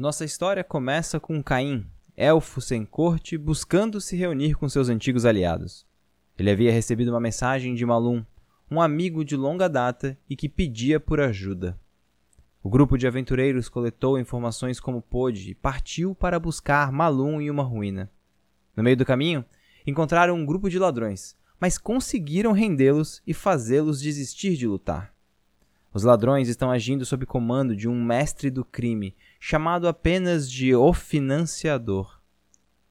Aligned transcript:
Nossa 0.00 0.24
história 0.24 0.64
começa 0.64 1.20
com 1.20 1.42
Caim, 1.42 1.86
elfo 2.16 2.58
sem 2.62 2.86
corte, 2.86 3.36
buscando 3.36 4.00
se 4.00 4.16
reunir 4.16 4.54
com 4.54 4.66
seus 4.66 4.88
antigos 4.88 5.26
aliados. 5.26 5.86
Ele 6.38 6.50
havia 6.50 6.72
recebido 6.72 7.08
uma 7.10 7.20
mensagem 7.20 7.74
de 7.74 7.84
Malum, 7.84 8.24
um 8.70 8.80
amigo 8.80 9.22
de 9.22 9.36
longa 9.36 9.68
data 9.68 10.18
e 10.26 10.34
que 10.34 10.48
pedia 10.48 10.98
por 10.98 11.20
ajuda. 11.20 11.78
O 12.62 12.70
grupo 12.70 12.96
de 12.96 13.06
aventureiros 13.06 13.68
coletou 13.68 14.18
informações 14.18 14.80
como 14.80 15.02
pôde 15.02 15.50
e 15.50 15.54
partiu 15.54 16.14
para 16.14 16.40
buscar 16.40 16.90
Malum 16.90 17.38
em 17.38 17.50
uma 17.50 17.62
ruína. 17.62 18.10
No 18.74 18.82
meio 18.82 18.96
do 18.96 19.04
caminho, 19.04 19.44
encontraram 19.86 20.34
um 20.34 20.46
grupo 20.46 20.70
de 20.70 20.78
ladrões, 20.78 21.36
mas 21.60 21.76
conseguiram 21.76 22.52
rendê-los 22.52 23.20
e 23.26 23.34
fazê-los 23.34 24.00
desistir 24.00 24.56
de 24.56 24.66
lutar. 24.66 25.14
Os 25.92 26.04
ladrões 26.04 26.48
estão 26.48 26.70
agindo 26.70 27.04
sob 27.04 27.26
comando 27.26 27.74
de 27.74 27.88
um 27.88 28.04
mestre 28.04 28.48
do 28.48 28.64
crime, 28.64 29.16
chamado 29.40 29.88
apenas 29.88 30.50
de 30.50 30.74
O 30.74 30.92
Financiador. 30.92 32.20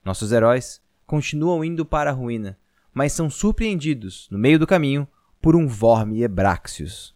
Nossos 0.03 0.33
heróis 0.33 0.81
continuam 1.05 1.63
indo 1.63 1.85
para 1.85 2.09
a 2.09 2.13
ruína, 2.13 2.57
mas 2.93 3.13
são 3.13 3.29
surpreendidos, 3.29 4.27
no 4.29 4.37
meio 4.37 4.59
do 4.59 4.67
caminho, 4.67 5.07
por 5.41 5.55
um 5.55 5.65
Vorme 5.65 6.21
Hebraxius. 6.21 7.15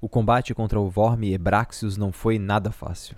O 0.00 0.08
combate 0.08 0.52
contra 0.52 0.78
o 0.78 0.90
Vorme 0.90 1.32
Hebraxius 1.32 1.96
não 1.96 2.12
foi 2.12 2.38
nada 2.38 2.70
fácil. 2.72 3.16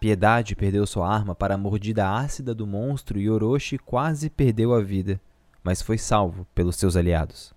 Piedade 0.00 0.54
perdeu 0.54 0.86
sua 0.86 1.12
arma 1.12 1.34
para 1.34 1.54
a 1.54 1.58
mordida 1.58 2.08
ácida 2.08 2.54
do 2.54 2.66
monstro 2.66 3.18
e 3.18 3.28
Orochi 3.28 3.78
quase 3.78 4.30
perdeu 4.30 4.72
a 4.72 4.80
vida, 4.80 5.20
mas 5.62 5.82
foi 5.82 5.98
salvo 5.98 6.46
pelos 6.54 6.76
seus 6.76 6.96
aliados. 6.96 7.52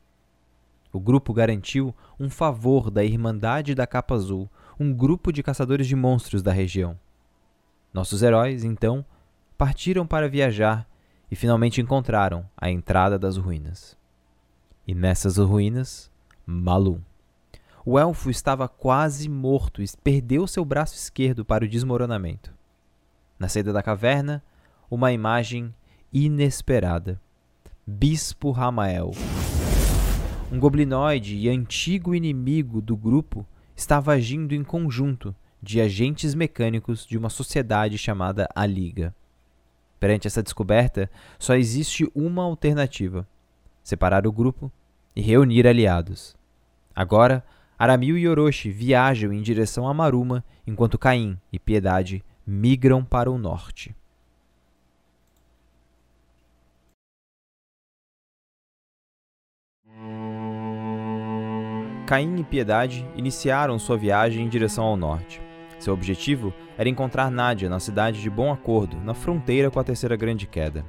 O 0.92 1.00
grupo 1.00 1.34
garantiu 1.34 1.96
um 2.20 2.30
favor 2.30 2.90
da 2.90 3.04
Irmandade 3.04 3.76
da 3.76 3.86
Capa 3.86 4.16
Azul, 4.16 4.50
um 4.80 4.92
grupo 4.92 5.32
de 5.32 5.44
caçadores 5.44 5.88
de 5.88 5.96
monstros 5.96 6.42
da 6.42 6.52
região. 6.52 7.00
Nossos 7.94 8.24
heróis, 8.24 8.64
então, 8.64 9.06
partiram 9.58 10.08
para 10.08 10.28
viajar 10.28 10.88
e 11.30 11.36
finalmente 11.36 11.80
encontraram 11.80 12.46
a 12.58 12.70
entrada 12.70 13.20
das 13.20 13.38
ruínas. 13.38 13.96
E 14.88 14.96
nessas 14.96 15.38
ruínas, 15.38 16.12
Malum. 16.46 17.00
O 17.84 17.98
elfo 17.98 18.30
estava 18.30 18.68
quase 18.68 19.28
morto 19.28 19.82
e 19.82 19.86
perdeu 20.04 20.46
seu 20.46 20.64
braço 20.64 20.96
esquerdo 20.96 21.44
para 21.44 21.66
o 21.66 21.68
desmoronamento. 21.68 22.54
Na 23.40 23.48
saída 23.48 23.74
da 23.74 23.82
caverna, 23.82 24.44
uma 24.90 25.12
imagem 25.12 25.74
inesperada. 26.14 27.20
Bispo 27.86 28.52
Ramael. 28.52 29.12
Um 30.52 30.60
goblinoide 30.60 31.36
e 31.38 31.50
antigo 31.50 32.14
inimigo 32.14 32.82
do 32.82 32.96
grupo 32.96 33.48
estava 33.76 34.14
agindo 34.14 34.54
em 34.54 34.64
conjunto 34.64 35.34
de 35.60 35.82
agentes 35.82 36.36
mecânicos 36.36 37.06
de 37.06 37.18
uma 37.18 37.30
sociedade 37.30 37.98
chamada 37.98 38.48
A 38.54 38.64
Liga. 38.64 39.16
Perante 40.00 40.28
essa 40.28 40.44
descoberta, 40.44 41.10
só 41.40 41.56
existe 41.56 42.08
uma 42.14 42.44
alternativa: 42.44 43.28
separar 43.82 44.28
o 44.28 44.32
grupo 44.32 44.72
e 45.16 45.22
reunir 45.22 45.66
aliados. 45.66 46.36
Agora, 46.94 47.44
Aramil 47.82 48.16
e 48.16 48.28
Orochi 48.28 48.70
viajam 48.70 49.34
em 49.34 49.42
direção 49.42 49.88
a 49.88 49.94
Maruma, 49.96 50.46
enquanto 50.68 51.00
Caim 51.00 51.36
e 51.52 51.58
Piedade 51.58 52.24
migram 52.46 53.04
para 53.04 53.32
o 53.32 53.40
norte. 53.40 53.96
Caim 62.06 62.40
e 62.40 62.44
Piedade 62.44 63.04
iniciaram 63.16 63.80
sua 63.80 63.98
viagem 63.98 64.46
em 64.46 64.48
direção 64.48 64.84
ao 64.84 64.96
norte. 64.96 65.42
Seu 65.80 65.96
objetivo 65.96 66.54
era 66.78 66.88
encontrar 66.88 67.32
Nádia 67.32 67.68
na 67.68 67.80
cidade 67.80 68.22
de 68.22 68.30
Bom 68.30 68.54
Acordo, 68.54 68.98
na 68.98 69.16
fronteira 69.16 69.72
com 69.72 69.80
a 69.80 69.84
Terceira 69.84 70.16
Grande 70.16 70.46
Queda. 70.46 70.86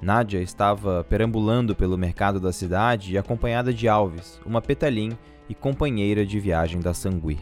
Nádia 0.00 0.40
estava 0.40 1.02
perambulando 1.02 1.74
pelo 1.74 1.98
mercado 1.98 2.38
da 2.38 2.52
cidade 2.52 3.18
acompanhada 3.18 3.74
de 3.74 3.88
Alves, 3.88 4.40
uma 4.46 4.62
petalim 4.62 5.18
e 5.48 5.54
companheira 5.54 6.24
de 6.24 6.38
viagem 6.38 6.80
da 6.80 6.92
Sangui. 6.92 7.38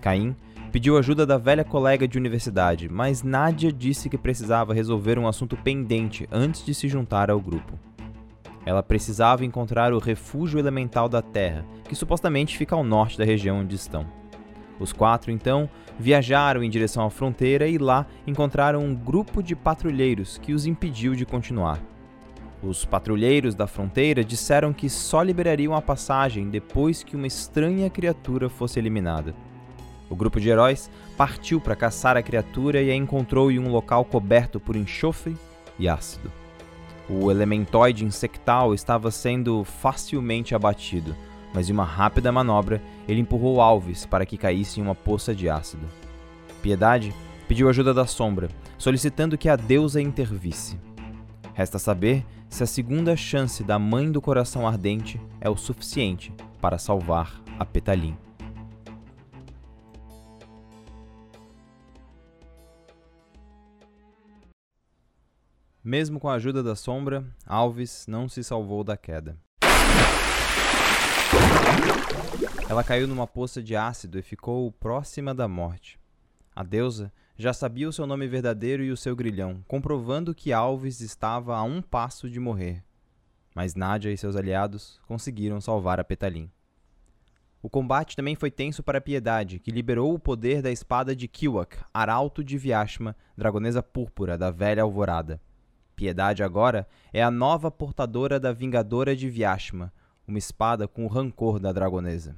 Caim 0.00 0.34
pediu 0.70 0.98
ajuda 0.98 1.24
da 1.24 1.38
velha 1.38 1.64
colega 1.64 2.06
de 2.06 2.18
universidade, 2.18 2.88
mas 2.88 3.22
Nádia 3.22 3.72
disse 3.72 4.08
que 4.08 4.18
precisava 4.18 4.74
resolver 4.74 5.18
um 5.18 5.26
assunto 5.26 5.56
pendente 5.56 6.28
antes 6.30 6.64
de 6.64 6.74
se 6.74 6.88
juntar 6.88 7.30
ao 7.30 7.40
grupo. 7.40 7.78
Ela 8.66 8.82
precisava 8.82 9.44
encontrar 9.44 9.94
o 9.94 9.98
refúgio 9.98 10.58
elemental 10.58 11.08
da 11.08 11.22
Terra, 11.22 11.64
que 11.88 11.94
supostamente 11.94 12.56
fica 12.56 12.74
ao 12.74 12.84
norte 12.84 13.16
da 13.16 13.24
região 13.24 13.60
onde 13.60 13.74
estão. 13.74 14.06
Os 14.78 14.92
quatro, 14.92 15.30
então, 15.30 15.68
viajaram 15.98 16.62
em 16.62 16.70
direção 16.70 17.04
à 17.04 17.10
fronteira 17.10 17.66
e 17.66 17.78
lá 17.78 18.06
encontraram 18.26 18.84
um 18.84 18.94
grupo 18.94 19.42
de 19.42 19.56
patrulheiros 19.56 20.38
que 20.38 20.52
os 20.52 20.66
impediu 20.66 21.14
de 21.14 21.24
continuar. 21.24 21.80
Os 22.62 22.84
patrulheiros 22.84 23.54
da 23.54 23.66
fronteira 23.66 24.24
disseram 24.24 24.72
que 24.72 24.90
só 24.90 25.22
liberariam 25.22 25.74
a 25.74 25.82
passagem 25.82 26.50
depois 26.50 27.04
que 27.04 27.14
uma 27.14 27.26
estranha 27.26 27.88
criatura 27.88 28.48
fosse 28.48 28.78
eliminada. 28.78 29.34
O 30.10 30.16
grupo 30.16 30.40
de 30.40 30.48
heróis 30.48 30.90
partiu 31.16 31.60
para 31.60 31.76
caçar 31.76 32.16
a 32.16 32.22
criatura 32.22 32.82
e 32.82 32.90
a 32.90 32.94
encontrou 32.94 33.50
em 33.50 33.58
um 33.58 33.70
local 33.70 34.04
coberto 34.04 34.58
por 34.58 34.74
enxofre 34.74 35.36
e 35.78 35.88
ácido. 35.88 36.32
O 37.08 37.30
elementoide 37.30 38.04
insectal 38.04 38.74
estava 38.74 39.10
sendo 39.10 39.64
facilmente 39.64 40.54
abatido, 40.54 41.14
mas 41.54 41.70
em 41.70 41.72
uma 41.72 41.84
rápida 41.84 42.32
manobra 42.32 42.82
ele 43.06 43.20
empurrou 43.20 43.60
Alves 43.60 44.04
para 44.04 44.26
que 44.26 44.36
caísse 44.36 44.80
em 44.80 44.82
uma 44.82 44.94
poça 44.94 45.34
de 45.34 45.48
ácido. 45.48 45.86
Piedade 46.60 47.14
pediu 47.46 47.68
ajuda 47.68 47.94
da 47.94 48.06
sombra, 48.06 48.48
solicitando 48.76 49.38
que 49.38 49.48
a 49.48 49.56
deusa 49.56 50.02
intervisse. 50.02 50.78
Resta 51.54 51.78
saber 51.78 52.24
se 52.48 52.62
a 52.62 52.66
segunda 52.66 53.16
chance 53.16 53.62
da 53.62 53.78
mãe 53.78 54.10
do 54.10 54.20
coração 54.20 54.66
ardente 54.66 55.20
é 55.40 55.48
o 55.48 55.56
suficiente 55.56 56.32
para 56.60 56.78
salvar 56.78 57.42
a 57.58 57.64
Petalim. 57.64 58.16
Mesmo 65.84 66.20
com 66.20 66.28
a 66.28 66.34
ajuda 66.34 66.62
da 66.62 66.74
sombra, 66.74 67.24
Alves 67.46 68.06
não 68.06 68.28
se 68.28 68.44
salvou 68.44 68.84
da 68.84 68.96
queda. 68.96 69.38
Ela 72.68 72.84
caiu 72.84 73.08
numa 73.08 73.26
poça 73.26 73.62
de 73.62 73.74
ácido 73.74 74.18
e 74.18 74.22
ficou 74.22 74.70
próxima 74.70 75.34
da 75.34 75.48
morte. 75.48 75.98
A 76.54 76.62
deusa 76.62 77.10
já 77.38 77.52
sabia 77.52 77.88
o 77.88 77.92
seu 77.92 78.04
nome 78.04 78.26
verdadeiro 78.26 78.82
e 78.82 78.90
o 78.90 78.96
seu 78.96 79.14
grilhão, 79.14 79.64
comprovando 79.68 80.34
que 80.34 80.52
Alves 80.52 81.00
estava 81.00 81.56
a 81.56 81.62
um 81.62 81.80
passo 81.80 82.28
de 82.28 82.40
morrer. 82.40 82.82
Mas 83.54 83.76
Nádia 83.76 84.10
e 84.10 84.18
seus 84.18 84.34
aliados 84.34 85.00
conseguiram 85.06 85.60
salvar 85.60 86.00
a 86.00 86.04
Petalim. 86.04 86.50
O 87.62 87.70
combate 87.70 88.16
também 88.16 88.34
foi 88.34 88.50
tenso 88.50 88.82
para 88.82 89.00
Piedade, 89.00 89.60
que 89.60 89.70
liberou 89.70 90.12
o 90.12 90.18
poder 90.18 90.60
da 90.60 90.70
espada 90.70 91.14
de 91.14 91.28
Kiwak, 91.28 91.78
arauto 91.94 92.42
de 92.42 92.58
Viashma, 92.58 93.14
dragonesa 93.36 93.84
púrpura 93.84 94.36
da 94.36 94.50
velha 94.50 94.82
alvorada. 94.82 95.40
Piedade 95.94 96.42
agora 96.42 96.88
é 97.12 97.22
a 97.22 97.30
nova 97.30 97.70
portadora 97.70 98.40
da 98.40 98.52
Vingadora 98.52 99.14
de 99.14 99.30
Viashma, 99.30 99.92
uma 100.26 100.38
espada 100.38 100.88
com 100.88 101.04
o 101.04 101.08
rancor 101.08 101.60
da 101.60 101.72
dragonesa. 101.72 102.36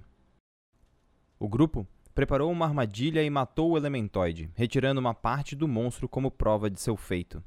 O 1.39 1.49
grupo 1.49 1.87
preparou 2.15 2.51
uma 2.51 2.67
armadilha 2.67 3.23
e 3.23 3.31
matou 3.31 3.73
o 3.73 3.77
Elementoide, 3.77 4.51
retirando 4.55 5.01
uma 5.01 5.15
parte 5.15 5.55
do 5.55 5.69
monstro 5.69 6.09
como 6.09 6.31
prova 6.31 6.71
de 6.71 6.81
seu 6.81 6.97
feito. 6.97 7.43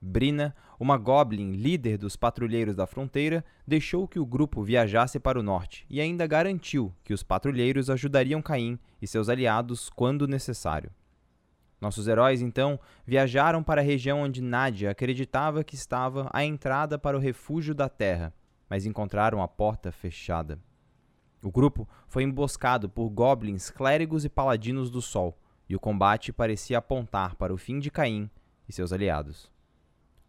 Brina, 0.00 0.54
uma 0.78 0.96
goblin 0.98 1.52
líder 1.52 1.98
dos 1.98 2.16
patrulheiros 2.16 2.74
da 2.74 2.86
fronteira, 2.86 3.44
deixou 3.66 4.06
que 4.06 4.18
o 4.18 4.26
grupo 4.26 4.62
viajasse 4.62 5.18
para 5.18 5.40
o 5.40 5.42
norte 5.42 5.86
e 5.88 6.00
ainda 6.00 6.26
garantiu 6.26 6.94
que 7.02 7.14
os 7.14 7.22
patrulheiros 7.22 7.88
ajudariam 7.88 8.42
Caim 8.42 8.78
e 9.00 9.06
seus 9.06 9.28
aliados 9.28 9.88
quando 9.88 10.28
necessário. 10.28 10.90
Nossos 11.80 12.08
heróis, 12.08 12.40
então, 12.40 12.80
viajaram 13.06 13.62
para 13.62 13.80
a 13.80 13.84
região 13.84 14.22
onde 14.22 14.40
Nadia 14.40 14.90
acreditava 14.90 15.64
que 15.64 15.74
estava 15.74 16.30
a 16.32 16.44
entrada 16.44 16.98
para 16.98 17.16
o 17.16 17.20
refúgio 17.20 17.74
da 17.74 17.88
Terra, 17.88 18.32
mas 18.68 18.86
encontraram 18.86 19.42
a 19.42 19.48
porta 19.48 19.92
fechada. 19.92 20.58
O 21.42 21.50
grupo 21.50 21.88
foi 22.08 22.22
emboscado 22.22 22.88
por 22.88 23.08
goblins, 23.08 23.70
clérigos 23.70 24.24
e 24.24 24.28
paladinos 24.28 24.90
do 24.90 25.02
Sol, 25.02 25.38
e 25.68 25.76
o 25.76 25.80
combate 25.80 26.32
parecia 26.32 26.78
apontar 26.78 27.34
para 27.36 27.52
o 27.52 27.56
fim 27.56 27.78
de 27.78 27.90
Caim 27.90 28.30
e 28.68 28.72
seus 28.72 28.92
aliados. 28.92 29.50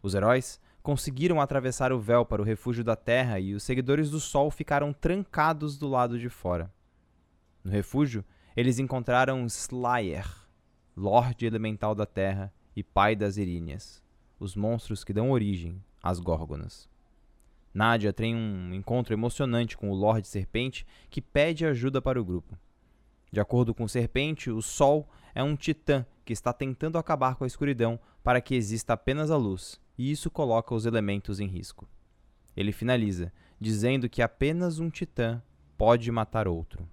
Os 0.02 0.14
heróis 0.14 0.60
conseguiram 0.82 1.40
atravessar 1.40 1.92
o 1.92 1.98
véu 1.98 2.24
para 2.24 2.40
o 2.40 2.44
refúgio 2.44 2.84
da 2.84 2.96
Terra 2.96 3.38
e 3.38 3.54
os 3.54 3.62
seguidores 3.62 4.10
do 4.10 4.20
Sol 4.20 4.50
ficaram 4.50 4.92
trancados 4.92 5.76
do 5.76 5.88
lado 5.88 6.18
de 6.18 6.28
fora. 6.28 6.72
No 7.62 7.70
refúgio, 7.70 8.24
eles 8.56 8.78
encontraram 8.78 9.44
Slayer, 9.46 10.26
Lorde 10.96 11.46
Elemental 11.46 11.94
da 11.94 12.06
Terra 12.06 12.52
e 12.74 12.82
Pai 12.82 13.14
das 13.14 13.36
Iríneas, 13.36 14.02
os 14.38 14.56
monstros 14.56 15.04
que 15.04 15.12
dão 15.12 15.30
origem 15.30 15.82
às 16.02 16.20
Górgonas. 16.20 16.88
Nadia 17.72 18.12
tem 18.12 18.34
um 18.34 18.72
encontro 18.74 19.14
emocionante 19.14 19.76
com 19.76 19.90
o 19.90 19.94
Lorde 19.94 20.26
Serpente, 20.26 20.86
que 21.10 21.20
pede 21.20 21.66
ajuda 21.66 22.00
para 22.00 22.20
o 22.20 22.24
grupo. 22.24 22.58
De 23.30 23.40
acordo 23.40 23.74
com 23.74 23.84
o 23.84 23.88
Serpente, 23.88 24.50
o 24.50 24.62
Sol 24.62 25.08
é 25.34 25.42
um 25.42 25.54
titã 25.54 26.04
que 26.24 26.32
está 26.32 26.52
tentando 26.52 26.98
acabar 26.98 27.36
com 27.36 27.44
a 27.44 27.46
escuridão 27.46 27.98
para 28.22 28.40
que 28.40 28.54
exista 28.54 28.94
apenas 28.94 29.30
a 29.30 29.36
luz, 29.36 29.80
e 29.96 30.10
isso 30.10 30.30
coloca 30.30 30.74
os 30.74 30.86
elementos 30.86 31.40
em 31.40 31.46
risco. 31.46 31.88
Ele 32.56 32.72
finaliza, 32.72 33.32
dizendo 33.60 34.08
que 34.08 34.22
apenas 34.22 34.78
um 34.78 34.90
titã 34.90 35.42
pode 35.76 36.10
matar 36.10 36.48
outro. 36.48 36.88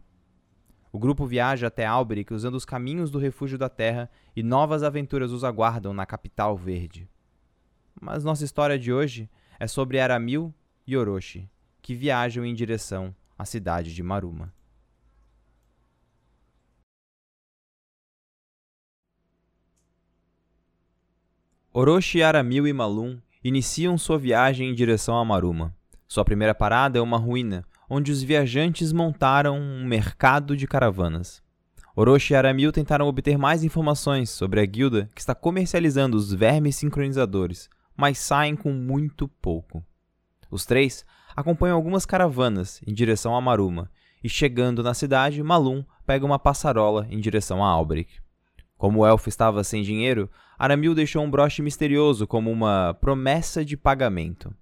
O 0.91 0.99
grupo 0.99 1.25
viaja 1.25 1.67
até 1.67 1.85
Alberic 1.85 2.33
usando 2.33 2.55
os 2.55 2.63
caminhos 2.63 3.11
do 3.11 3.19
refúgio 3.19 3.57
da 3.57 3.67
Terra 3.67 4.09
e 4.35 4.41
novas 4.41 4.83
aventuras 4.83 5.31
os 5.31 5.43
aguardam 5.43 5.93
na 5.93 6.05
capital 6.05 6.55
verde. 6.55 7.09
Mas 7.99 8.23
nossa 8.23 8.45
história 8.45 8.79
de 8.79 8.93
hoje 8.93 9.29
é 9.59 9.67
sobre 9.67 9.99
Aramil 9.99 10.53
e 10.87 10.95
Orochi, 10.95 11.49
que 11.81 11.95
viajam 11.95 12.45
em 12.45 12.53
direção 12.53 13.15
à 13.37 13.45
cidade 13.45 13.93
de 13.93 14.03
Maruma. 14.03 14.53
Orochi, 21.73 22.23
Aramil 22.23 22.65
e 22.67 22.73
Malum 22.73 23.19
iniciam 23.43 23.97
sua 23.97 24.17
viagem 24.17 24.69
em 24.69 24.73
direção 24.73 25.17
a 25.17 25.25
Maruma. 25.25 25.75
Sua 26.07 26.23
primeira 26.23 26.55
parada 26.55 26.97
é 26.97 27.01
uma 27.01 27.17
ruína, 27.17 27.65
onde 27.89 28.11
os 28.11 28.23
viajantes 28.23 28.93
montaram 28.93 29.59
um 29.59 29.85
mercado 29.85 30.55
de 30.55 30.67
caravanas. 30.67 31.43
Orochi 31.95 32.33
e 32.33 32.35
Aramil 32.35 32.71
tentaram 32.71 33.07
obter 33.07 33.37
mais 33.37 33.63
informações 33.63 34.29
sobre 34.29 34.59
a 34.59 34.65
guilda 34.65 35.09
que 35.13 35.21
está 35.21 35.35
comercializando 35.35 36.15
os 36.15 36.33
vermes 36.33 36.75
sincronizadores, 36.75 37.69
mas 37.95 38.19
saem 38.19 38.55
com 38.55 38.71
muito 38.71 39.27
pouco. 39.27 39.83
Os 40.55 40.65
três 40.65 41.05
acompanham 41.35 41.75
algumas 41.75 42.05
caravanas 42.05 42.81
em 42.87 42.93
direção 42.93 43.35
a 43.35 43.41
Maruma, 43.41 43.91
e 44.23 44.29
chegando 44.29 44.81
na 44.81 44.93
cidade, 44.93 45.43
Malum 45.43 45.83
pega 46.07 46.25
uma 46.25 46.39
passarola 46.39 47.05
em 47.09 47.19
direção 47.19 47.61
a 47.61 47.67
Alberic. 47.67 48.21
Como 48.77 49.01
o 49.01 49.05
elfo 49.05 49.27
estava 49.27 49.65
sem 49.65 49.83
dinheiro, 49.83 50.31
Aramil 50.57 50.95
deixou 50.95 51.25
um 51.25 51.29
broche 51.29 51.61
misterioso 51.61 52.25
como 52.25 52.49
uma 52.49 52.93
promessa 53.01 53.65
de 53.65 53.75
pagamento. 53.75 54.55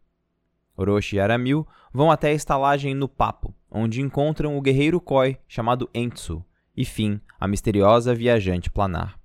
Orochi 0.76 1.18
e 1.18 1.20
Aramil 1.20 1.68
vão 1.94 2.10
até 2.10 2.30
a 2.30 2.34
estalagem 2.34 2.96
no 2.96 3.08
Papo, 3.08 3.54
onde 3.70 4.02
encontram 4.02 4.58
o 4.58 4.62
guerreiro 4.62 5.00
Koi 5.00 5.38
chamado 5.48 5.88
Entsu, 5.94 6.44
e 6.76 6.84
Fim, 6.84 7.22
a 7.40 7.48
misteriosa 7.48 8.16
viajante 8.16 8.72
planar. 8.72 9.20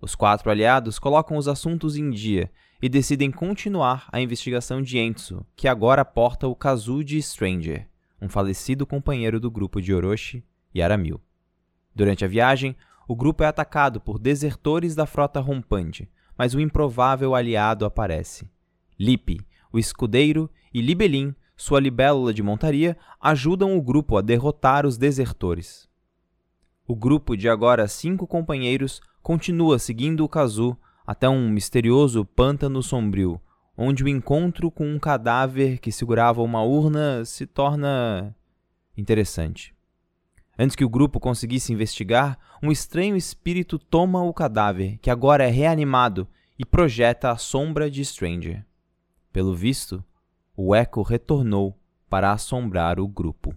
Os 0.00 0.14
quatro 0.14 0.48
aliados 0.52 1.00
colocam 1.00 1.36
os 1.36 1.48
assuntos 1.48 1.96
em 1.96 2.10
dia 2.10 2.48
e 2.82 2.88
decidem 2.88 3.30
continuar 3.30 4.08
a 4.10 4.20
investigação 4.20 4.82
de 4.82 4.98
Entsu, 4.98 5.46
que 5.54 5.68
agora 5.68 6.04
porta 6.04 6.48
o 6.48 6.56
Kazuji 6.56 7.22
Stranger, 7.22 7.86
um 8.20 8.28
falecido 8.28 8.84
companheiro 8.84 9.38
do 9.38 9.48
grupo 9.48 9.80
de 9.80 9.94
Orochi 9.94 10.44
e 10.74 10.82
Aramil. 10.82 11.20
Durante 11.94 12.24
a 12.24 12.28
viagem, 12.28 12.74
o 13.06 13.14
grupo 13.14 13.44
é 13.44 13.46
atacado 13.46 14.00
por 14.00 14.18
desertores 14.18 14.96
da 14.96 15.06
frota 15.06 15.38
rompante, 15.38 16.10
mas 16.36 16.56
um 16.56 16.60
improvável 16.60 17.36
aliado 17.36 17.84
aparece. 17.84 18.50
Lipe, 18.98 19.40
o 19.72 19.78
escudeiro, 19.78 20.50
e 20.74 20.80
Libelin, 20.80 21.36
sua 21.56 21.78
libélula 21.78 22.34
de 22.34 22.42
montaria, 22.42 22.96
ajudam 23.20 23.76
o 23.76 23.82
grupo 23.82 24.16
a 24.16 24.20
derrotar 24.20 24.84
os 24.84 24.96
desertores. 24.96 25.88
O 26.84 26.96
grupo 26.96 27.36
de 27.36 27.48
agora 27.48 27.86
cinco 27.86 28.26
companheiros 28.26 29.00
continua 29.22 29.78
seguindo 29.78 30.24
o 30.24 30.28
Kazu 30.28 30.76
até 31.06 31.28
um 31.28 31.48
misterioso 31.48 32.24
pântano 32.24 32.82
sombrio, 32.82 33.40
onde 33.76 34.04
o 34.04 34.08
encontro 34.08 34.70
com 34.70 34.86
um 34.86 34.98
cadáver 34.98 35.78
que 35.78 35.90
segurava 35.90 36.42
uma 36.42 36.62
urna 36.62 37.24
se 37.24 37.46
torna 37.46 38.34
interessante. 38.96 39.74
Antes 40.58 40.76
que 40.76 40.84
o 40.84 40.88
grupo 40.88 41.18
conseguisse 41.18 41.72
investigar, 41.72 42.38
um 42.62 42.70
estranho 42.70 43.16
espírito 43.16 43.78
toma 43.78 44.22
o 44.22 44.32
cadáver, 44.32 44.98
que 44.98 45.10
agora 45.10 45.44
é 45.44 45.50
reanimado, 45.50 46.28
e 46.58 46.64
projeta 46.64 47.30
a 47.30 47.36
sombra 47.36 47.90
de 47.90 48.04
Stranger. 48.04 48.64
Pelo 49.32 49.54
visto, 49.54 50.04
o 50.56 50.74
eco 50.74 51.02
retornou 51.02 51.76
para 52.08 52.30
assombrar 52.30 53.00
o 53.00 53.08
grupo. 53.08 53.56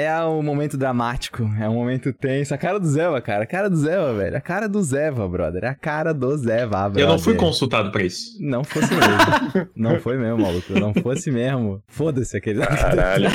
É 0.00 0.22
o 0.24 0.42
momento 0.42 0.76
dramático, 0.78 1.42
é 1.60 1.68
um 1.68 1.74
momento 1.74 2.12
tenso. 2.12 2.54
A 2.54 2.58
cara 2.58 2.78
do 2.78 2.86
Zeva, 2.86 3.20
cara. 3.20 3.44
A 3.44 3.46
cara 3.46 3.68
do 3.68 3.76
Zeva, 3.76 4.14
velho. 4.14 4.36
A 4.36 4.40
cara 4.40 4.68
do 4.68 4.82
Zeva, 4.82 5.28
brother. 5.28 5.64
A 5.64 5.74
cara 5.74 6.12
do 6.14 6.36
Zeva, 6.38 6.78
brother. 6.88 7.02
Eu 7.02 7.08
não 7.08 7.18
fui 7.18 7.34
consultado 7.34 7.90
pra 7.90 8.02
isso. 8.02 8.36
Não 8.40 8.64
fosse 8.64 8.88
mesmo. 8.94 9.68
não 9.76 10.00
foi 10.00 10.16
mesmo, 10.16 10.38
maluco. 10.38 10.72
Não 10.78 10.94
fosse 10.94 11.30
mesmo. 11.30 11.82
Foda-se 11.88 12.36
aquele. 12.36 12.60
Caralho. 12.64 13.28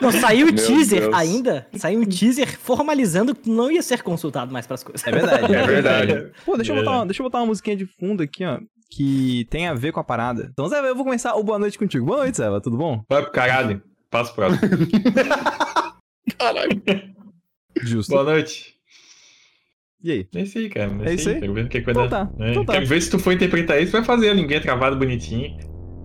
não, 0.00 0.12
saiu 0.12 0.48
o 0.48 0.52
teaser 0.52 1.00
Deus. 1.02 1.14
ainda. 1.14 1.66
Saiu 1.74 2.00
um 2.00 2.04
teaser 2.04 2.46
formalizando 2.58 3.34
que 3.34 3.50
não 3.50 3.70
ia 3.70 3.82
ser 3.82 4.02
consultado 4.02 4.52
mais 4.52 4.66
pras 4.66 4.82
coisas. 4.84 5.06
É 5.06 5.10
verdade. 5.10 5.54
É 5.54 5.66
verdade. 5.66 6.26
Pô, 6.44 6.56
deixa 6.56 6.72
eu, 6.72 6.76
É. 6.76 6.78
botar 6.80 6.96
uma, 6.96 7.06
deixa 7.06 7.22
eu 7.22 7.24
botar 7.24 7.38
uma 7.38 7.46
musiquinha 7.46 7.76
de 7.76 7.86
fundo 7.86 8.22
aqui, 8.22 8.44
ó. 8.44 8.58
Que 8.94 9.46
tem 9.50 9.68
a 9.68 9.74
ver 9.74 9.90
com 9.90 10.00
a 10.00 10.04
parada. 10.04 10.48
Então, 10.52 10.68
Zeva, 10.68 10.86
eu 10.86 10.94
vou 10.94 11.04
começar 11.04 11.34
o 11.34 11.42
boa 11.42 11.58
noite 11.58 11.78
contigo. 11.78 12.04
Boa 12.04 12.18
noite, 12.18 12.36
Zeva. 12.36 12.60
Tudo 12.60 12.76
bom? 12.76 13.02
Vai 13.08 13.22
pro 13.22 13.32
caralho. 13.32 13.82
Passa 14.10 14.30
pro 14.34 14.46
próximo. 14.46 14.68
Caralho. 16.38 16.82
Justo. 17.82 18.10
Boa 18.12 18.24
noite. 18.24 18.74
E 20.02 20.10
aí? 20.10 20.28
É 20.34 20.42
isso 20.42 20.58
aí, 20.58 20.68
cara. 20.68 20.90
É 21.04 21.14
isso 21.14 21.28
aí? 21.28 21.40
Quero 21.40 21.54
ver 21.54 21.68
que 21.68 21.78
Então 21.78 22.08
tá, 22.08 22.30
É, 22.40 22.50
então 22.50 22.64
tá. 22.64 22.72
Quero 22.74 22.86
ver 22.86 23.00
se 23.00 23.10
tu 23.10 23.18
for 23.18 23.32
interpretar 23.32 23.80
isso, 23.80 23.92
vai 23.92 24.04
fazer 24.04 24.30
a 24.30 24.34
linguinha 24.34 24.60
travada 24.60 24.96
bonitinho. 24.96 25.56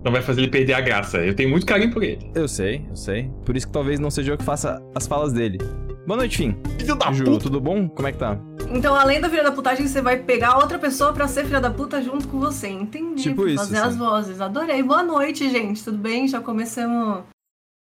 Não 0.04 0.12
vai 0.12 0.22
fazer 0.22 0.42
ele 0.42 0.50
perder 0.50 0.74
a 0.74 0.80
graça. 0.80 1.18
Eu 1.18 1.34
tenho 1.34 1.50
muito 1.50 1.66
carinho 1.66 1.92
por 1.92 2.04
ele. 2.04 2.30
Eu 2.34 2.46
sei, 2.46 2.86
eu 2.88 2.94
sei. 2.96 3.28
Por 3.44 3.56
isso 3.56 3.66
que 3.66 3.72
talvez 3.72 3.98
não 3.98 4.10
seja 4.10 4.32
eu 4.32 4.38
que 4.38 4.44
faça 4.44 4.80
as 4.94 5.06
falas 5.08 5.32
dele. 5.32 5.58
Boa 6.06 6.16
noite, 6.16 6.36
Fim. 6.38 6.56
Filho 6.78 6.94
da 6.94 7.12
Ju, 7.12 7.38
tudo 7.38 7.60
bom? 7.60 7.88
Como 7.88 8.06
é 8.06 8.12
que 8.12 8.18
tá? 8.18 8.38
Então, 8.70 8.94
além 8.94 9.20
da 9.20 9.28
filha 9.28 9.42
da 9.42 9.50
putagem, 9.52 9.86
você 9.86 10.00
vai 10.00 10.16
pegar 10.22 10.56
outra 10.58 10.78
pessoa 10.78 11.12
pra 11.12 11.26
ser 11.26 11.44
filha 11.44 11.60
da 11.60 11.70
puta 11.70 12.00
junto 12.00 12.28
com 12.28 12.38
você. 12.38 12.68
Entendi. 12.68 13.24
Tipo 13.24 13.48
isso, 13.48 13.56
Fazer 13.64 13.76
sim. 13.76 13.82
as 13.82 13.96
vozes. 13.96 14.40
Adorei. 14.40 14.82
Boa 14.82 15.02
noite, 15.02 15.50
gente. 15.50 15.82
Tudo 15.82 15.98
bem? 15.98 16.28
Já 16.28 16.40
começamos 16.40 17.24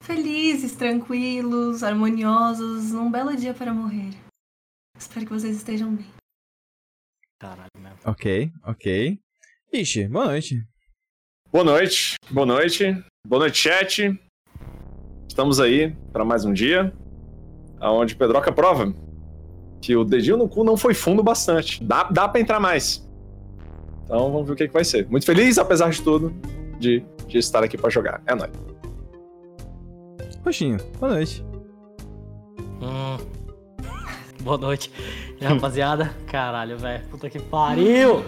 felizes, 0.03 0.75
tranquilos, 0.75 1.83
harmoniosos. 1.83 2.93
Um 2.93 3.11
belo 3.11 3.37
dia 3.37 3.55
para 3.55 3.73
morrer. 3.73 4.11
Espero 4.99 5.27
que 5.27 5.33
vocês 5.33 5.57
estejam 5.57 5.95
bem. 5.95 6.07
Caralho, 7.39 7.71
mesmo. 7.79 7.99
Ok, 8.05 8.51
ok. 8.65 9.19
Ixi, 9.73 10.09
boa 10.09 10.27
noite. 10.27 10.67
Boa 11.53 11.65
noite, 11.65 12.15
boa 12.31 12.47
noite, 12.47 13.05
boa 13.27 13.41
noite, 13.41 13.59
chat. 13.59 14.21
Estamos 15.29 15.59
aí 15.59 15.97
para 16.13 16.25
mais 16.25 16.45
um 16.45 16.53
dia, 16.53 16.93
aonde 17.81 18.15
Pedroca 18.15 18.53
prova 18.53 18.95
que 19.81 19.97
o 19.97 20.05
dedinho 20.05 20.37
no 20.37 20.49
cu 20.49 20.63
não 20.63 20.77
foi 20.77 20.95
fundo 20.95 21.23
bastante. 21.23 21.83
Dá, 21.83 22.05
dá 22.05 22.29
para 22.29 22.41
entrar 22.41 22.61
mais. 22.61 23.09
Então 24.05 24.31
vamos 24.31 24.47
ver 24.47 24.53
o 24.53 24.57
que, 24.57 24.69
que 24.69 24.75
vai 24.75 24.85
ser. 24.85 25.09
Muito 25.09 25.25
feliz, 25.25 25.57
apesar 25.59 25.91
de 25.91 26.03
tudo, 26.03 26.31
de, 26.79 27.03
de 27.27 27.39
estar 27.39 27.65
aqui 27.65 27.79
para 27.79 27.91
jogar. 27.91 28.23
É 28.27 28.35
nóis. 28.35 28.70
Roxinho, 30.45 30.79
boa 30.99 31.13
noite. 31.15 31.45
Hum. 32.81 33.19
Boa 34.43 34.57
noite. 34.57 34.91
E 35.39 35.45
rapaziada? 35.45 36.15
Caralho, 36.27 36.79
velho. 36.79 37.05
Puta 37.09 37.29
que 37.29 37.39
pariu! 37.39 38.25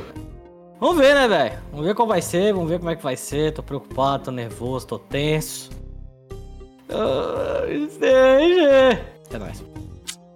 Vamos 0.79 0.99
ver, 0.99 1.15
né, 1.15 1.27
velho? 1.27 1.59
Vamos 1.71 1.87
ver 1.87 1.95
qual 1.95 2.07
vai 2.07 2.21
ser, 2.21 2.53
vamos 2.53 2.69
ver 2.69 2.79
como 2.79 2.91
é 2.91 2.97
que 2.97 3.03
vai 3.03 3.17
ser. 3.17 3.53
Tô 3.53 3.63
preocupado, 3.63 4.25
tô 4.25 4.31
nervoso, 4.31 4.87
tô 4.87 4.99
tenso. 4.99 5.71
Ah, 6.91 7.65
Stranger! 7.91 9.05
É 9.31 9.39
nóis. 9.39 9.65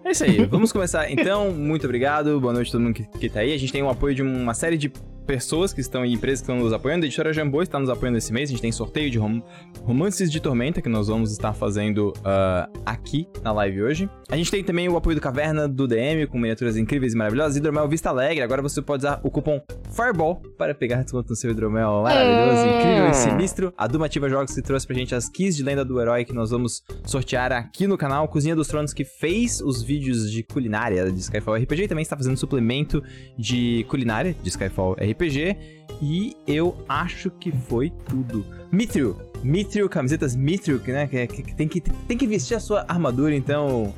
É 0.04 0.12
isso 0.12 0.25
aí, 0.25 0.45
vamos 0.47 0.73
começar 0.73 1.11
então. 1.11 1.50
Muito 1.50 1.85
obrigado, 1.85 2.40
boa 2.40 2.52
noite 2.52 2.68
a 2.68 2.73
todo 2.73 2.80
mundo 2.80 2.95
que, 2.95 3.04
que 3.18 3.28
tá 3.28 3.40
aí. 3.40 3.52
A 3.52 3.59
gente 3.59 3.73
tem 3.73 3.83
o 3.83 3.90
apoio 3.90 4.14
de 4.14 4.23
uma 4.23 4.54
série 4.54 4.78
de 4.78 4.90
pessoas 5.26 5.73
que 5.73 5.80
estão 5.80 6.04
em 6.04 6.12
empresas 6.14 6.40
que 6.40 6.50
estão 6.50 6.62
nos 6.62 6.73
apoiando. 6.73 7.04
A 7.04 7.06
editora 7.06 7.33
Jambô 7.33 7.62
está 7.62 7.78
nos 7.78 7.90
apoiando 7.90 8.16
esse 8.18 8.33
mês. 8.33 8.49
A 8.49 8.52
gente 8.52 8.62
tem 8.62 8.73
sorteio 8.73 9.11
de 9.11 9.18
rom- 9.18 9.42
Romances 9.83 10.30
de 10.30 10.40
Tormenta 10.40 10.80
que 10.80 10.88
nós 10.88 11.09
vamos 11.09 11.33
estar 11.33 11.52
fazendo 11.52 12.12
ah, 12.25 12.68
aqui 12.85 13.28
na 13.42 13.52
live 13.52 13.83
hoje. 13.83 14.09
A 14.30 14.37
gente 14.37 14.50
tem 14.50 14.62
também 14.62 14.88
o 14.88 14.97
apoio 14.97 15.16
do 15.16 15.21
Caverna 15.21 15.66
do 15.68 15.87
DM 15.87 16.26
com 16.26 16.38
miniaturas 16.38 16.76
incríveis 16.76 17.12
e 17.12 17.16
maravilhosas. 17.16 17.56
Hidromel 17.56 17.88
Vista 17.88 18.09
Alegre. 18.11 18.42
Agora 18.42 18.62
você 18.62 18.80
pode 18.80 19.04
usar 19.04 19.21
o 19.23 19.30
cupom 19.30 19.61
Fireball 19.90 20.40
para 20.56 20.75
pegar 20.75 21.02
desconto 21.02 21.30
no 21.30 21.37
seu 21.37 21.50
hidromel 21.50 22.02
maravilhoso, 22.02 22.66
incrível 22.76 23.11
e 23.11 23.14
sinistro. 23.14 23.73
A 23.76 23.87
Dumativa 23.87 24.28
Jogos 24.28 24.54
que 24.54 24.62
trouxe 24.62 24.87
pra 24.87 24.95
gente 24.97 25.14
as 25.14 25.28
keys 25.28 25.56
de 25.56 25.62
lenda 25.62 25.85
do 25.85 26.00
herói 26.00 26.25
que 26.25 26.33
nós 26.33 26.50
vamos 26.50 26.83
sortear 27.04 27.52
aqui 27.52 27.87
no 27.87 27.97
canal. 27.99 28.28
Cozinha 28.28 28.54
dos 28.54 28.68
Tronos 28.68 28.92
que 28.92 29.04
fez 29.04 29.61
os 29.61 29.83
vídeos 29.83 30.30
de 30.30 30.42
culinária 30.42 31.11
de 31.11 31.21
Skyfall 31.21 31.54
RPG 31.56 31.83
e 31.85 31.88
também 31.88 32.02
está 32.02 32.16
fazendo 32.16 32.37
suplemento 32.37 33.02
de 33.38 33.85
culinária 33.88 34.35
de 34.42 34.49
Skyfall 34.49 34.92
RPG. 34.95 35.16
RPG. 35.17 35.57
E 36.03 36.37
eu 36.47 36.77
acho 36.89 37.31
que 37.31 37.51
foi 37.51 37.91
tudo. 38.09 38.45
Mithril, 38.71 39.17
Mithril, 39.43 39.89
camisetas 39.89 40.37
Mithril, 40.37 40.81
né? 40.87 41.07
Que, 41.07 41.27
que, 41.27 41.43
que 41.43 41.55
tem, 41.55 41.67
que 41.69 41.81
tem 41.81 42.19
que 42.19 42.27
vestir 42.27 42.55
a 42.57 42.61
sua 42.61 42.85
armadura, 42.87 43.35
então. 43.35 43.95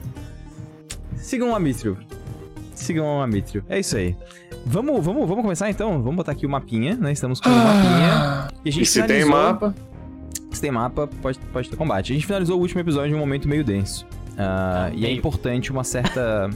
Sigam 1.17 1.55
a 1.55 1.59
Mithril. 1.61 1.97
Sigam 2.75 3.21
a 3.21 3.27
Mithril. 3.27 3.63
É 3.69 3.81
isso 3.81 3.97
aí. 3.97 4.15
Vamos, 4.65 5.05
vamos, 5.05 5.29
vamos 5.29 5.43
começar 5.43 5.69
então? 5.71 6.01
Vamos 6.01 6.17
botar 6.17 6.33
aqui 6.33 6.47
o 6.47 6.49
mapinha, 6.49 6.95
né? 6.97 7.11
Estamos 7.13 7.41
com 7.41 7.49
o 7.49 7.53
mapinha. 7.53 8.49
E 8.65 8.69
a 8.69 8.73
gente 8.73 8.83
E 8.85 8.87
se 8.87 9.01
tem 9.03 9.23
finalizou- 9.23 9.33
mapa? 9.33 9.75
Se 10.53 10.61
tem 10.61 10.71
mapa, 10.71 11.07
pode, 11.21 11.39
pode 11.53 11.69
ter 11.69 11.77
combate. 11.77 12.13
A 12.13 12.15
gente 12.15 12.27
finalizou 12.27 12.57
o 12.57 12.61
último 12.61 12.81
episódio 12.81 13.13
em 13.13 13.17
um 13.17 13.19
momento 13.19 13.49
meio 13.49 13.65
denso. 13.65 14.07
Ah, 14.37 14.87
Ah, 14.87 14.91
e 14.95 15.05
é 15.05 15.11
importante 15.13 15.73
uma 15.73 15.83
certa 15.85 16.49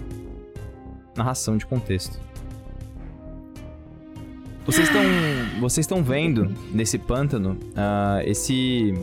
narração 1.16 1.56
de 1.56 1.66
contexto. 1.66 2.18
Vocês 4.64 4.86
estão 4.86 5.02
vocês 5.60 5.84
estão 5.84 6.02
vendo 6.02 6.52
nesse 6.72 6.98
pântano 6.98 7.58
ah, 7.76 8.20
esse 8.24 8.94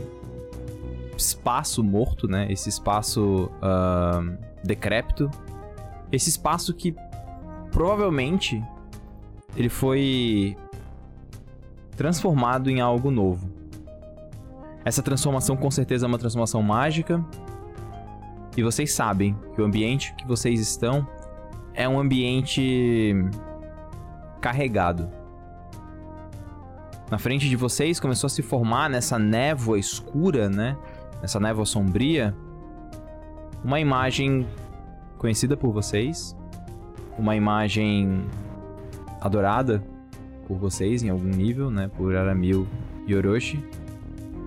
espaço 1.17 1.83
morto, 1.83 2.27
né? 2.27 2.47
Esse 2.49 2.69
espaço 2.69 3.51
ah, 3.61 4.23
decrépito. 4.63 5.29
Esse 6.11 6.29
espaço 6.29 6.73
que 6.73 6.95
provavelmente 7.71 8.63
ele 9.55 9.69
foi 9.69 10.55
transformado 11.95 12.69
em 12.69 12.79
algo 12.79 13.11
novo. 13.11 13.49
Essa 14.85 15.03
transformação 15.03 15.57
com 15.57 15.69
certeza 15.69 16.05
é 16.05 16.07
uma 16.07 16.17
transformação 16.17 16.63
mágica. 16.63 17.23
E 18.55 18.63
vocês 18.63 18.93
sabem 18.93 19.35
que 19.53 19.61
o 19.61 19.65
ambiente 19.65 20.13
que 20.15 20.25
vocês 20.25 20.59
estão 20.59 21.07
é 21.73 21.87
um 21.87 21.99
ambiente 21.99 23.13
carregado. 24.41 25.18
Na 27.09 27.17
frente 27.17 27.49
de 27.49 27.55
vocês 27.55 27.99
começou 27.99 28.27
a 28.27 28.29
se 28.29 28.43
formar 28.43 28.89
nessa 28.89 29.17
névoa 29.17 29.79
escura, 29.79 30.47
né? 30.47 30.77
Nessa 31.21 31.39
névoa 31.39 31.65
sombria, 31.65 32.35
uma 33.63 33.79
imagem 33.79 34.47
conhecida 35.17 35.57
por 35.57 35.71
vocês, 35.71 36.35
uma 37.17 37.35
imagem 37.35 38.25
adorada 39.19 39.83
por 40.47 40.57
vocês 40.57 41.01
em 41.01 41.09
algum 41.09 41.27
nível, 41.27 41.71
né? 41.71 41.89
Por 41.97 42.15
Aramil 42.15 42.67
e 43.07 43.15
Orochi, 43.15 43.63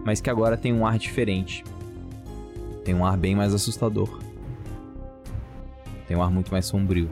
mas 0.04 0.21
que 0.21 0.31
agora 0.31 0.57
tem 0.57 0.73
um 0.73 0.87
ar 0.87 0.99
diferente. 0.99 1.64
Tem 2.85 2.95
um 2.95 3.04
ar 3.04 3.16
bem 3.16 3.35
mais 3.35 3.52
assustador. 3.52 4.21
Tem 6.07 6.16
um 6.16 6.23
ar 6.23 6.31
muito 6.31 6.52
mais 6.52 6.66
sombrio. 6.66 7.11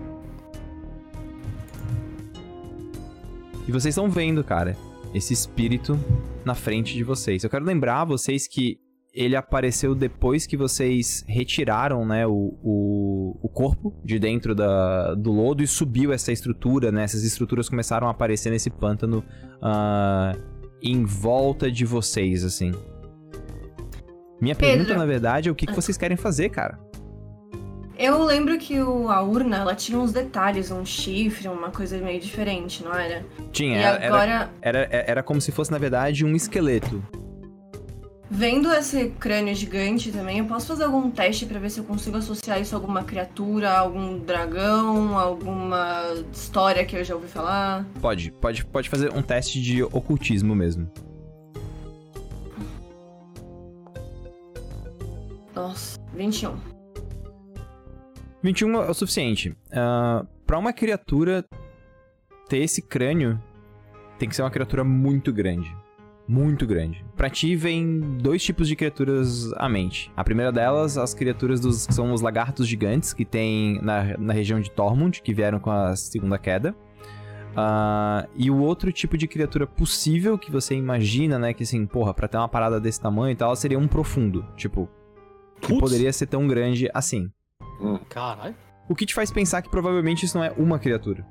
E 3.67 3.73
vocês 3.73 3.93
estão 3.93 4.09
vendo, 4.09 4.43
cara, 4.43 4.77
esse 5.15 5.33
espírito 5.33 5.99
na 6.45 6.55
frente 6.55 6.95
de 6.95 7.05
vocês. 7.05 7.45
Eu 7.45 7.51
quero 7.51 7.65
lembrar 7.65 8.05
vocês 8.05 8.47
que 8.47 8.79
ele 9.13 9.35
apareceu 9.35 9.95
depois 9.95 10.47
que 10.47 10.57
vocês 10.57 11.25
retiraram, 11.27 12.07
né, 12.07 12.27
o, 12.27 12.57
o, 12.63 13.39
o 13.43 13.49
corpo 13.49 13.93
de 14.05 14.19
dentro 14.19 14.55
da, 14.55 15.15
do 15.15 15.33
lodo 15.33 15.63
e 15.63 15.67
subiu 15.67 16.13
essa 16.13 16.31
estrutura, 16.31 16.93
né? 16.93 17.03
Essas 17.03 17.25
estruturas 17.25 17.69
começaram 17.69 18.07
a 18.07 18.11
aparecer 18.11 18.51
nesse 18.51 18.71
pântano 18.71 19.25
ah, 19.61 20.37
em 20.81 21.05
volta 21.05 21.71
de 21.71 21.85
vocês, 21.85 22.45
assim. 22.45 22.73
Minha 24.41 24.55
pergunta, 24.55 24.89
Pedro. 24.89 24.99
na 24.99 25.07
verdade, 25.07 25.49
é 25.49 25.53
o 25.53 25.55
que, 25.55 25.67
que 25.67 25.75
vocês 25.75 25.99
querem 25.99 26.17
fazer, 26.17 26.49
cara? 26.51 26.79
Eu 28.01 28.25
lembro 28.25 28.57
que 28.57 28.81
o, 28.81 29.11
a 29.11 29.21
urna, 29.21 29.59
ela 29.59 29.75
tinha 29.75 29.99
uns 29.99 30.11
detalhes, 30.11 30.71
um 30.71 30.87
chifre, 30.87 31.49
uma 31.49 31.71
coisa 31.71 31.99
meio 31.99 32.19
diferente, 32.19 32.83
não 32.83 32.95
era? 32.95 33.27
Tinha, 33.53 33.79
e 33.79 33.83
era, 33.83 34.07
agora, 34.07 34.51
era, 34.63 34.79
era, 34.91 35.05
era 35.11 35.23
como 35.23 35.39
se 35.39 35.53
fosse, 35.53 35.71
na 35.71 35.77
verdade, 35.77 36.25
um 36.25 36.35
esqueleto. 36.35 37.05
vendo 38.31 38.73
esse 38.73 39.11
crânio 39.21 39.55
gigante 39.55 40.11
também, 40.11 40.39
eu 40.39 40.47
posso 40.47 40.69
fazer 40.69 40.85
algum 40.85 41.11
teste 41.11 41.45
pra 41.45 41.59
ver 41.59 41.69
se 41.69 41.81
eu 41.81 41.85
consigo 41.85 42.17
associar 42.17 42.59
isso 42.59 42.75
a 42.75 42.79
alguma 42.79 43.05
criatura, 43.05 43.71
algum 43.71 44.19
dragão, 44.19 45.19
alguma 45.19 46.15
história 46.33 46.87
que 46.87 46.97
eu 46.97 47.05
já 47.05 47.15
ouvi 47.15 47.29
falar? 47.29 47.85
Pode, 48.01 48.33
pode, 48.33 48.65
pode 48.65 48.89
fazer 48.89 49.13
um 49.13 49.21
teste 49.21 49.61
de 49.61 49.83
ocultismo 49.83 50.55
mesmo. 50.55 50.91
Nossa, 55.55 56.01
21. 56.15 56.80
21 58.43 58.83
é 58.83 58.91
o 58.91 58.95
suficiente. 58.95 59.55
Ah, 59.73 60.25
pra 60.47 60.59
uma 60.59 60.73
criatura 60.73 61.45
ter 62.49 62.59
esse 62.59 62.83
crânio, 62.83 63.41
tem 64.19 64.29
que 64.29 64.35
ser 64.37 64.43
uma 64.43 64.51
criatura 64.51 64.85
muito 64.85 65.33
grande. 65.33 65.75
Muito 66.27 66.65
grande. 66.67 67.05
Pra 67.17 67.29
ti, 67.29 67.57
vem 67.57 68.01
dois 68.19 68.43
tipos 68.43 68.69
de 68.69 68.77
criaturas 68.77 69.53
à 69.55 69.69
mente. 69.69 70.13
A 70.17 70.23
primeira 70.23 70.53
delas, 70.53 70.97
as 70.97 71.13
criaturas 71.13 71.59
dos 71.59 71.87
que 71.87 71.95
são 71.95 72.13
os 72.13 72.21
lagartos 72.21 72.69
gigantes, 72.69 73.13
que 73.13 73.25
tem 73.25 73.81
na, 73.83 74.17
na 74.17 74.33
região 74.33 74.61
de 74.61 74.71
Tormund, 74.71 75.23
que 75.23 75.35
vieram 75.35 75.59
com 75.59 75.71
a 75.71 75.97
segunda 75.97 76.39
queda. 76.39 76.75
Ah, 77.57 78.29
e 78.37 78.49
o 78.49 78.59
outro 78.59 78.93
tipo 78.93 79.19
de 79.19 79.27
criatura 79.27 79.67
possível 79.67 80.39
que 80.39 80.53
você 80.53 80.75
imagina, 80.75 81.37
né? 81.39 81.53
Que 81.53 81.65
assim, 81.65 81.85
porra, 81.85 82.15
pra 82.15 82.29
ter 82.29 82.37
uma 82.37 82.49
parada 82.49 82.79
desse 82.81 83.01
tamanho 83.01 83.33
e 83.33 83.37
tal, 83.37 83.57
seria 83.57 83.79
um 83.79 83.89
profundo. 83.89 84.47
Tipo, 84.57 84.89
que 85.61 85.69
Putz. 85.69 85.81
poderia 85.81 86.13
ser 86.13 86.27
tão 86.27 86.47
grande 86.47 86.89
assim. 86.95 87.29
Caralho. 88.09 88.55
O 88.89 88.95
que 88.95 89.07
te 89.07 89.15
faz 89.15 89.31
pensar 89.31 89.63
que 89.63 89.69
provavelmente 89.69 90.25
isso 90.25 90.37
não 90.37 90.45
é 90.45 90.51
uma 90.57 90.79
criatura? 90.79 91.25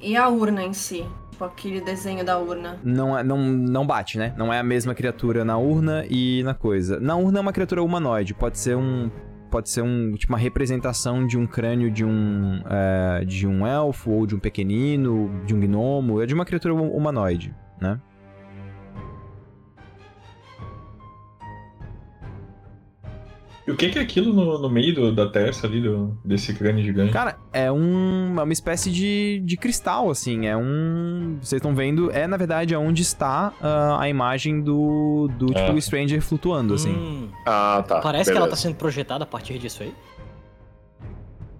E 0.00 0.16
a 0.16 0.28
urna 0.28 0.62
em 0.62 0.72
si? 0.72 1.04
Tipo, 1.30 1.44
aquele 1.44 1.80
desenho 1.80 2.24
da 2.24 2.38
urna. 2.38 2.78
Não, 2.84 3.18
é, 3.18 3.22
não, 3.22 3.38
não 3.38 3.86
bate, 3.86 4.18
né? 4.18 4.34
Não 4.36 4.52
é 4.52 4.58
a 4.58 4.62
mesma 4.62 4.94
criatura 4.94 5.44
na 5.44 5.56
urna 5.56 6.04
e 6.08 6.42
na 6.44 6.54
coisa. 6.54 7.00
Na 7.00 7.16
urna 7.16 7.38
é 7.38 7.40
uma 7.40 7.52
criatura 7.52 7.82
humanoide. 7.82 8.34
Pode 8.34 8.58
ser 8.58 8.76
um. 8.76 9.10
Pode 9.50 9.70
ser 9.70 9.82
um. 9.82 10.12
Tipo, 10.14 10.32
uma 10.32 10.38
representação 10.38 11.26
de 11.26 11.38
um 11.38 11.46
crânio 11.46 11.90
de 11.90 12.04
um. 12.04 12.62
é, 12.68 13.24
de 13.24 13.46
um 13.46 13.66
elfo, 13.66 14.10
ou 14.10 14.26
de 14.26 14.34
um 14.34 14.38
pequenino, 14.38 15.42
de 15.46 15.54
um 15.54 15.60
gnomo. 15.60 16.20
É 16.20 16.26
de 16.26 16.34
uma 16.34 16.44
criatura 16.44 16.74
hum- 16.74 16.90
humanoide, 16.90 17.54
né? 17.80 17.98
E 23.66 23.70
o 23.70 23.76
que 23.76 23.90
que 23.90 23.98
é 23.98 24.02
aquilo 24.02 24.32
no, 24.32 24.58
no 24.58 24.68
meio 24.68 24.92
do- 24.92 25.12
da 25.14 25.28
testa 25.28 25.68
ali, 25.68 25.80
do, 25.80 26.18
desse 26.24 26.52
crânio 26.52 26.82
gigante? 26.84 27.12
Cara, 27.12 27.38
é 27.52 27.70
um, 27.70 28.34
é 28.40 28.42
uma 28.42 28.52
espécie 28.52 28.90
de, 28.90 29.40
de 29.44 29.56
cristal, 29.56 30.10
assim. 30.10 30.46
É 30.46 30.56
um. 30.56 31.38
Vocês 31.40 31.60
estão 31.60 31.72
vendo, 31.72 32.10
é 32.10 32.26
na 32.26 32.36
verdade 32.36 32.74
onde 32.74 33.02
está 33.02 33.52
ah, 33.62 33.98
a 34.00 34.08
imagem 34.08 34.60
do. 34.60 35.28
do 35.38 35.46
tipo 35.46 35.70
Ah. 35.76 35.80
Stranger 35.80 36.20
flutuando, 36.20 36.74
assim. 36.74 36.90
Hum, 36.92 37.28
Ah, 37.46 37.84
tá. 37.86 38.00
parece 38.00 38.30
que 38.32 38.36
ela 38.36 38.46
tá 38.46 38.50
beleza. 38.50 38.62
sendo 38.62 38.74
projetada 38.74 39.22
a 39.22 39.26
partir 39.26 39.58
disso 39.58 39.84
aí. 39.84 39.94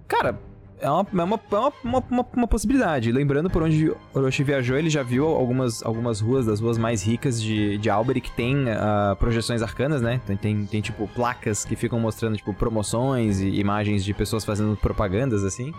Cara, 0.07 0.37
é 0.83 0.89
uma, 0.89 1.07
é 1.11 1.23
uma, 1.23 1.39
é 1.51 1.55
uma, 1.55 1.71
uma, 1.83 2.03
uma- 2.11 2.25
uma 2.35 2.47
possibilidade. 2.47 3.11
Lembrando 3.11 3.49
por 3.49 3.63
onde 3.63 3.91
Orochi 4.13 4.43
viajou, 4.43 4.77
ele 4.77 4.89
já 4.89 5.01
viu 5.01 5.25
algumas, 5.27 5.83
algumas 5.83 6.19
ruas, 6.19 6.45
das 6.45 6.59
ruas 6.59 6.77
mais 6.77 7.01
ricas 7.03 7.41
de, 7.41 7.77
de 7.77 7.89
Alberi, 7.89 8.21
que 8.21 8.31
tem 8.31 8.65
ah, 8.69 9.15
projeções 9.17 9.61
arcanas, 9.61 10.01
né? 10.01 10.21
Tem, 10.27 10.35
tem, 10.37 10.65
tem, 10.65 10.81
tipo, 10.81 11.07
placas 11.07 11.65
que 11.65 11.75
ficam 11.75 11.99
mostrando, 11.99 12.35
tipo, 12.37 12.53
promoções 12.53 13.39
e 13.39 13.47
imagens 13.59 14.03
de 14.03 14.13
pessoas 14.13 14.43
fazendo 14.45 14.75
propagandas, 14.75 15.43
assim. 15.43 15.73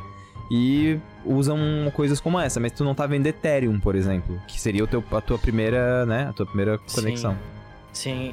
E 0.50 0.98
usam 1.24 1.58
coisas 1.94 2.20
como 2.20 2.38
essa, 2.38 2.60
mas 2.60 2.72
tu 2.72 2.84
não 2.84 2.94
tá 2.94 3.06
vendo 3.06 3.26
Ethereum, 3.26 3.80
por 3.80 3.94
exemplo, 3.94 4.38
que 4.46 4.60
seria 4.60 4.84
o 4.84 4.86
teu, 4.86 5.02
a 5.12 5.20
tua 5.20 5.38
primeira, 5.38 6.04
né? 6.04 6.26
A 6.28 6.32
tua 6.32 6.44
primeira 6.46 6.78
conexão. 6.94 7.32
Sim, 7.32 7.38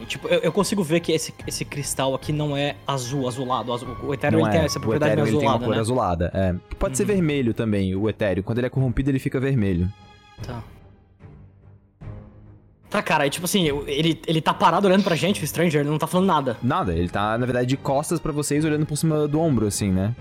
tipo, 0.08 0.28
eu, 0.28 0.40
eu 0.40 0.52
consigo 0.52 0.84
ver 0.84 1.00
que 1.00 1.12
esse, 1.12 1.34
esse 1.46 1.64
cristal 1.64 2.14
aqui 2.16 2.34
não 2.34 2.58
é 2.58 2.76
azul, 2.88 3.28
azulado. 3.28 3.72
azul- 3.72 3.96
o 4.04 4.14
Ethereum 4.14 4.40
Não 4.40 4.48
ele 4.48 4.52
tem 4.56 4.62
é. 4.62 4.66
essa 4.66 4.78
o 4.80 4.82
propriedade 4.82 5.12
Ethereum 5.14 5.26
meio 5.26 5.36
ele 5.36 5.40
tem 5.40 5.48
uma 5.48 5.56
azulada, 5.56 5.66
cor 5.66 5.76
né? 5.76 5.82
azulada, 5.82 6.32
é. 6.72 6.76
Pode 6.78 6.98
ser 6.98 7.04
Uhum. 7.04 7.08
vermelho 7.08 7.54
também, 7.54 7.96
o 7.96 8.10
Ethereum. 8.10 8.44
Quando 8.44 8.58
ele 8.58 8.68
é 8.68 8.70
corrompido, 8.70 9.10
ele 9.12 9.20
fica 9.20 9.40
vermelho. 9.40 9.92
Tá. 10.46 10.64
Tá, 12.90 13.02
cara, 13.02 13.26
e 13.26 13.30
tipo 13.30 13.46
assim, 13.46 13.68
ele, 13.88 14.20
ele 14.28 14.42
tá 14.42 14.54
parado 14.54 14.86
olhando 14.86 15.04
pra 15.04 15.16
gente, 15.16 15.42
o 15.42 15.48
Stranger, 15.48 15.80
ele 15.82 15.90
não 15.90 15.98
tá 15.98 16.08
falando 16.08 16.28
nada. 16.28 16.58
Nada, 16.62 16.94
ele 16.94 17.08
tá, 17.08 17.38
na 17.38 17.46
verdade, 17.46 17.66
de 17.68 17.78
costas 17.78 18.20
pra 18.20 18.34
vocês, 18.34 18.66
olhando 18.66 18.86
por 18.86 18.98
cima 18.98 19.30
do 19.30 19.40
ombro, 19.40 19.66
assim, 19.66 19.90
né? 19.90 20.14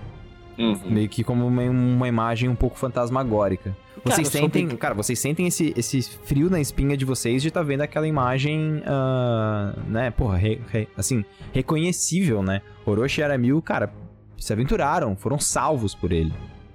Uhum. 0.57 0.79
Meio 0.85 1.07
que 1.09 1.23
como 1.23 1.47
uma, 1.47 1.63
uma 1.63 2.07
imagem 2.07 2.49
um 2.49 2.55
pouco 2.55 2.77
fantasmagórica. 2.77 3.75
Cara, 4.03 4.15
Vocês 4.15 4.27
sou 4.29 4.41
sentem, 4.41 4.67
cara, 4.69 4.93
vocês 4.95 5.19
sentem 5.19 5.47
esse, 5.47 5.73
esse 5.77 6.01
frio 6.01 6.49
na 6.49 6.59
espinha 6.59 6.97
de 6.97 7.05
vocês 7.05 7.41
de 7.41 7.47
estar 7.49 7.61
vendo 7.63 7.81
aquela 7.81 8.07
imagem, 8.07 8.81
ah, 8.85 9.73
né, 9.87 10.11
porra, 10.11 10.37
re- 10.37 10.59
re- 10.69 10.87
assim, 10.97 11.23
reconhecível, 11.53 12.41
né? 12.41 12.61
Orochi 12.85 13.21
e 13.21 13.23
Aramil, 13.23 13.61
cara, 13.61 13.93
se 14.37 14.51
aventuraram, 14.51 15.15
foram 15.15 15.39
salvos 15.39 15.93
por 15.93 16.11
ele. 16.11 16.33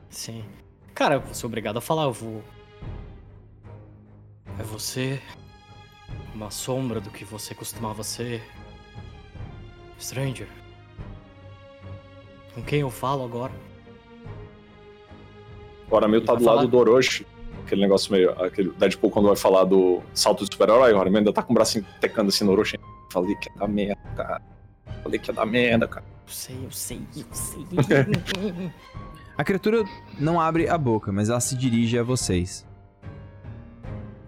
Sim. 0.08 0.44
Cara, 0.94 1.16
eu 1.16 1.20
vou 1.20 1.34
ser 1.34 1.46
obrigado 1.46 1.76
a 1.78 1.80
falar, 1.80 2.04
eu 2.04 2.12
vou. 2.12 2.42
É 4.58 4.62
você. 4.62 5.20
Uma 6.34 6.50
sombra 6.50 7.00
do 7.00 7.10
que 7.10 7.24
você 7.24 7.54
costumava 7.54 8.02
ser. 8.04 8.42
Stranger. 9.98 10.46
Com 12.56 12.62
quem 12.62 12.80
eu 12.80 12.90
falo 12.90 13.22
agora? 13.24 13.52
O 15.90 15.96
Aramil 15.96 16.24
tá 16.24 16.34
do 16.34 16.42
vai 16.44 16.46
lado 16.54 16.68
falar- 16.68 16.70
do 16.70 16.78
Orochi. 16.78 17.24
Aquele 17.64 17.82
negócio 17.82 18.10
meio. 18.12 18.30
Aquele 18.42 18.70
Deadpool 18.72 19.10
quando 19.10 19.26
vai 19.26 19.36
falar 19.36 19.64
do 19.64 20.00
salto 20.14 20.44
do 20.44 20.52
super-herói, 20.52 20.92
o 20.92 20.98
Aramil 21.00 21.18
ainda 21.18 21.32
tá 21.32 21.42
com 21.42 21.52
o 21.52 21.54
bracinho 21.54 21.84
tecando 22.00 22.30
assim 22.30 22.44
no 22.44 22.52
Orochi. 22.52 22.76
Falei 23.12 23.36
que 23.36 23.48
ia 23.48 23.54
dar 23.56 23.68
merda, 23.68 24.00
cara. 24.16 24.42
Falei 25.02 25.18
que 25.20 25.30
ia 25.30 25.34
dar 25.34 25.46
merda, 25.46 25.86
cara. 25.86 26.04
Eu 26.26 26.32
sei, 26.32 26.56
eu 26.64 26.70
sei, 26.72 27.00
eu 27.16 27.24
sei. 27.32 27.64
A 29.38 29.44
criatura 29.44 29.84
não 30.18 30.40
abre 30.40 30.66
a 30.66 30.78
boca, 30.78 31.12
mas 31.12 31.28
ela 31.28 31.40
se 31.40 31.54
dirige 31.54 31.98
a 31.98 32.02
vocês. 32.02 32.66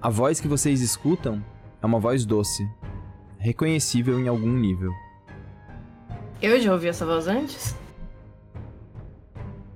A 0.02 0.10
voz 0.10 0.38
que 0.38 0.46
vocês 0.46 0.82
escutam 0.82 1.42
é 1.82 1.86
uma 1.86 1.98
voz 1.98 2.26
doce, 2.26 2.68
reconhecível 3.38 4.20
em 4.20 4.28
algum 4.28 4.52
nível. 4.52 4.92
Eu 6.42 6.60
já 6.60 6.72
ouvi 6.74 6.88
essa 6.88 7.06
voz 7.06 7.26
antes? 7.26 7.74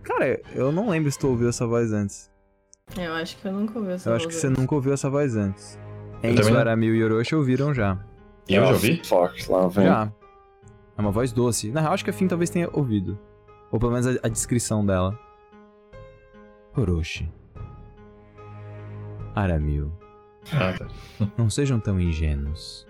Cara, 0.02 0.40
eu 0.54 0.72
não 0.72 0.88
lembro 0.90 1.10
se 1.10 1.18
tu 1.18 1.28
ouviu 1.28 1.48
essa 1.48 1.66
voz 1.66 1.92
antes. 1.92 2.30
Eu 2.98 3.12
acho 3.14 3.36
que 3.38 3.46
eu 3.46 3.52
nunca 3.52 3.78
ouvi 3.78 3.92
essa 3.92 4.08
Eu 4.08 4.12
voz 4.12 4.22
acho 4.22 4.28
que 4.28 4.34
você 4.34 4.46
antes. 4.48 4.58
nunca 4.60 4.74
ouviu 4.74 4.92
essa 4.92 5.08
voz 5.08 5.36
antes. 5.36 5.78
Eu 6.22 6.30
Enzo. 6.30 6.56
Aramil 6.56 6.94
e 6.94 7.02
Orochi 7.04 7.34
ouviram 7.34 7.72
já. 7.72 7.98
E 8.48 8.54
eu 8.54 8.64
já 8.64 8.70
ouvi? 8.70 9.00
Fuck, 9.04 9.50
lá 9.50 9.68
vem. 9.68 9.86
Já. 9.86 10.12
É 10.96 11.00
uma 11.00 11.10
voz 11.10 11.32
doce. 11.32 11.70
Na 11.70 11.80
real, 11.80 11.92
acho 11.94 12.04
que 12.04 12.10
a 12.10 12.12
Finn 12.12 12.28
talvez 12.28 12.50
tenha 12.50 12.68
ouvido. 12.72 13.18
Ou 13.70 13.78
pelo 13.78 13.92
menos 13.92 14.06
a, 14.06 14.10
a 14.22 14.28
descrição 14.28 14.84
dela. 14.84 15.18
Orochi. 16.76 17.30
Aramil. 19.34 19.90
Ah, 20.52 20.74
tá. 20.76 20.86
Não 21.38 21.48
sejam 21.48 21.78
tão 21.80 21.98
ingênuos. 22.00 22.86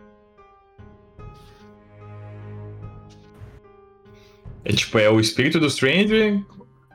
É 4.64 4.72
tipo, 4.72 4.98
é 4.98 5.09
o 5.11 5.18
espírito 5.20 5.59
do 5.59 5.68
Stranger 5.68 6.40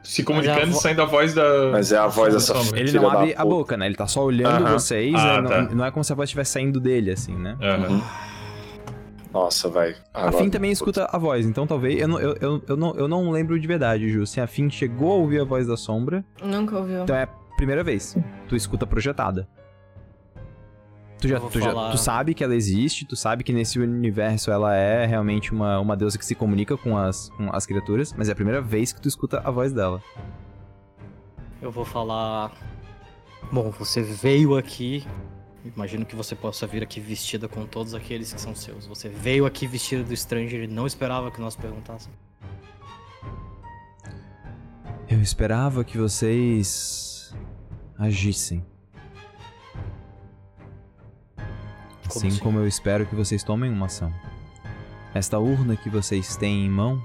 se 0.09 0.23
comunicando 0.23 0.59
a 0.61 0.63
e 0.63 0.69
vo- 0.71 0.79
saindo 0.79 1.01
a 1.01 1.05
voz 1.05 1.33
da. 1.33 1.43
Mas 1.71 1.91
é 1.91 1.97
a 1.97 2.07
voz 2.07 2.33
dessa 2.33 2.55
Sombra. 2.55 2.79
Ele 2.79 2.91
não 2.93 3.09
abre 3.09 3.33
a 3.37 3.43
boca, 3.43 3.75
né? 3.75 3.85
Ele 3.85 3.95
tá 3.95 4.07
só 4.07 4.23
olhando 4.23 4.63
Aham. 4.65 4.73
vocês. 4.73 5.13
Ah, 5.15 5.41
né? 5.41 5.41
não, 5.41 5.49
tá. 5.67 5.75
não 5.75 5.85
é 5.85 5.91
como 5.91 6.03
se 6.03 6.11
a 6.13 6.15
voz 6.15 6.27
estivesse 6.27 6.51
saindo 6.51 6.79
dele, 6.79 7.11
assim, 7.11 7.35
né? 7.35 7.57
Aham. 7.61 8.01
Nossa, 9.33 9.69
velho. 9.69 9.95
A 10.13 10.31
Finn 10.31 10.49
também 10.49 10.71
escuta 10.71 11.07
a 11.11 11.17
voz, 11.17 11.45
então 11.45 11.67
talvez. 11.67 11.99
Eu 12.01 12.07
não, 12.07 12.19
eu, 12.19 12.35
eu, 12.41 12.63
eu, 12.67 12.77
não, 12.77 12.95
eu 12.95 13.07
não 13.07 13.29
lembro 13.29 13.59
de 13.59 13.67
verdade, 13.67 14.09
Ju. 14.09 14.25
Se 14.25 14.39
a 14.41 14.47
Finn 14.47 14.69
chegou 14.69 15.11
a 15.11 15.15
ouvir 15.15 15.41
a 15.41 15.43
voz 15.43 15.67
da 15.67 15.75
sombra, 15.77 16.23
Nunca 16.41 16.77
ouviu. 16.77 17.03
então 17.03 17.15
é 17.15 17.23
a 17.23 17.27
primeira 17.57 17.83
vez. 17.83 18.15
Tu 18.47 18.55
escuta 18.55 18.87
projetada. 18.87 19.47
Tu, 21.19 21.27
já, 21.27 21.39
tu, 21.39 21.59
já, 21.59 21.65
falar- 21.65 21.91
tu 21.91 21.97
sabe 21.97 22.33
que 22.35 22.43
ela 22.43 22.55
existe, 22.55 23.03
tu 23.05 23.15
sabe 23.15 23.43
que 23.43 23.51
nesse 23.51 23.79
universo 23.79 24.51
ela 24.51 24.75
é 24.75 25.05
realmente 25.05 25.51
uma, 25.51 25.79
uma 25.79 25.97
deusa 25.97 26.17
que 26.17 26.25
se 26.25 26.35
comunica 26.35 26.77
com 26.77 26.95
as, 26.95 27.29
com 27.29 27.49
as 27.55 27.65
criaturas, 27.65 28.13
mas 28.15 28.29
é 28.29 28.33
a 28.33 28.35
primeira 28.35 28.61
vez 28.61 28.93
que 28.93 29.01
tu 29.01 29.07
escuta 29.07 29.41
a 29.43 29.49
voz 29.49 29.73
dela. 29.73 30.01
Eu 31.59 31.71
vou 31.71 31.83
falar. 31.83 32.51
Bom, 33.51 33.71
você 33.71 34.03
veio 34.03 34.55
aqui. 34.57 35.05
Imagino 35.75 36.05
que 36.05 36.15
você 36.15 36.35
possa 36.35 36.67
vir 36.67 36.83
aqui 36.83 36.99
vestida 36.99 37.47
com 37.47 37.65
todos 37.65 37.93
aqueles 37.95 38.31
que 38.31 38.39
são 38.39 38.53
seus. 38.55 38.85
Você 38.85 39.09
veio 39.09 39.45
aqui 39.45 39.65
vestida 39.67 40.03
do 40.03 40.15
Stranger 40.15 40.63
e 40.63 40.67
não 40.67 40.85
esperava 40.85 41.31
que 41.31 41.41
nós 41.41 41.55
perguntássemos. 41.55 42.15
Eu 45.09 45.21
esperava 45.21 45.83
que 45.83 45.97
vocês 45.97 47.33
agissem. 47.97 48.63
Assim 52.07 52.27
assim? 52.27 52.39
como 52.39 52.59
eu 52.59 52.67
espero 52.67 53.05
que 53.05 53.15
vocês 53.15 53.43
tomem 53.43 53.71
uma 53.71 53.87
ação. 53.87 54.13
Esta 55.13 55.39
urna 55.39 55.75
que 55.75 55.89
vocês 55.89 56.35
têm 56.35 56.65
em 56.65 56.69
mão, 56.69 57.01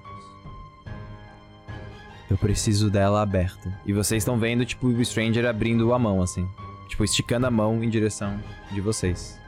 eu 2.28 2.36
preciso 2.36 2.90
dela 2.90 3.22
aberta. 3.22 3.72
E 3.86 3.92
vocês 3.92 4.22
estão 4.22 4.38
vendo, 4.38 4.64
tipo, 4.64 4.86
o 4.86 5.04
Stranger 5.04 5.46
abrindo 5.46 5.92
a 5.92 5.98
mão, 5.98 6.20
assim. 6.22 6.48
Tipo, 6.88 7.04
esticando 7.04 7.46
a 7.46 7.50
mão 7.50 7.82
em 7.82 7.88
direção 7.88 8.38
de 8.70 8.80
vocês. 8.80 9.38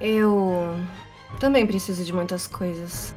Eu 0.00 0.76
também 1.38 1.66
preciso 1.66 2.04
de 2.04 2.12
muitas 2.12 2.46
coisas. 2.46 3.14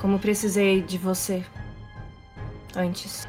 Como 0.00 0.18
precisei 0.18 0.82
de 0.82 0.98
você 0.98 1.44
antes. 2.76 3.26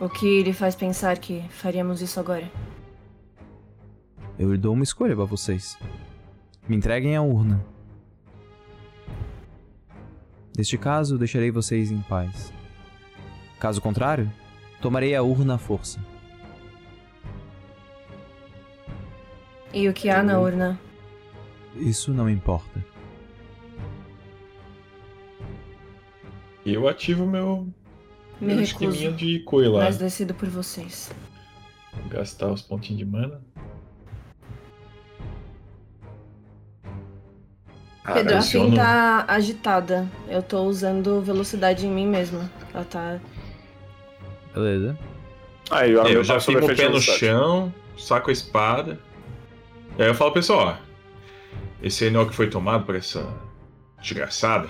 O 0.00 0.08
que 0.08 0.44
lhe 0.44 0.52
faz 0.52 0.76
pensar 0.76 1.18
que 1.18 1.44
faríamos 1.50 2.00
isso 2.00 2.20
agora? 2.20 2.48
Eu 4.38 4.52
lhe 4.52 4.58
dou 4.58 4.72
uma 4.72 4.84
escolha 4.84 5.16
pra 5.16 5.24
vocês. 5.24 5.76
Me 6.68 6.76
entreguem 6.76 7.16
a 7.16 7.22
urna. 7.22 7.64
Neste 10.56 10.78
caso, 10.78 11.18
deixarei 11.18 11.50
vocês 11.50 11.90
em 11.90 12.00
paz. 12.02 12.52
Caso 13.58 13.80
contrário, 13.80 14.30
tomarei 14.80 15.14
a 15.14 15.22
urna 15.22 15.54
à 15.54 15.58
força. 15.58 16.00
E 19.72 19.88
o 19.88 19.92
que 19.92 20.08
há 20.08 20.22
na 20.22 20.38
urna? 20.38 20.80
Isso 21.74 22.12
não 22.12 22.30
importa. 22.30 22.84
E 26.64 26.74
eu 26.74 26.86
ativo 26.88 27.26
meu, 27.26 27.66
Me 28.40 28.54
meu 28.54 28.60
esqueminha 28.60 29.10
de 29.12 29.40
coi 29.40 29.66
lá. 29.68 29.84
Mas 29.84 29.98
decido 29.98 30.32
por 30.32 30.48
vocês. 30.48 31.10
Gastar 32.08 32.52
os 32.52 32.62
pontinhos 32.62 32.98
de 32.98 33.04
mana. 33.04 33.40
Pedro, 38.14 38.36
a 38.36 38.42
Fim 38.42 38.74
tá 38.74 39.24
agitada. 39.28 40.08
Eu 40.28 40.42
tô 40.42 40.62
usando 40.62 41.20
velocidade 41.20 41.86
em 41.86 41.90
mim 41.90 42.06
mesma. 42.06 42.50
Ela 42.72 42.84
tá. 42.84 43.18
Beleza? 44.54 44.98
Aí, 45.70 45.94
É, 45.94 45.98
Aramil 45.98 46.14
eu 46.18 46.24
já 46.24 46.40
fico 46.40 46.64
o 46.64 46.76
pé 46.76 46.88
no 46.88 47.00
chão, 47.00 47.72
saco 47.96 48.30
a 48.30 48.32
espada. 48.32 48.98
E 49.98 50.02
aí 50.02 50.08
eu 50.08 50.14
falo, 50.14 50.32
pessoal, 50.32 50.68
ó, 50.68 50.88
esse 51.82 52.08
o 52.16 52.26
que 52.26 52.34
foi 52.34 52.48
tomado 52.48 52.84
por 52.84 52.94
essa 52.94 53.26
desgraçada. 54.00 54.68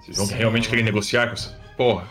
Vocês 0.00 0.16
vão 0.16 0.26
Sim. 0.26 0.34
realmente 0.34 0.68
querer 0.68 0.82
negociar 0.82 1.26
com 1.28 1.34
essa 1.34 1.58
porra? 1.76 2.04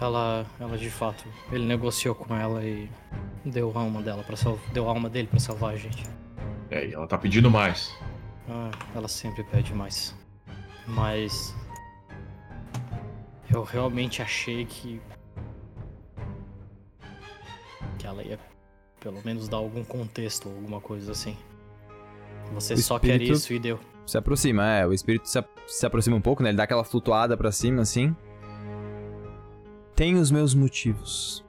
Ela, 0.00 0.44
ela 0.60 0.76
de 0.76 0.90
fato, 0.90 1.24
ele 1.52 1.64
negociou 1.64 2.14
com 2.14 2.34
ela 2.34 2.62
e 2.64 2.90
deu 3.44 3.72
a 3.74 3.80
alma 3.80 4.02
dela 4.02 4.22
para 4.22 4.36
salvar, 4.36 4.72
deu 4.72 4.86
a 4.86 4.90
alma 4.90 5.08
dele 5.08 5.28
pra 5.28 5.38
salvar 5.38 5.74
a 5.74 5.76
gente. 5.76 6.04
É, 6.70 6.86
e 6.86 6.94
ela 6.94 7.06
tá 7.06 7.16
pedindo 7.16 7.50
mais. 7.50 7.94
Ah, 8.48 8.70
ela 8.94 9.08
sempre 9.08 9.42
pede 9.44 9.72
mais. 9.74 10.14
Mas 10.86 11.54
eu 13.50 13.62
realmente 13.62 14.20
achei 14.20 14.64
que 14.66 15.00
que 17.98 18.06
ela 18.06 18.22
ia 18.22 18.38
pelo 19.00 19.22
menos 19.24 19.48
dar 19.48 19.58
algum 19.58 19.84
contexto 19.84 20.48
ou 20.48 20.54
alguma 20.56 20.80
coisa 20.80 21.12
assim. 21.12 21.36
Você 22.52 22.74
O 22.74 22.78
só 22.78 22.98
quer 22.98 23.20
isso 23.20 23.52
e 23.52 23.58
deu. 23.58 23.78
Se 24.06 24.18
aproxima, 24.18 24.66
é. 24.66 24.86
O 24.86 24.92
espírito 24.92 25.26
se, 25.28 25.38
a- 25.38 25.44
se 25.66 25.86
aproxima 25.86 26.16
um 26.16 26.20
pouco, 26.20 26.42
né? 26.42 26.50
Ele 26.50 26.56
dá 26.58 26.64
aquela 26.64 26.84
flutuada 26.84 27.36
pra 27.36 27.50
cima, 27.50 27.80
assim. 27.82 28.14
Tenho 29.96 30.18
os 30.20 30.30
meus 30.30 30.54
motivos. 30.54 31.42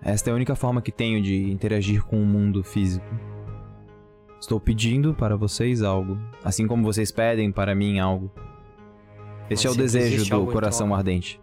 Esta 0.00 0.30
é 0.30 0.32
a 0.32 0.36
única 0.36 0.54
forma 0.54 0.80
que 0.82 0.92
tenho 0.92 1.20
de 1.22 1.50
interagir 1.50 2.04
com 2.04 2.20
o 2.22 2.26
mundo 2.26 2.62
físico. 2.62 3.06
Estou 4.44 4.60
pedindo 4.60 5.14
para 5.14 5.38
vocês 5.38 5.80
algo, 5.80 6.18
assim 6.44 6.66
como 6.66 6.84
vocês 6.84 7.10
pedem 7.10 7.50
para 7.50 7.74
mim 7.74 7.98
algo. 7.98 8.30
Este 9.48 9.66
Mas 9.66 9.74
é 9.74 9.80
o 9.80 9.82
desejo 9.82 10.28
do 10.28 10.52
coração 10.52 10.88
troca. 10.88 10.98
ardente. 11.00 11.40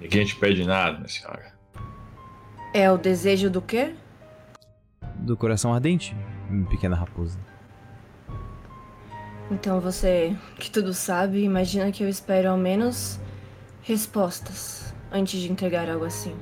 Ninguém 0.00 0.24
te 0.24 0.34
pede 0.34 0.64
nada, 0.64 0.96
minha 0.96 1.08
senhora. 1.08 1.54
É 2.74 2.90
o 2.90 2.98
desejo 2.98 3.48
do 3.48 3.62
quê? 3.62 3.94
Do 5.18 5.36
coração 5.36 5.72
ardente, 5.72 6.16
pequena 6.68 6.96
raposa. 6.96 7.38
Então 9.52 9.78
você, 9.80 10.36
que 10.58 10.68
tudo 10.68 10.92
sabe, 10.92 11.44
imagina 11.44 11.92
que 11.92 12.02
eu 12.02 12.08
espero 12.08 12.50
ao 12.50 12.58
menos 12.58 13.20
respostas 13.82 14.92
antes 15.12 15.40
de 15.40 15.48
entregar 15.48 15.88
algo 15.88 16.06
assim. 16.06 16.34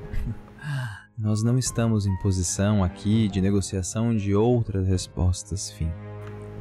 Nós 1.18 1.42
não 1.42 1.58
estamos 1.58 2.06
em 2.06 2.16
posição 2.18 2.84
aqui 2.84 3.28
de 3.28 3.40
negociação 3.40 4.14
de 4.16 4.34
outras 4.34 4.86
respostas, 4.86 5.70
fim. 5.70 5.90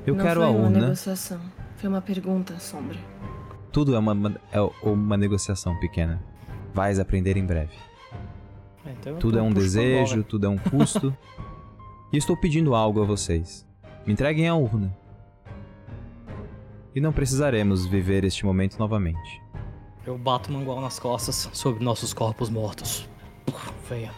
Eu 0.05 0.15
Não 0.15 0.23
quero 0.23 0.39
foi 0.41 0.49
a 0.49 0.51
uma 0.51 0.63
urna. 0.65 0.79
negociação. 0.79 1.39
Foi 1.75 1.89
uma 1.89 2.01
pergunta, 2.01 2.57
Sombra. 2.59 2.97
Tudo 3.71 3.93
é 3.95 3.99
uma, 3.99 4.35
é 4.51 4.59
uma 4.81 5.15
negociação 5.15 5.79
pequena. 5.79 6.23
Vais 6.73 6.97
aprender 6.97 7.37
em 7.37 7.45
breve. 7.45 7.73
É, 8.83 8.91
então 8.93 9.17
Tudo 9.17 9.37
é 9.37 9.41
um 9.41 9.51
desejo, 9.53 10.13
bola. 10.15 10.23
tudo 10.23 10.45
é 10.47 10.49
um 10.49 10.57
custo. 10.57 11.15
e 12.11 12.17
estou 12.17 12.35
pedindo 12.35 12.73
algo 12.73 13.01
a 13.03 13.05
vocês. 13.05 13.67
Me 14.07 14.13
entreguem 14.13 14.47
a 14.47 14.55
urna. 14.55 14.95
E 16.95 16.99
não 17.01 17.13
precisaremos 17.13 17.85
viver 17.85 18.23
este 18.23 18.43
momento 18.43 18.79
novamente. 18.79 19.39
Eu 20.03 20.17
bato 20.17 20.49
o 20.49 20.53
mangual 20.53 20.81
nas 20.81 20.97
costas 20.97 21.47
sobre 21.53 21.83
nossos 21.83 22.11
corpos 22.11 22.49
mortos. 22.49 23.07
Venha. 23.87 24.11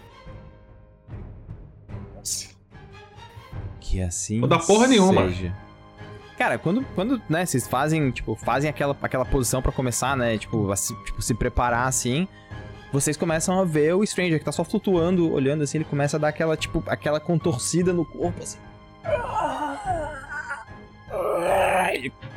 Que 3.89 4.01
assim 4.01 4.39
Não 4.39 4.47
dá 4.47 4.59
porra 4.59 4.87
nenhuma. 4.87 5.27
seja. 5.29 5.51
Cara, 6.37 6.57
quando, 6.57 6.85
quando 6.95 7.21
né, 7.27 7.45
vocês 7.45 7.67
fazem, 7.67 8.11
tipo, 8.11 8.35
fazem 8.35 8.69
aquela, 8.69 8.95
aquela 9.01 9.25
posição 9.25 9.61
pra 9.61 9.71
começar, 9.71 10.15
né, 10.15 10.37
tipo, 10.37 10.71
assim, 10.71 10.95
tipo, 11.03 11.21
se 11.21 11.33
preparar 11.33 11.87
assim, 11.87 12.27
vocês 12.93 13.17
começam 13.17 13.59
a 13.59 13.65
ver 13.65 13.93
o 13.93 14.05
Stranger 14.05 14.39
que 14.39 14.45
tá 14.45 14.51
só 14.51 14.63
flutuando, 14.63 15.29
olhando 15.33 15.63
assim, 15.63 15.79
ele 15.79 15.85
começa 15.85 16.17
a 16.17 16.19
dar 16.19 16.29
aquela, 16.29 16.55
tipo, 16.55 16.83
aquela 16.87 17.19
contorcida 17.19 17.91
no 17.91 18.05
corpo, 18.05 18.41
assim. 18.41 18.59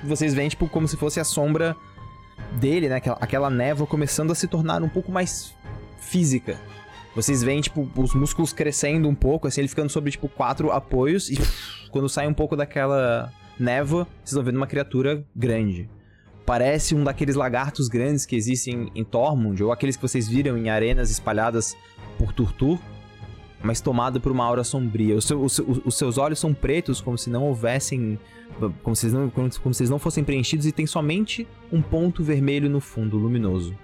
Vocês 0.02 0.34
veem, 0.34 0.48
tipo, 0.48 0.66
como 0.68 0.88
se 0.88 0.96
fosse 0.96 1.20
a 1.20 1.24
sombra 1.24 1.76
dele, 2.52 2.88
né? 2.88 2.96
Aquela, 2.96 3.18
aquela 3.20 3.50
névoa 3.50 3.86
começando 3.86 4.32
a 4.32 4.34
se 4.34 4.48
tornar 4.48 4.82
um 4.82 4.88
pouco 4.88 5.12
mais 5.12 5.54
física. 6.00 6.58
Vocês 7.14 7.42
veem, 7.42 7.60
tipo, 7.60 7.88
os 7.96 8.14
músculos 8.14 8.52
crescendo 8.52 9.08
um 9.08 9.14
pouco, 9.14 9.46
assim, 9.46 9.60
ele 9.60 9.68
ficando 9.68 9.90
sobre, 9.90 10.10
tipo, 10.10 10.28
quatro 10.28 10.70
apoios. 10.70 11.28
E 11.28 11.38
quando 11.90 12.08
sai 12.08 12.26
um 12.26 12.32
pouco 12.32 12.56
daquela 12.56 13.30
névoa, 13.58 14.06
vocês 14.24 14.34
vão 14.34 14.44
vendo 14.44 14.56
uma 14.56 14.66
criatura 14.66 15.24
grande. 15.36 15.90
Parece 16.46 16.94
um 16.94 17.04
daqueles 17.04 17.36
lagartos 17.36 17.88
grandes 17.88 18.24
que 18.24 18.34
existem 18.34 18.90
em 18.94 19.04
Tormund, 19.04 19.62
ou 19.62 19.70
aqueles 19.70 19.94
que 19.94 20.02
vocês 20.02 20.26
viram 20.26 20.56
em 20.56 20.70
arenas 20.70 21.10
espalhadas 21.10 21.76
por 22.18 22.32
Turtur, 22.32 22.78
mas 23.62 23.80
tomado 23.80 24.20
por 24.20 24.32
uma 24.32 24.44
aura 24.44 24.64
sombria. 24.64 25.14
Os, 25.14 25.26
seu, 25.26 25.40
os, 25.40 25.58
os 25.58 25.94
seus 25.96 26.18
olhos 26.18 26.38
são 26.38 26.52
pretos, 26.54 27.00
como 27.00 27.16
se 27.16 27.30
não 27.30 27.44
houvessem. 27.44 28.18
Como 28.82 28.94
se, 28.96 29.06
não, 29.08 29.30
como, 29.30 29.48
como 29.60 29.74
se 29.74 29.82
eles 29.82 29.90
não 29.90 29.98
fossem 29.98 30.24
preenchidos, 30.24 30.66
e 30.66 30.72
tem 30.72 30.86
somente 30.86 31.46
um 31.70 31.80
ponto 31.80 32.24
vermelho 32.24 32.68
no 32.68 32.80
fundo, 32.80 33.16
luminoso. 33.16 33.74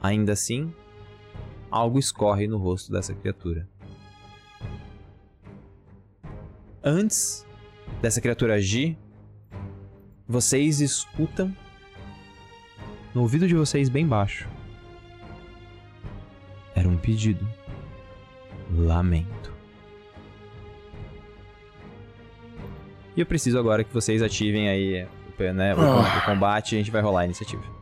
Ainda 0.00 0.32
assim, 0.32 0.72
algo 1.70 1.98
escorre 1.98 2.46
no 2.46 2.58
rosto 2.58 2.90
dessa 2.90 3.14
criatura. 3.14 3.68
Antes 6.82 7.46
dessa 8.00 8.20
criatura 8.20 8.54
agir, 8.54 8.98
vocês 10.26 10.80
escutam 10.80 11.54
no 13.14 13.22
ouvido 13.22 13.46
de 13.46 13.54
vocês 13.54 13.88
bem 13.88 14.06
baixo. 14.06 14.48
Era 16.74 16.88
um 16.88 16.96
pedido. 16.96 17.46
Lamento. 18.72 19.52
E 23.16 23.20
eu 23.20 23.26
preciso 23.26 23.58
agora 23.58 23.82
que 23.82 23.92
vocês 23.92 24.22
ativem 24.22 24.68
aí 24.68 25.06
né, 25.54 25.74
o, 25.74 25.78
o 25.78 26.24
combate 26.24 26.72
e 26.72 26.74
a 26.76 26.78
gente 26.78 26.90
vai 26.90 27.02
rolar 27.02 27.22
a 27.22 27.24
iniciativa. 27.24 27.79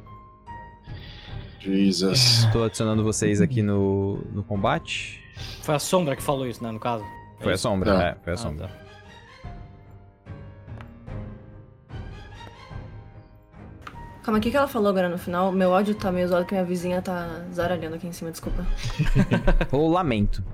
Jesus. 1.59 2.45
Estou 2.45 2.65
adicionando 2.65 3.03
vocês 3.05 3.41
aqui 3.41 3.63
no, 3.63 4.19
no 4.33 4.43
combate. 4.43 5.21
Foi 5.63 5.75
a 5.75 5.79
sombra 5.79 6.17
que 6.17 6.23
falou 6.23 6.47
isso, 6.47 6.63
né, 6.63 6.71
no 6.71 6.81
caso? 6.81 7.05
Foi 7.41 7.53
a 7.53 7.59
sombra, 7.59 7.93
Tá. 7.95 8.03
é, 8.05 8.15
foi 8.23 8.33
a 8.33 8.35
Ah, 8.35 8.37
sombra. 8.39 8.69
tá. 8.69 8.75
Calma, 14.23 14.39
o 14.39 14.43
que, 14.43 14.51
que 14.51 14.57
ela 14.57 14.69
falou 14.69 14.89
agora 14.91 15.09
no 15.09 15.17
final? 15.17 15.51
Meu 15.53 15.73
áudio 15.75 15.95
tá 15.95 16.13
meio 16.13 16.29
zoado 16.29 16.45
que 16.45 16.53
minha 16.53 16.65
vizinha 16.65 17.01
tá 17.01 17.45
zaralhando 17.53 17.97
aqui 17.97 18.07
em 18.07 18.13
cima, 18.13 18.31
desculpa. 18.31 18.67
Ou 19.73 19.89
lamento. 19.91 20.45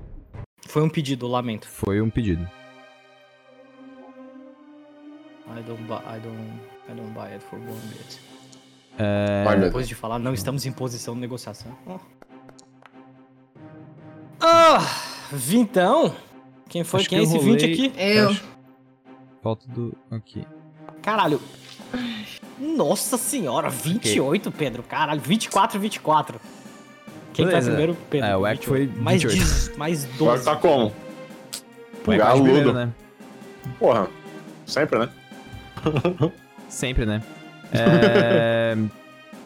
Foi 0.67 0.81
um 0.81 0.89
pedido, 0.89 1.27
lamento. 1.27 1.67
Foi 1.67 2.01
um 2.01 2.09
pedido. 2.09 2.47
I 5.47 5.61
don't 5.61 5.83
buy, 5.83 5.95
I 6.05 6.19
don't, 6.19 6.59
I 6.89 6.93
don't 6.95 7.13
buy 7.13 7.33
it 7.33 7.43
for 7.43 7.57
one 7.59 7.79
bit. 7.89 8.19
É, 8.97 9.55
Depois 9.59 9.87
de 9.87 9.95
falar, 9.95 10.19
não 10.19 10.33
estamos 10.33 10.65
em 10.65 10.71
posição 10.71 11.13
de 11.15 11.19
negociação. 11.21 11.71
Ah, 14.39 14.79
vintão? 15.31 16.15
Quem 16.69 16.83
foi? 16.83 16.99
Acho 17.01 17.09
Quem 17.09 17.19
é 17.19 17.23
esse 17.23 17.37
20 17.37 17.61
rolei- 17.61 17.73
aqui? 17.73 17.93
Eu. 17.97 18.29
Acho- 18.29 18.43
Falta 19.41 19.67
do. 19.67 19.95
Aqui. 20.09 20.45
Caralho. 21.01 21.39
Nossa 22.59 23.17
senhora, 23.17 23.69
28, 23.69 24.51
Pedro. 24.51 24.81
Caralho, 24.83 25.19
24, 25.21 25.79
24. 25.79 26.39
Quem 27.33 27.45
Beleza. 27.45 27.67
tá 27.69 27.75
primeiro, 27.75 27.97
Pedro? 28.09 28.27
É, 28.29 28.37
o 28.37 28.47
Eco 28.47 28.63
foi 28.63 28.79
28. 28.87 29.03
Mais, 29.03 29.23
28. 29.23 29.45
10, 29.45 29.77
mais 29.77 30.05
Agora 30.05 30.31
12. 30.31 30.45
tá 30.45 30.55
como? 30.55 30.85
O 30.85 30.89
Eco 30.89 32.11
acho 32.11 32.17
Galudo. 32.17 32.43
primeiro, 32.43 32.73
né? 32.73 32.93
Porra. 33.77 34.07
Sempre, 34.65 34.99
né? 34.99 35.09
Sempre, 36.69 37.05
né? 37.05 37.21
É... 37.79 38.77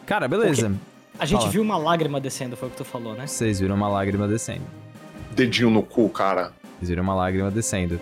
Cara, 0.06 0.26
beleza. 0.28 0.72
A 1.18 1.26
gente 1.26 1.40
Fala. 1.40 1.50
viu 1.50 1.62
uma 1.62 1.76
lágrima 1.76 2.20
descendo, 2.20 2.56
foi 2.56 2.68
o 2.68 2.70
que 2.70 2.78
tu 2.78 2.84
falou, 2.84 3.14
né? 3.14 3.26
Vocês 3.26 3.60
viram 3.60 3.74
uma 3.74 3.88
lágrima 3.88 4.26
descendo. 4.26 4.62
Dedinho 5.32 5.70
no 5.70 5.82
cu, 5.82 6.08
cara. 6.08 6.52
Vocês 6.78 6.88
viram 6.88 7.02
uma 7.02 7.14
lágrima 7.14 7.50
descendo. 7.50 8.00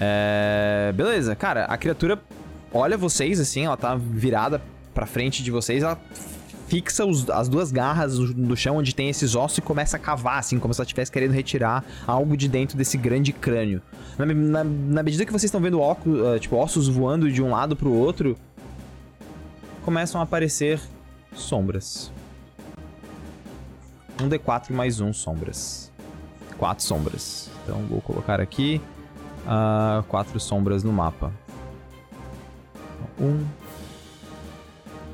É... 0.00 0.92
Beleza, 0.94 1.34
cara, 1.34 1.64
a 1.64 1.76
criatura 1.76 2.18
olha 2.72 2.96
vocês 2.96 3.38
assim, 3.40 3.64
ela 3.66 3.76
tá 3.76 3.94
virada 3.94 4.60
pra 4.94 5.06
frente 5.06 5.42
de 5.42 5.50
vocês, 5.50 5.82
ela 5.82 5.98
fixa 6.68 7.04
os- 7.04 7.28
as 7.28 7.48
duas 7.48 7.70
garras 7.70 8.18
no, 8.18 8.56
chão 8.56 8.76
onde 8.78 8.94
tem 8.94 9.08
esses 9.10 9.34
ossos 9.34 9.58
e 9.58 9.60
começa 9.60 9.96
a 9.96 10.00
cavar, 10.00 10.38
assim, 10.38 10.58
como 10.58 10.72
se 10.72 10.80
ela 10.80 10.84
estivesse 10.86 11.12
querendo 11.12 11.32
retirar 11.32 11.84
algo 12.06 12.36
de 12.36 12.48
dentro 12.48 12.76
desse 12.78 12.96
grande 12.96 13.32
crânio. 13.32 13.82
Na, 14.18 14.24
na- 14.26 14.64
na 14.64 15.02
medida 15.02 15.24
que 15.26 15.32
vocês 15.32 15.44
estão 15.44 15.60
vendo 15.60 15.78
óculos, 15.80 16.24
ah, 16.26 16.38
tipo, 16.38 16.56
ossos 16.56 16.88
voando 16.88 17.30
de 17.30 17.42
um 17.42 17.50
lado 17.50 17.76
pro 17.76 17.92
outro, 17.92 18.36
começam 19.84 20.20
a 20.20 20.24
aparecer 20.24 20.80
sombras. 21.34 22.12
Um 24.20 24.28
D4 24.28 24.72
mais 24.72 25.00
um 25.00 25.12
sombras. 25.12 25.90
Quatro 26.56 26.84
sombras. 26.84 27.50
Então 27.62 27.78
vou 27.86 28.00
colocar 28.00 28.40
aqui 28.40 28.80
ah, 29.46 30.04
quatro 30.08 30.38
sombras 30.38 30.84
no 30.84 30.92
mapa. 30.92 31.32
Um, 33.20 33.44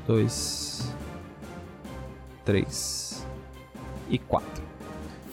dois, 0.07 0.93
três 2.45 3.25
e 4.09 4.17
quatro. 4.17 4.63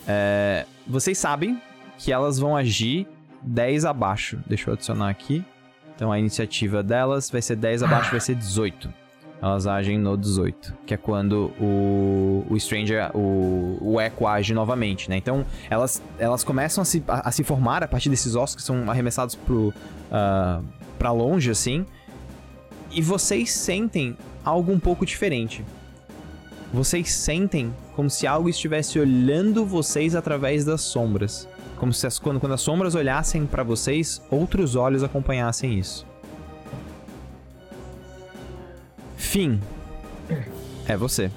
É, 0.07 0.67
vocês 0.87 1.19
sabem 1.19 1.61
que 1.99 2.13
elas 2.13 2.39
vão 2.39 2.57
agir 2.57 3.07
10 3.43 3.85
abaixo. 3.85 4.39
Deixa 4.47 4.71
eu 4.71 4.75
adicionar 4.75 5.11
aqui. 5.11 5.45
Então 5.95 6.13
a 6.13 6.19
iniciativa 6.19 6.83
delas 6.83 7.31
vai 7.31 7.41
ser 7.41 7.57
10 7.57 7.83
abaixo, 7.83 8.11
vai 8.11 8.21
ser 8.21 8.35
18. 8.35 9.06
Elas 9.41 9.67
agem 9.67 9.99
no 9.99 10.17
18, 10.17 10.75
que 10.87 10.95
é 10.95 10.97
quando 10.97 11.53
o, 11.61 12.45
o 12.49 12.59
Stranger, 12.59 13.11
o, 13.15 13.77
o 13.81 14.01
Echo 14.01 14.27
age 14.27 14.55
novamente, 14.55 15.11
né? 15.11 15.17
Então 15.19 15.45
elas, 15.69 16.03
elas 16.19 16.43
começam 16.43 16.83
a 16.83 16.85
se, 16.85 17.05
a, 17.07 17.29
a 17.29 17.33
se 17.33 17.45
formar 17.45 17.83
a 17.83 17.89
partir 17.89 18.09
desses 18.09 18.35
ossos 18.35 18.57
que 18.57 18.63
são 18.63 18.91
arremessados 18.91 19.35
pro, 19.35 19.75
ah, 20.11 20.61
pra 20.99 21.13
longe, 21.13 21.51
assim. 21.51 21.85
E 22.91 23.03
vocês 23.03 23.53
sentem 23.53 24.17
algo 24.43 24.73
um 24.73 24.81
pouco 24.81 25.05
diferente. 25.05 25.63
Vocês 26.73 27.13
sentem 27.13 27.75
como 27.95 28.09
se 28.09 28.27
algo 28.27 28.49
estivesse 28.49 28.99
olhando 28.99 29.65
vocês 29.65 30.15
através 30.15 30.65
das 30.65 30.81
sombras. 30.81 31.49
Como 31.77 31.93
se 31.93 32.07
as, 32.07 32.19
quando, 32.19 32.41
quando 32.41 32.53
as 32.53 32.61
sombras 32.61 32.95
olhassem 32.95 33.45
pra 33.47 33.63
vocês, 33.63 34.23
outros 34.31 34.77
olhos 34.77 35.03
acompanhassem 35.03 35.79
isso. 35.79 36.07
Fim. 39.37 39.61
É 40.89 40.97
você. 40.97 41.31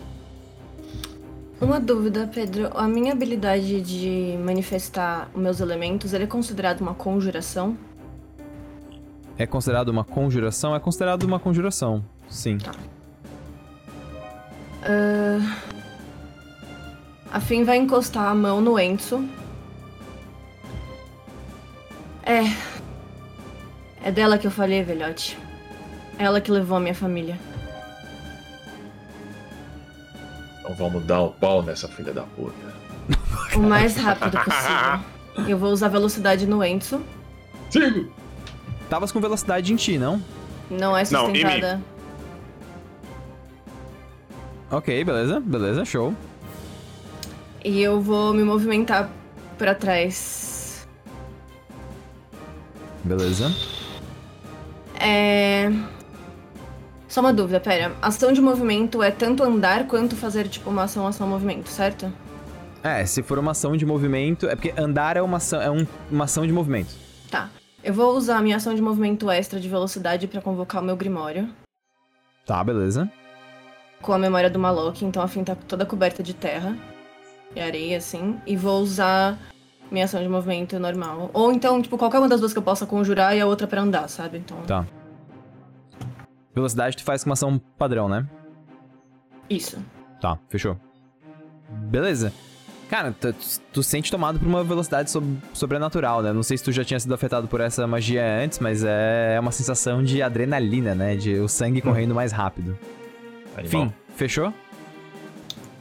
Uma 1.60 1.82
dúvida, 1.82 2.30
Pedro. 2.34 2.70
A 2.74 2.88
minha 2.88 3.12
habilidade 3.12 3.82
de 3.82 4.38
manifestar 4.42 5.30
meus 5.36 5.60
elementos, 5.60 6.14
ele 6.14 6.24
é 6.24 6.28
considerado 6.28 6.80
uma 6.80 6.94
conjuração? 6.94 7.78
É 9.38 9.46
considerado 9.46 9.90
uma 9.90 10.06
conjuração? 10.06 10.74
É 10.74 10.80
considerado 10.80 11.24
uma 11.24 11.42
conjuração, 11.42 12.02
sim. 12.30 12.58
Ah, 14.82 15.58
A 17.34 17.42
Fim 17.42 17.66
vai 17.66 17.76
encostar 17.80 18.28
a 18.28 18.34
mão 18.34 18.62
no 18.62 18.80
Enzo. 18.80 19.28
É. 22.24 22.44
É 24.02 24.10
dela 24.10 24.38
que 24.38 24.48
eu 24.48 24.52
falei, 24.52 24.84
velhote. 24.84 25.38
Ela 26.18 26.40
que 26.40 26.50
levou 26.50 26.78
a 26.78 26.80
minha 26.80 26.96
família. 26.96 27.38
Vamos 30.80 31.04
dar 31.06 31.20
o 31.22 31.30
pau 31.32 31.62
nessa 31.62 31.88
filha 31.88 32.12
da 32.14 32.24
puta. 32.24 32.54
O 33.56 33.60
mais 33.60 33.96
rápido 33.98 34.38
possível. 34.44 35.48
Eu 35.48 35.58
vou 35.58 35.72
usar 35.72 35.90
velocidade 35.90 36.48
no 36.48 36.64
Enzo. 36.64 37.02
Sigo! 37.70 38.12
Tavas 38.90 39.12
com 39.12 39.20
velocidade 39.20 39.72
em 39.72 39.76
ti, 39.76 39.98
não? 39.98 40.22
Não 40.70 40.98
é 40.98 41.04
Não, 41.12 41.30
em 41.30 41.34
mim. 41.34 41.40
sustentada. 41.42 41.82
Ok, 44.72 45.04
beleza, 45.04 45.40
beleza, 45.40 45.84
show. 45.86 46.14
E 47.64 47.82
eu 47.82 48.00
vou 48.02 48.34
me 48.34 48.44
movimentar 48.44 49.10
pra 49.58 49.76
trás. 49.76 50.88
Beleza. 53.04 53.52
É. 55.00 55.72
Só 57.10 57.22
uma 57.22 57.34
dúvida, 57.34 57.60
pera. 57.60 57.92
Ação 58.02 58.32
de 58.32 58.40
movimento 58.40 59.02
é 59.04 59.10
tanto 59.12 59.44
andar 59.44 59.88
quanto 59.88 60.16
fazer, 60.16 60.48
tipo, 60.48 60.70
uma 60.70 60.84
ação, 60.84 61.06
ação, 61.08 61.28
movimento, 61.28 61.68
certo? 61.68 62.12
É, 62.84 63.06
se 63.06 63.22
for 63.24 63.38
uma 63.40 63.52
ação 63.52 63.76
de 63.76 63.86
movimento. 63.86 64.48
É 64.48 64.56
porque 64.56 64.74
andar 64.80 65.18
é 65.18 65.22
uma 65.22 65.38
ação, 65.38 65.62
é 65.62 65.70
um- 65.72 65.86
uma 66.10 66.26
ação 66.26 66.46
de 66.46 66.54
movimento. 66.54 66.94
Tá. 67.30 67.50
Eu 67.84 67.94
vou 67.94 68.16
usar 68.16 68.38
a 68.38 68.42
minha 68.42 68.58
ação 68.58 68.74
de 68.76 68.82
movimento 68.82 69.30
extra 69.30 69.60
de 69.60 69.68
velocidade 69.68 70.28
pra 70.28 70.40
convocar 70.42 70.82
o 70.82 70.86
meu 70.86 70.96
Grimório. 70.96 71.50
Tá, 72.46 72.64
beleza. 72.64 73.10
com 74.02 74.14
a 74.14 74.18
memória 74.18 74.50
do 74.50 74.58
Malok, 74.58 75.04
então 75.04 75.22
a 75.22 75.28
Fim 75.28 75.44
tá 75.44 75.56
toda 75.68 75.86
coberta 75.86 76.24
de 76.24 76.34
terra 76.34 76.74
e 77.54 77.60
areia, 77.60 77.98
assim. 77.98 78.40
E 78.48 78.56
vou 78.56 78.80
usar 78.82 79.38
minha 79.92 80.06
ação 80.06 80.22
de 80.24 80.30
movimento 80.30 80.80
normal. 80.80 81.30
Ou 81.34 81.52
então, 81.52 81.82
tipo, 81.82 81.98
qualquer 81.98 82.20
uma 82.20 82.30
das 82.30 82.40
duas 82.40 82.54
que 82.54 82.60
eu 82.60 82.64
possa 82.64 82.86
conjurar 82.86 83.36
e 83.36 83.42
a 83.42 83.46
outra 83.46 83.68
pra 83.68 83.82
andar, 83.82 84.08
sabe? 84.08 84.38
Então. 84.38 84.58
Tá. 84.66 84.86
Velocidade 86.60 86.98
tu 86.98 87.04
faz 87.04 87.24
com 87.24 87.30
uma 87.30 87.34
ação 87.34 87.60
padrão, 87.78 88.08
né? 88.10 88.26
Isso. 89.50 89.78
Tá, 90.22 90.38
fechou. 90.50 90.78
Beleza. 91.70 92.32
Cara, 92.90 93.12
tu, 93.20 93.34
tu 93.72 93.84
sente 93.84 94.10
tomado 94.10 94.40
por 94.40 94.48
uma 94.48 94.64
velocidade 94.64 95.12
sob- 95.12 95.38
sobrenatural, 95.54 96.24
né? 96.24 96.34
Não 96.34 96.42
sei 96.42 96.58
se 96.58 96.64
tu 96.64 96.72
já 96.72 96.84
tinha 96.84 97.00
sido 97.00 97.14
afetado 97.14 97.48
por 97.48 97.62
essa 97.62 97.86
magia 97.86 98.24
antes, 98.44 98.58
mas 98.60 98.84
é 98.84 99.38
uma 99.40 99.52
sensação 99.52 100.04
de 100.04 100.22
adrenalina, 100.24 100.96
né? 100.96 101.16
De 101.16 101.36
o 101.36 101.48
sangue 101.48 101.82
correndo 101.82 102.16
mais 102.16 102.32
rápido. 102.32 102.78
Enfim, 103.64 103.94
fechou? 104.16 104.52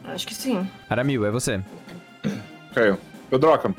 Acho 0.05 0.27
que 0.27 0.35
sim. 0.35 0.69
Aramil, 0.88 1.25
é 1.25 1.31
você. 1.31 1.62
Ok. 2.71 2.95
Pedroca. 3.31 3.75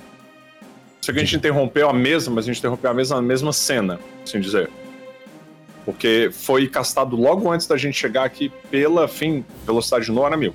Sei 1.01 1.13
que 1.13 1.19
a 1.19 1.23
gente 1.23 1.35
interrompeu 1.37 1.89
a 1.89 1.93
mesa, 1.93 2.29
mas 2.31 2.45
a 2.45 2.47
gente 2.47 2.59
interrompeu 2.59 2.89
a 2.89 2.93
mesa 2.93 3.15
na 3.15 3.21
mesma 3.21 3.53
cena, 3.53 3.99
assim 4.23 4.39
dizer. 4.39 4.69
Porque 5.89 6.29
foi 6.31 6.67
castado 6.67 7.15
logo 7.15 7.51
antes 7.51 7.65
da 7.65 7.75
gente 7.75 7.97
chegar 7.97 8.23
aqui 8.23 8.51
pela, 8.69 9.07
fim, 9.07 9.43
velocidade 9.65 10.11
no 10.11 10.23
Aramil. 10.23 10.53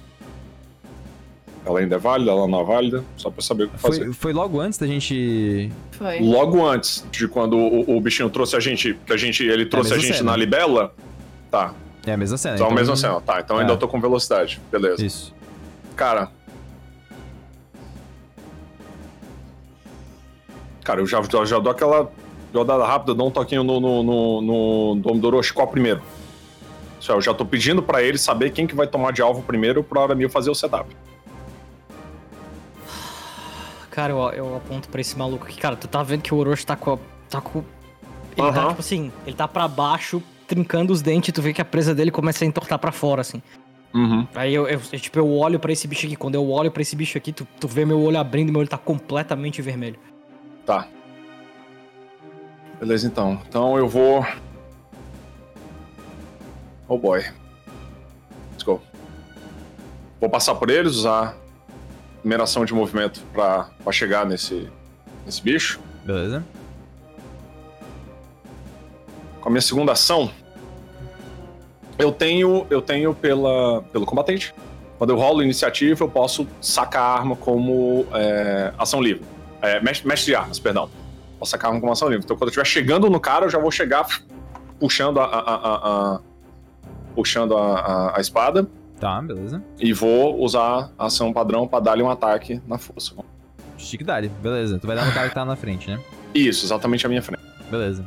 Ela 1.67 1.81
ainda 1.81 1.97
é 1.97 1.99
válida, 1.99 2.31
ela 2.31 2.47
não 2.47 2.61
é 2.61 2.65
válida, 2.65 3.05
só 3.17 3.31
pra 3.33 3.43
saber 3.43 3.65
o 3.65 3.69
que 3.71 3.79
fazer. 3.79 4.05
Foi, 4.05 4.13
foi 4.13 4.33
logo 4.33 4.61
antes 4.61 4.79
da 4.79 4.87
gente. 4.87 5.73
Foi. 5.91 6.21
Logo 6.21 6.65
antes 6.65 7.05
de 7.11 7.27
quando 7.27 7.57
o, 7.57 7.97
o 7.97 8.01
bichinho 8.01 8.31
trouxe 8.31 8.55
a 8.55 8.61
gente, 8.61 8.95
que 9.05 9.13
a 9.13 9.17
gente, 9.17 9.43
ele 9.43 9.67
trouxe 9.67 9.93
a 9.93 9.97
mesma 9.97 10.07
gente 10.07 10.19
cena. 10.19 10.31
na 10.31 10.37
libela. 10.37 10.95
Tá, 11.51 11.75
É 12.07 12.13
a 12.13 12.17
mesma 12.17 12.39
cena. 12.39 12.55
então, 12.55 12.69
a 12.69 12.73
mesma 12.75 12.95
cena. 12.95 13.21
Tá, 13.21 13.41
então 13.41 13.59
ainda 13.59 13.73
É. 13.73 13.75
eu 13.75 13.79
tô 13.79 13.89
com 13.89 14.01
velocidade. 14.01 14.61
Beleza. 14.71 15.05
Isso. 15.05 15.35
Cara. 15.97 16.31
Cara, 20.85 21.01
eu 21.01 21.07
já, 21.09 21.21
já, 21.23 21.45
já 21.45 21.59
dou 21.59 21.73
aquela 21.73 22.09
jogada 22.55 22.87
rápida, 22.87 23.13
dou 23.15 23.27
um 23.27 23.31
toquinho 23.33 23.65
no, 23.65 23.81
no, 23.81 24.03
no, 24.05 24.41
no 24.41 24.95
Dom 25.03 25.19
do 25.19 25.27
Orochi, 25.27 25.53
qual 25.53 25.67
primeiro? 25.67 26.01
Eu 27.07 27.21
já 27.21 27.35
tô 27.35 27.45
pedindo 27.45 27.83
pra 27.83 28.03
ele 28.03 28.17
saber 28.17 28.51
quem 28.51 28.67
que 28.67 28.75
vai 28.75 28.87
tomar 28.87 29.13
de 29.13 29.21
alvo 29.21 29.43
primeiro 29.43 29.83
pra 29.85 30.01
hora 30.01 30.15
mil 30.15 30.31
fazer 30.31 30.49
o 30.51 30.55
setup. 30.55 30.97
Cara, 33.91 34.13
eu, 34.13 34.19
eu 34.31 34.57
aponto 34.57 34.89
pra 34.89 35.01
esse 35.01 35.17
maluco 35.19 35.45
aqui. 35.45 35.59
Cara, 35.61 35.77
tu 35.77 35.87
tá 35.87 36.03
vendo 36.03 36.23
que 36.23 36.33
o 36.33 36.37
Orochi 36.39 36.65
tá 36.65 36.77
com. 36.77 36.95
a- 36.95 36.99
Tá 37.29 37.41
com. 37.41 37.59
Ele 38.37 38.53
tá, 38.53 38.61
Aham. 38.61 38.69
tipo 38.69 38.81
assim, 38.81 39.13
ele 39.27 39.37
tá 39.37 39.47
pra 39.49 39.67
baixo, 39.69 40.23
trincando 40.47 40.93
os 40.93 41.03
dentes, 41.03 41.29
e 41.29 41.33
tu 41.33 41.43
vê 41.43 41.53
que 41.53 41.61
a 41.61 41.65
presa 41.65 41.95
dele 41.95 42.11
começa 42.11 42.45
a 42.45 42.47
entortar 42.47 42.79
pra 42.79 42.91
fora, 42.93 43.21
assim. 43.21 43.43
Uhum. 43.93 44.27
Aí 44.35 44.55
eu, 44.55 44.67
eu- 44.69 44.81
tipo, 44.81 45.19
eu 45.19 45.31
olho 45.31 45.59
pra 45.61 45.73
esse 45.73 45.87
bicho 45.89 46.07
aqui. 46.07 46.17
Quando 46.17 46.35
eu 46.37 46.49
olho 46.51 46.71
pra 46.71 46.81
esse 46.83 46.95
bicho 46.97 47.17
aqui, 47.19 47.33
tu, 47.33 47.47
tu 47.61 47.69
vê 47.69 47.85
meu 47.85 48.01
olho 48.01 48.19
abrindo 48.19 48.49
e 48.49 48.53
meu 48.53 48.61
olho 48.61 48.69
tá 48.69 48.79
completamente 48.79 49.61
vermelho. 49.63 49.97
Tá. 50.67 50.87
Beleza, 52.85 53.07
então. 53.07 53.41
Então 53.49 53.79
eu 53.79 53.89
vou. 53.89 54.27
Oh 56.87 56.99
boy. 56.99 57.21
Let's 58.51 58.63
go. 58.63 58.79
Vou 60.21 60.29
passar 60.29 60.55
por 60.55 60.69
eles, 60.69 60.97
usar 60.97 61.35
primeira 62.21 62.43
ação 62.43 62.63
de 62.63 62.75
movimento 62.75 63.23
pra, 63.33 63.71
pra 63.83 63.91
chegar 63.91 64.27
nesse, 64.27 64.69
nesse 65.25 65.41
bicho. 65.41 65.81
Beleza. 66.05 66.45
Com 69.41 69.49
a 69.49 69.51
minha 69.51 69.63
segunda 69.63 69.93
ação, 69.93 70.31
eu 71.99 72.13
tenho 72.13 72.67
eu 72.69 72.83
tenho 72.83 73.15
pela, 73.15 73.81
pelo 73.93 74.05
combatente. 74.05 74.55
Quando 74.99 75.09
eu 75.09 75.17
rolo 75.17 75.43
iniciativa, 75.43 76.05
eu 76.05 76.09
posso 76.11 76.47
sacar 76.61 77.03
a 77.03 77.15
arma 77.15 77.35
como 77.35 78.07
é, 78.13 78.75
ação 78.77 79.01
livre. 79.01 79.25
É, 79.63 79.81
mestre, 79.81 80.07
mestre 80.07 80.33
de 80.33 80.37
armas, 80.37 80.59
perdão. 80.59 80.91
Posso 81.45 81.51
sacar 81.51 81.71
como 81.79 81.93
ação 81.93 82.09
livre. 82.09 82.25
Então, 82.25 82.35
quando 82.39 82.45
eu 82.49 82.49
estiver 82.63 82.65
chegando 82.65 83.11
no 83.11 83.21
cara, 83.21 83.45
eu 83.45 83.51
já 83.51 83.59
vou 83.59 83.71
chegar 83.71 84.07
puxando 84.81 85.21
a, 85.21 85.25
a- 85.25 85.39
a- 85.39 85.55
a- 85.57 86.15
a- 86.15 86.21
puxando 87.15 87.55
a, 87.55 87.81
a- 87.81 88.17
a 88.17 88.21
espada 88.21 88.67
Tá, 88.99 89.21
beleza. 89.21 89.63
e 89.79 89.93
vou 89.93 90.41
usar 90.43 90.91
a 90.99 91.05
ação 91.07 91.35
padrão 91.35 91.69
pra 91.69 91.81
dar-lhe 91.81 92.03
um 92.03 92.09
ataque 92.11 92.63
na 92.67 92.79
força. 92.79 93.15
Chique 93.77 94.03
Dali, 94.03 94.29
beleza. 94.29 94.79
Tu 94.79 94.87
vai 94.87 94.97
dar 94.97 95.05
no 95.05 95.13
cara 95.13 95.29
que 95.29 95.35
tá 95.35 95.45
na 95.45 95.55
frente, 95.55 95.91
né? 95.91 96.01
Isso, 96.35 96.65
exatamente 96.65 97.05
a 97.05 97.11
minha 97.11 97.21
frente. 97.21 97.43
Beleza. 97.71 98.03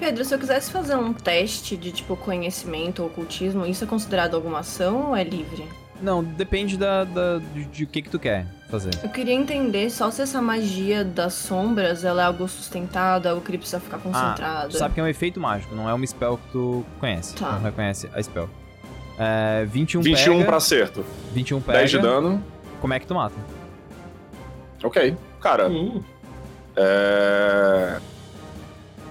Pedro, 0.00 0.24
se 0.24 0.34
eu 0.34 0.38
quisesse 0.38 0.70
fazer 0.70 0.96
um 0.96 1.12
teste 1.12 1.76
de 1.76 1.92
tipo 1.92 2.16
conhecimento 2.16 3.02
ou 3.02 3.08
ocultismo, 3.08 3.66
isso 3.66 3.84
é 3.84 3.86
considerado 3.86 4.34
alguma 4.34 4.60
ação 4.60 5.08
ou 5.08 5.16
é 5.16 5.22
livre? 5.22 5.62
Não, 6.00 6.24
depende 6.24 6.78
da, 6.78 7.04
da, 7.04 7.38
de, 7.52 7.64
de 7.66 7.84
o 7.84 7.86
que 7.86 8.00
que 8.00 8.08
tu 8.08 8.18
quer 8.18 8.46
fazer. 8.68 8.90
Eu 9.02 9.08
queria 9.10 9.34
entender 9.34 9.90
só 9.90 10.10
se 10.10 10.22
essa 10.22 10.40
magia 10.42 11.04
das 11.04 11.34
sombras 11.34 12.04
ela 12.04 12.22
é 12.22 12.24
algo 12.26 12.46
sustentado, 12.48 13.26
algo 13.28 13.40
que 13.40 13.50
ele 13.50 13.58
precisa 13.58 13.80
ficar 13.80 13.96
Ah, 13.96 14.00
concentrado. 14.00 14.68
tu 14.70 14.78
sabe 14.78 14.94
que 14.94 15.00
é 15.00 15.02
um 15.02 15.08
efeito 15.08 15.40
mágico, 15.40 15.74
não 15.74 15.88
é 15.88 15.94
uma 15.94 16.06
spell 16.06 16.36
que 16.38 16.52
tu 16.52 16.84
conhece. 17.00 17.34
Tá. 17.34 17.52
Não 17.52 17.62
reconhece 17.62 18.08
a 18.14 18.22
spell. 18.22 18.48
É, 19.18 19.64
21 19.66 20.02
21 20.02 20.32
pega, 20.34 20.44
pra 20.44 20.56
acerto. 20.58 21.04
21 21.32 21.60
pega. 21.60 21.78
10 21.78 21.90
de 21.90 21.98
dano. 21.98 22.44
Como 22.80 22.92
é 22.92 23.00
que 23.00 23.06
tu 23.06 23.14
mata? 23.14 23.34
Ok. 24.82 25.16
Cara, 25.40 25.68
Uh, 25.70 26.04
É... 26.76 27.98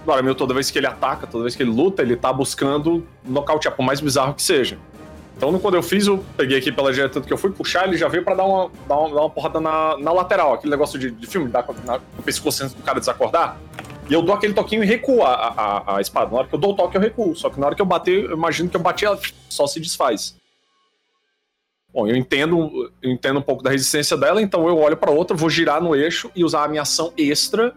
Agora, 0.04 0.22
meu, 0.22 0.36
toda 0.36 0.54
vez 0.54 0.70
que 0.70 0.78
ele 0.78 0.86
ataca, 0.86 1.26
toda 1.26 1.44
vez 1.46 1.56
que 1.56 1.64
ele 1.64 1.72
luta, 1.72 2.04
ele 2.04 2.16
tá 2.16 2.32
buscando 2.32 3.08
nocautear, 3.28 3.76
por 3.76 3.82
mais 3.84 4.00
bizarro 4.00 4.36
que 4.36 4.44
seja. 4.44 4.78
Então, 5.38 5.58
quando 5.60 5.76
eu 5.76 5.84
fiz, 5.84 6.08
eu 6.08 6.24
peguei 6.38 6.58
aqui 6.58 6.72
pela 6.72 6.94
direita 6.94 7.20
que 7.20 7.32
eu 7.32 7.38
fui 7.38 7.52
puxar, 7.52 7.88
ele 7.88 7.98
já 7.98 8.08
veio 8.08 8.24
pra 8.24 8.36
dar 8.36 8.46
uma, 8.46 8.72
dar 8.88 8.98
uma, 8.98 9.10
dar 9.10 9.22
uma 9.22 9.30
porrada 9.30 9.60
na, 9.60 9.98
na 9.98 10.12
lateral, 10.14 10.54
aquele 10.54 10.72
negócio 10.72 10.98
de, 10.98 11.12
de 11.12 11.28
filme, 11.28 11.50
dar 11.50 11.66
na, 11.84 12.00
no 12.16 12.24
pescoço 12.24 12.64
antes 12.64 12.74
do 12.74 12.82
cara 12.82 13.00
desacordar. 13.00 13.58
E 14.10 14.14
eu 14.14 14.22
dou 14.22 14.34
aquele 14.34 14.54
toquinho 14.54 14.84
e 14.84 14.88
recuo 14.88 15.24
a, 15.24 15.34
a, 15.34 15.98
a 15.98 16.02
espada. 16.02 16.32
Na 16.32 16.38
hora 16.38 16.48
que 16.48 16.56
eu 16.56 16.60
dou 16.60 16.72
o 16.72 16.76
toque, 16.76 16.96
eu 16.96 17.02
recuo. 17.02 17.36
Só 17.36 17.50
que 17.50 17.60
na 17.60 17.66
hora 17.66 17.76
que 17.76 17.82
eu 17.82 17.86
bater, 17.86 18.26
eu 18.26 18.34
imagino 18.34 18.70
que 18.70 18.78
eu 18.78 18.82
bati, 18.82 19.04
ela 19.04 19.20
só 19.50 19.66
se 19.68 19.80
desfaz. 19.80 20.36
Bom, 21.92 22.08
eu 22.08 22.16
entendo, 22.16 22.92
eu 23.02 23.10
entendo 23.10 23.40
um 23.40 23.42
pouco 23.42 23.64
da 23.64 23.72
resistência 23.72 24.18
dela, 24.18 24.42
então 24.42 24.68
eu 24.68 24.78
olho 24.78 24.98
pra 24.98 25.12
outra, 25.12 25.36
vou 25.36 25.50
girar 25.50 25.82
no 25.82 25.96
eixo 25.96 26.30
e 26.36 26.44
usar 26.44 26.66
a 26.66 26.68
minha 26.68 26.82
ação 26.84 27.12
extra 27.18 27.74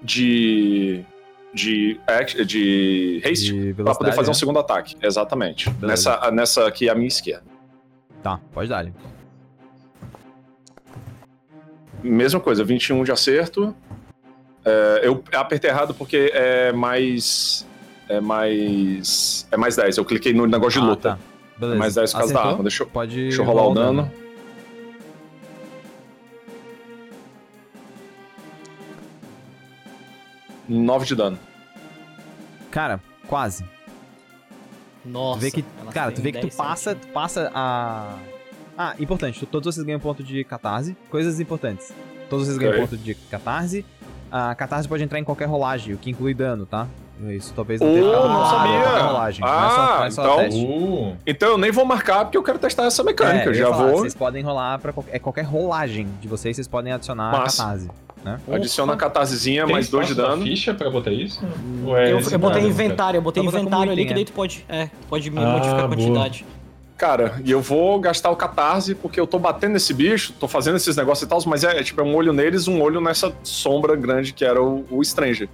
de. 0.00 1.04
De. 1.54 1.98
de 2.46 3.22
haste. 3.24 3.74
Pra 3.74 3.94
poder 3.94 4.12
fazer 4.12 4.28
um 4.30 4.32
né? 4.32 4.38
segundo 4.38 4.58
ataque. 4.58 4.96
Exatamente. 5.02 5.68
Beleza. 5.70 6.10
Nessa, 6.12 6.30
nessa 6.30 6.66
aqui 6.66 6.88
à 6.88 6.94
minha 6.94 7.08
esquerda. 7.08 7.44
Tá, 8.22 8.40
pode 8.52 8.68
dar. 8.68 8.82
-lhe. 8.84 8.92
Mesma 12.02 12.40
coisa, 12.40 12.64
21 12.64 13.04
de 13.04 13.12
acerto. 13.12 13.74
É, 14.64 15.00
eu 15.04 15.22
apertei 15.34 15.70
errado 15.70 15.94
porque 15.94 16.30
é 16.34 16.72
mais. 16.72 17.66
É 18.08 18.20
mais. 18.20 19.46
É 19.50 19.56
mais 19.56 19.76
10. 19.76 19.96
Eu 19.98 20.04
cliquei 20.04 20.32
no 20.32 20.46
negócio 20.46 20.80
de 20.80 20.86
Ah, 20.86 20.90
luta. 20.90 21.10
tá. 21.10 21.18
Beleza. 21.58 21.76
É 21.76 21.78
mais 21.78 21.94
10 21.94 22.12
por 22.12 22.18
causa 22.18 22.32
da 22.34 22.38
Acertou? 22.40 22.52
arma. 22.52 22.64
Deixa 22.64 22.82
eu, 22.82 22.86
Pode 22.88 23.14
deixa 23.16 23.40
eu 23.42 23.44
rolar 23.44 23.68
o 23.68 23.74
dano. 23.74 24.10
Nove 30.72 31.04
de 31.06 31.14
dano. 31.14 31.38
Cara, 32.70 33.00
quase. 33.26 33.64
Nossa. 35.04 35.38
Tu 35.38 35.42
vê 35.42 35.50
que, 35.50 35.64
cara, 35.92 36.12
tu 36.12 36.22
vê 36.22 36.32
que 36.32 36.38
tu 36.38 36.46
10 36.46 36.54
passa, 36.56 36.94
tu 36.94 37.06
passa 37.08 37.50
a. 37.54 38.14
Ah, 38.78 38.94
importante, 38.98 39.44
todos 39.46 39.74
vocês 39.74 39.84
ganham 39.84 40.00
ponto 40.00 40.22
de 40.22 40.42
catarse. 40.44 40.96
Coisas 41.10 41.38
importantes. 41.40 41.92
Todos 42.30 42.46
vocês 42.46 42.56
ganham 42.58 42.74
Ok. 42.74 42.86
ponto 42.86 42.96
de 42.96 43.14
catarse. 43.14 43.84
A 44.30 44.54
catarse 44.54 44.88
pode 44.88 45.02
entrar 45.04 45.18
em 45.18 45.24
qualquer 45.24 45.44
rolagem, 45.46 45.92
o 45.94 45.98
que 45.98 46.10
inclui 46.10 46.32
dano, 46.32 46.64
tá? 46.64 46.86
Isso 47.28 47.52
talvez 47.54 47.80
Oh, 47.80 47.84
não 47.84 47.92
tenha 47.92 48.04
ficado 48.06 48.28
não 48.28 48.34
claro, 48.36 48.56
sabia. 48.56 48.82
qualquer 48.82 49.02
rolagem. 49.04 49.40
não 49.42 49.48
é 49.48 49.52
só, 49.52 49.58
Ah, 49.82 49.98
não 49.98 50.04
é 50.06 50.10
só 50.10 50.22
então- 50.22 50.36
teste. 50.38 50.64
uh, 50.66 51.16
Então 51.26 51.48
eu 51.50 51.58
nem 51.58 51.70
vou 51.70 51.84
marcar 51.84 52.24
porque 52.24 52.38
eu 52.38 52.42
quero 52.42 52.58
testar 52.58 52.84
essa 52.86 53.04
mecânica. 53.04 53.44
É, 53.44 53.48
eu 53.48 53.54
já 53.54 53.70
falar, 53.70 53.90
vou. 53.90 53.98
Vocês 53.98 54.14
podem 54.14 54.42
rolar 54.42 54.78
pra 54.78 54.92
qualquer, 54.92 55.14
é 55.14 55.18
qualquer 55.18 55.42
rolagem 55.44 56.08
de 56.20 56.26
vocês, 56.26 56.56
vocês 56.56 56.66
podem 56.66 56.92
adicionar 56.92 57.30
Massa. 57.30 57.62
a 57.62 57.66
catarse. 57.66 57.90
Adiciona 58.50 58.92
a 58.92 58.96
catarsezinha, 58.96 59.66
mais 59.66 59.88
dois 59.88 60.06
de 60.06 60.14
dano. 60.14 60.42
ficha 60.42 60.72
pra 60.72 60.88
botar 60.90 61.10
isso? 61.10 61.40
Ou 61.84 61.96
é 61.96 62.12
Eu, 62.12 62.20
eu 62.20 62.38
botei 62.38 62.62
inventário, 62.62 63.18
eu 63.18 63.22
botei 63.22 63.42
inventário 63.42 63.90
ali 63.92 64.06
que 64.06 64.14
daí 64.14 64.24
tu 64.24 64.32
pode. 64.32 64.64
É, 64.68 64.88
pode 65.08 65.30
me 65.30 65.38
Ah, 65.42 65.46
modificar 65.52 65.80
a 65.84 65.88
boa. 65.88 65.96
quantidade. 65.96 66.46
Cara, 66.96 67.40
e 67.44 67.50
eu 67.50 67.60
vou 67.60 67.98
gastar 67.98 68.30
o 68.30 68.36
catarse 68.36 68.94
porque 68.94 69.18
eu 69.18 69.26
tô 69.26 69.36
batendo 69.38 69.72
nesse 69.72 69.92
bicho, 69.92 70.32
tô 70.38 70.46
fazendo 70.46 70.76
esses 70.76 70.96
negócios 70.96 71.26
e 71.26 71.28
tal, 71.28 71.40
mas 71.46 71.64
é, 71.64 71.80
é 71.80 71.82
tipo 71.82 72.00
é 72.00 72.04
um 72.04 72.14
olho 72.14 72.32
neles, 72.32 72.68
um 72.68 72.80
olho 72.80 73.00
nessa 73.00 73.34
sombra 73.42 73.96
grande 73.96 74.32
que 74.32 74.44
era 74.44 74.62
o, 74.62 74.84
o 74.88 75.02
Stranger. 75.04 75.48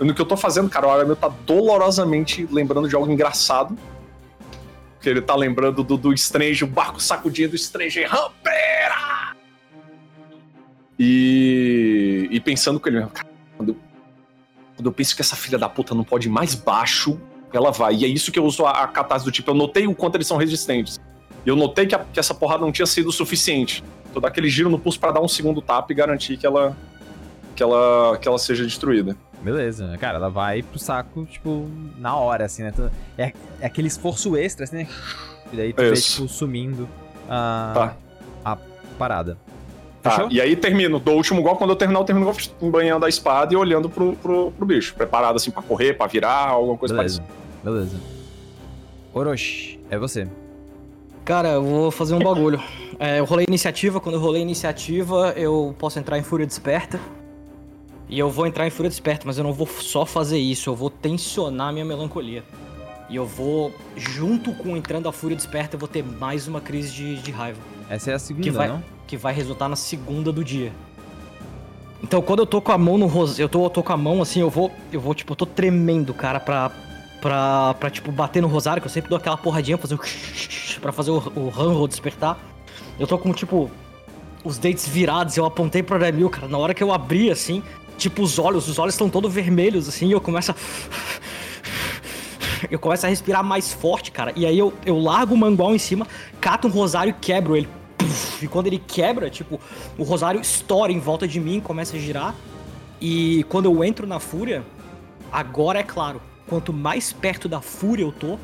E 0.00 0.04
no 0.04 0.14
que 0.14 0.20
eu 0.20 0.26
tô 0.26 0.36
fazendo, 0.36 0.68
cara, 0.70 0.86
o 0.86 0.90
Aramil 0.90 1.16
tá 1.16 1.28
dolorosamente 1.44 2.46
lembrando 2.52 2.88
de 2.88 2.94
algo 2.94 3.10
engraçado. 3.10 3.76
Que 5.00 5.08
ele 5.08 5.20
tá 5.22 5.34
lembrando 5.34 5.82
do, 5.82 5.96
do 5.96 6.16
Stranger, 6.16 6.68
o 6.68 6.70
barco 6.70 7.00
sacudindo 7.00 7.54
o 7.54 7.58
Stranger, 7.58 8.08
rampeira! 8.08 9.25
E, 10.98 12.28
e 12.30 12.40
pensando 12.40 12.80
com 12.80 12.88
ele 12.88 12.98
mesmo, 12.98 13.10
cara, 13.10 13.28
quando 13.56 13.68
eu, 13.70 13.76
quando 14.76 14.86
eu 14.86 14.92
penso 14.92 15.14
que 15.14 15.22
essa 15.22 15.36
filha 15.36 15.58
da 15.58 15.68
puta 15.68 15.94
não 15.94 16.04
pode 16.04 16.28
ir 16.28 16.30
mais 16.30 16.54
baixo, 16.54 17.18
ela 17.52 17.70
vai. 17.70 17.94
E 17.96 18.04
é 18.04 18.08
isso 18.08 18.32
que 18.32 18.38
eu 18.38 18.44
uso 18.44 18.64
a, 18.66 18.70
a 18.84 18.88
catarse 18.88 19.24
do 19.24 19.30
tipo, 19.30 19.50
eu 19.50 19.54
notei 19.54 19.86
o 19.86 19.94
quanto 19.94 20.16
eles 20.16 20.26
são 20.26 20.36
resistentes. 20.36 21.00
E 21.44 21.48
eu 21.48 21.56
notei 21.56 21.86
que, 21.86 21.94
a- 21.94 22.04
que 22.12 22.18
essa 22.18 22.34
porrada 22.34 22.62
não 22.62 22.72
tinha 22.72 22.86
sido 22.86 23.10
suficiente. 23.12 23.82
Então 24.10 24.20
dá 24.20 24.28
aquele 24.28 24.48
giro 24.48 24.68
no 24.70 24.78
pulso 24.78 24.98
pra 24.98 25.12
dar 25.12 25.20
um 25.20 25.28
segundo 25.28 25.60
tapa 25.62 25.92
e 25.92 25.94
garantir 25.94 26.36
que 26.36 26.46
ela, 26.46 26.76
que 27.54 27.62
ela, 27.62 28.18
que 28.18 28.26
ela 28.26 28.38
seja 28.38 28.64
destruída. 28.64 29.16
Beleza, 29.42 29.96
cara, 29.98 30.16
ela 30.16 30.30
vai 30.30 30.62
pro 30.62 30.78
saco, 30.78 31.24
tipo, 31.26 31.68
na 31.98 32.16
hora, 32.16 32.46
assim, 32.46 32.62
né? 32.62 32.72
Tu- 32.72 32.90
É, 33.16 33.32
é 33.60 33.66
aquele 33.66 33.86
esforço 33.86 34.36
extra, 34.36 34.64
assim, 34.64 34.76
né? 34.78 34.88
E 35.52 35.56
daí 35.56 35.72
tu 35.72 35.82
vê, 35.82 35.92
tipo, 35.92 36.26
sumindo 36.26 36.88
a, 37.28 37.72
Tá. 37.74 37.96
a 38.44 38.56
parada. 38.98 39.38
Tá, 40.08 40.14
Fechou? 40.16 40.28
e 40.30 40.40
aí 40.40 40.54
termino. 40.54 40.98
Do 40.98 41.12
último 41.12 41.42
golpe, 41.42 41.58
quando 41.58 41.70
eu 41.70 41.76
terminar, 41.76 42.00
eu 42.00 42.04
termino 42.04 42.32
embanhando 42.62 43.04
a 43.04 43.08
espada 43.08 43.52
e 43.52 43.56
olhando 43.56 43.88
pro, 43.88 44.14
pro, 44.14 44.52
pro 44.52 44.66
bicho. 44.66 44.94
Preparado 44.94 45.36
assim 45.36 45.50
pra 45.50 45.62
correr, 45.62 45.94
pra 45.94 46.06
virar, 46.06 46.48
alguma 46.48 46.76
coisa 46.76 46.94
Beleza, 46.94 47.20
parecida. 47.20 47.36
beleza. 47.64 47.96
Orochi, 49.12 49.80
é 49.90 49.98
você. 49.98 50.28
Cara, 51.24 51.48
eu 51.48 51.64
vou 51.64 51.90
fazer 51.90 52.14
um 52.14 52.20
bagulho. 52.20 52.60
É, 52.98 53.18
eu 53.18 53.26
rolei 53.26 53.44
iniciativa, 53.46 54.00
quando 54.00 54.14
eu 54.14 54.20
rolei 54.22 54.40
iniciativa, 54.40 55.34
eu 55.36 55.74
posso 55.78 55.98
entrar 55.98 56.16
em 56.16 56.22
Fúria 56.22 56.46
Desperta. 56.46 56.98
E 58.08 58.18
eu 58.18 58.30
vou 58.30 58.46
entrar 58.46 58.66
em 58.66 58.70
Fúria 58.70 58.88
Desperta, 58.88 59.26
mas 59.26 59.36
eu 59.36 59.44
não 59.44 59.52
vou 59.52 59.66
só 59.66 60.06
fazer 60.06 60.38
isso, 60.38 60.70
eu 60.70 60.74
vou 60.74 60.88
tensionar 60.88 61.74
minha 61.74 61.84
melancolia. 61.84 62.42
E 63.10 63.16
eu 63.16 63.26
vou, 63.26 63.70
junto 63.94 64.54
com 64.54 64.74
entrando 64.78 65.10
a 65.10 65.12
Fúria 65.12 65.36
Desperta, 65.36 65.76
eu 65.76 65.78
vou 65.78 65.88
ter 65.88 66.02
mais 66.02 66.48
uma 66.48 66.58
crise 66.58 66.90
de, 66.90 67.16
de 67.16 67.30
raiva. 67.30 67.60
Essa 67.90 68.12
é 68.12 68.14
a 68.14 68.18
segunda, 68.18 68.44
Que 68.44 68.50
vai, 68.50 68.68
não? 68.68 68.82
Que 69.06 69.16
vai 69.16 69.32
resultar 69.32 69.68
na 69.68 69.76
segunda 69.76 70.32
do 70.32 70.42
dia. 70.42 70.72
Então, 72.02 72.20
quando 72.20 72.40
eu 72.40 72.46
tô 72.46 72.60
com 72.60 72.72
a 72.72 72.78
mão 72.78 72.98
no 72.98 73.06
rosário, 73.06 73.42
eu 73.44 73.48
tô, 73.48 73.64
eu 73.64 73.70
tô 73.70 73.82
com 73.82 73.92
a 73.92 73.96
mão 73.96 74.20
assim, 74.20 74.40
eu 74.40 74.50
vou, 74.50 74.70
eu 74.92 75.00
vou, 75.00 75.14
tipo, 75.14 75.32
eu 75.32 75.36
tô 75.36 75.46
tremendo, 75.46 76.12
cara, 76.12 76.38
pra, 76.38 76.70
pra, 77.20 77.74
pra 77.74 77.90
tipo, 77.90 78.12
bater 78.12 78.42
no 78.42 78.48
rosário, 78.48 78.80
que 78.80 78.86
eu 78.86 78.92
sempre 78.92 79.08
dou 79.08 79.16
aquela 79.16 79.36
porradinha, 79.36 79.78
fazer 79.78 79.94
o 79.94 79.98
pra 80.80 80.92
fazer 80.92 81.10
o, 81.10 81.18
o 81.34 81.52
Hanro 81.56 81.88
despertar. 81.88 82.38
Eu 82.98 83.06
tô 83.06 83.18
com, 83.18 83.32
tipo, 83.32 83.70
os 84.44 84.58
dentes 84.58 84.86
virados, 84.86 85.36
eu 85.36 85.44
apontei 85.44 85.82
pro 85.82 85.96
Aramil, 85.96 86.28
cara, 86.28 86.48
na 86.48 86.58
hora 86.58 86.74
que 86.74 86.82
eu 86.82 86.92
abri, 86.92 87.30
assim, 87.30 87.62
tipo, 87.96 88.22
os 88.22 88.38
olhos, 88.38 88.68
os 88.68 88.78
olhos 88.78 88.94
estão 88.94 89.08
todos 89.08 89.32
vermelhos, 89.32 89.88
assim, 89.88 90.06
e 90.06 90.12
eu 90.12 90.20
começo 90.20 90.52
a... 90.52 90.54
Eu 92.70 92.78
começo 92.78 93.04
a 93.04 93.08
respirar 93.10 93.44
mais 93.44 93.72
forte, 93.72 94.10
cara, 94.10 94.32
e 94.34 94.46
aí 94.46 94.58
eu, 94.58 94.72
eu 94.84 94.98
largo 94.98 95.34
o 95.34 95.36
mangual 95.36 95.74
em 95.74 95.78
cima, 95.78 96.06
cato 96.40 96.66
um 96.66 96.70
rosário 96.70 97.10
e 97.10 97.12
quebro 97.12 97.54
ele. 97.54 97.68
E 98.42 98.48
quando 98.48 98.66
ele 98.66 98.78
quebra, 98.78 99.30
tipo, 99.30 99.60
o 99.98 100.02
rosário 100.02 100.40
estoura 100.40 100.92
em 100.92 100.98
volta 100.98 101.26
de 101.26 101.40
mim, 101.40 101.60
começa 101.60 101.96
a 101.96 102.00
girar. 102.00 102.34
E 103.00 103.44
quando 103.48 103.66
eu 103.66 103.84
entro 103.84 104.06
na 104.06 104.18
fúria, 104.18 104.64
agora 105.30 105.80
é 105.80 105.82
claro, 105.82 106.20
quanto 106.46 106.72
mais 106.72 107.12
perto 107.12 107.48
da 107.48 107.60
fúria 107.60 108.04
eu 108.04 108.12
tô, 108.12 108.38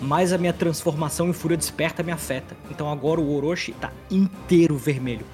mais 0.00 0.32
a 0.32 0.38
minha 0.38 0.52
transformação 0.52 1.28
em 1.28 1.32
fúria 1.32 1.56
desperta 1.56 2.02
me 2.02 2.12
afeta. 2.12 2.56
Então 2.70 2.90
agora 2.90 3.20
o 3.20 3.34
Orochi 3.34 3.72
tá 3.72 3.92
inteiro 4.10 4.76
vermelho. 4.76 5.24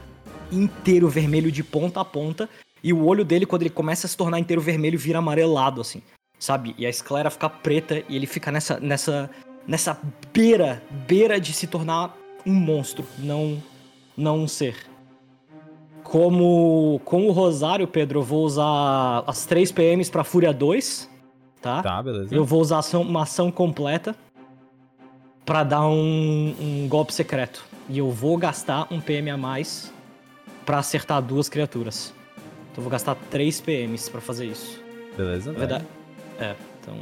Inteiro 0.51 1.09
vermelho 1.09 1.51
de 1.51 1.63
ponta 1.63 2.01
a 2.01 2.05
ponta. 2.05 2.49
E 2.83 2.93
o 2.93 3.05
olho 3.05 3.25
dele, 3.25 3.47
quando 3.47 3.63
ele 3.63 3.71
começa 3.71 4.07
a 4.07 4.11
se 4.11 4.17
tornar 4.17 4.39
inteiro 4.39 4.61
vermelho, 4.61 4.99
vira 4.99 5.19
amarelado, 5.19 5.81
assim. 5.81 6.03
Sabe? 6.39 6.75
E 6.77 6.85
a 6.85 6.91
esclera 6.91 7.31
fica 7.31 7.49
preta 7.49 8.03
e 8.09 8.17
ele 8.17 8.27
fica 8.27 8.51
nessa, 8.51 8.81
nessa, 8.81 9.31
nessa 9.67 9.99
beira, 10.33 10.83
beira 11.07 11.41
de 11.41 11.53
se 11.53 11.67
tornar 11.67 12.17
um 12.45 12.53
monstro, 12.53 13.05
não, 13.19 13.63
não 14.17 14.39
um 14.41 14.49
ser. 14.49 14.77
Como 16.03 17.01
com 17.05 17.27
o 17.29 17.33
Rosário, 17.33 17.87
Pedro, 17.87 18.19
eu 18.21 18.23
vou 18.23 18.45
usar 18.45 19.23
as 19.27 19.47
3 19.47 19.71
PMs 19.73 20.11
pra 20.11 20.25
Fúria 20.25 20.53
2, 20.53 21.09
tá? 21.61 21.83
Tá, 21.83 22.03
beleza. 22.03 22.35
Eu 22.35 22.45
vou 22.45 22.61
usar 22.61 22.79
ação- 22.81 23.03
uma 23.03 23.23
ação 23.23 23.51
completa 23.51 24.15
pra 25.45 25.63
dar 25.63 25.87
um, 25.87 26.55
um 26.61 26.89
golpe 26.89 27.15
secreto. 27.15 27.65
E 27.89 27.99
eu 27.99 28.11
vou 28.11 28.37
gastar 28.37 28.87
um 28.91 29.01
PM 29.01 29.31
a 29.31 29.37
mais 29.37 29.93
pra 30.67 30.79
acertar 30.79 31.23
duas 31.23 31.49
criaturas. 31.49 32.13
Então 32.71 32.79
eu 32.79 32.83
vou 32.83 32.91
gastar 32.91 33.15
3 33.31 33.61
PMs 33.61 34.09
pra 34.11 34.21
fazer 34.21 34.47
isso. 34.47 34.81
Beleza, 35.17 35.51
vai. 35.53 35.61
verdade. 35.61 35.85
É, 36.39 36.55
então 36.81 36.95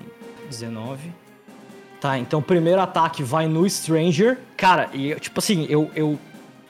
19. 0.49 1.11
Tá, 2.01 2.18
então 2.18 2.40
o 2.40 2.42
primeiro 2.42 2.81
ataque 2.81 3.23
vai 3.23 3.46
no 3.46 3.69
Stranger. 3.69 4.38
Cara, 4.56 4.88
e 4.92 5.15
tipo 5.21 5.38
assim, 5.38 5.67
eu, 5.69 5.90
eu 5.94 6.19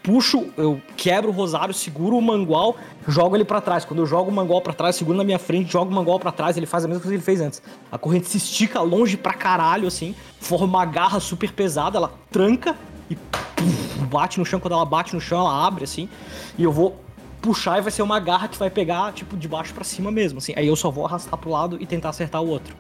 puxo, 0.02 0.52
eu 0.56 0.80
quebro 0.96 1.30
o 1.30 1.32
rosário, 1.32 1.74
seguro 1.74 2.16
o 2.16 2.22
mangual, 2.22 2.76
jogo 3.06 3.36
ele 3.36 3.44
pra 3.44 3.60
trás. 3.60 3.84
Quando 3.84 4.00
eu 4.00 4.06
jogo 4.06 4.30
o 4.30 4.34
mangual 4.34 4.60
pra 4.60 4.72
trás, 4.72 4.96
seguro 4.96 5.16
na 5.16 5.24
minha 5.24 5.38
frente, 5.38 5.72
jogo 5.72 5.90
o 5.90 5.94
mangual 5.94 6.18
pra 6.18 6.32
trás, 6.32 6.56
ele 6.56 6.66
faz 6.66 6.84
a 6.84 6.88
mesma 6.88 7.00
coisa 7.00 7.12
que 7.12 7.16
ele 7.16 7.24
fez 7.24 7.40
antes. 7.40 7.62
A 7.90 7.98
corrente 7.98 8.28
se 8.28 8.38
estica 8.38 8.80
longe 8.80 9.16
pra 9.16 9.34
caralho, 9.34 9.86
assim, 9.86 10.14
forma 10.40 10.66
uma 10.66 10.84
garra 10.84 11.20
super 11.20 11.52
pesada, 11.52 11.96
ela 11.98 12.12
tranca 12.30 12.76
e 13.10 13.16
bate 14.06 14.38
no 14.38 14.46
chão. 14.46 14.60
Quando 14.60 14.74
ela 14.74 14.84
bate 14.84 15.14
no 15.14 15.20
chão, 15.20 15.40
ela 15.40 15.66
abre, 15.66 15.84
assim, 15.84 16.08
e 16.56 16.64
eu 16.64 16.72
vou 16.72 16.98
puxar 17.40 17.78
e 17.78 17.80
vai 17.80 17.90
ser 17.90 18.02
uma 18.02 18.20
garra 18.20 18.48
que 18.48 18.58
vai 18.58 18.68
pegar, 18.68 19.12
tipo, 19.12 19.36
de 19.36 19.48
baixo 19.48 19.72
pra 19.72 19.84
cima 19.84 20.10
mesmo, 20.10 20.38
assim. 20.38 20.52
Aí 20.56 20.66
eu 20.66 20.76
só 20.76 20.90
vou 20.90 21.06
arrastar 21.06 21.38
pro 21.38 21.50
lado 21.50 21.78
e 21.80 21.86
tentar 21.86 22.10
acertar 22.10 22.42
o 22.42 22.48
outro. 22.48 22.76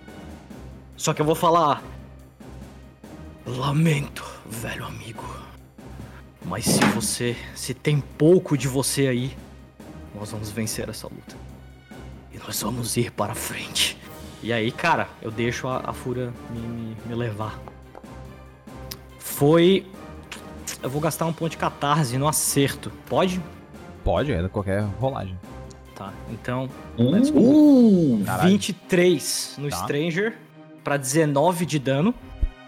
Só 0.96 1.14
que 1.14 1.22
eu 1.22 1.26
vou 1.26 1.34
falar. 1.34 1.82
Lamento, 3.46 4.22
velho 4.46 4.84
amigo. 4.84 5.39
Mas 6.44 6.64
se 6.64 6.84
você. 6.86 7.36
Se 7.54 7.74
tem 7.74 8.00
pouco 8.00 8.56
de 8.56 8.66
você 8.68 9.06
aí, 9.08 9.36
nós 10.14 10.30
vamos 10.30 10.50
vencer 10.50 10.88
essa 10.88 11.06
luta. 11.06 11.36
E 12.32 12.38
nós 12.38 12.60
vamos 12.62 12.96
ir 12.96 13.10
para 13.10 13.34
frente. 13.34 13.96
E 14.42 14.52
aí, 14.52 14.72
cara, 14.72 15.08
eu 15.20 15.30
deixo 15.30 15.68
a, 15.68 15.82
a 15.84 15.92
fúria 15.92 16.32
me, 16.50 16.60
me, 16.60 16.96
me 17.06 17.14
levar. 17.14 17.60
Foi. 19.18 19.86
Eu 20.82 20.88
vou 20.88 21.00
gastar 21.00 21.26
um 21.26 21.32
ponto 21.32 21.50
de 21.50 21.56
catarse 21.58 22.16
no 22.16 22.26
acerto. 22.26 22.90
Pode? 23.08 23.40
Pode, 24.02 24.32
é 24.32 24.48
qualquer 24.48 24.82
rolagem. 24.98 25.38
Tá, 25.94 26.12
então. 26.30 26.70
Uh, 26.98 28.22
Caralho. 28.24 28.50
23 28.50 29.56
no 29.58 29.68
Tá. 29.68 29.76
Stranger 29.76 30.38
pra 30.82 30.96
19 30.96 31.66
de 31.66 31.78
dano. 31.78 32.14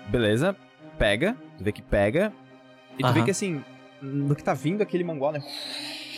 Beleza, 0.08 0.54
pega, 0.98 1.34
tu 1.56 1.64
vê 1.64 1.72
que 1.72 1.80
pega. 1.80 2.32
E 2.99 3.03
tu 3.03 3.12
vê 3.12 3.18
Aham. 3.18 3.24
que 3.24 3.30
assim, 3.30 3.64
no 4.01 4.34
que 4.34 4.43
tá 4.45 4.55
vindo 4.55 4.82
aquele 4.82 5.05
mangual, 5.05 5.32
né? 5.32 5.43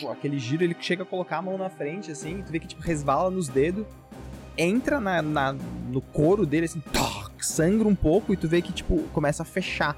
Pô, 0.01 0.09
Aquele 0.11 0.37
giro, 0.39 0.63
ele 0.63 0.75
chega 0.79 1.03
a 1.03 1.05
colocar 1.05 1.37
a 1.37 1.41
mão 1.41 1.57
na 1.57 1.69
frente, 1.69 2.11
assim, 2.11 2.41
tu 2.45 2.51
vê 2.51 2.59
que 2.59 2.67
tipo, 2.67 2.81
resvala 2.81 3.29
nos 3.29 3.47
dedos, 3.47 3.85
entra 4.57 4.99
na, 4.99 5.21
na- 5.21 5.53
no 5.89 6.01
couro 6.01 6.45
dele, 6.45 6.65
assim, 6.65 6.79
toc, 6.91 7.31
sangra 7.45 7.87
um 7.87 7.95
pouco, 7.95 8.33
e 8.33 8.37
tu 8.37 8.47
vê 8.47 8.61
que, 8.61 8.71
tipo, 8.73 8.99
começa 9.13 9.43
a 9.43 9.45
fechar 9.45 9.95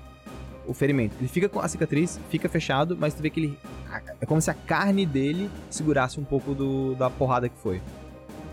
o 0.67 0.73
ferimento. 0.73 1.15
Ele 1.19 1.27
fica 1.27 1.47
com 1.47 1.59
a 1.59 1.67
cicatriz, 1.67 2.19
fica 2.29 2.47
fechado, 2.49 2.95
mas 2.99 3.13
tu 3.13 3.21
vê 3.21 3.29
que 3.29 3.39
ele. 3.39 3.59
É 4.19 4.25
como 4.25 4.41
se 4.41 4.51
a 4.51 4.53
carne 4.53 5.05
dele 5.05 5.49
segurasse 5.69 6.19
um 6.19 6.23
pouco 6.25 6.53
do, 6.53 6.93
da 6.95 7.09
porrada 7.09 7.47
que 7.47 7.57
foi. 7.57 7.81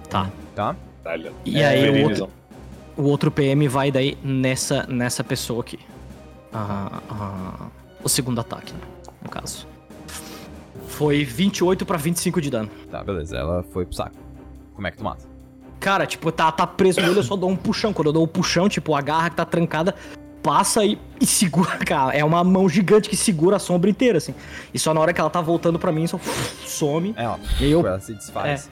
Tá. 0.08 0.30
Tá? 0.54 0.76
E 1.44 1.62
aí 1.62 1.90
o 1.90 2.04
outro, 2.04 2.28
o 2.96 3.02
outro 3.02 3.30
PM 3.30 3.66
vai 3.68 3.90
daí 3.90 4.16
nessa, 4.22 4.86
nessa 4.86 5.24
pessoa 5.24 5.60
aqui. 5.60 5.78
Ah, 6.52 7.00
ah, 7.10 7.66
o 8.04 8.08
segundo 8.08 8.40
ataque, 8.40 8.72
né? 8.72 8.80
No 9.22 9.30
caso. 9.30 9.66
Foi 10.88 11.24
28 11.24 11.84
pra 11.84 11.96
25 11.96 12.40
de 12.40 12.50
dano. 12.50 12.70
Tá, 12.90 13.02
beleza. 13.02 13.36
Ela 13.36 13.64
foi 13.72 13.84
pro 13.84 13.96
saco. 13.96 14.14
Como 14.74 14.86
é 14.86 14.90
que 14.90 14.98
tu 14.98 15.04
mata? 15.04 15.24
Cara, 15.80 16.06
tipo, 16.06 16.30
tá, 16.30 16.52
tá 16.52 16.66
preso 16.66 17.00
nele, 17.00 17.18
eu 17.18 17.22
só 17.22 17.36
dou 17.36 17.50
um 17.50 17.56
puxão. 17.56 17.92
Quando 17.92 18.08
eu 18.08 18.12
dou 18.12 18.22
o 18.22 18.28
puxão, 18.28 18.68
tipo, 18.68 18.94
a 18.94 19.00
garra 19.00 19.30
que 19.30 19.36
tá 19.36 19.44
trancada 19.44 19.94
passa 20.42 20.84
e, 20.84 20.98
e 21.20 21.26
segura, 21.26 21.78
cara. 21.84 22.12
É 22.16 22.24
uma 22.24 22.44
mão 22.44 22.68
gigante 22.68 23.08
que 23.08 23.16
segura 23.16 23.56
a 23.56 23.58
sombra 23.58 23.90
inteira, 23.90 24.18
assim. 24.18 24.34
E 24.72 24.78
só 24.78 24.94
na 24.94 25.00
hora 25.00 25.12
que 25.12 25.20
ela 25.20 25.30
tá 25.30 25.40
voltando 25.40 25.78
pra 25.78 25.90
mim, 25.90 26.06
só 26.06 26.20
some. 26.64 27.14
É, 27.16 27.26
ó. 27.26 27.38
E 27.58 27.64
aí 27.64 27.72
eu 27.72 27.86
Ela 27.86 27.98
se 27.98 28.14
desfaz. 28.14 28.70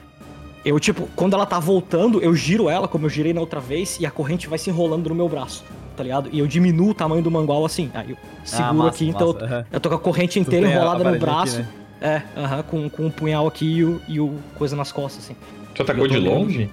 Eu, 0.63 0.79
tipo, 0.79 1.09
quando 1.15 1.33
ela 1.33 1.45
tá 1.45 1.59
voltando, 1.59 2.21
eu 2.21 2.33
giro 2.33 2.69
ela, 2.69 2.87
como 2.87 3.05
eu 3.05 3.09
girei 3.09 3.33
na 3.33 3.41
outra 3.41 3.59
vez, 3.59 3.99
e 3.99 4.05
a 4.05 4.11
corrente 4.11 4.47
vai 4.47 4.57
se 4.57 4.69
enrolando 4.69 5.09
no 5.09 5.15
meu 5.15 5.27
braço, 5.27 5.65
tá 5.95 6.03
ligado? 6.03 6.29
E 6.31 6.39
eu 6.39 6.47
diminuo 6.47 6.89
o 6.89 6.93
tamanho 6.93 7.21
do 7.21 7.31
mangual 7.31 7.63
assim. 7.65 7.89
Aí 7.93 8.11
eu 8.11 8.17
seguro 8.43 8.69
Ah, 8.69 8.73
massa, 8.73 8.89
aqui, 8.89 9.07
então 9.09 9.33
massa, 9.33 9.45
aham. 9.45 9.65
eu 9.71 9.79
tô 9.79 9.89
com 9.89 9.95
a 9.95 9.99
corrente 9.99 10.39
inteira 10.39 10.67
enrolada 10.69 11.03
no 11.09 11.17
braço. 11.19 11.59
aqui, 11.59 11.67
né? 12.01 12.21
É, 12.35 12.39
aham, 12.39 12.63
com, 12.63 12.89
com 12.89 13.05
um 13.05 13.09
punhal 13.09 13.47
aqui 13.47 13.65
e 13.65 13.83
o, 13.85 14.01
e 14.07 14.19
o 14.19 14.35
coisa 14.55 14.75
nas 14.75 14.91
costas, 14.91 15.23
assim. 15.23 15.35
Tu 15.73 15.81
atacou 15.81 16.03
Eu 16.05 16.09
de 16.11 16.17
longe? 16.19 16.69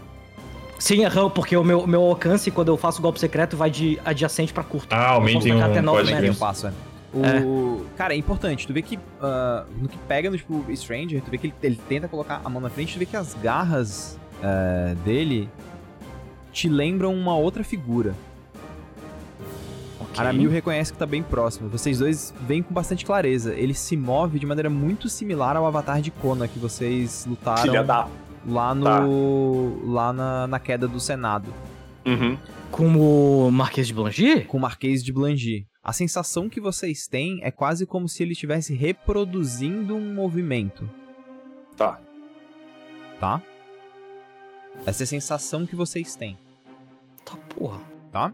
Sim, 0.78 1.04
aham, 1.04 1.28
porque 1.30 1.56
o 1.56 1.62
meu, 1.62 1.86
meu 1.86 2.02
alcance, 2.02 2.50
quando 2.50 2.68
eu 2.68 2.76
faço 2.76 3.00
golpe 3.02 3.20
secreto, 3.20 3.56
vai 3.56 3.70
de 3.70 4.00
adjacente 4.04 4.52
pra 4.52 4.64
curto. 4.64 4.92
Ah, 4.92 5.10
aumenta 5.10 5.46
em 5.48 5.52
um. 5.54 5.62
até 5.64 5.80
nove 5.80 5.98
Pode 5.98 6.08
Tem 6.10 6.18
crer. 6.18 6.30
um 6.30 6.34
passo, 6.34 6.66
é. 6.66 6.72
O... 7.12 7.84
Cara, 7.96 8.14
é 8.14 8.16
importante, 8.16 8.66
tu 8.66 8.72
vê 8.72 8.82
que 8.82 8.98
ah, 9.20 9.64
no 9.80 9.88
que 9.88 9.98
pega 10.08 10.30
no 10.30 10.36
tipo, 10.38 10.64
Stranger, 10.74 11.20
tu 11.20 11.30
vê 11.30 11.38
que 11.38 11.48
ele, 11.48 11.54
ele 11.62 11.80
tenta 11.88 12.08
colocar 12.08 12.40
a 12.44 12.48
mão 12.48 12.60
na 12.62 12.70
frente, 12.70 12.94
tu 12.94 12.98
vê 12.98 13.06
que 13.06 13.16
as 13.16 13.34
garras 13.34 14.18
ah, 14.42 14.94
dele 15.04 15.48
te 16.52 16.68
lembram 16.68 17.12
uma 17.14 17.36
outra 17.36 17.62
figura. 17.62 18.14
Ok. 20.10 20.20
Aramil 20.20 20.50
reconhece 20.50 20.92
que 20.92 20.98
tá 20.98 21.06
bem 21.06 21.22
próximo. 21.22 21.68
Vocês 21.68 21.98
dois 21.98 22.34
veem 22.46 22.62
com 22.62 22.74
bastante 22.74 23.04
clareza. 23.04 23.54
Ele 23.54 23.74
se 23.74 23.96
move 23.96 24.38
de 24.38 24.46
maneira 24.46 24.68
muito 24.70 25.08
similar 25.08 25.56
ao 25.56 25.66
avatar 25.66 26.00
de 26.00 26.10
Kona 26.10 26.48
que 26.48 26.58
vocês 26.58 27.24
lutaram 27.26 27.62
Filha 27.62 27.82
da. 27.84 28.08
lá 28.46 28.74
no. 28.74 28.84
Tá. 28.84 29.00
lá 29.84 30.12
na, 30.12 30.46
na 30.46 30.58
queda 30.58 30.88
do 30.88 30.98
Senado. 30.98 31.52
Uhum. 32.06 32.36
Com 32.70 33.46
o 33.46 33.50
Marquês 33.52 33.86
de 33.86 33.94
Blangy? 33.94 34.44
com 34.44 34.56
o 34.58 34.60
Marquês 34.60 35.02
de 35.04 35.12
Blangy. 35.12 35.66
A 35.82 35.92
sensação 35.92 36.48
que 36.48 36.60
vocês 36.60 37.06
têm 37.06 37.40
é 37.42 37.50
quase 37.50 37.86
como 37.86 38.08
se 38.08 38.22
ele 38.22 38.32
estivesse 38.32 38.74
reproduzindo 38.74 39.94
um 39.96 40.14
movimento, 40.14 40.88
Tá. 41.76 41.98
tá? 43.18 43.40
Essa 44.86 45.02
é 45.02 45.04
a 45.04 45.06
sensação 45.06 45.66
que 45.66 45.74
vocês 45.74 46.14
têm, 46.16 46.36
Tá 47.24 47.34
porra. 47.54 47.80
tá? 48.12 48.32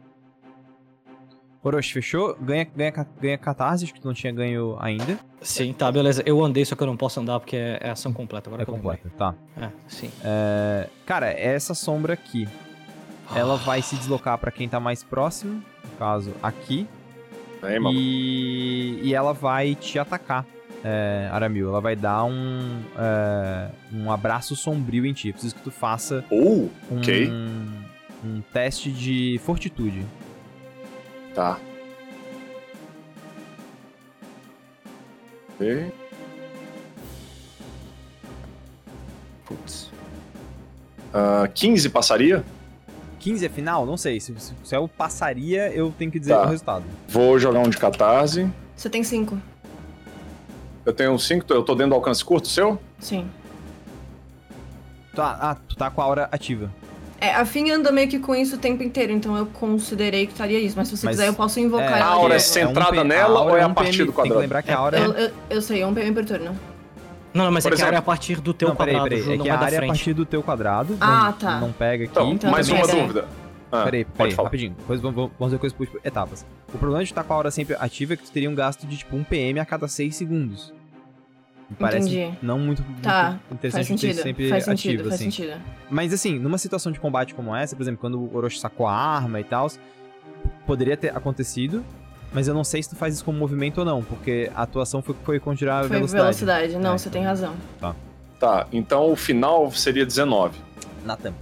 Orochi, 1.69 1.93
fechou? 1.93 2.37
Ganha, 2.41 2.67
ganha, 2.77 3.07
ganha 3.21 3.39
catarse, 3.39 3.85
acho 3.85 3.93
que 3.95 4.01
tu 4.01 4.07
não 4.07 4.15
tinha 4.15 4.33
ganho 4.33 4.77
ainda. 4.81 5.19
Sim, 5.41 5.73
tá, 5.73 5.91
beleza. 5.91 6.23
Eu 6.25 6.45
andei, 6.45 6.65
só 6.65 6.75
que 6.77 6.83
eu 6.83 6.87
não 6.87 6.97
posso 6.97 7.19
andar 7.21 7.41
porque 7.41 7.57
é, 7.57 7.79
é 7.81 7.91
ação 7.91 8.13
completa. 8.13 8.49
Agora 8.49 8.63
É 8.63 8.65
que 8.65 8.71
eu 8.71 8.75
lembrei. 8.75 8.97
completa, 8.99 9.17
tá. 9.17 9.35
É, 9.61 9.69
sim. 9.89 10.11
É, 10.25 10.89
cara, 11.05 11.27
essa 11.31 11.75
sombra 11.75 12.13
aqui. 12.13 12.49
Ela 13.35 13.57
vai 13.57 13.83
se 13.83 13.97
deslocar 13.97 14.39
pra 14.39 14.53
quem 14.53 14.69
tá 14.69 14.79
mais 14.79 15.03
próximo, 15.03 15.55
no 15.85 15.91
caso, 15.99 16.33
aqui. 16.41 16.87
Aí. 17.61 17.79
E, 17.93 19.01
e 19.03 19.15
ela 19.15 19.33
vai 19.33 19.75
te 19.75 19.99
atacar, 19.99 20.47
é, 20.85 21.29
Aramil. 21.33 21.69
Ela 21.69 21.81
vai 21.81 21.97
dar 21.97 22.23
um, 22.25 22.81
é, 22.97 23.69
um 23.93 24.13
abraço 24.13 24.55
sombrio 24.55 25.05
em 25.05 25.13
ti. 25.13 25.33
Preciso 25.33 25.57
que 25.57 25.63
tu 25.63 25.73
faça 25.73 26.25
Uh, 26.31 26.71
um, 26.89 27.67
um 28.25 28.41
teste 28.53 28.93
de 28.93 29.41
fortitude. 29.45 30.05
Tá. 31.37 31.59
Ok. 35.55 35.93
Putz. 39.45 39.91
Ah, 41.13 41.47
15 41.55 41.91
passaria? 41.91 42.45
15 43.21 43.45
é 43.47 43.49
final? 43.49 43.85
Não 43.87 43.97
sei. 43.97 44.19
Se, 44.19 44.35
se, 44.41 44.55
se 44.65 44.75
eu 44.77 44.89
passaria, 44.89 45.71
eu 45.73 45.93
tenho 45.97 46.11
que 46.11 46.19
dizer 46.19 46.35
Tá. 46.35 46.43
o 46.43 46.47
resultado. 46.47 46.85
Vou 47.09 47.39
jogar 47.39 47.61
um 47.61 47.69
de 47.69 47.77
catarse. 47.77 48.51
Você 48.75 48.89
tem 48.91 49.05
cinco? 49.05 49.39
Eu 50.85 50.93
tenho 50.93 51.19
5, 51.19 51.53
eu 51.53 51.65
tô 51.65 51.75
dentro 51.75 51.91
do 51.91 51.95
alcance 51.97 52.25
curto 52.25 52.47
seu? 52.47 52.79
Sim. 53.01 53.29
Tá, 55.17 55.37
ah, 55.41 55.57
tu 55.69 55.75
tá 55.75 55.91
com 55.91 56.01
a 56.01 56.05
aura 56.05 56.29
ativa. 56.31 56.71
É, 57.27 57.35
a 57.35 57.45
Fim 57.45 57.71
anda 57.71 57.91
meio 57.91 58.09
que 58.09 58.19
com 58.19 58.35
isso 58.35 58.57
o 58.57 58.59
tempo 58.59 58.83
inteiro, 58.83 59.13
então 59.13 59.37
eu 59.37 59.47
considerei 59.47 60.27
que 60.27 60.33
estaria 60.33 60.59
isso. 60.59 60.75
Mas 60.77 60.89
se 60.89 60.97
você 60.97 61.07
Mas- 61.07 61.17
quiser, 61.17 61.29
eu 61.29 61.35
posso 61.35 61.59
invocar 61.61 61.93
É, 61.95 62.01
ela. 62.01 62.05
A 62.05 62.09
aura 62.15 62.35
é 62.35 62.39
centrada 62.39 62.91
PM 62.93 63.09
nela 63.09 63.41
ou 63.43 63.57
é 63.57 63.63
a 63.63 63.67
um 63.67 63.75
partir 63.75 63.91
do 63.93 63.97
Tem 63.97 64.07
que 64.07 64.13
quadrado? 64.13 64.41
lembrar 64.41 64.63
que 64.63 64.71
a 64.71 64.79
aura 64.79 64.99
é... 64.99 65.05
Eu, 65.05 65.13
eu, 65.13 65.31
eu 65.51 65.63
sei, 65.63 65.83
é 65.83 65.87
um 65.87 65.93
PM 65.95 66.13
por 66.15 66.25
turno. 66.25 66.57
Não, 67.35 67.45
não, 67.45 67.53
mas 67.53 67.65
Por 67.65 67.73
é 67.73 67.77
que 67.77 67.83
a 67.83 67.85
exemplo- 67.85 67.87
área 67.89 67.97
é 67.97 67.99
a 67.99 68.03
partir 68.03 68.41
do 68.41 68.55
teu 68.55 68.69
não, 68.69 68.77
peraí, 68.77 68.95
quadrado, 68.95 69.09
peraí. 69.11 69.25
Ju, 69.25 69.33
É 69.33 69.39
que 69.45 69.51
a 69.51 69.59
área 69.59 69.77
é 69.77 69.85
a 69.85 69.87
partir 69.87 70.13
do 70.15 70.25
teu 70.25 70.43
quadrado. 70.43 70.97
Ah, 71.01 71.25
não, 71.25 71.33
tá. 71.33 71.61
Não 71.61 71.73
pega 71.73 72.05
aqui. 72.05 72.11
Então, 72.13 72.33
Então, 72.33 72.51
mais 72.51 72.69
uma 72.69 72.79
é. 72.79 72.87
dúvida. 72.87 73.25
Ah, 73.71 73.83
Peraí, 73.83 74.05
pode 74.05 74.33
peraí, 74.35 74.45
rapidinho. 74.45 74.75
Depois 74.79 75.01
vamos, 75.01 75.17
vamos 75.17 75.33
fazer 75.39 75.59
coisas 75.59 75.77
por 75.77 75.89
etapas. 76.05 76.47
O 76.73 76.79
problema 76.79 77.03
de 77.05 77.11
estar 77.11 77.25
com 77.25 77.33
a 77.33 77.37
aura 77.37 77.51
sempre 77.51 77.77
ativa 77.79 78.15
é 78.15 78.17
que 78.17 78.23
tu 78.23 78.31
teria 78.31 78.49
um 78.49 78.55
gasto 78.55 78.87
de 78.87 78.97
tipo 78.97 79.15
1 79.17 79.25
PM 79.25 79.59
a 79.61 79.67
cada 79.67 79.89
6 79.89 80.15
segundos. 80.17 80.73
Me 81.69 81.77
Parece 81.77 82.09
Entendi. 82.09 82.39
não 82.43 82.59
muito, 82.61 82.83
Tá, 83.03 83.31
muito 83.31 83.55
interessante 83.55 83.89
Faz 83.89 84.01
sentido. 84.01 84.23
sempre 84.23 84.49
Faz 84.49 84.69
ativo, 84.69 84.79
sentido, 84.83 85.03
faz 85.09 85.15
assim. 85.15 85.25
sentido. 85.31 85.61
Mas 85.91 86.13
assim, 86.13 86.39
numa 86.39 86.59
situação 86.59 86.93
de 86.93 87.01
combate 87.01 87.35
como 87.35 87.55
essa, 87.57 87.75
por 87.75 87.83
exemplo, 87.83 88.01
quando 88.01 88.21
o 88.21 88.37
Orochi 88.37 88.61
sacou 88.61 88.87
a 88.87 88.95
arma 88.95 89.41
e 89.41 89.45
tal, 89.45 89.69
poderia 90.67 90.97
ter 90.97 91.17
acontecido, 91.17 91.85
mas 92.33 92.47
eu 92.47 92.55
não 92.55 92.63
sei 92.65 92.83
se 92.83 92.91
tu 92.91 92.97
faz 92.97 93.15
isso 93.15 93.25
como 93.25 93.37
movimento 93.39 93.79
ou 93.79 93.85
não, 93.85 94.03
porque 94.03 94.51
a 94.55 94.63
atuação 94.63 95.03
foi, 95.03 95.17
foi 95.25 95.41
conjurar 95.41 95.79
a 95.85 95.89
Foi 95.89 95.97
velocidade. 95.97 96.23
velocidade. 96.23 96.77
Não, 96.79 96.95
É, 96.95 96.99
você 96.99 97.09
então- 97.09 97.21
tem 97.21 97.29
razão. 97.29 97.55
Tá, 98.39 98.67
então 98.73 99.11
o 99.11 99.17
final 99.17 99.71
seria 99.73 100.05
19. 100.07 100.59
Na 101.05 101.17
tampa. 101.17 101.39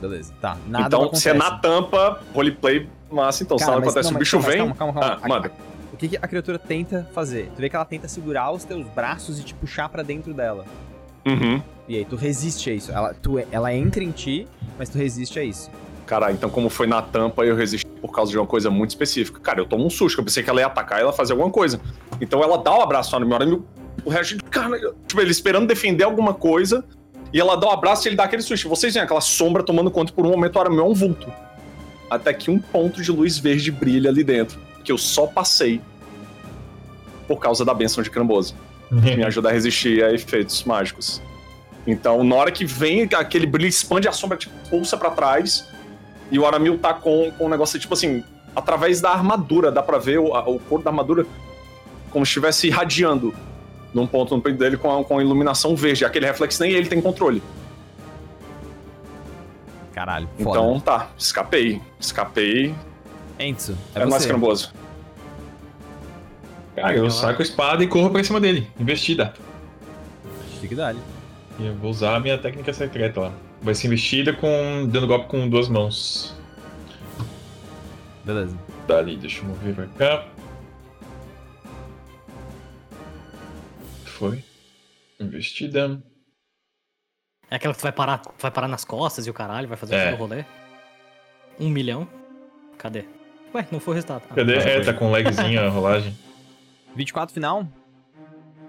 Beleza. 0.00 0.34
Tá. 0.40 0.56
Nada 0.66 0.86
então, 0.96 1.14
se 1.14 1.28
é 1.28 1.32
na 1.32 1.52
tampa, 1.58 2.20
roleplay 2.34 2.88
massa, 3.10 3.44
então. 3.44 3.56
se 3.56 3.64
Cara, 3.64 3.76
nada 3.76 3.86
mas- 3.86 3.94
acontece, 3.94 4.10
não, 4.12 4.16
o 4.16 4.18
bicho 4.18 4.36
calma, 4.38 4.48
vem. 4.50 4.58
Calma, 4.58 4.74
calma, 4.74 4.92
calma. 5.00 5.18
Ah, 5.22 5.28
manda. 5.28 5.52
O 6.02 6.04
que, 6.04 6.08
que 6.08 6.16
a 6.16 6.26
criatura 6.26 6.58
tenta 6.58 7.08
fazer? 7.14 7.48
Tu 7.54 7.60
vê 7.60 7.70
que 7.70 7.76
ela 7.76 7.84
tenta 7.84 8.08
segurar 8.08 8.50
os 8.50 8.64
teus 8.64 8.84
braços 8.88 9.38
e 9.38 9.44
te 9.44 9.54
puxar 9.54 9.88
pra 9.88 10.02
dentro 10.02 10.34
dela. 10.34 10.64
Uhum. 11.24 11.62
E 11.86 11.96
aí 11.96 12.04
tu 12.04 12.16
resiste 12.16 12.70
a 12.70 12.74
isso. 12.74 12.90
Ela, 12.90 13.14
tu, 13.14 13.38
ela 13.52 13.72
entra 13.72 14.02
em 14.02 14.10
ti, 14.10 14.48
mas 14.76 14.88
tu 14.88 14.98
resiste 14.98 15.38
a 15.38 15.44
isso. 15.44 15.70
Caralho, 16.04 16.34
então 16.34 16.50
como 16.50 16.68
foi 16.68 16.88
na 16.88 17.00
tampa, 17.00 17.44
eu 17.44 17.54
resisti 17.54 17.86
por 18.00 18.10
causa 18.10 18.32
de 18.32 18.36
uma 18.36 18.48
coisa 18.48 18.68
muito 18.68 18.90
específica. 18.90 19.38
Cara, 19.38 19.60
eu 19.60 19.64
tomo 19.64 19.86
um 19.86 19.90
susto, 19.90 20.18
eu 20.18 20.24
pensei 20.24 20.42
que 20.42 20.50
ela 20.50 20.60
ia 20.60 20.66
atacar 20.66 20.98
e 20.98 21.02
ela 21.02 21.12
fazer 21.12 21.34
alguma 21.34 21.52
coisa. 21.52 21.80
Então 22.20 22.42
ela 22.42 22.58
dá 22.58 22.76
o 22.76 22.82
abraço 22.82 23.16
na 23.16 23.24
minha 23.24 23.36
hora, 23.36 23.60
o 24.04 24.10
resto, 24.10 24.42
cara, 24.46 24.76
tipo, 25.06 25.20
ele 25.20 25.30
esperando 25.30 25.68
defender 25.68 26.02
alguma 26.02 26.34
coisa, 26.34 26.84
e 27.32 27.38
ela 27.38 27.54
dá 27.54 27.68
o 27.68 27.70
abraço 27.70 28.08
e 28.08 28.10
ele 28.10 28.16
dá 28.16 28.24
aquele 28.24 28.42
susto. 28.42 28.68
Vocês 28.68 28.92
veem 28.92 29.04
aquela 29.04 29.20
sombra 29.20 29.62
tomando 29.62 29.88
conta 29.88 30.12
por 30.12 30.26
um 30.26 30.30
momento, 30.30 30.56
o 30.56 30.60
Arameu 30.60 30.84
é 30.84 30.88
um 30.88 30.94
vulto. 30.94 31.32
Até 32.10 32.34
que 32.34 32.50
um 32.50 32.58
ponto 32.58 33.00
de 33.00 33.12
luz 33.12 33.38
verde 33.38 33.70
brilha 33.70 34.10
ali 34.10 34.24
dentro, 34.24 34.58
que 34.82 34.90
eu 34.90 34.98
só 34.98 35.28
passei 35.28 35.80
por 37.36 37.40
causa 37.40 37.64
da 37.64 37.72
benção 37.74 38.02
de 38.02 38.10
Cramboso. 38.10 38.54
que 39.02 39.16
me 39.16 39.24
ajuda 39.24 39.48
a 39.48 39.52
resistir 39.52 40.04
a 40.04 40.12
efeitos 40.12 40.64
mágicos. 40.64 41.22
Então, 41.86 42.22
na 42.22 42.34
hora 42.36 42.52
que 42.52 42.62
vem 42.64 43.08
aquele 43.16 43.46
brilho, 43.46 43.66
expande 43.68 44.06
a 44.06 44.12
sombra, 44.12 44.36
tipo, 44.36 44.54
pulsa 44.68 44.96
pra 44.98 45.10
trás, 45.10 45.66
e 46.30 46.38
o 46.38 46.46
Aramil 46.46 46.76
tá 46.78 46.92
com, 46.92 47.30
com 47.38 47.46
um 47.46 47.48
negócio, 47.48 47.78
tipo 47.80 47.94
assim, 47.94 48.22
através 48.54 49.00
da 49.00 49.10
armadura, 49.10 49.72
dá 49.72 49.82
pra 49.82 49.96
ver 49.98 50.18
o, 50.18 50.34
a- 50.34 50.46
o 50.46 50.58
corpo 50.58 50.84
da 50.84 50.90
armadura 50.90 51.24
como 52.10 52.24
se 52.26 52.30
estivesse 52.30 52.66
irradiando 52.66 53.34
num 53.94 54.06
ponto 54.06 54.36
no 54.36 54.42
peito 54.42 54.58
dele 54.58 54.76
com 54.76 55.00
a, 55.00 55.02
com 55.02 55.18
a 55.18 55.22
iluminação 55.22 55.74
verde. 55.74 56.04
Aquele 56.04 56.26
reflexo 56.26 56.62
nem 56.62 56.72
ele 56.72 56.86
tem 56.86 57.00
controle. 57.00 57.42
Caralho, 59.94 60.28
foda. 60.42 60.58
Então, 60.58 60.80
tá, 60.80 61.10
escapei. 61.18 61.80
Escapei. 61.98 62.74
Enzo, 63.38 63.76
é, 63.94 64.00
É, 64.02 64.06
mais 64.06 64.22
você. 64.22 64.28
cramboso. 64.28 64.72
Cara, 66.74 66.96
eu 66.96 67.10
saco 67.10 67.40
a 67.40 67.44
espada 67.44 67.84
e 67.84 67.86
corro 67.88 68.10
pra 68.10 68.24
cima 68.24 68.40
dele. 68.40 68.66
Investida. 68.80 69.34
Fique 70.60 70.74
dali. 70.74 70.98
E 71.58 71.66
eu 71.66 71.74
vou 71.74 71.90
usar 71.90 72.16
a 72.16 72.20
minha 72.20 72.38
técnica 72.38 72.72
secreta 72.72 73.20
lá. 73.20 73.32
Vai 73.60 73.74
ser 73.74 73.86
investida 73.88 74.32
com. 74.32 74.86
dando 74.88 75.06
golpe 75.06 75.26
com 75.28 75.48
duas 75.48 75.68
mãos. 75.68 76.34
Beleza. 78.24 78.56
Dali, 78.86 79.16
deixa 79.16 79.40
eu 79.42 79.44
mover 79.46 79.74
pra 79.74 79.86
cá. 79.98 80.26
Foi. 84.04 84.42
Investida. 85.20 86.02
É 87.50 87.56
aquela 87.56 87.74
que 87.74 87.80
tu 87.80 87.82
vai 87.82 87.92
parar, 87.92 88.22
vai 88.38 88.50
parar 88.50 88.68
nas 88.68 88.84
costas 88.84 89.26
e 89.26 89.30
o 89.30 89.34
caralho, 89.34 89.68
vai 89.68 89.76
fazer 89.76 89.94
É. 89.94 90.12
o 90.12 90.16
rolê. 90.16 90.44
Um 91.60 91.68
milhão. 91.68 92.08
Cadê? 92.78 93.04
Ué, 93.54 93.66
não 93.70 93.78
foi 93.78 93.92
o 93.92 93.94
resultado. 93.96 94.22
Ah, 94.30 94.34
Cadê? 94.34 94.54
É, 94.56 94.80
tá 94.80 94.94
com 94.94 95.10
lagzinho 95.10 95.60
a 95.60 95.68
rolagem. 95.68 96.16
24 96.94 97.32
final? 97.34 97.66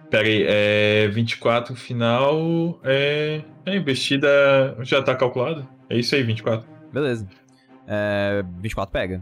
Pera 0.10 0.28
aí, 0.28 0.46
é. 0.48 1.08
24 1.10 1.76
final. 1.76 2.80
É. 2.84 3.42
É, 3.66 3.76
investida 3.76 4.76
já 4.82 5.02
tá 5.02 5.16
calculado? 5.16 5.68
É 5.90 5.98
isso 5.98 6.14
aí, 6.16 6.24
24. 6.24 6.68
Beleza. 6.92 7.28
É, 7.88 8.44
24 8.60 8.92
pega. 8.92 9.22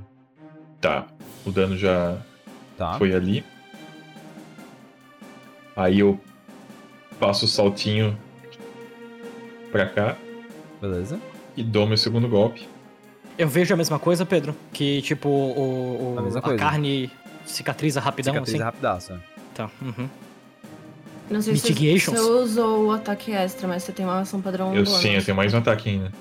Tá. 0.80 1.06
O 1.45 1.52
dano 1.52 1.78
já 1.78 2.18
Tá. 2.78 2.93
foi 2.97 3.14
ali. 3.14 3.43
Aí 5.76 5.99
eu 5.99 6.20
passo 7.20 7.45
o 7.45 7.47
saltinho 7.47 8.18
pra 9.72 9.86
cá 9.88 10.18
Beleza. 10.82 11.20
e 11.56 11.64
dou 11.64 11.88
meu 11.88 11.97
segundo 11.97 12.28
golpe. 12.28 12.68
Eu 13.38 13.47
vejo 13.47 13.74
a 13.74 13.78
mesma 13.78 13.97
coisa, 13.97 14.26
Pedro? 14.26 14.56
Que 14.74 15.02
tipo, 15.02 15.30
o, 15.30 16.14
o- 16.16 16.20
A 16.20 16.22
mesma 16.22 16.39
a 16.39 16.43
coisa. 16.43 16.58
carne 16.60 17.10
cicatriza 17.52 17.99
rapidão, 17.99 18.34
Cicatriz 18.34 18.56
assim? 18.56 18.64
rapidaço. 18.64 19.20
Tá. 19.54 19.70
Uhum. 19.82 20.10
Não 21.30 21.41
sei 21.41 21.56
se 21.56 21.62
você, 21.62 21.70
Mitigations? 21.70 22.20
usou 22.20 22.88
o 22.88 22.91
ataque 22.91 23.32
extra, 23.32 23.68
mas 23.68 23.84
você 23.84 23.91
tem 23.91 24.06
uma 24.06 24.20
ação 24.20 24.41
padrão 24.41 24.76
Eu 24.76 24.84
bônus. 24.84 24.99
sim, 25.02 25.12
eu 25.16 25.24
tenho 25.24 25.36
mais 25.38 25.54
um 25.54 25.58
ataque 25.60 25.89
ainda. 25.89 26.12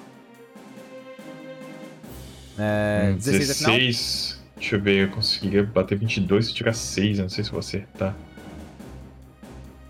É, 2.58 3.10
Hum, 3.12 3.16
16 3.16 3.32
é? 3.34 3.46
16. 3.54 4.40
Deixa 4.56 4.76
eu 4.76 4.80
ver, 4.80 5.04
eu 5.04 5.10
conseguiria 5.10 5.62
bater 5.64 5.96
22 5.96 6.46
se 6.46 6.54
tirar 6.54 6.74
6, 6.74 7.18
eu 7.18 7.22
não 7.22 7.28
sei 7.30 7.42
se 7.44 7.50
vou 7.50 7.60
acertar. 7.60 8.14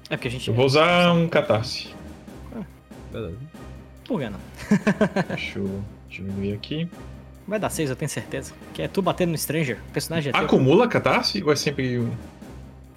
É 0.09 0.17
porque 0.17 0.29
a 0.29 0.31
gente. 0.31 0.49
Eu 0.49 0.55
vou 0.55 0.65
usar 0.67 1.13
um 1.13 1.29
catarse. 1.29 1.89
Beleza. 3.13 3.37
Por 4.05 4.21
que 4.21 4.29
não? 4.31 4.39
Deixa 5.29 5.59
eu 5.59 5.85
diminuir 6.09 6.53
aqui. 6.55 6.89
Vai 7.51 7.59
dar 7.59 7.69
seis, 7.69 7.91
eu 7.91 7.97
tenho 7.97 8.09
certeza. 8.09 8.53
Que 8.73 8.83
é 8.83 8.87
tu 8.89 9.03
batendo 9.03 9.31
no 9.33 9.37
Stranger. 9.39 9.77
O 9.89 9.93
personagem 9.93 10.31
é 10.31 10.33
teu. 10.33 10.45
Acumula 10.45 10.87
catarse 10.87 11.43
ou 11.43 11.53
é 11.53 11.57
sempre. 11.57 12.07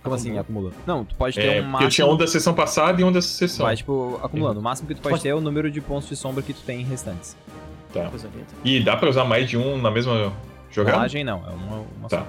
Como 0.04 0.14
assim, 0.16 0.38
acumula? 0.38 0.72
Não, 0.86 1.04
tu 1.04 1.16
pode 1.16 1.36
ter 1.36 1.42
É, 1.58 1.62
um 1.62 1.72
porque 1.72 1.86
eu 1.86 1.90
tinha 1.90 2.06
máximo... 2.06 2.12
um 2.14 2.18
da 2.18 2.28
sessão 2.28 2.54
passada 2.54 3.02
e 3.02 3.04
um 3.04 3.12
dessa 3.12 3.30
sessão. 3.30 3.66
Vai, 3.66 3.76
tipo, 3.76 4.20
acumulando. 4.22 4.60
O 4.60 4.64
máximo 4.64 4.88
que 4.88 4.94
tu 4.94 5.02
pode 5.02 5.14
Pode- 5.14 5.24
ter 5.24 5.30
é 5.30 5.34
o 5.36 5.42
número 5.42 5.72
de 5.72 5.82
pontos 5.82 6.08
de 6.08 6.16
sombra 6.16 6.44
que 6.44 6.54
tu 6.54 6.62
tem 6.62 6.84
restantes. 6.86 7.36
Tá. 7.92 8.12
E 8.64 8.80
dá 8.84 8.96
pra 8.96 9.10
usar 9.10 9.24
mais 9.26 9.50
de 9.50 9.58
um 9.58 9.82
na 9.82 9.90
mesma 9.90 10.32
jogada? 10.70 10.98
Rolagem 10.98 11.24
não, 11.24 11.38
é 11.48 11.50
uma, 11.50 11.78
uma 12.00 12.10
Tá. 12.10 12.20
só. 12.20 12.28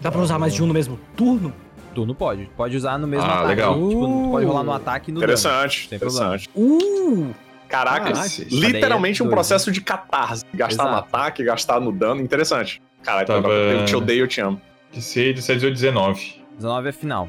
Dá 0.00 0.12
pra 0.12 0.20
usar 0.20 0.38
mais 0.38 0.54
de 0.54 0.62
um 0.62 0.66
no 0.66 0.74
mesmo 0.74 1.00
turno? 1.16 1.52
Turno 1.94 2.14
pode. 2.14 2.48
Pode 2.56 2.76
usar 2.76 2.96
no 2.98 3.08
mesmo 3.08 3.24
Ah, 3.26 3.34
ataque. 3.34 3.48
legal. 3.48 3.74
Tipo, 3.74 3.90
tu 4.06 4.28
pode 4.30 4.46
rolar 4.46 4.62
no 4.62 4.72
ataque 4.72 5.10
e 5.10 5.14
no 5.14 5.20
dano. 5.20 5.32
Interessante, 5.32 5.88
Sem 5.88 5.98
problema. 5.98 6.26
interessante. 6.36 6.50
Uh! 6.54 7.34
Caraca, 7.68 8.12
Caraca, 8.12 8.28
literalmente 8.50 9.22
um 9.22 9.26
doido. 9.26 9.34
processo 9.34 9.70
de 9.70 9.80
catarse. 9.80 10.44
Gastar 10.54 10.84
no 10.84 10.90
Exato. 10.90 11.08
ataque, 11.16 11.44
gastar 11.44 11.80
no 11.80 11.92
dano. 11.92 12.20
Interessante. 12.20 12.80
Caralho, 13.02 13.26
Tava- 13.26 13.42
Pedroca, 13.42 13.60
eu 13.80 13.84
te 13.84 13.94
odeio, 13.96 14.20
eu 14.24 14.28
te 14.28 14.40
amo. 14.40 14.60
De 14.90 15.02
6, 15.02 15.34
17, 15.34 15.56
18, 15.60 15.74
19. 15.74 16.42
19 16.56 16.88
é 16.88 16.92
final. 16.92 17.28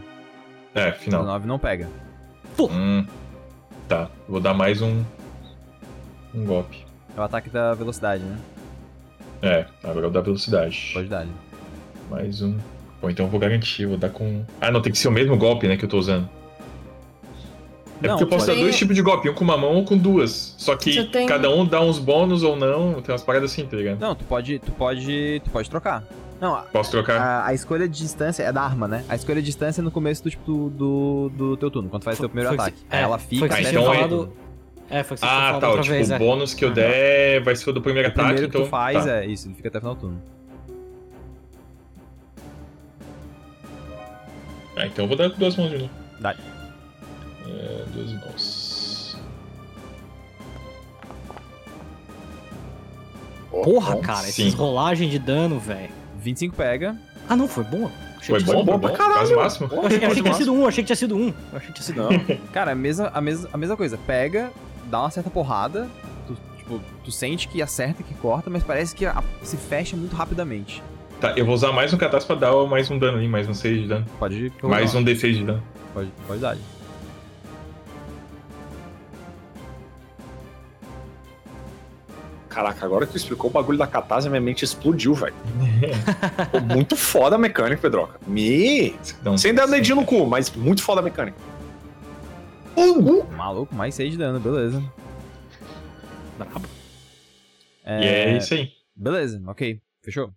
É, 0.73 0.91
final. 0.93 1.21
19 1.21 1.47
não 1.47 1.59
pega. 1.59 1.87
Hum. 2.59 3.05
Tá, 3.87 4.09
vou 4.27 4.39
dar 4.39 4.53
mais 4.53 4.81
um. 4.81 5.03
Um 6.33 6.45
golpe. 6.45 6.85
É 7.17 7.19
o 7.19 7.23
ataque 7.23 7.49
da 7.49 7.73
velocidade, 7.73 8.23
né? 8.23 8.37
É, 9.41 9.65
agora 9.83 9.97
eu 9.99 10.01
vou 10.03 10.11
dar 10.11 10.21
velocidade. 10.21 10.91
Pode 10.93 11.07
dar. 11.07 11.25
Mais 12.09 12.41
um. 12.41 12.57
Bom, 13.01 13.09
então 13.09 13.25
eu 13.25 13.29
vou 13.29 13.39
garantir, 13.39 13.85
vou 13.85 13.97
dar 13.97 14.09
com. 14.09 14.45
Ah, 14.59 14.69
não, 14.71 14.81
tem 14.81 14.91
que 14.91 14.97
ser 14.97 15.07
o 15.07 15.11
mesmo 15.11 15.35
golpe, 15.37 15.67
né, 15.67 15.75
que 15.77 15.85
eu 15.85 15.89
tô 15.89 15.97
usando. 15.97 16.29
É 18.01 18.07
Não, 18.07 18.17
porque 18.17 18.23
eu 18.23 18.27
posso 18.27 18.47
dar 18.47 18.55
dois 18.55 18.77
tipos 18.77 18.95
de 18.95 19.01
golpe, 19.01 19.29
um 19.29 19.33
com 19.33 19.43
uma 19.43 19.57
mão 19.57 19.75
ou 19.75 19.83
com 19.83 19.97
duas. 19.97 20.55
Só 20.57 20.75
que 20.75 21.03
tem- 21.05 21.27
cada 21.27 21.49
um 21.49 21.65
dá 21.65 21.81
uns 21.81 21.99
bônus 21.99 22.43
ou 22.43 22.55
não, 22.55 23.01
tem 23.01 23.11
umas 23.13 23.21
paradas 23.23 23.51
assim, 23.51 23.65
tá 23.65 23.75
ligado? 23.75 23.99
Não, 23.99 24.15
tu 24.15 24.23
pode, 24.23 24.57
tu 24.59 24.71
pode, 24.71 25.41
tu 25.43 25.49
pode 25.49 25.69
trocar. 25.69 26.03
Não, 26.39 26.55
a, 26.55 26.61
Posso 26.61 26.91
trocar? 26.91 27.19
a- 27.19 27.47
a 27.47 27.53
escolha 27.53 27.89
de 27.89 27.97
distância 27.97 28.43
é 28.43 28.51
da 28.53 28.61
arma, 28.61 28.87
né? 28.87 29.03
A 29.09 29.15
escolha 29.15 29.41
de 29.41 29.45
distância 29.47 29.81
é 29.81 29.83
no 29.83 29.91
começo 29.91 30.23
do, 30.23 30.29
tipo, 30.29 30.69
do, 30.73 31.29
do 31.35 31.57
teu 31.57 31.69
turno, 31.69 31.89
quando 31.89 32.03
tu 32.03 32.05
faz 32.05 32.17
Foi- 32.17 32.23
teu 32.23 32.29
primeiro 32.29 32.55
que- 32.55 32.61
ataque. 32.61 32.77
é, 32.89 33.01
ela 33.01 33.17
fica 33.17 33.49
que 33.49 33.55
tinha 33.65 33.81
tu 33.81 33.85
falado-. 33.85 34.33
É, 34.89 35.03
foi 35.03 35.15
o 35.15 35.19
que 35.19 35.25
você 35.25 35.31
Ah, 35.31 35.57
tá. 35.59 35.67
O, 35.67 35.71
outra 35.71 35.83
tipo, 35.83 35.93
vez, 35.95 36.09
o 36.09 36.13
é. 36.13 36.17
bônus 36.17 36.53
que 36.53 36.63
eu 36.63 36.69
Aham. 36.69 36.75
der 36.75 37.43
vai 37.43 37.55
ser 37.55 37.69
o 37.69 37.73
do 37.73 37.81
primeiro 37.81 38.07
O 38.07 38.11
ataque. 38.11 38.25
primeiro 38.27 38.49
que 38.49 38.57
então... 38.57 38.65
tu 38.67 38.71
faz 38.71 39.03
tá. 39.05 39.17
é 39.17 39.25
isso, 39.25 39.47
ele 39.49 39.55
fica 39.55 39.67
até 39.67 39.77
o 39.77 39.81
final 39.81 39.95
do 39.95 39.99
turno. 40.01 40.21
Ah, 44.77 44.85
então 44.87 45.03
eu 45.03 45.09
vou 45.09 45.17
dar 45.17 45.29
com 45.29 45.37
duas 45.37 45.57
mãos 45.57 45.69
de 45.71 45.77
novo. 45.79 45.89
Dá. 46.21 46.33
É, 47.57 47.85
duas 47.93 48.13
mãos. 48.13 49.17
Porra, 53.51 53.95
Bom, 53.95 54.01
cara, 54.01 54.27
essas 54.27 54.53
rolagens 54.53 55.09
de 55.11 55.19
dano, 55.19 55.59
velho. 55.59 55.89
25 56.21 56.55
pega. 56.55 56.95
Ah, 57.27 57.35
não, 57.35 57.47
foi 57.47 57.63
bom. 57.63 57.89
Achei 58.19 58.35
Foi 58.35 58.39
bom, 58.43 58.59
sido- 58.59 58.65
foi 58.71 58.79
pra 58.79 58.89
bom. 58.89 58.95
caralho. 58.95 59.15
Quase 59.17 59.35
máximo. 59.35 59.69
Eu 59.71 59.85
achei, 59.85 59.97
achei 59.97 60.09
que 60.15 60.21
tinha 60.21 60.33
sido 60.33 60.53
um, 60.53 60.67
achei 60.67 60.83
que 60.83 60.87
tinha 60.87 60.95
sido 60.95 61.15
um. 61.15 61.33
Achei 61.53 61.67
que 61.67 61.73
tinha 61.73 61.83
sido. 61.83 62.03
Não. 62.03 62.37
Cara, 62.51 62.71
a 62.71 62.75
mesma, 62.75 63.09
a, 63.13 63.21
mesma, 63.21 63.49
a 63.51 63.57
mesma 63.57 63.75
coisa. 63.77 63.97
Pega, 64.05 64.51
dá 64.85 64.99
uma 65.01 65.09
certa 65.11 65.29
porrada, 65.29 65.87
tu, 66.27 66.37
tipo, 66.57 66.79
tu 67.03 67.11
sente 67.11 67.47
que 67.47 67.61
acerta, 67.61 68.03
que 68.03 68.13
corta, 68.15 68.49
mas 68.49 68.63
parece 68.63 68.93
que 68.95 69.05
a- 69.05 69.23
se 69.41 69.57
fecha 69.57 69.95
muito 69.95 70.15
rapidamente. 70.15 70.83
Tá, 71.19 71.33
eu 71.35 71.45
vou 71.45 71.53
usar 71.55 71.71
mais 71.71 71.93
um 71.93 71.97
catástrofe 71.97 72.39
pra 72.39 72.49
dar 72.51 72.65
mais 72.67 72.89
um 72.91 72.97
dano 72.99 73.17
ali, 73.17 73.27
mais 73.27 73.47
um 73.47 73.53
6 73.53 73.81
de 73.81 73.87
dano. 73.87 74.05
Pode 74.19 74.51
Mais 74.63 74.93
um 74.95 75.03
D6 75.03 75.33
de 75.37 75.43
dano. 75.43 75.63
Pode, 75.93 76.09
pode 76.27 76.39
dar. 76.39 76.57
Caraca, 82.59 82.85
agora 82.85 83.05
que 83.05 83.13
tu 83.13 83.17
explicou 83.17 83.49
o 83.49 83.53
bagulho 83.53 83.77
da 83.77 83.87
catarse, 83.87 84.27
minha 84.27 84.41
mente 84.41 84.65
explodiu, 84.65 85.13
velho. 85.13 85.33
Muito 86.75 86.97
foda 86.97 87.37
a 87.37 87.39
mecânica, 87.39 87.81
Pedroca. 87.81 88.19
Me. 88.27 88.89
Então, 89.21 89.37
Sem 89.37 89.53
dar 89.53 89.65
dedinho 89.65 89.95
no 89.95 90.05
cu, 90.05 90.25
mas 90.25 90.49
muito 90.49 90.83
foda 90.83 90.99
a 90.99 91.03
mecânica. 91.03 91.37
Uh, 92.75 93.23
Maluco, 93.31 93.73
mais 93.73 93.95
6 93.95 94.11
de 94.11 94.17
dano, 94.17 94.41
beleza. 94.41 94.83
Brabo. 96.37 96.67
E 97.85 98.05
é 98.05 98.37
isso 98.37 98.53
aí. 98.53 98.73
Beleza, 98.93 99.41
ok. 99.47 99.79
Fechou. 100.03 100.29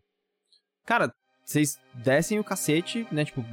Cara, 0.86 1.12
vocês 1.44 1.76
descem 1.92 2.38
o 2.38 2.44
cacete, 2.44 3.04
né? 3.10 3.24
Tipo, 3.24 3.44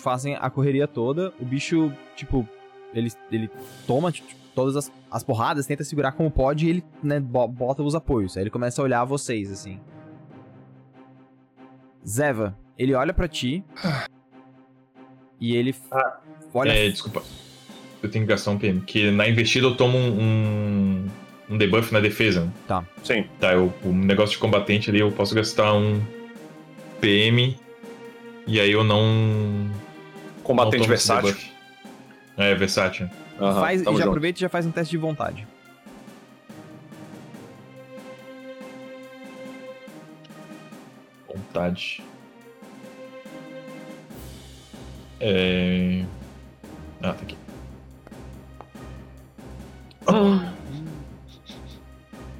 fazem 0.00 0.36
a 0.40 0.48
correria 0.48 0.88
toda. 0.88 1.34
O 1.38 1.44
bicho, 1.44 1.92
tipo, 2.16 2.48
ele, 2.94 3.12
ele 3.30 3.50
toma 3.86 4.10
tipo, 4.10 4.43
todas 4.54 4.76
as, 4.76 4.92
as 5.10 5.22
porradas, 5.24 5.66
tenta 5.66 5.82
segurar 5.84 6.12
como 6.12 6.30
pode 6.30 6.66
e 6.66 6.70
ele, 6.70 6.84
né, 7.02 7.18
bo- 7.20 7.48
bota 7.48 7.82
os 7.82 7.94
apoios. 7.94 8.36
Aí 8.36 8.42
ele 8.44 8.50
começa 8.50 8.80
a 8.80 8.84
olhar 8.84 9.04
vocês, 9.04 9.50
assim. 9.50 9.80
Zeva, 12.06 12.56
ele 12.78 12.94
olha 12.94 13.12
pra 13.14 13.26
ti. 13.28 13.64
e 15.40 15.56
ele 15.56 15.70
f- 15.70 15.82
olha. 16.52 16.70
É, 16.72 16.88
desculpa. 16.88 17.22
Eu 18.02 18.10
tenho 18.10 18.24
que 18.26 18.28
gastar 18.30 18.50
um 18.50 18.58
PM. 18.58 18.80
Que 18.82 19.10
na 19.10 19.26
investida 19.28 19.66
eu 19.66 19.76
tomo 19.76 19.96
um, 19.96 20.20
um, 20.20 21.06
um 21.50 21.58
debuff 21.58 21.92
na 21.92 22.00
defesa. 22.00 22.44
né? 22.44 22.52
sim. 23.02 23.26
Tá, 23.40 23.54
eu, 23.54 23.72
o 23.82 23.88
negócio 23.92 24.32
de 24.34 24.38
combatente 24.38 24.90
ali 24.90 25.00
eu 25.00 25.10
posso 25.10 25.34
gastar 25.34 25.72
um 25.74 26.02
PM. 27.00 27.56
E 28.46 28.60
aí 28.60 28.70
eu 28.70 28.84
não. 28.84 29.02
não 29.02 29.70
Combatente 30.42 30.76
esse 30.82 30.88
versátil. 30.88 31.34
É, 32.36 32.54
versátil. 32.54 33.08
Aham, 33.40 33.60
faz, 33.60 33.80
e 33.80 33.84
já 33.84 33.90
junto. 33.90 34.08
aproveita 34.08 34.38
e 34.38 34.42
já 34.42 34.48
faz 34.48 34.66
um 34.66 34.70
teste 34.70 34.92
de 34.92 34.98
vontade. 34.98 35.46
Vontade. 41.28 42.02
É. 45.20 46.04
Ah, 47.02 47.12
tá 47.12 47.22
aqui. 47.22 47.36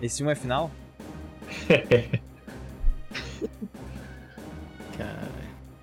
Esse 0.02 0.22
um 0.22 0.30
é 0.30 0.34
final? 0.34 0.70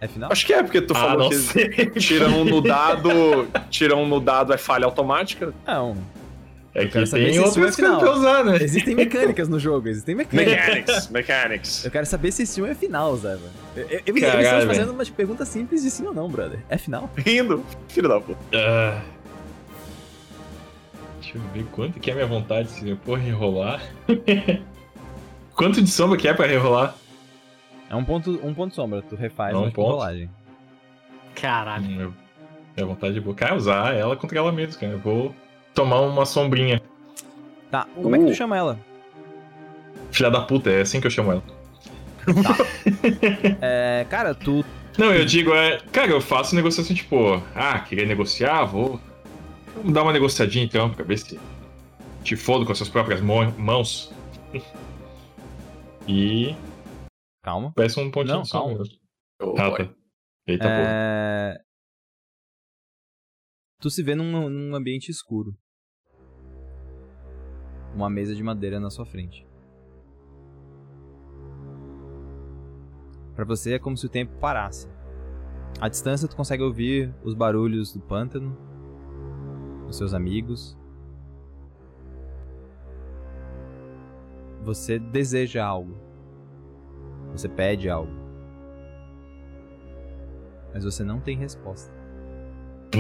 É 0.02 0.08
final? 0.08 0.32
Acho 0.32 0.46
que 0.48 0.52
é, 0.54 0.64
porque 0.64 0.82
tu 0.82 0.94
Ah, 0.96 1.00
falou 1.00 1.30
que 1.30 1.36
sei. 1.36 1.70
tira 1.92 2.28
um 2.28 2.44
no 2.44 2.60
dado. 2.60 3.48
Tira 3.70 3.96
um 3.96 4.08
no 4.08 4.20
dado 4.20 4.52
é 4.52 4.58
falha 4.58 4.86
automática. 4.86 5.54
Não. 5.66 5.96
É 6.74 6.84
Eu 6.84 6.88
que 6.88 6.94
quero 6.94 7.06
saber 7.06 7.30
tem 7.32 7.40
outras 7.40 7.78
é 7.78 7.82
coisas 7.84 8.18
usar, 8.18 8.44
né? 8.46 8.58
Existem 8.62 8.96
mecânicas 8.96 9.48
no 9.50 9.60
jogo, 9.60 9.88
existem 9.90 10.16
mecânicas. 10.16 10.58
Mechanics, 10.58 11.10
mechanics. 11.10 11.86
Eu 11.86 11.92
quero 11.92 12.06
saber 12.06 12.32
se 12.32 12.44
esse 12.44 12.62
um 12.62 12.66
é 12.66 12.74
final, 12.74 13.16
Zé. 13.18 13.38
Eu, 13.76 13.84
eu, 13.84 14.02
eu, 14.06 14.16
Caralho, 14.22 14.42
estamos 14.42 14.42
velho. 14.42 14.68
fazendo 14.68 14.92
uma 14.92 15.06
pergunta 15.06 15.46
simples 15.46 15.84
de 15.84 15.92
sim 15.92 16.08
ou 16.08 16.14
não, 16.14 16.28
brother. 16.30 16.60
É 16.70 16.78
final? 16.78 17.10
Rindo. 17.18 17.64
Filho 17.90 18.08
da 18.10 18.20
puta. 18.22 18.40
Ah. 18.56 19.02
Deixa 21.22 21.38
eu 21.38 21.42
ver 21.54 21.66
quanto 21.72 22.00
que 22.00 22.10
é 22.10 22.14
a 22.14 22.16
minha 22.16 22.28
vontade 22.28 22.70
se 22.72 22.90
eu 22.90 22.98
for 23.06 23.20
rerolar. 23.20 23.82
quanto 25.54 25.82
de 25.82 25.92
sombra 25.92 26.18
que 26.18 26.28
é 26.28 26.34
pra 26.34 26.48
rerolar? 26.48 26.96
É 27.92 27.96
um 27.96 28.04
ponto, 28.06 28.40
um 28.42 28.54
ponto 28.54 28.74
sombra, 28.74 29.02
tu 29.02 29.16
refaz 29.18 29.54
É 29.54 29.58
um 29.58 29.64
uma 29.64 29.72
ponto? 29.72 29.92
rolagem. 29.92 30.30
caralho. 31.36 32.10
Hum, 32.10 32.14
Minha 32.76 32.88
vontade 32.88 33.14
de 33.14 33.20
boa. 33.20 33.36
Cara, 33.36 33.54
usar 33.56 33.94
ela 33.94 34.16
contra 34.16 34.38
ela 34.38 34.52
mesma, 34.52 34.80
cara. 34.80 34.94
Eu 34.94 35.00
vou 35.00 35.36
tomar 35.74 36.00
uma 36.00 36.26
sombrinha. 36.26 36.82
Tá, 37.70 37.86
como 37.96 38.16
é 38.16 38.20
que 38.20 38.26
tu 38.26 38.32
Uh. 38.32 38.36
chama 38.36 38.56
ela? 38.58 38.80
Filha 40.12 40.30
da 40.32 40.42
puta, 40.42 40.70
é 40.70 40.82
assim 40.82 41.02
que 41.02 41.08
eu 41.08 41.12
chamo 41.12 41.32
ela. 41.34 41.44
É, 43.62 44.06
cara, 44.10 44.34
tu. 44.34 44.64
Não, 44.98 45.14
eu 45.14 45.26
digo, 45.26 45.54
é. 45.54 45.80
Cara, 45.92 46.12
eu 46.12 46.22
faço 46.22 46.56
negociação 46.56 46.96
tipo, 46.96 47.42
ah, 47.56 47.80
queria 47.80 48.06
negociar, 48.06 48.66
vou. 48.66 49.00
Vamos 49.76 49.94
dar 49.94 50.04
uma 50.04 50.12
negociadinha 50.14 50.64
então, 50.66 50.90
pra 50.90 51.04
ver 51.06 51.18
se 51.18 51.40
te 52.24 52.36
fodo 52.36 52.66
com 52.66 52.72
as 52.72 52.78
suas 52.78 52.90
próprias 52.90 53.20
mãos. 53.22 54.12
e 56.08 56.56
Calma. 57.44 57.74
peço 57.76 58.00
um 58.00 58.12
pontinho 58.12 58.36
Não, 58.38 58.42
de 58.44 58.52
calma. 58.52 58.84
Oh, 59.42 59.56
Ah, 59.60 59.70
boy. 59.70 59.88
tá. 59.88 59.96
Eita 60.48 60.64
porra. 60.64 60.88
É... 60.88 61.62
Tu 63.80 63.90
se 63.90 64.04
vê 64.04 64.14
num, 64.14 64.48
num 64.50 64.76
ambiente 64.76 65.10
escuro. 65.10 65.58
Uma 67.96 68.10
mesa 68.10 68.36
de 68.36 68.44
madeira 68.44 68.80
na 68.80 68.90
sua 68.92 69.06
frente. 69.06 69.46
Pra 73.36 73.44
você 73.44 73.74
é 73.74 73.80
como 73.80 73.98
se 73.98 74.06
o 74.06 74.10
tempo 74.10 74.38
parasse. 74.40 74.88
À 75.80 75.88
distância 75.90 76.28
tu 76.28 76.36
consegue 76.36 76.62
ouvir 76.62 77.14
os 77.24 77.34
barulhos 77.34 77.92
do 77.94 78.00
pântano, 78.02 78.56
os 79.88 79.98
seus 79.98 80.14
amigos. 80.14 80.78
Você 84.64 85.00
deseja 85.00 85.66
algo. 85.66 85.98
Você 87.34 87.48
pede 87.50 87.90
algo. 87.90 88.12
Mas 90.74 90.84
você 90.84 91.04
não 91.04 91.20
tem 91.20 91.38
resposta. 91.38 91.92
Pô. 92.92 93.00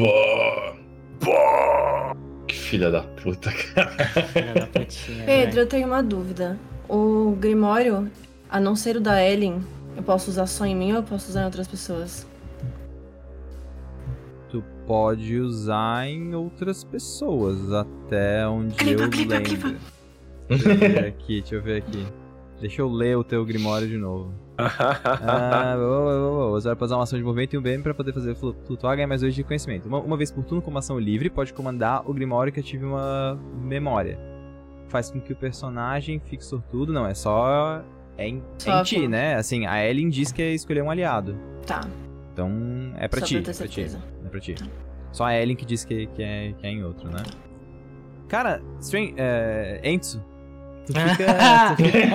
Pô. 1.20 2.16
Que 2.48 2.56
filha 2.56 2.92
da 2.92 3.04
puta, 3.04 3.52
cara. 3.74 3.92
Filha 4.28 4.54
da 4.54 4.68
putinha, 4.68 5.26
Pedro, 5.26 5.52
velho. 5.56 5.60
eu 5.62 5.68
tenho 5.68 5.88
uma 5.88 6.02
dúvida. 6.04 6.58
O 6.90 7.36
Grimório, 7.40 8.10
a 8.50 8.60
não 8.60 8.76
ser 8.76 8.98
o 8.98 9.02
da 9.02 9.24
Ellen, 9.24 9.62
eu 9.96 10.04
posso 10.04 10.30
usar 10.30 10.48
só 10.48 10.66
em 10.66 10.76
mim 10.76 10.92
ou 10.92 10.98
eu 10.98 11.04
posso 11.04 11.30
usar 11.30 11.42
em 11.42 11.46
outras 11.46 11.68
pessoas? 11.68 12.28
Tu 14.50 14.62
pode 14.86 15.38
usar 15.40 16.08
em 16.08 16.36
outras 16.36 16.84
pessoas, 16.84 17.72
até 17.72 18.46
onde 18.48 18.76
Clipa, 18.76 19.04
eu 19.04 19.10
clipa, 19.10 19.34
lembro. 19.36 19.50
clipa. 19.50 19.76
Deixa 20.50 20.70
eu 20.70 20.78
ver 20.78 21.06
aqui, 21.06 21.40
deixa 21.42 21.56
eu 21.56 21.62
ver 21.62 21.78
aqui. 21.78 22.08
Deixa 22.62 22.82
eu 22.82 22.88
ler 22.90 23.18
o 23.18 23.24
teu 23.24 23.44
Grimório 23.44 23.88
de 23.88 23.98
novo. 23.98 24.32
Ah, 24.62 25.74
boa, 25.76 26.02
boa, 26.02 26.20
boa. 26.20 26.58
Usar 26.58 26.76
pra 26.76 26.86
usar 26.86 26.96
uma 26.98 27.04
ação 27.04 27.18
de 27.18 27.26
movimento 27.26 27.56
e 27.56 27.58
um 27.58 27.62
BM 27.62 27.82
pra 27.82 27.94
poder 27.94 28.14
fazer 28.14 28.36
flu- 28.36 28.56
flutuar 28.66 28.96
ganhar 28.96 29.08
mais 29.08 29.22
dois 29.22 29.34
de 29.34 29.44
conhecimento. 29.44 29.88
Uma, 29.88 30.00
uma 30.00 30.16
vez 30.16 30.32
por 30.32 30.44
turno, 30.44 30.62
com 30.62 30.70
uma 30.70 30.80
ação 30.80 31.00
livre, 31.00 31.30
pode 31.30 31.52
comandar 31.54 32.08
o 32.10 32.14
Grimório 32.14 32.54
que 32.54 32.60
ative 32.60 32.86
uma 32.86 33.40
memória. 33.60 34.20
faz 34.88 35.10
com 35.10 35.20
que 35.20 35.34
o 35.34 35.36
personagem 35.36 36.20
fique 36.20 36.44
sortudo. 36.46 36.94
Não, 36.94 37.08
é 37.08 37.14
só. 37.16 37.82
É 38.18 38.28
em, 38.28 38.44
Só 38.60 38.82
em 38.82 38.84
ti, 38.84 39.08
né? 39.08 39.36
Assim, 39.36 39.66
a 39.66 39.84
Ellen 39.84 40.10
diz 40.10 40.32
que 40.32 40.42
é 40.42 40.54
escolher 40.54 40.84
um 40.84 40.92
aliado. 40.92 41.36
Tá, 41.66 41.82
Então 42.32 42.52
é 42.98 43.08
pra 43.08 43.20
só 43.22 43.26
ti. 43.26 43.42
pra 43.42 43.44
ter 43.46 43.52
é 43.52 43.58
pra 43.58 43.68
ti. 43.68 43.82
É 44.26 44.30
pra 44.30 44.40
ti. 44.40 44.56
Só 45.12 45.24
a 45.26 45.36
Ellen 45.36 45.56
que 45.56 45.66
diz 45.66 45.84
que, 45.84 46.06
que, 46.08 46.22
é, 46.22 46.54
que 46.54 46.68
é 46.68 46.70
em 46.70 46.84
outro, 46.84 47.10
né? 47.10 47.24
Cara, 48.28 48.62
Strange. 48.80 49.14
É, 49.18 49.82
Enzo. 49.84 50.24
Tu 50.94 51.00
fica. 51.00 51.26
tu 51.76 51.84
fica- 51.84 52.12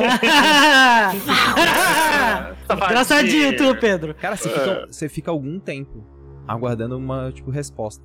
Engraçadinho 2.86 3.56
tu, 3.56 3.76
Pedro. 3.80 4.14
Cara, 4.14 4.36
você 4.36 4.48
fica, 4.48 4.86
você 4.90 5.08
fica 5.08 5.30
algum 5.30 5.58
tempo 5.58 6.04
aguardando 6.46 6.96
uma, 6.96 7.30
tipo, 7.32 7.50
resposta. 7.50 8.04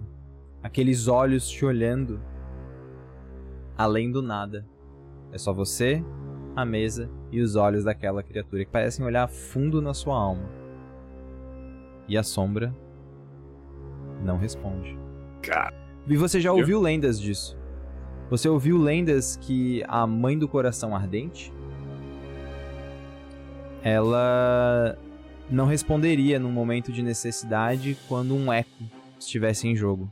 Aqueles 0.63 1.07
olhos 1.07 1.49
te 1.49 1.65
olhando 1.65 2.21
além 3.77 4.11
do 4.11 4.21
nada. 4.21 4.65
É 5.31 5.37
só 5.37 5.53
você, 5.53 6.03
a 6.55 6.65
mesa 6.65 7.09
e 7.31 7.41
os 7.41 7.55
olhos 7.55 7.83
daquela 7.85 8.21
criatura 8.21 8.65
que 8.65 8.71
parecem 8.71 9.05
olhar 9.05 9.27
fundo 9.27 9.81
na 9.81 9.93
sua 9.93 10.15
alma. 10.15 10.49
E 12.07 12.17
a 12.17 12.23
sombra 12.23 12.75
não 14.23 14.37
responde. 14.37 14.97
Cara. 15.41 15.73
E 16.07 16.17
você 16.17 16.39
já 16.41 16.51
ouviu 16.51 16.79
lendas 16.81 17.19
disso? 17.19 17.57
Você 18.31 18.47
ouviu 18.47 18.77
lendas 18.77 19.35
que 19.35 19.83
a 19.89 20.07
mãe 20.07 20.39
do 20.39 20.47
coração 20.47 20.95
ardente 20.95 21.51
ela 23.83 24.97
não 25.49 25.65
responderia 25.65 26.39
num 26.39 26.49
momento 26.49 26.93
de 26.93 27.03
necessidade 27.03 27.97
quando 28.07 28.33
um 28.33 28.53
eco 28.53 28.85
estivesse 29.19 29.67
em 29.67 29.75
jogo, 29.75 30.09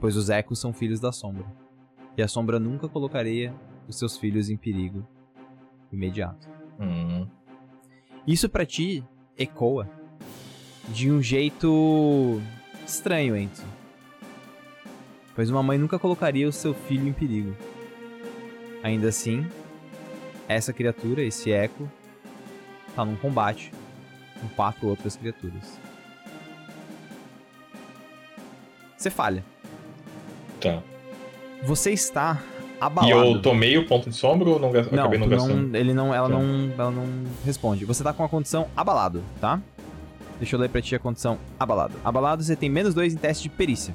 pois 0.00 0.16
os 0.16 0.30
ecos 0.30 0.58
são 0.58 0.72
filhos 0.72 0.98
da 0.98 1.12
sombra. 1.12 1.44
E 2.16 2.22
a 2.22 2.28
sombra 2.28 2.58
nunca 2.58 2.88
colocaria 2.88 3.52
os 3.86 3.98
seus 3.98 4.16
filhos 4.16 4.48
em 4.48 4.56
perigo 4.56 5.06
imediato. 5.92 6.48
Hum. 6.80 7.26
Isso 8.26 8.48
pra 8.48 8.64
ti 8.64 9.04
ecoa 9.36 9.86
de 10.88 11.12
um 11.12 11.20
jeito 11.20 12.40
estranho, 12.86 13.36
Enzo. 13.36 13.66
Pois 15.36 15.50
uma 15.50 15.62
mãe 15.62 15.76
nunca 15.78 15.98
colocaria 15.98 16.48
o 16.48 16.52
seu 16.52 16.72
filho 16.74 17.06
em 17.06 17.12
perigo. 17.12 17.54
Ainda 18.82 19.08
assim, 19.08 19.46
essa 20.48 20.72
criatura, 20.72 21.22
esse 21.22 21.52
eco, 21.52 21.88
tá 22.96 23.04
num 23.04 23.16
combate 23.16 23.70
com 24.40 24.48
quatro 24.48 24.88
outras 24.88 25.14
criaturas. 25.16 25.78
Você 28.96 29.10
falha. 29.10 29.44
Tá. 30.60 30.82
Você 31.62 31.90
está 31.92 32.42
E 32.42 32.76
abalado. 32.80 33.12
eu 33.12 33.42
tomei 33.42 33.76
o 33.76 33.86
ponto 33.86 34.08
de 34.08 34.16
sombra 34.16 34.48
ou 34.48 34.58
não, 34.58 34.72
Não, 34.72 34.80
acabei 34.80 35.18
não 35.18 35.28
gastando? 35.28 35.68
não, 35.68 35.78
ele 35.78 35.92
não, 35.92 36.14
ela 36.14 36.28
Tá. 36.30 36.34
não, 36.34 36.72
ela 36.78 36.90
não 36.90 37.04
responde. 37.44 37.84
Você 37.84 38.02
tá 38.02 38.12
com 38.12 38.24
a 38.24 38.28
condição 38.28 38.68
abalado, 38.74 39.22
tá? 39.40 39.60
Deixa 40.38 40.56
eu 40.56 40.60
ler 40.60 40.68
pra 40.70 40.80
ti 40.82 40.94
a 40.94 40.98
condição 40.98 41.38
abalado. 41.58 41.94
Abalado 42.04 42.42
você 42.42 42.56
tem 42.56 42.68
menos 42.70 42.94
dois 42.94 43.12
em 43.14 43.16
teste 43.16 43.44
de 43.44 43.48
perícia. 43.50 43.94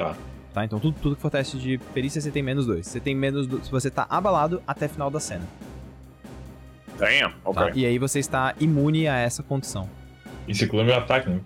Tá. 0.00 0.16
Tá, 0.54 0.64
então 0.64 0.80
tudo, 0.80 0.96
tudo 1.00 1.14
que 1.14 1.22
for 1.22 1.30
teste 1.30 1.58
de 1.58 1.78
perícia 1.94 2.20
você 2.20 2.30
tem 2.30 2.42
menos 2.42 2.66
dois. 2.66 2.86
Você 2.86 2.98
tem 2.98 3.14
menos 3.14 3.46
do, 3.46 3.62
se 3.64 3.70
você 3.70 3.88
tá 3.90 4.06
abalado 4.08 4.60
até 4.66 4.88
final 4.88 5.10
da 5.10 5.20
cena. 5.20 5.46
Damn, 6.98 7.32
ok. 7.44 7.66
Tá? 7.66 7.70
E 7.74 7.86
aí 7.86 7.98
você 7.98 8.18
está 8.18 8.54
imune 8.58 9.06
a 9.06 9.16
essa 9.16 9.42
condição. 9.42 9.88
Isso 10.48 10.64
inclui 10.64 10.82
meu 10.84 10.96
ataque, 10.96 11.28
né? 11.30 11.40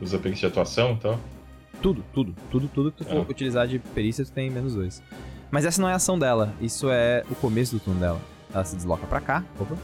Usa 0.00 0.18
perícia 0.18 0.48
de 0.48 0.52
atuação 0.52 0.92
e 0.92 0.96
tal. 0.96 1.18
Tudo, 1.80 2.04
tudo, 2.12 2.34
tudo, 2.50 2.68
tudo 2.68 2.92
que 2.92 2.98
tu 2.98 3.04
for 3.04 3.18
Ah. 3.26 3.30
utilizar 3.30 3.66
de 3.66 3.78
perícia 3.78 4.24
tu 4.24 4.32
tem 4.32 4.50
menos 4.50 4.74
dois. 4.74 5.02
Mas 5.50 5.64
essa 5.64 5.80
não 5.80 5.88
é 5.88 5.92
a 5.92 5.96
ação 5.96 6.18
dela, 6.18 6.52
isso 6.60 6.88
é 6.90 7.24
o 7.30 7.34
começo 7.36 7.76
do 7.76 7.80
turno 7.80 7.98
dela. 7.98 8.20
Ela 8.52 8.64
se 8.64 8.76
desloca 8.76 9.06
pra 9.06 9.20
cá. 9.20 9.42
Opa, 9.58 9.74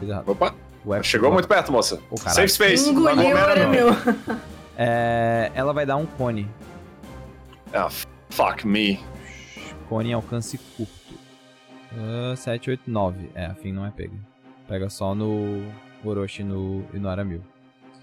fiz 0.00 0.08
errado. 0.08 0.28
Opa, 0.28 0.54
chegou 1.02 1.32
muito 1.32 1.46
perto, 1.46 1.70
moça. 1.70 2.00
Caralho. 2.18 2.34
Safe 2.34 2.48
space. 2.48 2.90
Engoliu, 2.90 3.14
Não. 3.16 4.42
É, 4.76 5.50
ela 5.54 5.72
vai 5.72 5.86
dar 5.86 5.96
um 5.96 6.04
cone. 6.04 6.46
Ah, 7.72 7.88
fuck 8.30 8.66
me. 8.66 9.00
Cone 9.88 10.12
alcance 10.12 10.58
curto. 10.76 10.92
Uh, 11.92 12.36
7, 12.36 12.70
8, 12.70 12.90
9. 12.90 13.30
É, 13.34 13.46
a 13.46 13.54
fim 13.54 13.72
não 13.72 13.86
é 13.86 13.90
pega. 13.90 14.14
Pega 14.68 14.90
só 14.90 15.14
no 15.14 15.62
Orochi 16.04 16.42
no, 16.42 16.84
e 16.92 16.98
no 16.98 17.08
Aramil. 17.08 17.42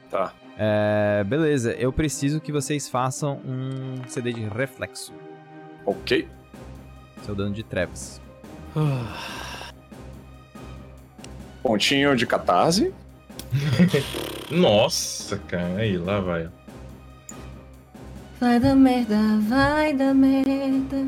Tá. 0.10 0.34
É, 0.58 1.24
beleza, 1.24 1.74
eu 1.74 1.92
preciso 1.92 2.40
que 2.40 2.52
vocês 2.52 2.88
façam 2.88 3.42
um 3.46 4.08
CD 4.08 4.32
de 4.34 4.42
reflexo. 4.42 5.14
Ok. 5.86 6.28
Seu 7.24 7.36
dano 7.36 7.54
de 7.54 7.64
trevas. 7.64 8.22
Pontinho 11.62 12.16
de 12.16 12.26
catarse. 12.26 12.94
Nossa, 14.52 15.38
cara. 15.38 15.78
Aí, 15.78 15.98
lá 15.98 16.20
vai. 16.20 16.50
Vai 18.40 18.60
da 18.60 18.76
merda, 18.76 19.16
vai 19.48 19.94
da 19.94 20.14
merda. 20.14 21.06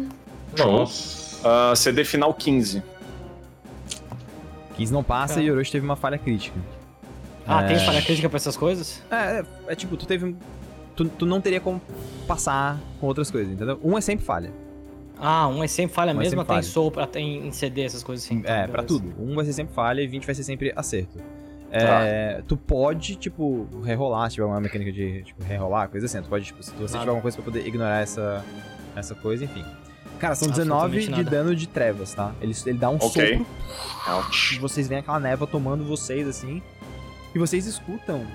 Nossa. 0.58 1.26
Ah, 1.72 1.76
CD 1.76 2.04
final 2.06 2.34
15. 2.34 2.82
15 4.78 4.94
não 4.94 5.04
passa 5.04 5.36
Tá. 5.36 5.42
e 5.42 5.52
Orochi 5.52 5.72
teve 5.72 5.86
uma 5.86 5.96
falha 5.96 6.18
crítica. 6.18 6.58
Ah, 7.46 7.64
É. 7.64 7.68
tem 7.68 7.80
falha 7.86 8.02
crítica 8.02 8.28
pra 8.30 8.38
essas 8.38 8.58
coisas? 8.58 9.02
É, 9.12 9.16
é, 9.40 9.46
é 9.70 9.76
tipo, 9.76 9.96
tu 9.98 10.06
teve. 10.06 10.26
um- 10.26 10.36
Tu, 10.96 11.04
tu 11.10 11.26
não 11.26 11.42
teria 11.42 11.60
como 11.60 11.82
passar 12.26 12.80
com 13.02 13.08
outras 13.08 13.30
coisas, 13.30 13.52
entendeu? 13.54 13.78
Um 13.84 13.98
é 13.98 14.02
sempre 14.02 14.24
falha. 14.26 14.54
Ah, 15.20 15.46
um 15.50 15.62
é 15.62 15.68
sempre 15.68 15.94
falha 15.94 16.10
Um 16.14 16.16
é 16.16 16.20
mesmo, 16.20 16.30
sempre 16.30 16.46
tem 16.46 16.48
falha. 16.48 16.62
em 17.20 17.52
CD, 17.52 17.82
essas 17.82 18.02
coisas 18.02 18.26
assim. 18.26 18.42
É, 18.46 18.66
pra 18.66 18.82
beleza. 18.82 18.88
tudo. 18.88 19.14
Um 19.20 19.36
vai 19.36 19.44
ser 19.44 19.52
sempre 19.52 19.74
falha 19.76 20.02
e 20.02 20.08
20 20.08 20.26
vai 20.26 20.34
ser 20.34 20.44
sempre 20.44 20.72
acerto. 20.74 21.20
É, 21.78 22.44
tu 22.48 22.56
pode, 22.58 23.16
tipo, 23.16 23.68
rerolar, 23.84 24.30
se 24.30 24.36
tiver 24.36 24.46
uma 24.48 24.60
mecânica 24.62 24.92
de, 24.92 25.24
tipo, 25.24 25.44
rerolar, 25.44 25.90
coisa 25.90 26.06
assim. 26.06 26.22
Tu 26.22 26.30
pode, 26.30 26.46
tipo, 26.46 26.62
se 26.64 26.72
você 26.72 26.80
Nada. 26.80 27.00
tiver 27.00 27.10
alguma 27.10 27.22
coisa 27.22 27.36
pra 27.38 27.44
poder 27.46 27.68
ignorar 27.68 28.02
essa, 28.02 28.44
essa 28.96 29.14
coisa, 29.16 29.44
enfim. 29.46 29.64
Cara, 30.20 30.34
são 30.36 30.48
19 30.50 30.86
Absolutamente 30.98 31.24
de 31.24 31.30
dano 31.30 31.56
de 31.56 31.68
trevas, 31.68 32.14
tá? 32.14 32.34
Ele, 32.42 32.54
ele 32.66 32.78
dá 32.78 32.90
um 32.90 32.96
Ok. 32.96 33.10
sopro 33.10 33.46
e 34.08 34.12
Ouch. 34.12 34.60
vocês 34.60 34.88
veem 34.88 35.00
aquela 35.02 35.20
névoa 35.20 35.46
tomando 35.48 35.84
vocês, 35.84 36.28
assim. 36.28 36.62
E 37.34 37.40
vocês 37.40 37.66
escutam 37.66 38.26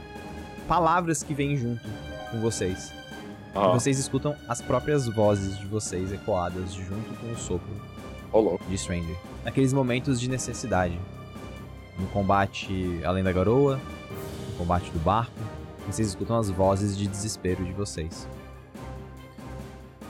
palavras 0.68 1.22
que 1.22 1.32
vêm 1.32 1.56
junto 1.56 1.80
com 2.30 2.40
vocês. 2.40 2.92
E 3.54 3.58
Ah, 3.58 3.68
vocês 3.68 3.98
escutam 3.98 4.36
as 4.46 4.60
próprias 4.60 5.08
vozes 5.08 5.58
de 5.58 5.66
vocês 5.66 6.12
ecoadas 6.12 6.72
junto 6.74 7.14
com 7.18 7.32
o 7.32 7.36
sopro 7.36 8.60
de 8.68 8.76
Stranger. 8.78 9.16
Naqueles 9.44 9.72
momentos 9.72 10.20
de 10.20 10.28
necessidade. 10.28 10.96
No 12.00 12.06
combate 12.08 13.00
além 13.04 13.22
da 13.22 13.32
garoa, 13.32 13.76
no 14.50 14.56
combate 14.56 14.90
do 14.90 14.98
barco, 14.98 15.32
vocês 15.86 16.08
escutam 16.08 16.38
as 16.38 16.48
vozes 16.48 16.96
de 16.96 17.06
desespero 17.06 17.64
de 17.64 17.72
vocês. 17.72 18.26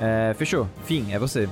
É, 0.01 0.33
fechou. 0.35 0.69
Fim, 0.85 1.13
é 1.13 1.19
você. 1.19 1.49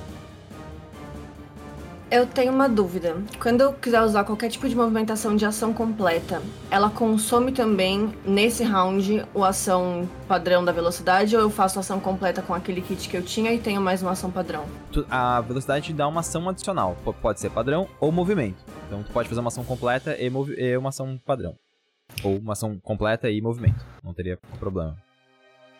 Eu 2.10 2.26
tenho 2.26 2.50
uma 2.54 2.70
dúvida. 2.70 3.16
Quando 3.38 3.60
eu 3.60 3.70
quiser 3.74 4.00
usar 4.00 4.24
qualquer 4.24 4.48
tipo 4.48 4.66
de 4.66 4.74
movimentação 4.74 5.36
de 5.36 5.44
ação 5.44 5.74
completa, 5.74 6.40
ela 6.70 6.88
consome 6.88 7.52
também, 7.52 8.14
nesse 8.24 8.64
round, 8.64 9.26
o 9.34 9.44
ação 9.44 10.08
padrão 10.26 10.64
da 10.64 10.72
velocidade 10.72 11.36
ou 11.36 11.42
eu 11.42 11.50
faço 11.50 11.78
ação 11.78 12.00
completa 12.00 12.40
com 12.40 12.54
aquele 12.54 12.80
kit 12.80 13.10
que 13.10 13.16
eu 13.16 13.22
tinha 13.22 13.52
e 13.52 13.58
tenho 13.58 13.78
mais 13.78 14.00
uma 14.00 14.12
ação 14.12 14.30
padrão? 14.30 14.64
A 15.10 15.42
velocidade 15.42 15.92
dá 15.92 16.08
uma 16.08 16.20
ação 16.20 16.48
adicional. 16.48 16.96
Pode 17.20 17.40
ser 17.40 17.50
padrão 17.50 17.86
ou 18.00 18.10
movimento. 18.10 18.64
Então 18.86 19.02
tu 19.02 19.12
pode 19.12 19.28
fazer 19.28 19.42
uma 19.42 19.48
ação 19.48 19.62
completa 19.62 20.16
e, 20.18 20.32
e 20.56 20.76
uma 20.78 20.88
ação 20.88 21.20
padrão. 21.26 21.56
Ou 22.24 22.38
uma 22.38 22.54
ação 22.54 22.78
completa 22.80 23.28
e 23.28 23.38
movimento. 23.42 23.84
Não 24.02 24.14
teria 24.14 24.38
problema. 24.58 24.96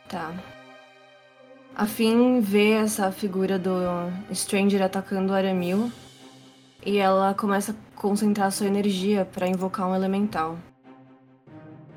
Tá. 0.06 0.34
A 1.74 1.86
fim 1.86 2.40
vê 2.40 2.72
essa 2.72 3.10
figura 3.10 3.58
do 3.58 3.70
Stranger 4.30 4.82
atacando 4.82 5.32
o 5.32 5.34
Aramil 5.34 5.90
e 6.84 6.98
ela 6.98 7.34
começa 7.34 7.72
a 7.72 7.98
concentrar 8.00 8.50
sua 8.52 8.66
energia 8.66 9.24
pra 9.24 9.46
invocar 9.48 9.86
um 9.88 9.94
elemental. 9.94 10.56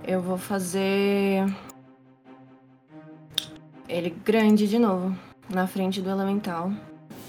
Eu 0.03 0.21
vou 0.21 0.37
fazer 0.37 1.45
ele 3.87 4.09
grande 4.09 4.67
de 4.67 4.79
novo, 4.79 5.15
na 5.49 5.67
frente 5.67 6.01
do 6.01 6.09
elemental 6.09 6.71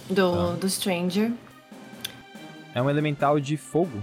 do, 0.09 0.33
Tá. 0.51 0.53
do 0.55 0.69
Stranger. 0.69 1.33
É 2.75 2.81
um 2.81 2.89
elemental 2.89 3.39
de 3.39 3.57
fogo. 3.57 4.01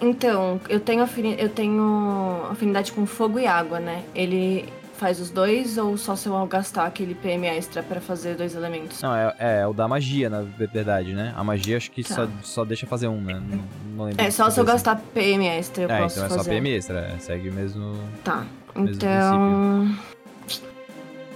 Então, 0.00 0.58
eu 0.68 0.80
tenho, 0.80 1.04
eu 1.38 1.48
tenho 1.50 2.42
afinidade 2.50 2.90
com 2.92 3.04
fogo 3.04 3.38
e 3.38 3.46
água, 3.46 3.78
né? 3.78 4.02
Ele 4.14 4.66
faz 5.00 5.18
os 5.18 5.30
dois 5.30 5.78
ou 5.78 5.96
só 5.96 6.14
se 6.14 6.28
eu 6.28 6.46
gastar 6.46 6.84
aquele 6.84 7.14
PM 7.14 7.46
extra 7.46 7.82
pra 7.82 8.02
fazer 8.02 8.36
dois 8.36 8.54
elementos? 8.54 9.00
Não, 9.00 9.14
é, 9.16 9.34
é 9.38 9.66
o 9.66 9.72
da 9.72 9.88
magia, 9.88 10.28
na 10.28 10.42
verdade, 10.42 11.14
né? 11.14 11.32
A 11.34 11.42
magia 11.42 11.78
acho 11.78 11.90
que 11.90 12.04
Tá. 12.04 12.14
só, 12.14 12.28
só 12.42 12.64
deixa 12.66 12.86
fazer 12.86 13.08
um, 13.08 13.18
né? 13.18 13.40
Não, 13.96 14.06
não 14.06 14.08
É, 14.18 14.30
só 14.30 14.50
se 14.50 14.60
eu 14.60 14.64
assim. 14.64 14.72
gastar 14.72 14.96
PM 15.14 15.46
extra 15.46 15.84
eu 15.84 15.90
É, 15.90 16.02
posso 16.02 16.16
então 16.16 16.26
é 16.26 16.28
só 16.28 16.36
fazer. 16.36 16.50
PM 16.50 16.70
extra, 16.70 16.98
é, 17.00 17.18
segue 17.18 17.48
o 17.48 17.52
mesmo. 17.52 17.94
Tá. 18.22 18.44
Mesmo 18.76 18.94
Então. 18.94 19.96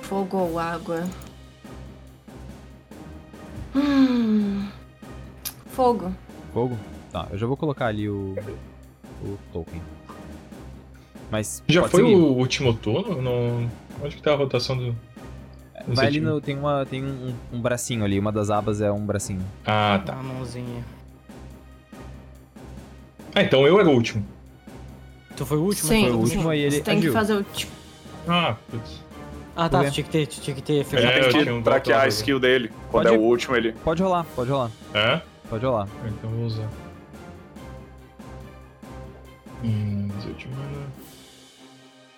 Fogo 0.03 0.37
ou 0.37 0.59
água? 0.59 1.03
Hum. 3.75 4.69
Fogo. 5.69 6.15
Fogo? 6.53 6.79
Tá, 7.11 7.27
eu 7.31 7.39
já 7.39 7.47
vou 7.47 7.57
colocar 7.57 7.87
ali 7.87 8.09
o. 8.11 8.35
o 9.25 9.39
token. 9.55 9.81
Mas. 11.31 11.63
Já 11.69 11.89
foi 11.89 12.03
seguir. 12.03 12.15
o 12.15 12.33
último 12.35 12.75
turno? 12.75 13.21
No... 13.21 13.69
Onde 14.03 14.17
que 14.17 14.23
tá 14.23 14.33
a 14.33 14.37
rotação 14.37 14.77
do. 14.77 14.93
do 14.93 15.95
Vai 15.95 16.07
ali 16.07 16.21
no. 16.21 16.41
Tem, 16.41 16.57
uma, 16.57 16.85
tem 16.87 17.03
um, 17.05 17.35
um 17.53 17.61
bracinho 17.61 18.05
ali, 18.05 18.19
uma 18.19 18.31
das 18.33 18.51
abas 18.51 18.81
é 18.81 18.91
um 18.91 19.05
bracinho. 19.05 19.43
Ah, 19.67 20.01
Tá 20.05 20.13
tá. 20.13 20.19
a 20.19 20.23
mãozinha. 20.23 20.85
Ah, 23.35 23.43
então 23.43 23.67
eu 23.67 23.81
era 23.81 23.89
o 23.89 23.93
último. 23.93 24.25
Tu 25.37 25.45
foi 25.45 25.59
o 25.59 25.63
último? 25.63 25.89
Sim, 25.89 26.03
foi 26.03 26.11
o 26.13 26.19
último, 26.19 26.43
sim. 26.45 26.51
aí 26.51 26.61
ele 26.61 26.77
Você 26.77 26.81
tem 26.83 26.99
agiu. 26.99 27.11
que 27.13 27.19
fazer 27.19 27.35
o. 27.35 27.43
tipo, 27.43 27.73
Ah, 28.29 28.57
putz. 28.71 29.03
Ah, 29.57 29.69
tá. 29.69 29.89
Tinha 29.91 30.05
que 30.05 30.11
ter, 30.11 30.27
tinha 30.27 30.55
que 30.55 30.63
ter 30.63 30.75
É, 30.97 31.19
eu 31.21 31.31
Tem 31.31 31.43
tinha 31.43 31.55
um 31.55 31.59
que 31.59 31.65
traquear 31.65 32.03
a 32.03 32.09
skill 32.09 32.39
dele. 32.41 32.71
Quando 32.91 33.05
Pode 33.07 33.15
é 33.17 33.19
o 33.19 33.23
último, 33.23 33.57
ele. 33.57 33.73
Pode 33.73 34.03
rolar, 34.03 34.25
pode 34.37 34.51
rolar, 34.51 34.71
É? 34.93 35.21
pode 35.49 35.65
rolar. 35.65 35.89
Então 36.07 36.31
eu 36.31 36.37
vou 36.37 36.47
usar. 36.47 36.69
Hum, 39.65 40.09
18 40.19 40.37
de 40.39 40.49
mana. 40.49 40.87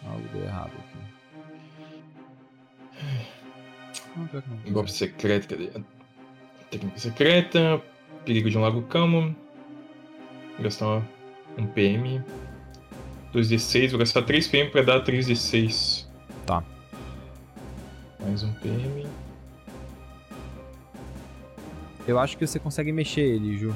Algo 0.07 0.29
deu 0.33 0.45
errado 0.45 0.73
aqui. 0.79 0.97
Não. 4.17 4.73
Golpe 4.73 4.93
secreto, 4.93 5.49
cadê? 5.49 5.71
Técnica 6.71 6.99
secreta. 6.99 7.83
Perigo 8.25 8.51
de 8.51 8.59
um 8.59 8.63
lago 8.63 8.83
calmo. 8.83 9.35
Vou 10.55 10.65
gastar 10.65 11.03
um 11.59 11.67
PM. 11.67 12.23
2d6, 13.35 13.91
vou 13.91 13.99
gastar 13.99 14.23
3 14.23 14.49
PM 14.49 14.71
pra 14.71 14.83
dar 14.83 15.05
3d6. 15.05 16.07
Tá. 16.47 16.65
Mais 18.21 18.43
um 18.43 18.53
PM. 18.55 19.07
Eu 22.09 22.19
acho 22.19 22.39
que 22.39 22.47
você 22.47 22.59
consegue 22.59 22.93
mexer 22.93 23.21
ele, 23.21 23.59
Ju. 23.59 23.75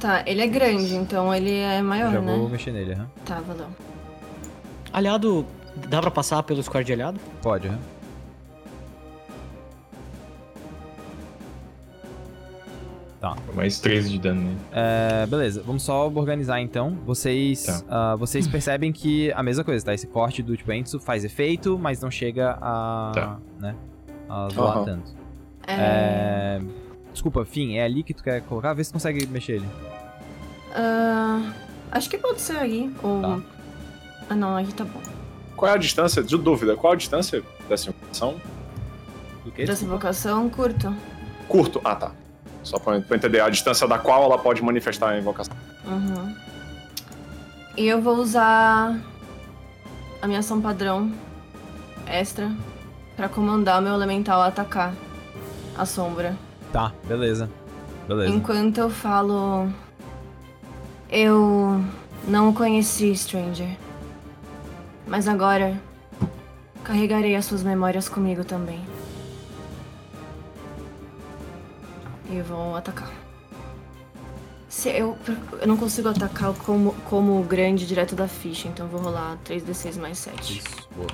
Tá, 0.00 0.24
ele 0.26 0.40
é 0.40 0.46
grande, 0.46 0.96
então 0.96 1.32
ele 1.32 1.54
é 1.54 1.80
maior, 1.80 2.12
já 2.12 2.20
né? 2.20 2.36
vou 2.36 2.48
mexer 2.48 2.72
nele, 2.72 2.94
aham. 2.94 3.08
Tá, 3.24 3.40
valeu. 3.40 3.68
Aliado, 4.92 5.46
dá 5.88 6.00
pra 6.00 6.10
passar 6.10 6.42
pelo 6.42 6.62
square 6.62 6.84
de 6.84 6.92
aliado? 6.92 7.18
Pode, 7.42 7.68
aham. 7.68 7.78
Mais 13.54 13.78
13 13.78 14.10
de 14.10 14.18
dano 14.18 14.42
nele. 14.42 14.56
É, 14.72 15.26
beleza, 15.26 15.62
vamos 15.64 15.84
só 15.84 16.08
organizar 16.08 16.60
então. 16.60 16.96
Vocês, 17.06 17.62
Tá. 17.64 17.82
ah, 17.88 18.16
vocês 18.16 18.48
percebem 18.48 18.90
que 18.92 19.30
a 19.32 19.42
mesma 19.44 19.62
coisa, 19.62 19.84
tá? 19.84 19.94
Esse 19.94 20.08
corte 20.08 20.42
do 20.42 20.56
tipo 20.56 20.72
Ensu 20.72 20.98
faz 20.98 21.24
efeito, 21.24 21.78
mas 21.78 22.00
não 22.00 22.10
chega 22.10 22.58
a. 22.60 23.12
Tá. 23.14 23.38
né? 23.60 23.76
A 24.28 24.48
zoar 24.48 24.76
Aham. 24.78 24.84
tanto. 24.84 25.12
É. 25.68 25.74
É... 25.78 26.60
Desculpa, 27.12 27.44
Fim, 27.44 27.74
é 27.76 27.84
ali 27.84 28.02
que 28.02 28.12
tu 28.14 28.24
quer 28.24 28.40
colocar? 28.42 28.72
Vê 28.74 28.82
se 28.82 28.90
tu 28.90 28.94
consegue 28.94 29.24
mexer 29.26 29.52
ele. 29.56 29.68
ah, 30.74 31.52
acho 31.92 32.10
que 32.10 32.18
pode 32.18 32.40
ser 32.40 32.56
aí. 32.56 32.92
Ou. 33.02 33.20
Tá. 33.22 33.40
Ah, 34.28 34.34
não, 34.34 34.56
aqui 34.56 34.72
tá 34.72 34.84
bom. 34.84 35.00
Qual 35.56 35.70
é 35.70 35.74
a 35.74 35.78
distância? 35.78 36.22
De 36.22 36.36
dúvida, 36.36 36.76
qual 36.76 36.92
a 36.92 36.96
distância 36.96 37.42
dessa 37.68 37.90
invocação? 37.90 38.40
Do 39.44 39.50
que? 39.50 39.64
Dessa 39.64 39.84
invocação, 39.84 40.48
curto. 40.48 40.94
Curto. 41.48 41.80
Ah, 41.84 41.94
tá. 41.94 42.12
Só 42.62 42.78
pra, 42.78 43.00
pra 43.00 43.16
entender 43.16 43.40
a 43.40 43.48
distância 43.48 43.86
da 43.86 43.98
qual 43.98 44.24
ela 44.24 44.38
pode 44.38 44.62
manifestar 44.62 45.10
a 45.10 45.18
invocação. 45.18 45.54
Uhum. 45.84 46.34
E 47.76 47.86
eu 47.86 48.00
vou 48.00 48.16
usar 48.16 48.98
a 50.20 50.26
minha 50.26 50.40
ação 50.40 50.60
padrão 50.60 51.10
extra 52.06 52.50
pra 53.16 53.28
comandar 53.28 53.80
o 53.80 53.82
meu 53.82 53.94
elemental 53.94 54.40
a 54.40 54.46
atacar 54.46 54.94
a 55.76 55.84
sombra. 55.84 56.36
Tá, 56.72 56.92
beleza. 57.06 57.50
Beleza. 58.06 58.34
Enquanto 58.34 58.78
eu 58.78 58.90
falo. 58.90 59.68
Eu 61.10 61.84
não 62.26 62.50
o 62.50 62.54
conheci, 62.54 63.14
Stranger. 63.14 63.76
Mas 65.06 65.28
agora 65.28 65.78
carregarei 66.84 67.36
as 67.36 67.44
suas 67.44 67.62
memórias 67.62 68.08
comigo 68.08 68.44
também. 68.44 68.84
E 72.30 72.36
eu 72.36 72.44
vou 72.44 72.76
atacar. 72.76 73.12
Se 74.68 74.88
eu, 74.88 75.18
eu 75.60 75.66
não 75.66 75.76
consigo 75.76 76.08
atacar 76.08 76.54
como, 76.54 76.94
como 77.04 77.42
grande 77.42 77.86
direto 77.86 78.14
da 78.16 78.26
ficha, 78.26 78.68
então 78.68 78.86
eu 78.86 78.90
vou 78.90 79.00
rolar 79.02 79.36
3d6 79.44 80.00
mais 80.00 80.18
7. 80.18 80.58
Isso, 80.58 80.88
boa. 80.96 81.08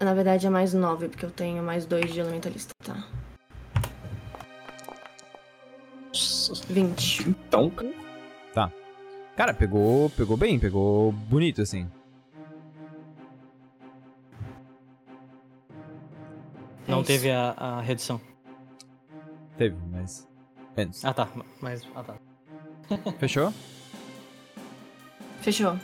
Na 0.00 0.14
verdade 0.14 0.46
é 0.46 0.50
mais 0.50 0.74
9, 0.74 1.08
porque 1.08 1.24
eu 1.24 1.30
tenho 1.30 1.62
mais 1.62 1.86
2 1.86 2.12
de 2.12 2.20
elementalista, 2.20 2.72
tá? 2.84 3.04
20. 6.68 7.28
Então, 7.28 7.70
Cara, 7.70 8.07
pegou, 9.54 10.10
pegou 10.10 10.36
bem, 10.36 10.58
pegou 10.58 11.12
bonito 11.12 11.62
assim. 11.62 11.88
É 16.86 16.90
Não 16.90 16.98
isso. 16.98 17.06
teve 17.06 17.30
a, 17.30 17.50
a 17.56 17.80
redução. 17.80 18.20
Teve, 19.56 19.76
mas. 19.90 20.26
Menos. 20.76 21.04
Ah, 21.04 21.12
tá. 21.12 21.28
Mas. 21.60 21.86
Ah, 21.94 22.02
tá. 22.02 22.14
Fechou? 23.18 23.52
Fechou. 25.40 25.78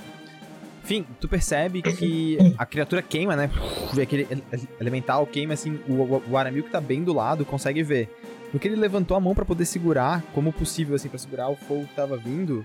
Enfim, 0.82 1.06
tu 1.20 1.28
percebe 1.28 1.80
que 1.80 2.36
a 2.58 2.66
criatura 2.66 3.00
queima, 3.02 3.34
né? 3.34 3.50
Vê 3.94 4.02
aquele 4.02 4.26
ele- 4.30 4.44
ele- 4.52 4.68
elemental 4.78 5.26
queima 5.26 5.54
assim, 5.54 5.80
o, 5.88 5.92
o, 5.94 6.22
o 6.32 6.36
Aramil 6.36 6.62
que 6.62 6.70
tá 6.70 6.80
bem 6.80 7.02
do 7.02 7.12
lado 7.14 7.44
consegue 7.44 7.82
ver. 7.82 8.14
No 8.52 8.60
que 8.60 8.68
ele 8.68 8.76
levantou 8.76 9.16
a 9.16 9.20
mão 9.20 9.34
pra 9.34 9.44
poder 9.46 9.64
segurar, 9.64 10.22
como 10.34 10.52
possível 10.52 10.94
assim, 10.94 11.08
pra 11.08 11.18
segurar 11.18 11.48
o 11.48 11.56
fogo 11.56 11.86
que 11.86 11.94
tava 11.94 12.16
vindo, 12.18 12.64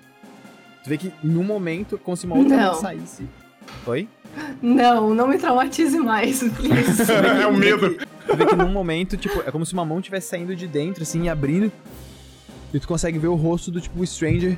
tu 0.83 0.89
vê 0.89 0.97
que 0.97 1.11
em 1.23 1.35
um 1.37 1.43
momento, 1.43 1.97
como 1.97 2.15
se 2.15 2.25
uma 2.25 2.37
outra 2.37 2.55
Não. 2.57 2.71
mão 2.71 2.81
saísse. 2.81 3.23
Oi? 3.85 4.07
Não, 4.61 5.13
não 5.13 5.27
me 5.27 5.37
traumatize 5.37 5.97
mais, 5.99 6.39
please. 6.39 7.03
é 7.11 7.47
o 7.47 7.53
medo. 7.53 7.97
Tu 8.25 8.37
vê 8.37 8.45
que 8.45 8.55
num 8.55 8.69
momento, 8.69 9.17
tipo, 9.17 9.41
é 9.45 9.51
como 9.51 9.65
se 9.65 9.73
uma 9.73 9.83
mão 9.85 9.99
estivesse 9.99 10.27
saindo 10.27 10.55
de 10.55 10.67
dentro, 10.67 11.03
assim, 11.03 11.23
e 11.23 11.29
abrindo. 11.29 11.71
E 12.73 12.79
tu 12.79 12.87
consegue 12.87 13.17
ver 13.17 13.27
o 13.27 13.35
rosto 13.35 13.71
do, 13.71 13.81
tipo, 13.81 14.05
Stranger 14.05 14.57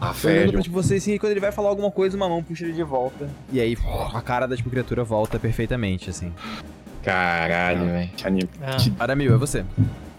Ah, 0.00 0.12
olhando 0.22 0.52
pra 0.52 0.62
tipo, 0.62 0.74
você, 0.74 0.96
assim, 0.96 1.14
e 1.14 1.18
quando 1.18 1.32
ele 1.32 1.40
vai 1.40 1.50
falar 1.50 1.70
alguma 1.70 1.90
coisa, 1.90 2.16
uma 2.16 2.28
mão 2.28 2.42
puxa 2.42 2.64
ele 2.64 2.74
de 2.74 2.82
volta. 2.82 3.28
E 3.50 3.58
aí, 3.60 3.76
a 4.12 4.20
cara 4.20 4.46
da, 4.46 4.54
tipo, 4.54 4.68
criatura 4.68 5.02
volta 5.02 5.38
perfeitamente, 5.38 6.10
assim. 6.10 6.32
Caralho, 7.02 7.86
velho. 7.86 8.10
Ah, 8.60 8.76
Aramil, 9.04 9.34
é 9.34 9.38
você. 9.38 9.64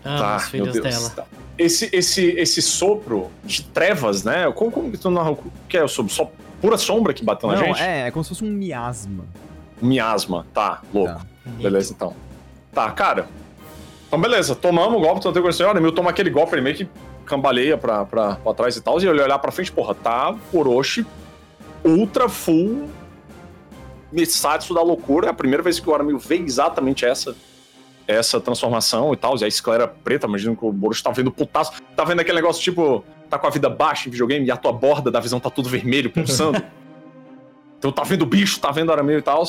Ah, 0.08 0.18
Tá, 0.18 0.36
os 0.38 0.42
meu 0.44 0.66
filhos 0.66 0.74
Deus. 0.74 0.86
dela. 0.86 1.10
Tá. 1.12 1.26
Esse, 1.58 1.90
esse, 1.92 2.24
esse 2.32 2.62
sopro 2.62 3.32
de 3.44 3.64
trevas, 3.64 4.24
né? 4.24 4.52
Como, 4.54 4.72
como 4.72 4.92
que 4.92 4.98
tu 4.98 5.10
narra? 5.10 5.32
O 5.32 5.40
que 5.68 5.78
é 5.78 5.84
o 5.84 5.88
sopro? 5.88 6.14
Só 6.14 6.32
pura 6.62 6.78
sombra 6.78 7.14
que 7.14 7.24
bateu 7.24 7.50
na 7.50 7.56
Não, 7.56 7.66
gente? 7.66 7.82
é, 7.82 8.08
é 8.08 8.12
como 8.12 8.24
se 8.24 8.30
fosse 8.30 8.44
um 8.44 8.52
miasma. 8.52 9.26
Miasma. 9.82 10.46
Tá, 10.54 10.82
louco. 10.94 11.14
Tá. 11.14 11.22
Beleza, 11.46 11.94
então. 11.94 12.14
Tá, 12.72 12.92
cara. 12.92 13.28
Então, 14.08 14.20
beleza. 14.20 14.56
Tomamos 14.56 14.98
o 14.98 15.02
golpe, 15.02 15.20
então 15.20 15.32
eu 15.32 15.34
tenho 15.42 15.54
que 15.54 15.64
olha, 15.64 15.82
meu 15.82 15.92
toma 15.92 16.10
aquele 16.12 16.30
golpe, 16.30 16.54
ele 16.56 16.62
meio 16.62 16.76
que 16.76 16.88
cambaleia 17.26 17.78
pra, 17.78 18.06
pra, 18.06 18.36
pra 18.36 18.54
trás 18.54 18.76
e 18.78 18.82
tal. 18.82 19.00
E 19.02 19.08
ele 19.08 19.22
olhar 19.22 19.40
pra 19.40 19.52
frente, 19.52 19.72
porra, 19.72 19.94
tá 19.96 20.36
Orochi 20.54 21.06
ultra 21.84 22.28
full 22.28 22.88
Mitsatsu 24.12 24.74
da 24.74 24.82
loucura. 24.82 25.28
É 25.28 25.30
a 25.30 25.34
primeira 25.34 25.62
vez 25.62 25.80
que 25.80 25.90
o 25.90 25.94
Aramil 25.94 26.18
vê 26.18 26.36
exatamente 26.38 27.06
essa 27.06 27.36
essa 28.08 28.40
transformação 28.40 29.14
e 29.14 29.18
tal. 29.18 29.36
E 29.38 29.44
a 29.44 29.48
esclera 29.48 29.88
preta, 29.88 30.26
imagino 30.28 30.56
que 30.56 30.66
o 30.66 30.76
Orochi 30.82 31.04
tá 31.04 31.12
vendo 31.12 31.32
putaço. 31.32 31.74
Tá 31.96 32.04
vendo 32.04 32.22
aquele 32.22 32.38
negócio 32.38 32.62
tipo, 32.62 33.04
tá 33.30 33.38
com 33.38 33.48
a 33.48 33.50
vida 33.50 33.70
baixa 33.70 34.08
em 34.08 34.12
videogame 34.12 34.46
e 34.46 34.52
a 34.52 34.58
tua 34.58 34.72
borda 34.72 35.12
da 35.12 35.20
visão 35.20 35.40
tá 35.40 35.50
tudo 35.50 35.70
vermelho, 35.70 36.10
pulsando. 36.10 36.62
então 37.78 37.92
tá 37.92 38.04
vendo 38.04 38.22
o 38.22 38.26
bicho, 38.26 38.60
tá 38.60 38.72
vendo 38.72 38.90
o 38.90 38.92
Aramil 38.92 39.20
e 39.20 39.22
tal. 39.22 39.44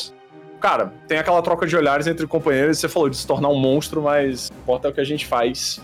Cara, 0.61 0.93
tem 1.07 1.19
aquela 1.19 1.41
troca 1.41 1.67
de 1.67 1.77
olhares 1.77 2.07
entre 2.07 2.27
companheiros. 2.27 2.79
Você 2.79 2.89
falou 2.89 3.09
de 3.09 3.17
se 3.17 3.27
tornar 3.27 3.49
um 3.49 3.59
monstro, 3.59 4.03
mas 4.03 4.51
importa 4.51 4.89
é 4.89 4.91
o 4.91 4.95
que 4.95 5.01
a 5.01 5.05
gente 5.05 5.25
faz. 5.25 5.81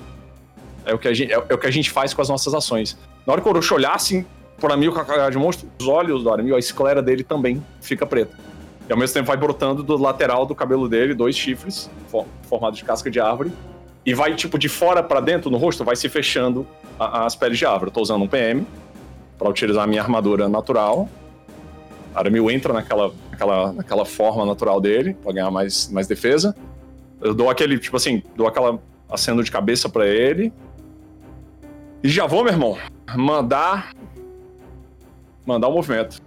É 0.84 0.92
o 0.92 0.98
que 0.98 1.08
a 1.08 1.14
gente, 1.14 1.32
é, 1.32 1.36
é 1.36 1.54
o 1.54 1.58
que 1.58 1.66
a 1.66 1.70
gente 1.70 1.90
faz 1.90 2.12
com 2.12 2.20
as 2.20 2.28
nossas 2.28 2.52
ações. 2.52 2.98
Na 3.26 3.32
hora 3.32 3.40
que 3.40 3.48
o 3.48 3.50
Orochi 3.50 3.72
olhar 3.72 3.94
assim 3.94 4.26
por 4.58 4.70
Aramil 4.70 4.92
com 4.92 5.00
a 5.00 5.04
cara 5.04 5.30
de 5.30 5.38
monstro, 5.38 5.68
os 5.78 5.86
olhos 5.86 6.22
do 6.24 6.30
Aramil, 6.30 6.56
a 6.56 6.58
esclera 6.58 7.02
dele 7.02 7.22
também 7.22 7.64
fica 7.80 8.04
preta. 8.04 8.36
E 8.88 8.92
ao 8.92 8.98
mesmo 8.98 9.14
tempo 9.14 9.26
vai 9.26 9.36
brotando 9.36 9.82
do 9.82 9.96
lateral 9.96 10.44
do 10.44 10.54
cabelo 10.54 10.88
dele 10.88 11.14
dois 11.14 11.36
chifres, 11.36 11.90
for- 12.08 12.26
formados 12.48 12.78
de 12.78 12.84
casca 12.84 13.10
de 13.10 13.18
árvore. 13.20 13.50
E 14.04 14.12
vai, 14.12 14.34
tipo, 14.34 14.58
de 14.58 14.68
fora 14.68 15.02
pra 15.02 15.20
dentro 15.20 15.50
no 15.50 15.56
rosto, 15.56 15.82
vai 15.84 15.96
se 15.96 16.08
fechando 16.08 16.66
a- 16.98 17.24
as 17.24 17.34
peles 17.34 17.58
de 17.58 17.64
árvore. 17.64 17.88
Eu 17.88 17.94
tô 17.94 18.02
usando 18.02 18.22
um 18.22 18.28
PM 18.28 18.66
pra 19.38 19.48
utilizar 19.48 19.84
a 19.84 19.86
minha 19.86 20.02
armadura 20.02 20.48
natural. 20.48 21.08
Aramil 22.14 22.50
entra 22.50 22.72
naquela, 22.74 23.10
naquela, 23.30 23.72
naquela 23.72 24.04
forma 24.04 24.44
natural 24.44 24.80
dele, 24.80 25.14
pra 25.14 25.32
ganhar 25.32 25.50
mais, 25.50 25.88
mais 25.90 26.06
defesa. 26.06 26.54
Eu 27.20 27.32
dou 27.34 27.48
aquele, 27.48 27.78
tipo 27.78 27.96
assim, 27.96 28.22
dou 28.36 28.46
aquela 28.46 28.78
aceno 29.10 29.42
de 29.42 29.50
cabeça 29.50 29.88
pra 29.88 30.06
ele. 30.06 30.52
E 32.02 32.08
já 32.08 32.26
vou, 32.26 32.44
meu 32.44 32.52
irmão, 32.52 32.76
mandar. 33.16 33.92
Mandar 35.46 35.68
o 35.68 35.72
movimento. 35.72 36.20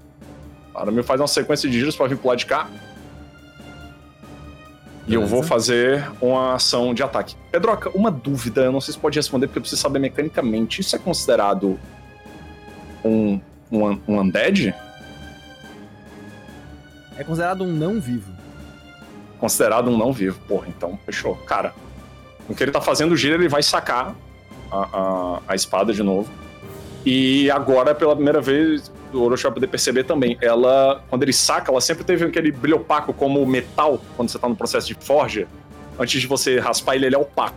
Aramil 0.78 1.04
faz 1.04 1.20
uma 1.20 1.28
sequência 1.28 1.70
de 1.70 1.80
giros 1.80 1.96
pra 1.96 2.08
vir 2.08 2.18
pro 2.18 2.30
lado 2.30 2.40
de 2.40 2.46
cá. 2.46 2.70
E 5.08 5.14
eu 5.14 5.26
vou 5.26 5.42
fazer 5.42 6.06
uma 6.20 6.56
ação 6.56 6.94
de 6.94 7.02
ataque. 7.02 7.36
Pedroca, 7.50 7.90
uma 7.96 8.12
dúvida, 8.12 8.62
eu 8.62 8.72
não 8.74 8.82
sei 8.82 8.94
se 8.94 9.00
pode 9.00 9.18
responder 9.18 9.48
porque 9.48 9.60
eu 9.60 9.62
preciso 9.62 9.82
saber 9.82 10.00
mecanicamente. 10.00 10.82
Isso 10.82 10.96
é 10.98 11.00
considerado 11.00 11.80
um, 13.06 13.40
um, 13.72 14.00
um 14.06 14.20
undead? 14.20 14.76
É 17.18 17.24
considerado 17.24 17.64
um 17.64 17.72
não 17.72 18.02
vivo. 18.02 18.34
Considerado 19.40 19.90
um 19.90 19.98
não 19.98 20.12
vivo. 20.12 20.40
Porra, 20.46 20.68
então 20.68 21.00
fechou. 21.06 21.36
Cara, 21.38 21.74
o 22.50 22.54
que 22.54 22.62
ele 22.62 22.72
tá 22.72 22.82
fazendo 22.82 23.14
o 23.14 23.18
giro, 23.18 23.36
ele 23.36 23.48
vai 23.48 23.64
sacar 23.64 24.14
a, 24.70 24.78
a, 24.78 25.42
a 25.48 25.56
espada 25.56 25.94
de 25.94 26.04
novo. 26.04 26.30
E 27.10 27.49
agora, 27.51 27.95
pela 27.95 28.14
primeira 28.14 28.41
vez, 28.41 28.91
o 29.14 29.20
Orochi 29.20 29.43
vai 29.43 29.53
poder 29.53 29.68
perceber 29.68 30.03
também. 30.03 30.38
Ela, 30.41 31.01
quando 31.10 31.24
ele 31.24 31.32
saca, 31.32 31.72
ela 31.72 31.80
sempre 31.80 32.03
teve 32.03 32.26
aquele 32.26 32.51
brilho 32.51 32.76
opaco 32.76 33.14
como 33.14 33.45
metal, 33.45 34.01
quando 34.18 34.28
você 34.28 34.38
tá 34.38 34.49
no 34.49 34.58
processo 34.58 34.88
de 34.88 34.93
forja. 34.93 35.47
Antes 35.97 36.20
de 36.20 36.28
você 36.28 36.60
raspar 36.60 36.95
ele, 36.95 37.05
ele 37.05 37.16
é 37.16 37.18
opaco. 37.18 37.55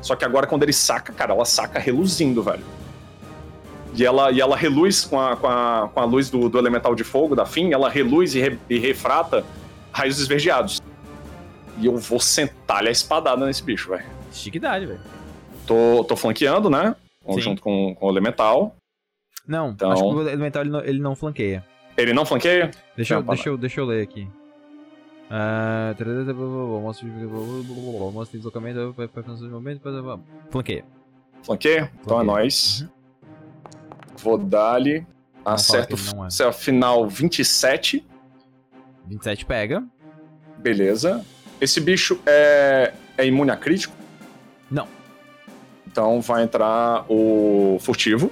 Só 0.00 0.16
que 0.16 0.24
agora, 0.24 0.46
quando 0.46 0.62
ele 0.62 0.72
saca, 0.72 1.12
cara, 1.12 1.34
ela 1.34 1.44
saca 1.44 1.78
reluzindo, 1.78 2.42
velho. 2.42 2.64
E 3.94 4.06
ela, 4.06 4.32
e 4.32 4.40
ela 4.40 4.56
reluz 4.56 5.04
com 5.04 5.20
a, 5.20 5.36
com 5.36 5.46
a, 5.46 5.90
com 5.92 6.00
a 6.00 6.04
luz 6.06 6.30
do, 6.30 6.48
do 6.48 6.58
elemental 6.58 6.94
de 6.94 7.04
fogo, 7.04 7.36
da 7.36 7.44
Fim, 7.44 7.74
ela 7.74 7.90
reluz 7.90 8.34
e, 8.34 8.40
re- 8.40 8.58
e 8.70 8.78
refrata 8.78 9.44
raios 9.92 10.18
esverdeados. 10.18 10.80
E 11.76 11.84
eu 11.84 11.98
vou 11.98 12.20
sentar-lhe 12.20 12.88
a 12.88 12.92
espadada 12.92 13.44
nesse 13.44 13.62
bicho, 13.62 13.90
velho. 13.90 14.06
Chiquidade, 14.32 14.86
velho. 14.86 15.00
Tô, 15.66 16.04
tô 16.08 16.16
flanqueando, 16.16 16.70
né? 16.70 16.96
Sim. 17.34 17.40
Junto 17.40 17.62
com, 17.62 17.94
com 17.94 18.06
o 18.06 18.10
elemental. 18.10 18.76
Não, 19.46 19.70
Então- 19.70 19.90
acho 19.92 20.02
que 20.02 20.08
o 20.14 20.28
elemental 20.28 20.62
ele 20.62 20.70
não, 20.70 20.80
ele 20.80 20.98
não 20.98 21.14
flanqueia. 21.16 21.64
Ele 21.96 22.12
não 22.12 22.24
flanqueia? 22.24 22.70
Deixa, 22.96 23.14
eu, 23.14 23.20
Não, 23.22 23.26
deixa, 23.34 23.48
eu, 23.48 23.56
deixa 23.58 23.80
eu 23.80 23.84
ler 23.84 24.02
aqui. 24.02 24.28
Ah, 25.30 25.94
Mostra 25.98 27.06
de 27.06 28.38
deslocamento. 28.38 28.94
Flanqueia. 30.50 30.84
Flanqueia? 31.42 31.92
Então 32.00 32.20
é 32.20 32.24
nóis. 32.24 32.86
Vou 34.22 34.38
dar-lhe. 34.38 35.06
Acerto 35.44 35.96
é. 35.96 36.26
acerto 36.26 36.58
final 36.58 37.08
27. 37.08 38.06
27 39.06 39.44
pega. 39.46 39.84
Beleza. 40.58 41.24
Esse 41.60 41.80
bicho 41.80 42.20
é, 42.26 42.92
é 43.16 43.26
imune 43.26 43.50
a 43.50 43.56
crítico? 43.56 43.94
Não. 44.70 44.86
Então 45.98 46.20
vai 46.20 46.44
entrar 46.44 47.04
o 47.08 47.76
furtivo. 47.80 48.30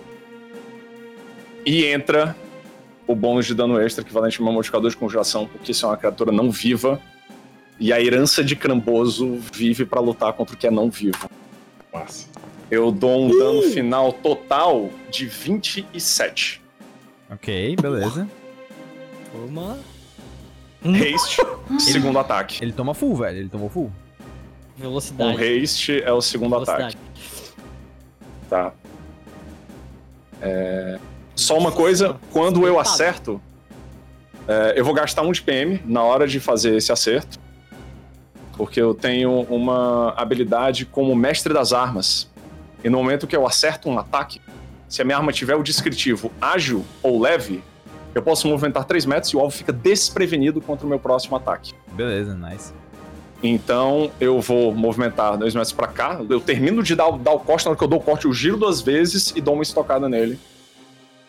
E 1.64 1.84
entra 1.86 2.36
o 3.08 3.14
bônus 3.16 3.44
de 3.44 3.56
dano 3.56 3.80
extra, 3.80 4.04
equivalente 4.04 4.40
a 4.40 4.44
um 4.44 4.52
modificador 4.52 4.88
de 4.88 4.96
conjuração, 4.96 5.48
porque 5.48 5.72
isso 5.72 5.84
é 5.84 5.88
uma 5.88 5.96
criatura 5.96 6.30
não 6.30 6.48
viva. 6.48 7.00
E 7.80 7.92
a 7.92 8.00
herança 8.00 8.44
de 8.44 8.54
Cramboso 8.54 9.40
vive 9.52 9.84
pra 9.84 9.98
lutar 10.00 10.32
contra 10.34 10.54
o 10.54 10.56
que 10.56 10.64
é 10.68 10.70
não 10.70 10.88
vivo. 10.88 11.28
Massa. 11.92 12.28
Eu 12.70 12.92
dou 12.92 13.24
um 13.24 13.36
dano 13.36 13.62
final 13.62 14.12
total 14.12 14.88
de 15.10 15.26
27. 15.26 16.62
Ok, 17.28 17.74
beleza. 17.82 18.28
Toma. 19.32 19.76
Haste, 20.84 21.42
segundo 21.80 22.16
ataque. 22.20 22.62
Ele 22.62 22.72
toma 22.72 22.94
full, 22.94 23.16
velho. 23.16 23.38
Ele 23.38 23.48
tomou 23.48 23.68
full. 23.68 23.90
O 24.78 24.80
Velocidade. 24.80 25.42
haste 25.42 26.00
é 26.00 26.12
o 26.12 26.20
segundo 26.20 26.50
Velocidade. 26.50 26.94
ataque. 26.94 27.05
Tá. 28.48 28.72
É, 30.40 30.98
Só 31.34 31.58
uma 31.58 31.72
coisa, 31.72 32.16
quando 32.32 32.66
eu 32.66 32.78
acerto, 32.78 33.40
é, 34.46 34.74
eu 34.76 34.84
vou 34.84 34.94
gastar 34.94 35.22
um 35.22 35.32
de 35.32 35.42
PM 35.42 35.82
na 35.84 36.02
hora 36.02 36.26
de 36.26 36.38
fazer 36.40 36.76
esse 36.76 36.92
acerto. 36.92 37.38
Porque 38.56 38.80
eu 38.80 38.94
tenho 38.94 39.42
uma 39.42 40.14
habilidade 40.16 40.86
como 40.86 41.14
mestre 41.14 41.52
das 41.52 41.72
armas. 41.72 42.30
E 42.82 42.88
no 42.88 42.98
momento 42.98 43.26
que 43.26 43.36
eu 43.36 43.46
acerto 43.46 43.88
um 43.88 43.98
ataque, 43.98 44.40
se 44.88 45.02
a 45.02 45.04
minha 45.04 45.16
arma 45.16 45.32
tiver 45.32 45.56
o 45.56 45.62
descritivo 45.62 46.32
ágil 46.40 46.84
ou 47.02 47.20
leve, 47.20 47.62
eu 48.14 48.22
posso 48.22 48.48
movimentar 48.48 48.84
3 48.84 49.04
metros 49.04 49.32
e 49.32 49.36
o 49.36 49.40
alvo 49.40 49.54
fica 49.54 49.72
desprevenido 49.72 50.60
contra 50.60 50.86
o 50.86 50.88
meu 50.88 50.98
próximo 50.98 51.36
ataque. 51.36 51.74
Beleza, 51.92 52.34
nice. 52.34 52.72
Então 53.42 54.10
eu 54.20 54.40
vou 54.40 54.74
movimentar 54.74 55.36
dois 55.36 55.54
metros 55.54 55.72
pra 55.72 55.86
cá. 55.86 56.20
Eu 56.28 56.40
termino 56.40 56.82
de 56.82 56.94
dar, 56.96 57.08
o- 57.08 57.18
dar 57.18 57.32
o 57.32 57.38
corte, 57.40 57.64
na 57.66 57.70
hora 57.70 57.78
que 57.78 57.84
eu 57.84 57.88
dou 57.88 57.98
o 57.98 58.02
corte, 58.02 58.24
eu 58.24 58.32
giro 58.32 58.56
duas 58.56 58.80
vezes 58.80 59.32
e 59.36 59.40
dou 59.40 59.54
uma 59.54 59.62
estocada 59.62 60.08
nele. 60.08 60.38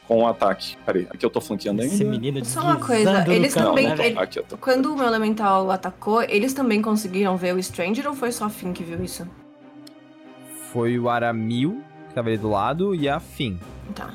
Com 0.08 0.20
um 0.22 0.28
ataque. 0.28 0.78
Peraí, 0.86 1.06
aqui 1.10 1.26
eu 1.26 1.30
tô 1.30 1.42
flanqueando 1.42 1.82
ainda. 1.82 1.94
Esse 1.94 2.06
menino 2.06 2.44
Só 2.46 2.62
uma 2.62 2.78
coisa, 2.78 3.26
eles 3.30 3.54
também- 3.54 3.90
né, 3.94 4.08
ele- 4.08 4.18
Aqui 4.20 4.40
eu 4.40 4.44
tô. 4.44 4.58
Quando 4.58 4.94
o 4.94 4.98
meu 4.98 5.06
elemental 5.06 5.70
atacou, 5.70 6.22
eles 6.24 6.54
também 6.54 6.82
conseguiram 6.82 7.36
ver 7.36 7.54
o 7.54 7.62
Stranger 7.62 8.08
ou 8.08 8.14
foi 8.16 8.32
só 8.32 8.46
a 8.46 8.50
Finn 8.50 8.72
que 8.72 8.84
viu 8.86 9.04
isso? 9.04 9.28
Foi 10.72 10.98
o 10.98 11.10
Aramil, 11.10 11.82
que 12.08 12.14
tava 12.16 12.30
ali 12.30 12.38
do 12.38 12.50
lado, 12.50 12.96
e 12.96 13.10
a 13.10 13.20
Finn. 13.20 13.58
Tá. 13.94 14.14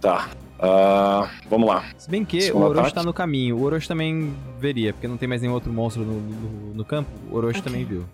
Tá. 0.00 0.28
Ah, 0.62 1.30
vamos 1.48 1.66
lá. 1.66 1.84
Se 1.96 2.10
bem 2.10 2.22
que 2.24 2.40
Segundo 2.42 2.62
o 2.64 2.66
Orochi 2.66 2.80
ataque. 2.80 2.94
tá 2.96 3.02
no 3.02 3.14
caminho. 3.14 3.56
O 3.56 3.62
Orochi 3.62 3.88
também 3.88 4.34
veria, 4.58 4.92
porque 4.92 5.08
não 5.08 5.16
tem 5.16 5.26
mais 5.26 5.40
nenhum 5.40 5.54
outro 5.54 5.72
monstro 5.72 6.04
no, 6.04 6.20
no, 6.20 6.74
no 6.74 6.84
campo. 6.84 7.08
O 7.30 7.36
Orochi 7.36 7.60
Ok. 7.60 7.72
também 7.72 7.84
viu. 7.84 8.04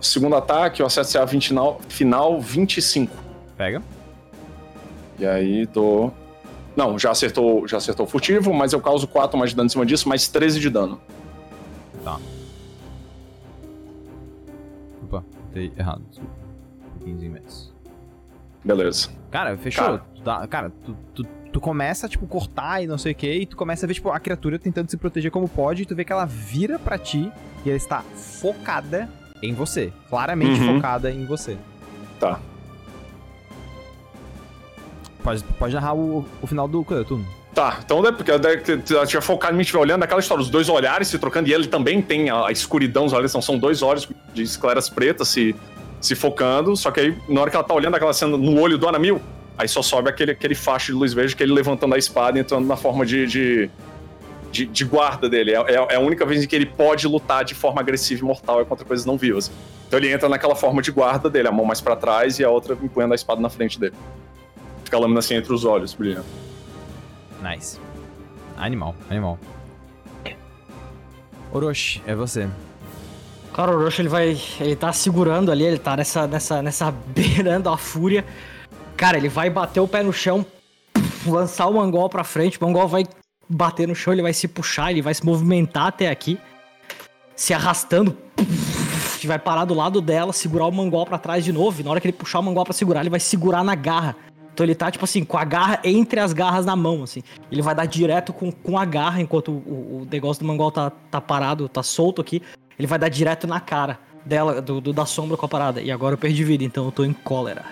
Segundo 0.00 0.34
ataque, 0.36 0.82
eu 0.82 0.86
acerto 0.86 1.18
a 1.18 1.24
20 1.24 1.48
final, 1.48 1.80
final 1.88 2.40
25. 2.40 3.14
Pega. 3.56 3.82
E 5.18 5.24
aí 5.24 5.64
dou. 5.66 6.12
Não, 6.76 6.98
já 6.98 7.10
acertou, 7.10 7.66
já 7.68 7.76
acertou 7.78 8.04
o 8.04 8.08
furtivo, 8.08 8.52
mas 8.52 8.72
eu 8.72 8.80
causo 8.80 9.06
4 9.06 9.38
mais 9.38 9.50
de 9.50 9.56
dano 9.56 9.66
em 9.66 9.70
cima 9.70 9.86
disso, 9.86 10.08
mais 10.08 10.26
13 10.28 10.58
de 10.60 10.68
dano. 10.68 11.00
Opa, 15.04 15.22
botei 15.46 15.72
errado. 15.76 16.02
Desculpa. 16.10 16.32
15 17.04 17.28
metros. 17.28 17.72
Beleza. 18.64 19.21
Cara, 19.32 19.56
fechou. 19.56 19.84
Cara. 19.84 20.02
Tu 20.14 20.22
dá- 20.22 20.46
Cara, 20.46 20.70
tu, 20.84 20.96
tu, 21.14 21.24
tu 21.52 21.60
começa, 21.60 22.08
tipo, 22.08 22.26
cortar 22.26 22.82
e 22.82 22.86
não 22.86 22.96
sei 22.98 23.10
o 23.12 23.14
que, 23.14 23.32
e 23.32 23.46
tu 23.46 23.56
começa 23.56 23.84
a 23.84 23.88
ver, 23.88 23.94
tipo, 23.94 24.10
a 24.10 24.20
criatura 24.20 24.58
tentando 24.58 24.88
se 24.90 24.96
proteger 24.96 25.30
como 25.32 25.48
pode, 25.48 25.82
e 25.82 25.86
tu 25.86 25.96
vê 25.96 26.04
que 26.04 26.12
ela 26.12 26.24
vira 26.26 26.78
pra 26.78 26.96
ti 26.98 27.32
e 27.64 27.68
ela 27.68 27.76
está 27.76 28.02
focada 28.14 29.08
em 29.42 29.52
você. 29.54 29.92
Claramente 30.08 30.60
Uhum. 30.60 30.76
focada 30.76 31.10
em 31.10 31.24
você. 31.26 31.56
Tá. 32.20 32.38
Pode, 35.22 35.42
pode 35.58 35.74
narrar 35.74 35.94
o, 35.94 36.24
o 36.40 36.46
final 36.46 36.66
do 36.68 36.84
turno. 37.06 37.24
Tá, 37.54 37.78
então 37.84 38.04
é 38.06 38.10
porque 38.10 38.30
ela 38.30 39.06
tinha 39.06 39.20
focado 39.20 39.52
em 39.52 39.56
mim, 39.56 39.60
estiver 39.62 39.78
olhando 39.78 40.02
aquela 40.02 40.20
história, 40.20 40.40
os 40.42 40.48
dois 40.48 40.68
olhares 40.70 41.08
se 41.08 41.18
trocando, 41.18 41.48
e 41.48 41.52
ele 41.52 41.68
também 41.68 42.00
tem 42.00 42.30
a, 42.30 42.46
a 42.46 42.50
escuridão, 42.52 43.04
os 43.04 43.12
olhos 43.12 43.30
são, 43.30 43.42
são 43.42 43.58
dois 43.58 43.82
olhos 43.82 44.08
de 44.32 44.42
escleras 44.42 44.88
pretas 44.88 45.28
se, 45.28 45.54
se 46.02 46.14
focando, 46.14 46.76
só 46.76 46.90
que 46.90 47.00
aí, 47.00 47.18
na 47.28 47.40
hora 47.40 47.50
que 47.50 47.56
ela 47.56 47.64
tá 47.64 47.72
olhando 47.72 47.94
aquela 47.94 48.12
cena 48.12 48.36
no 48.36 48.60
olho 48.60 48.76
do 48.76 48.86
Anamil, 48.88 49.22
aí 49.56 49.68
só 49.68 49.80
sobe 49.80 50.10
aquele, 50.10 50.32
aquele 50.32 50.54
facho 50.54 50.86
de 50.92 50.98
luz 50.98 51.14
verde 51.14 51.34
que 51.36 51.42
ele 51.42 51.52
levantando 51.52 51.94
a 51.94 51.98
espada 51.98 52.36
e 52.36 52.40
entrando 52.40 52.66
na 52.66 52.76
forma 52.76 53.06
de, 53.06 53.24
de, 53.26 53.70
de, 54.50 54.66
de 54.66 54.84
guarda 54.84 55.30
dele. 55.30 55.52
É, 55.52 55.60
é- 55.60 55.86
é 55.90 55.94
a 55.94 56.00
única 56.00 56.26
vez 56.26 56.42
em 56.42 56.46
que 56.48 56.56
ele 56.56 56.66
pode 56.66 57.06
lutar 57.06 57.44
de 57.44 57.54
forma 57.54 57.80
agressiva 57.80 58.20
e 58.20 58.24
mortal 58.24 58.60
é 58.60 58.64
contra 58.64 58.84
coisas 58.84 59.06
não 59.06 59.16
vivas. 59.16 59.50
Então 59.86 59.98
ele 60.00 60.10
entra 60.12 60.28
naquela 60.28 60.56
forma 60.56 60.82
de 60.82 60.90
guarda 60.90 61.30
dele, 61.30 61.46
a 61.48 61.52
mão 61.52 61.64
mais 61.64 61.80
pra 61.80 61.94
trás 61.94 62.38
e 62.40 62.44
a 62.44 62.50
outra 62.50 62.76
empunhando 62.82 63.12
a 63.12 63.14
espada 63.14 63.40
na 63.40 63.48
frente 63.48 63.78
dele. 63.78 63.94
Fica 64.84 64.96
a 64.96 65.00
lâmina 65.00 65.20
assim 65.20 65.34
entre 65.36 65.52
os 65.52 65.64
olhos, 65.64 65.94
brilhando. 65.94 66.24
Nice. 67.42 67.78
Animal, 68.56 68.94
animal. 69.08 69.38
Orochi, 71.52 72.02
é 72.06 72.14
você. 72.14 72.48
Cara, 73.52 73.76
o 73.76 73.88
ele 73.98 74.08
vai. 74.08 74.40
Ele 74.60 74.74
tá 74.76 74.92
segurando 74.92 75.52
ali, 75.52 75.64
ele 75.64 75.78
tá 75.78 75.96
nessa, 75.96 76.26
nessa, 76.26 76.62
nessa 76.62 76.90
beirando 77.14 77.68
a 77.68 77.76
fúria. 77.76 78.24
Cara, 78.96 79.16
ele 79.16 79.28
vai 79.28 79.50
bater 79.50 79.80
o 79.80 79.88
pé 79.88 80.02
no 80.02 80.12
chão, 80.12 80.44
lançar 81.26 81.66
o 81.66 81.74
Mangol 81.74 82.08
pra 82.08 82.24
frente. 82.24 82.58
O 82.60 82.64
Mangol 82.64 82.88
vai 82.88 83.04
bater 83.48 83.86
no 83.86 83.94
chão, 83.94 84.12
ele 84.12 84.22
vai 84.22 84.32
se 84.32 84.48
puxar, 84.48 84.90
ele 84.90 85.02
vai 85.02 85.12
se 85.12 85.24
movimentar 85.24 85.88
até 85.88 86.08
aqui, 86.08 86.38
se 87.36 87.52
arrastando. 87.52 88.16
E 89.22 89.26
vai 89.26 89.38
parar 89.38 89.64
do 89.64 89.74
lado 89.74 90.00
dela, 90.00 90.32
segurar 90.32 90.66
o 90.66 90.72
Mangol 90.72 91.06
pra 91.06 91.16
trás 91.18 91.44
de 91.44 91.52
novo. 91.52 91.80
E 91.80 91.84
na 91.84 91.90
hora 91.90 92.00
que 92.00 92.06
ele 92.08 92.16
puxar 92.16 92.40
o 92.40 92.42
Mangol 92.42 92.64
pra 92.64 92.72
segurar, 92.72 93.00
ele 93.00 93.10
vai 93.10 93.20
segurar 93.20 93.62
na 93.62 93.74
garra. 93.74 94.16
Então 94.52 94.66
ele 94.66 94.74
tá, 94.74 94.90
tipo 94.90 95.04
assim, 95.04 95.24
com 95.24 95.38
a 95.38 95.44
garra 95.44 95.80
entre 95.84 96.18
as 96.20 96.32
garras 96.32 96.66
na 96.66 96.74
mão, 96.76 97.02
assim. 97.04 97.22
Ele 97.50 97.62
vai 97.62 97.74
dar 97.74 97.86
direto 97.86 98.32
com, 98.32 98.50
com 98.50 98.76
a 98.76 98.84
garra, 98.84 99.20
enquanto 99.20 99.50
o- 99.50 100.02
o 100.02 100.08
negócio 100.10 100.42
do 100.42 100.46
Mangol 100.46 100.70
tá, 100.70 100.90
tá 101.10 101.20
parado, 101.20 101.68
tá 101.68 101.82
solto 101.82 102.20
aqui. 102.20 102.42
Ele 102.78 102.86
vai 102.86 102.98
dar 102.98 103.08
direto 103.08 103.46
na 103.46 103.60
cara 103.60 103.98
dela, 104.24 104.60
do, 104.62 104.80
do- 104.80 104.92
da 104.92 105.04
sombra 105.06 105.36
com 105.36 105.46
a 105.46 105.48
parada. 105.48 105.80
E 105.82 105.90
agora 105.90 106.14
eu 106.14 106.18
perdi 106.18 106.42
vida, 106.44 106.64
então 106.64 106.84
eu 106.86 106.92
tô 106.92 107.04
em 107.04 107.12
cólera. 107.12 107.64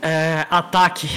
É, 0.00 0.46
ataque. 0.50 1.08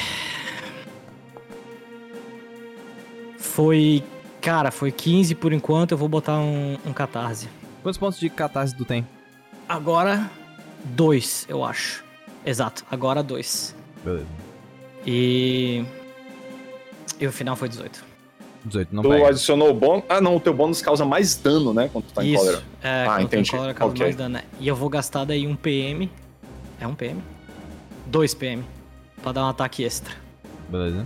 Foi. 3.37 4.03
Cara, 4.41 4.71
foi 4.71 4.91
15 4.91 5.35
por 5.35 5.53
enquanto, 5.53 5.91
eu 5.91 5.97
vou 5.97 6.09
botar 6.09 6.37
um, 6.39 6.77
um 6.85 6.93
catarse. 6.93 7.47
Quantos 7.83 7.97
pontos 7.99 8.19
de 8.19 8.29
catarse 8.29 8.75
tu 8.75 8.83
tem? 8.85 9.07
Agora, 9.69 10.29
dois, 10.83 11.45
eu 11.47 11.63
acho. 11.63 12.03
Exato, 12.45 12.83
agora 12.89 13.21
dois. 13.21 13.75
Beleza. 14.03 14.25
E. 15.05 15.85
E 17.19 17.27
o 17.27 17.31
final 17.31 17.55
foi 17.55 17.69
18. 17.69 18.03
18 18.65 18.93
não 18.95 19.01
tu 19.03 19.09
pega. 19.09 19.27
adicionou 19.29 19.69
o 19.69 19.73
bônus. 19.73 20.03
Ah, 20.07 20.21
não, 20.21 20.35
o 20.35 20.39
teu 20.39 20.53
bônus 20.53 20.81
causa 20.81 21.03
mais 21.03 21.35
dano, 21.35 21.73
né? 21.73 21.89
Quando 21.91 22.05
tu 22.05 22.13
tá 22.13 22.23
em 22.23 22.33
Isso. 22.33 22.43
cólera. 22.43 22.63
É, 22.83 23.05
Ah, 23.09 23.21
entendi. 23.21 23.49
cólera 23.51 23.73
causa 23.73 23.93
Ok. 23.93 24.03
mais 24.05 24.15
dano, 24.15 24.33
né? 24.35 24.43
E 24.59 24.67
eu 24.67 24.75
vou 24.75 24.89
gastar 24.89 25.25
daí 25.25 25.47
um 25.47 25.55
PM. 25.55 26.09
É 26.79 26.85
um 26.87 26.93
PM? 26.95 27.21
2 28.07 28.33
PM. 28.35 28.63
Pra 29.23 29.31
dar 29.31 29.45
um 29.45 29.49
ataque 29.49 29.83
extra. 29.83 30.13
Beleza. 30.69 31.05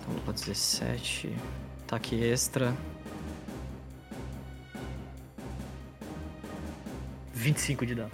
Então, 0.00 0.14
vou 0.24 0.34
17. 0.34 1.34
Ataque 1.86 2.14
extra. 2.22 2.74
25 7.32 7.84
de 7.86 7.94
dano. 7.94 8.10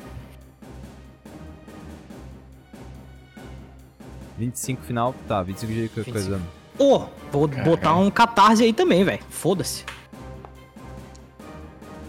25 4.41 4.83
final, 4.83 5.15
tá, 5.29 5.43
25 5.43 5.71
de 5.73 5.89
co- 5.91 5.95
25. 6.03 6.13
coisa. 6.13 6.41
Ô, 6.79 7.05
vou 7.31 7.47
botar 7.47 7.95
um 7.97 8.11
catarse 8.11 8.65
aí 8.65 8.73
também, 8.73 9.05
velho. 9.05 9.23
Foda-se. 9.29 9.85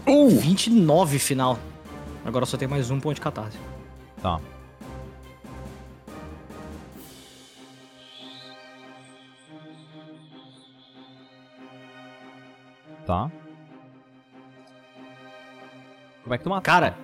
Uh! 0.06 0.30
29 0.30 1.18
final. 1.18 1.58
Agora 2.24 2.46
só 2.46 2.56
tem 2.56 2.66
mais 2.66 2.90
um 2.90 2.98
ponto 2.98 3.16
de 3.16 3.20
catarse. 3.20 3.58
Tá. 4.22 4.40
Tá. 13.06 13.30
Como 16.22 16.34
é 16.34 16.38
que 16.38 16.44
tu 16.44 16.50
mata? 16.50 16.62
Cara, 16.62 16.94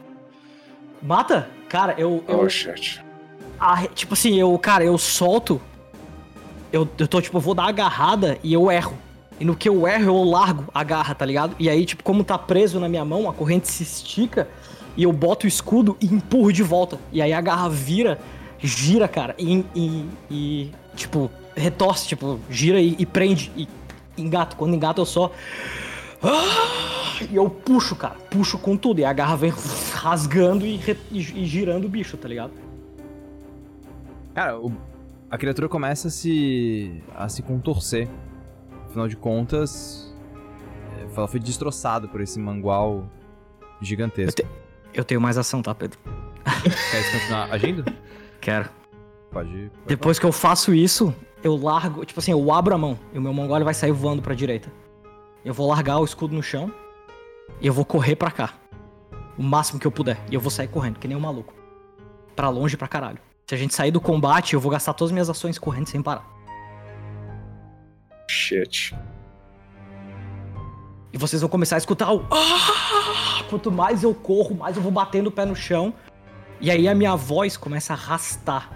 mata? 1.02 1.50
Cara, 1.68 1.94
eu. 1.98 2.24
eu 2.28 2.40
Oh, 2.40 2.48
shit. 2.48 3.02
Arre- 3.59 3.88
tipo 3.94 4.14
assim, 4.14 4.38
eu, 4.38 4.56
cara, 4.59 4.84
eu 4.84 4.96
solto. 4.98 5.61
Eu, 6.72 6.86
eu 6.98 7.09
tô, 7.09 7.20
tipo, 7.20 7.36
eu 7.36 7.40
vou 7.40 7.54
dar 7.54 7.64
a 7.64 7.68
agarrada 7.68 8.38
e 8.42 8.52
eu 8.52 8.70
erro. 8.70 8.96
E 9.40 9.44
no 9.44 9.54
que 9.56 9.68
eu 9.68 9.86
erro, 9.86 10.04
eu 10.04 10.24
largo 10.24 10.64
a 10.74 10.82
garra, 10.84 11.14
tá 11.14 11.24
ligado? 11.24 11.54
E 11.59 11.68
aí, 11.68 11.86
tipo, 11.86 12.02
como 12.02 12.24
tá 12.24 12.36
preso 12.36 12.78
na 12.80 12.88
minha 12.88 13.04
mão, 13.04 13.28
a 13.28 13.32
corrente 13.32 13.68
se 13.68 13.82
estica 13.84 14.48
e 14.96 15.04
eu 15.04 15.12
boto 15.12 15.46
o 15.46 15.48
escudo 15.48 15.96
e 16.00 16.06
empurro 16.06 16.52
de 16.52 16.62
volta. 16.62 16.98
E 17.12 17.22
aí 17.22 17.32
a 17.32 17.40
garra 17.40 17.68
vira, 17.68 18.18
gira, 18.59 19.06
cara, 19.09 19.34
e, 19.38 19.64
e, 19.74 20.04
e, 20.30 20.70
tipo, 20.96 21.30
retorce, 21.56 22.06
tipo, 22.09 22.38
gira 22.50 22.80
e, 22.80 22.96
e 22.98 23.06
prende. 23.06 23.50
E 23.56 23.68
engata. 24.18 24.56
Quando 24.56 24.74
engata, 24.74 25.00
eu 25.00 25.06
só. 25.06 25.30
E 27.30 27.34
eu 27.36 27.48
puxo, 27.48 27.94
cara, 27.96 28.16
puxo 28.30 28.59
com 28.59 28.76
tudo. 28.76 29.00
E 29.00 29.04
a 29.04 29.12
garra 29.12 29.36
vem 29.36 29.52
rasgando 29.94 30.66
e- 30.66 30.80
e 31.11 31.46
girando 31.46 31.84
o 31.86 31.88
bicho, 31.88 32.16
tá 32.16 32.28
ligado? 32.28 32.50
Cara, 34.39 34.57
o- 34.57 34.70
a 35.28 35.36
criatura 35.36 35.68
começa 35.68 36.07
a 36.07 36.11
se. 36.12 37.03
a 37.12 37.28
se 37.28 37.43
contorcer. 37.43 38.09
Afinal 38.86 39.09
de 39.09 39.16
contas, 39.16 40.14
é, 40.97 41.09
ela 41.16 41.26
foi 41.26 41.41
destroçada 41.41 42.07
por 42.07 42.20
esse 42.20 42.39
mangual 42.39 43.05
gigantesco. 43.82 44.41
Eu 44.95 45.03
tenho 45.05 45.20
mais 45.20 45.36
ação, 45.36 45.61
tá, 45.61 45.74
Pedro? 45.74 45.99
Quer 46.93 47.12
continuar 47.12 47.53
agindo? 47.53 47.84
Quero. 48.41 48.70
Pode. 49.32 49.51
pode 49.51 49.72
Depois 49.86 50.20
que 50.20 50.24
eu 50.24 50.30
faço 50.30 50.72
isso, 50.72 51.12
eu 51.43 51.57
largo, 51.57 52.05
tipo 52.05 52.20
assim, 52.20 52.30
eu 52.30 52.53
abro 52.53 52.72
a 52.72 52.78
mão 52.78 52.97
e 53.12 53.18
o 53.18 53.20
meu 53.20 53.32
mongol 53.32 53.64
vai 53.64 53.74
sair 53.74 53.91
voando 53.91 54.22
pra 54.22 54.36
direita. 54.36 54.70
Eu 55.45 55.53
vou 55.53 55.66
largar 55.66 55.99
o 55.99 56.05
escudo 56.05 56.32
no 56.32 56.45
chão 56.45 56.72
e 57.61 57.66
eu 57.66 57.72
vou 57.72 57.84
correr 57.84 58.14
pra 58.14 58.30
cá. 58.30 58.55
O 59.36 59.43
máximo 59.43 59.80
que 59.80 59.86
eu 59.86 59.91
puder. 59.91 60.16
E 60.30 60.34
eu 60.36 60.41
vou 60.41 60.51
sair 60.53 60.68
correndo, 60.68 61.01
que 61.01 61.09
nem 61.09 61.16
um 61.16 61.20
maluco. 61.20 61.53
Pra 62.36 62.49
longe 62.51 62.76
pra 62.76 62.86
caralho. 62.86 63.18
Se 63.49 63.55
a 63.55 63.59
gente 63.59 63.74
sair 63.74 63.90
do 63.90 63.99
combate, 64.01 64.53
eu 64.53 64.61
vou 64.61 64.70
gastar 64.70 64.92
todas 64.92 65.09
as 65.09 65.12
minhas 65.12 65.30
ações 65.30 65.59
correndo 65.59 65.88
sem 65.88 66.03
parar. 66.03 66.22
Shit. 68.28 68.94
E 71.11 71.16
vocês 71.16 71.40
vão 71.40 71.49
começar 71.49 71.76
a 71.76 71.78
escutar 71.78 72.12
o. 72.12 72.26
"Ah!" 72.30 73.42
Quanto 73.49 73.72
mais 73.72 74.03
eu 74.03 74.14
corro, 74.14 74.55
mais 74.55 74.76
eu 74.76 74.82
vou 74.82 74.92
batendo 74.92 75.28
o 75.28 75.32
pé 75.32 75.46
no 75.46 75.57
chão. 75.57 75.94
E 76.61 76.70
aí 76.70 76.86
a 76.86 76.94
minha 76.94 77.16
voz 77.16 77.57
começa 77.57 77.94
a 77.94 77.96
arrastar. 77.96 78.70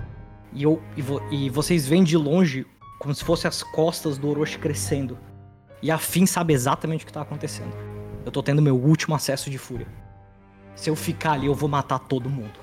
E, 0.54 0.62
eu, 0.62 0.82
e, 0.96 1.02
vo- 1.02 1.20
e 1.30 1.50
vocês 1.50 1.86
veem 1.86 2.02
de 2.02 2.16
longe 2.16 2.64
como 2.98 3.14
se 3.14 3.22
fossem 3.22 3.48
as 3.50 3.62
costas 3.62 4.16
do 4.16 4.26
Orochi 4.30 4.58
crescendo. 4.58 5.18
E 5.82 5.90
a 5.90 5.98
Fim 5.98 6.24
sabe 6.24 6.54
exatamente 6.54 7.04
o 7.04 7.06
que 7.06 7.12
tá 7.12 7.20
acontecendo. 7.20 7.74
Eu 8.24 8.32
tô 8.32 8.42
tendo 8.42 8.62
meu 8.62 8.76
último 8.76 9.14
acesso 9.14 9.50
de 9.50 9.58
fúria. 9.58 9.86
Se 10.74 10.88
eu 10.88 10.96
ficar 10.96 11.32
ali, 11.32 11.46
eu 11.46 11.54
vou 11.54 11.68
matar 11.68 11.98
todo 11.98 12.30
mundo. 12.30 12.61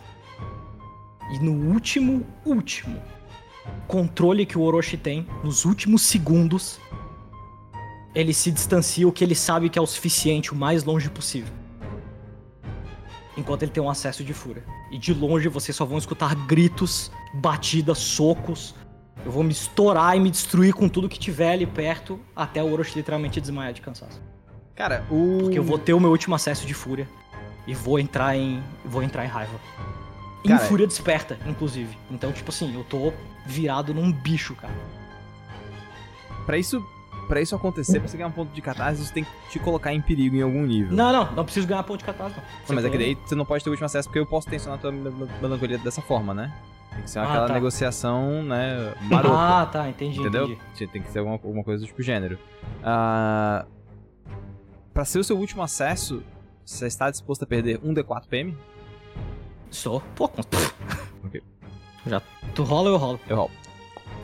E 1.31 1.39
no 1.39 1.71
último, 1.71 2.25
último 2.45 3.01
controle 3.87 4.45
que 4.45 4.57
o 4.57 4.61
Orochi 4.61 4.97
tem, 4.97 5.27
nos 5.43 5.65
últimos 5.65 6.01
segundos, 6.01 6.79
ele 8.13 8.33
se 8.33 8.51
distancia 8.51 9.07
o 9.07 9.11
que 9.11 9.23
ele 9.23 9.35
sabe 9.35 9.69
que 9.69 9.77
é 9.77 9.81
o 9.81 9.85
suficiente, 9.85 10.51
o 10.51 10.55
mais 10.55 10.83
longe 10.83 11.09
possível. 11.09 11.53
Enquanto 13.37 13.63
ele 13.63 13.71
tem 13.71 13.81
um 13.81 13.89
acesso 13.89 14.23
de 14.23 14.33
fúria. 14.33 14.63
E 14.91 14.97
de 14.97 15.13
longe 15.13 15.47
vocês 15.47 15.75
só 15.75 15.85
vão 15.85 15.97
escutar 15.97 16.35
gritos, 16.35 17.11
batidas, 17.33 17.99
socos. 17.99 18.75
Eu 19.23 19.31
vou 19.31 19.43
me 19.43 19.51
estourar 19.51 20.17
e 20.17 20.19
me 20.19 20.31
destruir 20.31 20.73
com 20.73 20.89
tudo 20.89 21.07
que 21.07 21.19
tiver 21.19 21.53
ali 21.53 21.65
perto, 21.65 22.19
até 22.35 22.63
o 22.63 22.71
Orochi 22.71 22.97
literalmente 22.97 23.39
desmaiar 23.39 23.73
de 23.73 23.81
cansaço. 23.81 24.21
Cara, 24.75 25.05
o. 25.09 25.39
Porque 25.41 25.59
eu 25.59 25.63
vou 25.63 25.77
ter 25.77 25.93
o 25.93 25.99
meu 25.99 26.09
último 26.09 26.35
acesso 26.35 26.65
de 26.65 26.73
fúria. 26.73 27.07
E 27.67 27.73
vou 27.73 27.99
entrar 27.99 28.35
em. 28.35 28.63
vou 28.83 29.03
entrar 29.03 29.25
em 29.25 29.27
raiva. 29.27 29.59
Em 30.43 30.47
Cara, 30.49 30.59
fúria 30.65 30.87
desperta, 30.87 31.37
inclusive. 31.45 31.97
Então, 32.09 32.31
tipo 32.31 32.49
assim, 32.49 32.73
eu 32.73 32.83
tô 32.83 33.11
virado 33.45 33.93
num 33.93 34.11
bicho, 34.11 34.55
cara. 34.55 34.73
Pra 36.45 36.57
isso. 36.57 36.83
Pra 37.27 37.39
isso 37.39 37.55
acontecer, 37.55 37.99
pra 37.99 38.07
você 38.07 38.17
ganhar 38.17 38.29
um 38.29 38.31
ponto 38.31 38.51
de 38.51 38.59
catarse, 38.59 39.05
você 39.05 39.13
tem 39.13 39.23
que 39.23 39.29
te 39.51 39.59
colocar 39.59 39.93
em 39.93 40.01
perigo 40.01 40.35
em 40.35 40.41
algum 40.41 40.65
nível. 40.65 40.91
Não, 40.97 41.13
não, 41.13 41.31
não 41.33 41.43
preciso 41.45 41.67
ganhar 41.67 41.83
ponto 41.83 41.99
de 41.99 42.05
catarse, 42.05 42.35
não. 42.35 42.43
Não, 42.69 42.75
mas 42.75 42.83
é 42.85 42.89
que 42.89 42.97
daí 42.97 43.13
você 43.23 43.35
não 43.35 43.45
pode 43.45 43.63
ter 43.63 43.69
o 43.69 43.73
último 43.73 43.85
acesso 43.85 44.07
porque 44.09 44.17
eu 44.17 44.25
posso 44.25 44.47
tensionar 44.47 44.79
a 44.79 44.81
tua 44.81 44.91
mel- 44.91 45.27
melancolia 45.39 45.77
dessa 45.77 46.01
forma, 46.01 46.33
né? 46.33 46.51
Tem 46.91 47.03
que 47.03 47.09
ser 47.11 47.19
Ah, 47.19 47.25
aquela 47.29 47.47
tá. 47.47 47.53
negociação, 47.53 48.41
né, 48.41 48.95
marota. 49.01 49.35
Ah, 49.37 49.65
tá, 49.67 49.87
entendi, 49.89 50.19
entendeu? 50.19 50.45
entendi. 50.45 50.87
Tem 50.91 51.03
que 51.03 51.11
ser 51.11 51.19
alguma, 51.19 51.35
alguma 51.35 51.63
coisa 51.63 51.83
do 51.83 51.87
tipo 51.87 52.01
gênero. 52.01 52.39
Ah, 52.83 53.67
pra 54.91 55.05
ser 55.05 55.19
o 55.19 55.23
seu 55.23 55.37
último 55.37 55.61
acesso, 55.61 56.23
você 56.65 56.87
está 56.87 57.11
disposto 57.11 57.43
a 57.43 57.45
perder 57.45 57.79
um 57.83 57.93
D4 57.93 58.25
PM? 58.27 58.57
Sou. 59.71 60.01
Pô, 60.15 60.27
com... 60.27 60.41
Ok. 61.25 61.41
Já. 62.07 62.21
Tu 62.55 62.63
rola 62.63 62.89
ou 62.89 62.95
eu 62.95 62.99
rolo? 62.99 63.19
Eu 63.27 63.35
rolo. 63.37 63.51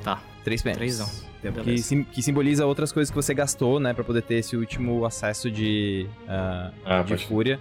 Tá. 0.03 0.21
3 0.43 0.61
PMs. 0.61 0.77
Trêsão. 0.77 1.09
Tempo 1.41 1.59
que, 1.59 1.65
Beleza. 1.65 1.83
sim- 1.83 2.03
que 2.03 2.21
simboliza 2.23 2.65
outras 2.65 2.91
coisas 2.91 3.09
que 3.11 3.15
você 3.15 3.33
gastou, 3.33 3.79
né? 3.79 3.93
Pra 3.93 4.03
poder 4.03 4.21
ter 4.23 4.35
esse 4.35 4.55
último 4.55 5.05
acesso 5.05 5.51
de, 5.51 6.07
ah, 6.27 6.71
Ah, 6.85 7.01
de 7.03 7.09
pode. 7.13 7.25
fúria. 7.27 7.59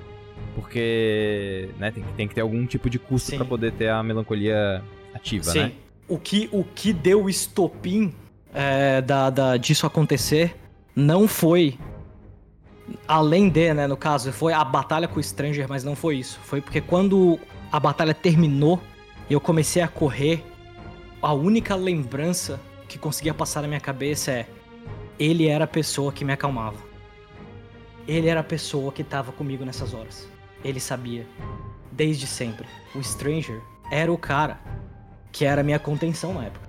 Porque, 0.55 1.68
né, 1.78 1.91
tem, 1.91 2.03
que- 2.03 2.12
tem 2.14 2.28
que 2.28 2.35
ter 2.35 2.41
algum 2.41 2.64
tipo 2.66 2.89
de 2.89 2.99
custo 2.99 3.30
Sim. 3.30 3.37
pra 3.37 3.45
poder 3.45 3.72
ter 3.72 3.89
a 3.89 4.03
melancolia 4.03 4.82
ativa, 5.12 5.45
Sim. 5.45 5.59
né? 5.61 5.72
O 6.09 6.18
que, 6.18 6.49
o 6.53 6.64
que 6.64 6.93
deu 6.93 7.24
o 7.24 7.28
estopim 7.30 8.14
é, 8.53 9.03
da, 9.03 9.30
da- 9.30 9.57
disso 9.57 9.87
acontecer 9.87 10.57
não 10.95 11.26
foi. 11.28 11.76
Além 13.09 13.49
de, 13.49 13.72
né, 13.74 13.87
no 13.87 13.97
caso, 13.97 14.32
foi 14.32 14.53
a 14.53 14.62
batalha 14.64 15.09
com 15.09 15.18
o 15.18 15.22
Stranger, 15.22 15.66
mas 15.68 15.82
não 15.85 15.97
foi 15.97 16.16
isso. 16.18 16.39
Foi 16.45 16.61
porque 16.61 16.80
quando 16.80 17.39
a 17.75 17.81
batalha 17.81 18.14
terminou 18.14 18.81
e 19.29 19.33
eu 19.33 19.41
comecei 19.41 19.83
a 19.83 19.89
correr, 19.89 20.45
a 21.20 21.33
única 21.33 21.75
lembrança 21.75 22.61
que 22.87 22.97
conseguia 22.97 23.35
passar 23.35 23.62
na 23.62 23.66
minha 23.66 23.81
cabeça 23.81 24.31
é: 24.31 24.47
ele 25.18 25.49
era 25.49 25.64
a 25.64 25.66
pessoa 25.66 26.12
que 26.12 26.25
me 26.25 26.33
acalmava. 26.33 26.79
Ele 28.07 28.29
era 28.29 28.39
a 28.39 28.45
pessoa 28.45 28.93
que 28.93 29.03
tava 29.03 29.33
comigo 29.33 29.64
nessas 29.64 29.93
horas. 29.93 30.29
Ele 30.62 30.79
sabia. 30.79 31.27
Desde 31.91 32.29
sempre. 32.29 32.64
O 32.95 33.03
Stranger 33.03 33.61
era 33.91 34.12
o 34.12 34.16
cara 34.16 34.61
que 35.33 35.45
era 35.45 35.64
minha 35.64 35.81
contenção 35.81 36.33
na 36.33 36.45
época. 36.45 36.68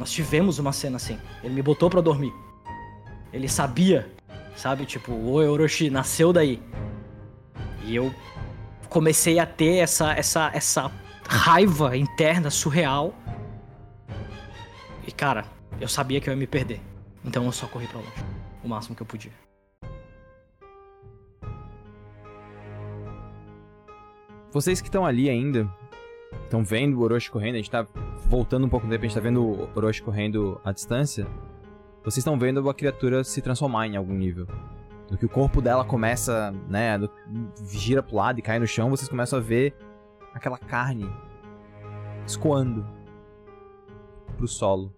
Nós 0.00 0.10
tivemos 0.10 0.58
uma 0.58 0.72
cena 0.72 0.96
assim. 0.96 1.16
Ele 1.44 1.54
me 1.54 1.62
botou 1.62 1.88
pra 1.88 2.00
dormir. 2.00 2.34
Ele 3.32 3.46
sabia, 3.48 4.10
sabe? 4.56 4.84
Tipo, 4.84 5.12
o 5.12 5.34
Orochi 5.34 5.90
nasceu 5.90 6.32
daí. 6.32 6.60
E 7.84 7.94
eu 7.94 8.12
comecei 8.92 9.38
a 9.38 9.46
ter 9.46 9.78
essa, 9.78 10.12
essa, 10.12 10.50
essa 10.52 10.92
raiva 11.26 11.96
interna 11.96 12.50
surreal. 12.50 13.14
E 15.06 15.10
cara, 15.10 15.46
eu 15.80 15.88
sabia 15.88 16.20
que 16.20 16.28
eu 16.28 16.34
ia 16.34 16.38
me 16.38 16.46
perder. 16.46 16.80
Então 17.24 17.44
eu 17.46 17.52
só 17.52 17.66
corri 17.66 17.86
pra 17.88 17.98
longe. 17.98 18.12
O 18.62 18.68
máximo 18.68 18.94
que 18.94 19.02
eu 19.02 19.06
podia. 19.06 19.32
Vocês 24.52 24.82
que 24.82 24.88
estão 24.88 25.06
ali 25.06 25.30
ainda, 25.30 25.66
estão 26.44 26.62
vendo 26.62 27.00
o 27.00 27.02
Orochi 27.02 27.30
correndo, 27.30 27.54
a 27.54 27.56
gente 27.56 27.70
tá 27.70 27.86
voltando 28.26 28.66
um 28.66 28.68
pouco 28.68 28.86
no 28.86 28.92
tempo, 28.92 29.06
a 29.06 29.08
gente 29.08 29.14
tá 29.14 29.22
vendo 29.22 29.42
o 29.42 29.70
Orochi 29.74 30.02
correndo 30.02 30.60
à 30.62 30.70
distância. 30.70 31.26
Vocês 32.04 32.18
estão 32.18 32.38
vendo 32.38 32.68
a 32.68 32.74
criatura 32.74 33.24
se 33.24 33.40
transformar 33.40 33.86
em 33.86 33.96
algum 33.96 34.12
nível. 34.12 34.46
No 35.10 35.18
que 35.18 35.26
o 35.26 35.28
corpo 35.28 35.60
dela 35.60 35.84
começa, 35.84 36.50
né, 36.68 36.96
no- 36.96 37.10
gira 37.68 38.02
pro 38.02 38.16
lado 38.16 38.38
e 38.38 38.42
cai 38.42 38.58
no 38.58 38.66
chão, 38.66 38.88
vocês 38.90 39.08
começam 39.08 39.38
a 39.38 39.42
ver 39.42 39.74
aquela 40.34 40.56
carne 40.58 41.08
escoando 42.26 42.86
pro 44.36 44.48
solo. 44.48 44.94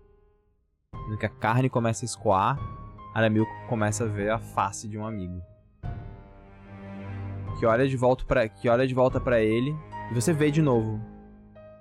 no 1.11 1.19
que 1.19 1.27
a 1.27 1.29
carne 1.29 1.69
começa 1.69 2.05
a 2.05 2.07
escoar, 2.07 2.59
Aramil 3.15 3.45
começa 3.69 4.05
a 4.05 4.07
ver 4.07 4.31
a 4.31 4.39
face 4.39 4.89
de 4.89 4.97
um 4.97 5.05
amigo. 5.07 5.43
Que 7.59 7.67
olha 7.67 7.87
de 7.87 7.97
volta 7.97 8.25
para 8.25 8.49
que 8.49 8.69
olha 8.69 8.87
de 8.87 8.95
volta 8.95 9.21
para 9.21 9.41
ele 9.41 9.77
e 10.11 10.15
você 10.15 10.33
vê 10.33 10.51
de 10.51 10.63
novo 10.63 11.01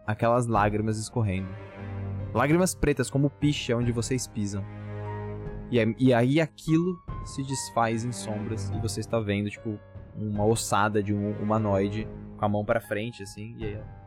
aquelas 0.06 0.46
lágrimas 0.46 0.98
escorrendo. 0.98 1.48
Lágrimas 2.34 2.76
pretas 2.76 3.10
como 3.10 3.30
picha 3.30 3.76
onde 3.78 3.92
vocês 3.92 4.28
pisam. 4.28 4.64
E, 5.72 5.80
é- 5.80 5.96
e 5.98 6.14
aí 6.14 6.42
aquilo 6.42 7.00
se 7.26 7.44
desfaz 7.44 8.04
em 8.04 8.12
sombras 8.12 8.70
e 8.70 8.80
você 8.80 9.00
está 9.00 9.20
vendo 9.20 9.50
tipo 9.50 9.80
uma 10.16 10.46
ossada 10.46 11.02
de 11.02 11.14
um 11.14 11.32
humanoide 11.42 12.08
com 12.38 12.46
a 12.46 12.50
mão 12.50 12.66
pra 12.66 12.82
frente 12.82 13.24
assim 13.24 13.56
e 13.58 13.66
aí 13.66 13.74
ela 13.74 14.04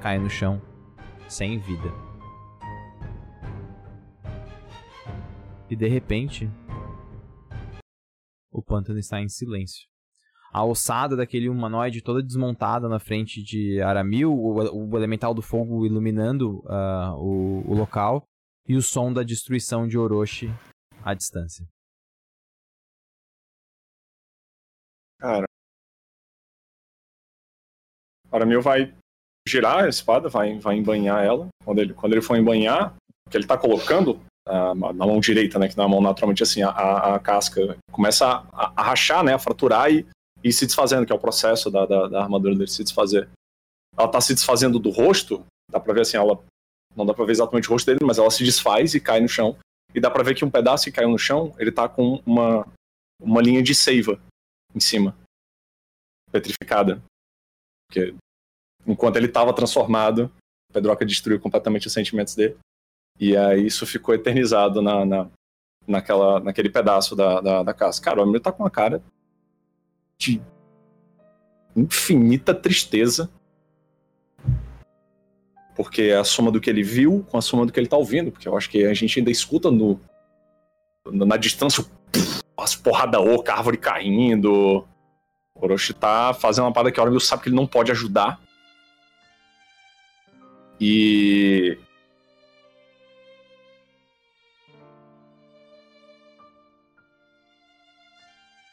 cai 0.00 0.18
no 0.18 0.30
chão 0.30 0.60
sem 1.28 1.58
vida. 1.58 1.92
E 5.68 5.74
de 5.74 5.88
repente, 5.88 6.50
o 8.52 8.62
pântano 8.62 8.98
está 8.98 9.20
em 9.20 9.28
silêncio. 9.28 9.88
A 10.52 10.64
ossada 10.64 11.16
daquele 11.16 11.48
humanoide 11.48 12.00
toda 12.00 12.22
desmontada 12.22 12.88
na 12.88 13.00
frente 13.00 13.42
de 13.42 13.82
Aramil, 13.82 14.32
o, 14.32 14.90
o 14.92 14.96
elemental 14.96 15.34
do 15.34 15.42
fogo 15.42 15.84
iluminando 15.84 16.62
ah, 16.68 17.14
o, 17.16 17.68
o 17.68 17.74
local, 17.74 18.24
e 18.68 18.76
o 18.76 18.82
som 18.82 19.12
da 19.12 19.22
destruição 19.22 19.88
de 19.88 19.98
Orochi 19.98 20.48
à 21.02 21.12
distância. 21.12 21.66
Cara. 25.24 25.46
Aramil 28.30 28.60
vai 28.60 28.92
girar 29.48 29.84
a 29.84 29.88
espada, 29.88 30.28
vai, 30.28 30.58
vai 30.58 30.76
embanhar 30.76 31.24
ela. 31.24 31.48
Quando 31.64 31.78
ele, 31.80 31.94
quando 31.94 32.12
ele 32.12 32.20
for 32.20 32.36
embanhar, 32.36 32.94
que 33.30 33.36
ele 33.38 33.46
tá 33.46 33.56
colocando 33.56 34.20
ah, 34.46 34.74
na 34.74 35.06
mão 35.06 35.18
direita, 35.20 35.58
né? 35.58 35.66
Que 35.66 35.78
na 35.78 35.88
mão 35.88 36.02
naturalmente 36.02 36.42
assim, 36.42 36.60
a, 36.60 36.68
a, 36.68 37.14
a 37.14 37.18
casca 37.18 37.74
começa 37.90 38.26
a, 38.52 38.72
a 38.76 38.82
rachar, 38.82 39.24
né? 39.24 39.32
A 39.32 39.38
fraturar 39.38 39.90
e, 39.90 40.06
e 40.42 40.52
se 40.52 40.66
desfazendo, 40.66 41.06
que 41.06 41.12
é 41.12 41.14
o 41.14 41.18
processo 41.18 41.70
da, 41.70 41.86
da, 41.86 42.06
da 42.06 42.22
armadura 42.22 42.54
dele 42.54 42.68
se 42.68 42.84
desfazer. 42.84 43.26
Ela 43.96 44.08
tá 44.08 44.20
se 44.20 44.34
desfazendo 44.34 44.78
do 44.78 44.90
rosto, 44.90 45.42
dá 45.70 45.80
pra 45.80 45.94
ver 45.94 46.02
assim, 46.02 46.18
ela. 46.18 46.38
Não 46.94 47.06
dá 47.06 47.14
pra 47.14 47.24
ver 47.24 47.32
exatamente 47.32 47.66
o 47.70 47.72
rosto 47.72 47.86
dele, 47.86 48.00
mas 48.04 48.18
ela 48.18 48.30
se 48.30 48.44
desfaz 48.44 48.94
e 48.94 49.00
cai 49.00 49.20
no 49.20 49.28
chão. 49.28 49.56
E 49.94 50.00
dá 50.00 50.10
pra 50.10 50.22
ver 50.22 50.34
que 50.34 50.44
um 50.44 50.50
pedaço 50.50 50.84
que 50.84 50.92
caiu 50.92 51.08
no 51.08 51.18
chão, 51.18 51.54
ele 51.58 51.72
tá 51.72 51.88
com 51.88 52.20
uma, 52.26 52.66
uma 53.22 53.40
linha 53.40 53.62
de 53.62 53.74
seiva 53.74 54.20
em 54.74 54.80
cima. 54.80 55.16
Petrificada. 56.30 57.02
Porque 57.88 58.14
enquanto 58.86 59.16
ele 59.16 59.26
estava 59.26 59.54
transformado, 59.54 60.30
Pedroca 60.72 61.06
destruiu 61.06 61.40
completamente 61.40 61.86
os 61.86 61.92
sentimentos 61.92 62.34
dele. 62.34 62.56
E 63.18 63.36
aí 63.36 63.66
isso 63.66 63.86
ficou 63.86 64.14
eternizado 64.14 64.82
na, 64.82 65.04
na, 65.04 65.30
naquela, 65.86 66.40
naquele 66.40 66.68
pedaço 66.68 67.14
da, 67.14 67.40
da, 67.40 67.62
da 67.62 67.74
casca. 67.74 68.04
Cara, 68.04 68.20
o 68.20 68.28
homem 68.28 68.40
tá 68.40 68.50
com 68.50 68.62
uma 68.62 68.70
cara 68.70 69.02
de 70.18 70.42
infinita 71.76 72.54
tristeza. 72.54 73.30
Porque 75.76 76.02
é 76.02 76.16
a 76.16 76.24
soma 76.24 76.52
do 76.52 76.60
que 76.60 76.70
ele 76.70 76.82
viu 76.82 77.24
com 77.28 77.36
a 77.36 77.42
soma 77.42 77.66
do 77.66 77.72
que 77.72 77.78
ele 77.78 77.88
tá 77.88 77.96
ouvindo. 77.96 78.30
Porque 78.30 78.48
eu 78.48 78.56
acho 78.56 78.70
que 78.70 78.84
a 78.84 78.94
gente 78.94 79.18
ainda 79.18 79.30
escuta 79.30 79.70
no, 79.70 80.00
na 81.06 81.36
distância 81.36 81.84
as 82.64 82.74
porrada 82.74 83.20
oca, 83.20 83.54
árvore 83.54 83.76
caindo. 83.76 84.86
O 85.54 85.64
Orochi 85.64 85.92
tá 85.92 86.34
fazendo 86.34 86.64
uma 86.64 86.72
parada 86.72 86.90
que 86.90 86.98
o 86.98 87.02
Aramil 87.02 87.20
sabe 87.20 87.42
que 87.42 87.48
ele 87.48 87.56
não 87.56 87.66
pode 87.66 87.92
ajudar. 87.92 88.40
E. 90.80 91.78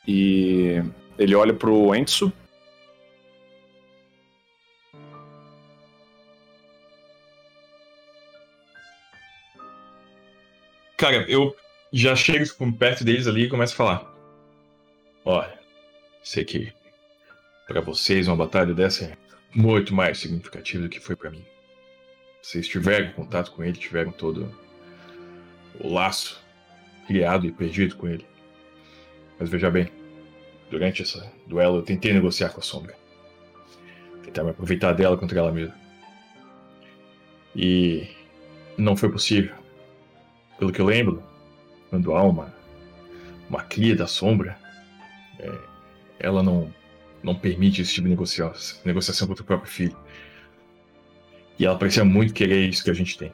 E 0.07 0.81
ele 1.17 1.35
olha 1.35 1.53
pro 1.53 1.93
Enzo. 1.95 2.33
Cara, 10.97 11.25
eu 11.29 11.55
já 11.91 12.15
chego 12.15 12.45
tipo, 12.45 12.71
perto 12.73 13.03
deles 13.03 13.27
ali 13.27 13.43
e 13.43 13.49
começo 13.49 13.73
a 13.73 13.77
falar. 13.77 14.13
Olha, 15.25 15.59
sei 16.23 16.45
que 16.45 16.73
pra 17.67 17.81
vocês 17.81 18.27
uma 18.27 18.35
batalha 18.35 18.73
dessa 18.73 19.05
é 19.05 19.17
muito 19.53 19.93
mais 19.93 20.19
significativa 20.19 20.83
do 20.83 20.89
que 20.89 20.99
foi 20.99 21.15
pra 21.15 21.29
mim. 21.29 21.43
Vocês 22.41 22.67
tiveram 22.67 23.11
contato 23.11 23.51
com 23.51 23.63
ele, 23.63 23.77
tiveram 23.77 24.11
todo 24.11 24.51
o 25.79 25.93
laço 25.93 26.41
criado 27.07 27.45
e 27.45 27.51
perdido 27.51 27.95
com 27.95 28.07
ele. 28.07 28.25
Mas 29.39 29.49
veja 29.49 29.69
bem, 29.69 29.91
durante 30.69 31.01
esse 31.01 31.21
duelo 31.45 31.77
eu 31.77 31.83
tentei 31.83 32.13
negociar 32.13 32.49
com 32.49 32.59
a 32.59 32.63
sombra. 32.63 32.95
Tentar 34.23 34.43
me 34.43 34.51
aproveitar 34.51 34.93
dela 34.93 35.17
contra 35.17 35.39
ela 35.39 35.51
mesma. 35.51 35.75
E 37.55 38.07
não 38.77 38.95
foi 38.95 39.11
possível. 39.11 39.53
Pelo 40.57 40.71
que 40.71 40.79
eu 40.79 40.85
lembro, 40.85 41.21
quando 41.91 42.15
há 42.15 42.23
uma, 42.23 42.55
uma 43.49 43.61
cria 43.61 43.93
da 43.93 44.07
sombra, 44.07 44.57
é, 45.37 45.51
ela 46.17 46.41
não, 46.41 46.73
não 47.21 47.35
permite 47.35 47.81
esse 47.81 47.93
tipo 47.93 48.05
de 48.05 48.11
negocia 48.11 48.49
negociação 48.85 49.27
contra 49.27 49.43
o 49.43 49.45
próprio 49.45 49.69
filho. 49.69 49.97
E 51.59 51.65
ela 51.65 51.77
parecia 51.77 52.05
muito 52.05 52.33
querer 52.33 52.67
isso 52.69 52.81
que 52.81 52.89
a 52.89 52.93
gente 52.93 53.17
tem. 53.17 53.31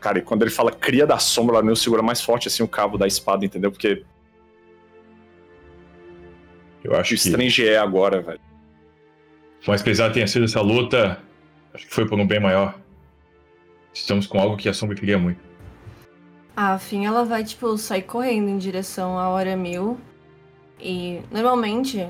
Cara, 0.00 0.18
e 0.18 0.22
quando 0.22 0.42
ele 0.42 0.50
fala 0.50 0.70
cria 0.70 1.06
da 1.06 1.18
sombra, 1.18 1.56
ela 1.56 1.64
meio 1.64 1.76
segura 1.76 2.02
mais 2.02 2.20
forte 2.20 2.46
assim 2.46 2.62
o 2.62 2.68
cabo 2.68 2.98
da 2.98 3.06
espada, 3.06 3.44
entendeu? 3.44 3.72
Porque 3.72 4.04
Eu 6.84 6.94
acho 6.94 7.14
o 7.14 7.16
que, 7.16 7.26
Strange 7.26 7.66
é 7.66 7.78
agora, 7.78 8.20
velho. 8.20 8.40
mais 9.66 9.80
pesada 9.80 10.12
tenha 10.12 10.26
sido 10.26 10.44
essa 10.44 10.60
luta, 10.60 11.18
acho 11.72 11.86
que 11.86 11.94
foi 11.94 12.06
por 12.06 12.20
um 12.20 12.26
bem 12.26 12.38
maior. 12.38 12.78
Estamos 13.94 14.26
com 14.26 14.38
algo 14.38 14.58
que 14.58 14.68
a 14.68 14.74
sombra 14.74 14.94
queria 14.94 15.18
muito. 15.18 15.51
A 16.54 16.78
Fim, 16.78 17.06
ela 17.06 17.24
vai, 17.24 17.44
tipo, 17.44 17.76
sair 17.78 18.02
correndo 18.02 18.48
em 18.48 18.58
direção 18.58 19.18
à 19.18 19.28
hora 19.28 19.56
mil. 19.56 19.98
E, 20.78 21.22
normalmente, 21.30 22.08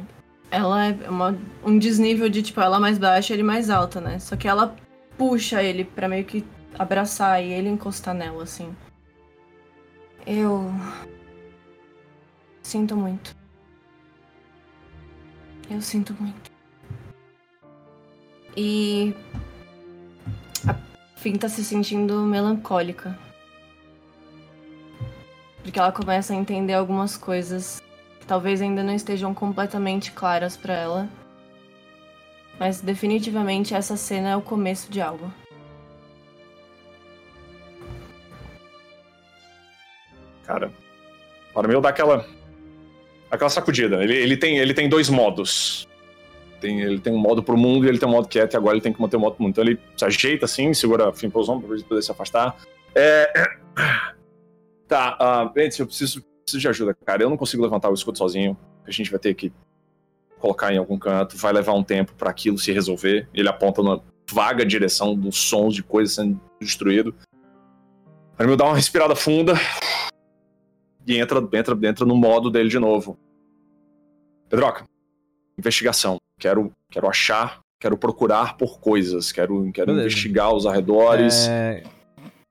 ela 0.51 0.87
é 0.87 1.09
uma- 1.09 1.39
um 1.65 1.79
desnível 1.79 2.29
de, 2.29 2.43
tipo, 2.43 2.61
ela 2.61 2.81
mais 2.81 2.99
baixa 2.99 3.33
e 3.33 3.37
ele 3.37 3.43
mais 3.43 3.71
alta, 3.71 4.01
né? 4.01 4.19
Só 4.19 4.37
que 4.37 4.49
ela 4.49 4.75
puxa 5.17 5.63
ele 5.63 5.85
pra 5.85 6.09
meio 6.09 6.25
que 6.25 6.45
abraçar 6.79 7.43
e 7.43 7.53
ele 7.53 7.69
encostar 7.69 8.15
nela, 8.15 8.43
assim. 8.43 8.75
Eu... 10.27 10.71
Sinto 12.63 12.97
muito. 12.97 13.37
Eu 15.71 15.81
sinto 15.81 16.15
muito. 16.19 16.51
E... 18.57 19.15
A 20.67 20.75
Fim 21.17 21.37
tá 21.37 21.49
se 21.49 21.63
sentindo 21.65 22.21
melancólica. 22.23 23.17
Porque 25.63 25.79
ela 25.79 25.93
começa 25.93 26.33
a 26.33 26.37
entender 26.37 26.75
algumas 26.75 27.17
coisas 27.17 27.83
que 28.19 28.27
talvez 28.27 28.61
ainda 28.61 28.83
não 28.83 28.95
estejam 28.95 29.33
completamente 29.33 30.13
claras 30.13 30.57
pra 30.57 30.75
ela. 30.75 31.09
Mas 32.59 32.81
definitivamente 32.81 33.75
essa 33.75 33.97
cena 33.97 34.31
é 34.31 34.37
o 34.37 34.43
começo 34.43 34.91
de 34.91 35.01
algo. 35.01 35.33
Cara, 40.45 40.73
o 41.55 41.59
Aramil 41.59 41.81
dá 41.81 41.89
aquela. 41.89 42.27
aquela 43.31 43.51
sacudida. 43.51 44.03
Ele, 44.03 44.15
ele, 44.15 44.37
tem, 44.37 44.59
ele 44.59 44.75
tem 44.75 44.89
dois 44.89 45.09
modos. 45.09 45.89
Tem, 46.61 46.81
ele 46.81 47.01
tem 47.01 47.13
um 47.13 47.19
modo 47.19 47.43
pro 47.43 47.57
mundo 47.57 47.87
e 47.87 47.89
ele 47.89 47.99
tem 47.99 48.09
um 48.09 48.13
modo 48.13 48.29
quieto, 48.29 48.55
e 48.55 48.57
agora 48.57 48.75
ele 48.75 48.83
tem 48.83 48.93
que 48.93 49.01
manter 49.01 49.17
o 49.17 49.21
modo 49.21 49.35
pro 49.35 49.43
mundo. 49.43 49.53
Então 49.53 49.65
ele 49.65 49.81
se 49.97 50.05
ajeita 50.05 50.45
assim, 50.45 50.75
segura 50.75 51.09
a 51.09 51.13
fim 51.13 51.31
pros 51.31 51.49
ombros 51.49 51.81
pra 51.81 51.89
poder 51.89 52.03
se 52.03 52.11
afastar. 52.11 52.57
É. 52.95 53.33
Tá, 54.93 55.17
uh, 55.19 55.59
eu 55.79 55.87
preciso, 55.87 56.23
preciso 56.45 56.61
de 56.61 56.69
ajuda, 56.69 56.95
cara. 57.07 57.23
Eu 57.23 57.31
não 57.31 57.37
consigo 57.39 57.63
levantar 57.63 57.89
o 57.89 57.95
escudo 57.95 58.19
sozinho. 58.19 58.55
A 58.87 58.91
gente 58.91 59.11
vai 59.11 59.19
ter 59.19 59.33
que 59.33 59.51
colocar 60.39 60.71
em 60.71 60.77
algum 60.77 60.99
canto. 60.99 61.35
Vai 61.39 61.51
levar 61.51 61.73
um 61.73 61.83
tempo 61.83 62.13
pra 62.13 62.29
aquilo 62.29 62.59
se 62.59 62.71
resolver. 62.73 63.27
Ele 63.33 63.49
aponta 63.49 63.83
numa 63.83 64.05
vaga 64.31 64.67
direção 64.67 65.15
dos 65.15 65.39
sons 65.39 65.75
de 65.75 65.83
coisas 65.83 66.15
sendo 66.15 66.39
destruído. 66.61 67.15
Aramil 68.37 68.55
dá 68.55 68.67
uma 68.67 68.77
respirada 68.77 69.17
funda 69.17 69.55
e 71.07 71.17
entra, 71.17 71.39
entra, 71.39 71.79
entra 71.89 72.05
no 72.05 72.15
modo 72.15 72.51
dele 72.51 72.69
de 72.69 72.79
novo. 72.79 73.17
Pedroca, 74.51 74.85
investigação. 75.59 76.19
Quero, 76.39 76.71
quero 76.91 77.09
achar, 77.09 77.61
quero 77.81 77.97
procurar 77.97 78.59
por 78.59 78.79
coisas, 78.79 79.33
quero, 79.33 79.73
quero 79.73 79.87
Beleza. 79.87 80.07
investigar 80.07 80.55
os 80.55 80.67
arredores. 80.67 81.49
É, 81.49 81.83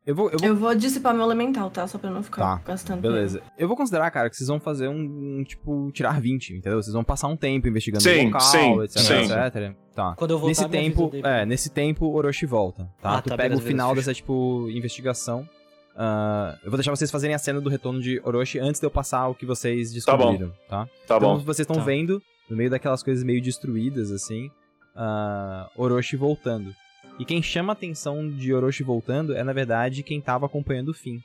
Eu 0.06 0.16
vou, 0.16 0.30
eu 0.32 0.40
vou 0.40 0.48
Eu 0.48 0.56
vou 0.56 0.74
dissipar 0.76 1.14
meu 1.14 1.24
elemental, 1.26 1.70
tá? 1.70 1.88
Só 1.88 1.98
pra 2.00 2.10
não 2.10 2.24
ficar 2.24 2.42
Tá, 2.58 2.62
gastando. 2.66 3.02
Beleza. 3.02 3.42
Eu 3.58 3.68
vou 3.68 3.78
considerar, 3.78 4.10
cara, 4.10 4.30
que 4.30 4.36
vocês 4.36 4.48
vão 4.48 4.60
fazer 4.60 4.88
um, 4.88 5.40
um, 5.40 5.44
tipo, 5.44 5.92
tirar 5.92 6.20
20, 6.20 6.56
entendeu? 6.56 6.82
Vocês 6.82 6.94
vão 6.94 7.04
passar 7.04 7.28
um 7.28 7.38
tempo 7.38 7.68
investigando 7.68 8.04
Sim, 8.04 8.22
o 8.22 8.26
local, 8.26 8.42
sim, 8.42 8.82
etc, 8.82 8.98
sim. 9.00 9.14
etc. 9.34 9.76
Tá. 9.94 10.16
Quando 10.16 10.32
eu 10.32 10.40
voltar, 10.40 10.50
Nesse 10.50 10.70
tempo, 10.70 11.10
dele. 11.10 11.28
é, 11.28 11.46
nesse 11.46 11.70
tempo, 11.70 12.08
Orochi 12.16 12.46
volta, 12.48 12.90
tá? 13.02 13.18
Ah, 13.18 13.22
tu 13.22 13.30
tá, 13.30 13.38
pega 13.38 13.50
beleza, 13.50 13.64
o 13.64 13.68
final 13.68 13.90
beleza. 13.90 14.10
dessa, 14.10 14.16
tipo, 14.16 14.68
investigação 14.72 15.48
ah, 15.96 16.58
eu 16.64 16.72
vou 16.72 16.78
deixar 16.78 16.92
vocês 16.92 17.12
fazerem 17.12 17.36
a 17.36 17.38
cena 17.38 17.60
do 17.60 17.70
retorno 17.70 18.00
de 18.02 18.22
Orochi 18.24 18.58
antes 18.60 18.80
de 18.80 18.88
eu 18.88 18.92
passar 18.92 19.28
o 19.28 19.36
que 19.36 19.46
vocês 19.46 19.92
descobriram, 19.94 20.52
tá? 20.70 20.86
Tá 20.86 21.18
então 21.18 21.20
bom. 21.20 21.38
vocês 21.40 21.60
estão 21.66 21.76
Tá. 21.76 21.84
vendo, 21.84 22.22
no 22.50 22.56
meio 22.56 22.70
daquelas 22.70 23.04
coisas 23.04 23.24
meio 23.26 23.42
destruídas, 23.42 24.10
assim, 24.10 24.50
ah, 24.96 25.70
Orochi 25.76 26.16
voltando. 26.16 26.74
E 27.22 27.26
quem 27.26 27.42
chama 27.44 27.72
a 27.72 27.76
atenção 27.76 28.28
de 28.28 28.52
Orochi 28.52 28.82
voltando 28.82 29.36
é, 29.36 29.44
na 29.44 29.54
verdade, 29.54 30.02
quem 30.02 30.20
tava 30.20 30.48
acompanhando 30.48 30.90
o 30.90 30.94
fim. 30.94 31.22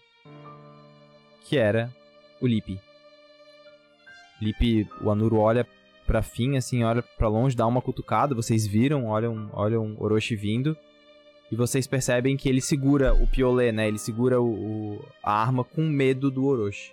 Que 1.47 1.57
era 1.57 1.91
o 2.39 2.47
Lip. 2.47 2.79
Lip, 4.43 4.87
o 5.01 5.11
Anuro 5.11 5.39
olha 5.39 5.67
pra 6.07 6.21
fim, 6.23 6.59
assim, 6.59 6.85
olha 6.85 7.03
pra 7.03 7.29
longe, 7.29 7.57
dá 7.57 7.67
uma 7.67 7.81
cutucada, 7.81 8.35
vocês 8.35 8.67
viram, 8.67 9.07
olham, 9.07 9.49
olham 9.55 9.97
Orochi 9.99 10.37
vindo. 10.37 10.77
E 11.51 11.57
vocês 11.57 11.87
percebem 11.87 12.37
que 12.37 12.47
ele 12.49 12.61
segura 12.61 13.15
o 13.15 13.27
piolé, 13.27 13.73
né? 13.73 13.89
Ele 13.89 13.99
segura 13.99 14.39
o, 14.39 14.97
o- 14.97 15.05
a 15.23 15.33
arma 15.41 15.65
com 15.65 15.81
medo 15.83 16.31
do 16.31 16.45
Orochi. 16.45 16.93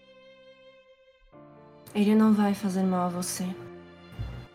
Ele 1.94 2.16
não 2.16 2.34
vai 2.34 2.54
fazer 2.54 2.84
mal 2.84 3.08
a 3.08 3.10
você. 3.10 3.46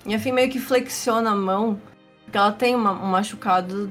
E 0.07 0.15
a 0.15 0.19
Fim 0.19 0.33
meio 0.33 0.51
que 0.51 0.59
flexiona 0.59 1.33
a 1.33 1.37
mão, 1.37 1.79
porque 2.25 2.39
ela 2.39 2.53
tem 2.53 2.75
uma- 2.75 2.93
um 2.93 3.07
machucado 3.11 3.91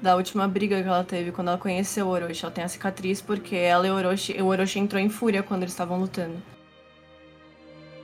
da 0.00 0.16
última 0.16 0.48
briga 0.48 0.82
que 0.82 0.88
ela 0.88 1.04
teve 1.04 1.32
quando 1.32 1.48
ela 1.48 1.58
conheceu 1.58 2.06
o 2.06 2.10
Orochi. 2.10 2.44
Ela 2.44 2.52
tem 2.52 2.64
a 2.64 2.68
cicatriz 2.68 3.20
porque 3.20 3.54
ela 3.56 3.86
e 3.86 3.90
o 3.90 3.94
Orochi, 3.94 4.40
o 4.40 4.46
Orochi 4.46 4.78
entrou 4.78 5.00
em 5.00 5.08
fúria 5.08 5.42
quando 5.42 5.62
eles 5.62 5.72
estavam 5.72 5.98
lutando. 5.98 6.36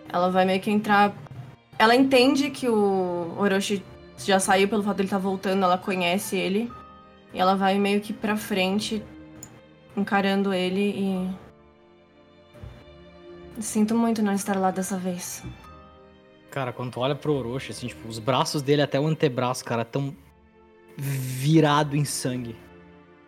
Ela 0.08 0.30
vai 0.30 0.44
meio 0.44 0.60
que 0.60 0.70
entrar. 0.70 1.14
Ela 1.78 1.94
entende 1.94 2.50
que 2.50 2.68
o 2.68 3.34
Orochi 3.38 3.82
já 4.18 4.38
saiu 4.38 4.68
pelo 4.68 4.82
fato 4.82 4.96
dele 4.96 5.06
estar 5.06 5.18
voltando, 5.18 5.64
ela 5.64 5.78
conhece 5.78 6.36
ele. 6.36 6.70
E 7.32 7.40
ela 7.40 7.54
vai 7.54 7.78
meio 7.78 8.00
que 8.00 8.12
pra 8.12 8.36
frente, 8.36 9.02
encarando 9.96 10.54
ele 10.54 10.80
e. 10.80 11.46
Sinto 13.60 13.94
muito 13.94 14.22
não 14.22 14.32
estar 14.32 14.56
lá 14.56 14.70
dessa 14.70 14.98
vez. 14.98 15.42
Cara, 16.50 16.72
quando 16.72 16.92
tu 16.92 17.00
olha 17.00 17.14
pro 17.14 17.34
Orochi, 17.34 17.72
assim, 17.72 17.86
tipo, 17.86 18.08
os 18.08 18.18
braços 18.18 18.62
dele 18.62 18.80
até 18.80 18.98
o 18.98 19.06
antebraço, 19.06 19.64
cara, 19.64 19.84
tão 19.84 20.14
virado 20.96 21.96
em 21.96 22.04
sangue. 22.04 22.56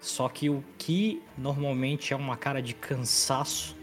Só 0.00 0.28
que 0.28 0.48
o 0.48 0.64
que 0.78 1.22
normalmente 1.36 2.12
é 2.12 2.16
uma 2.16 2.36
cara 2.36 2.62
de 2.62 2.74
cansaço, 2.74 3.76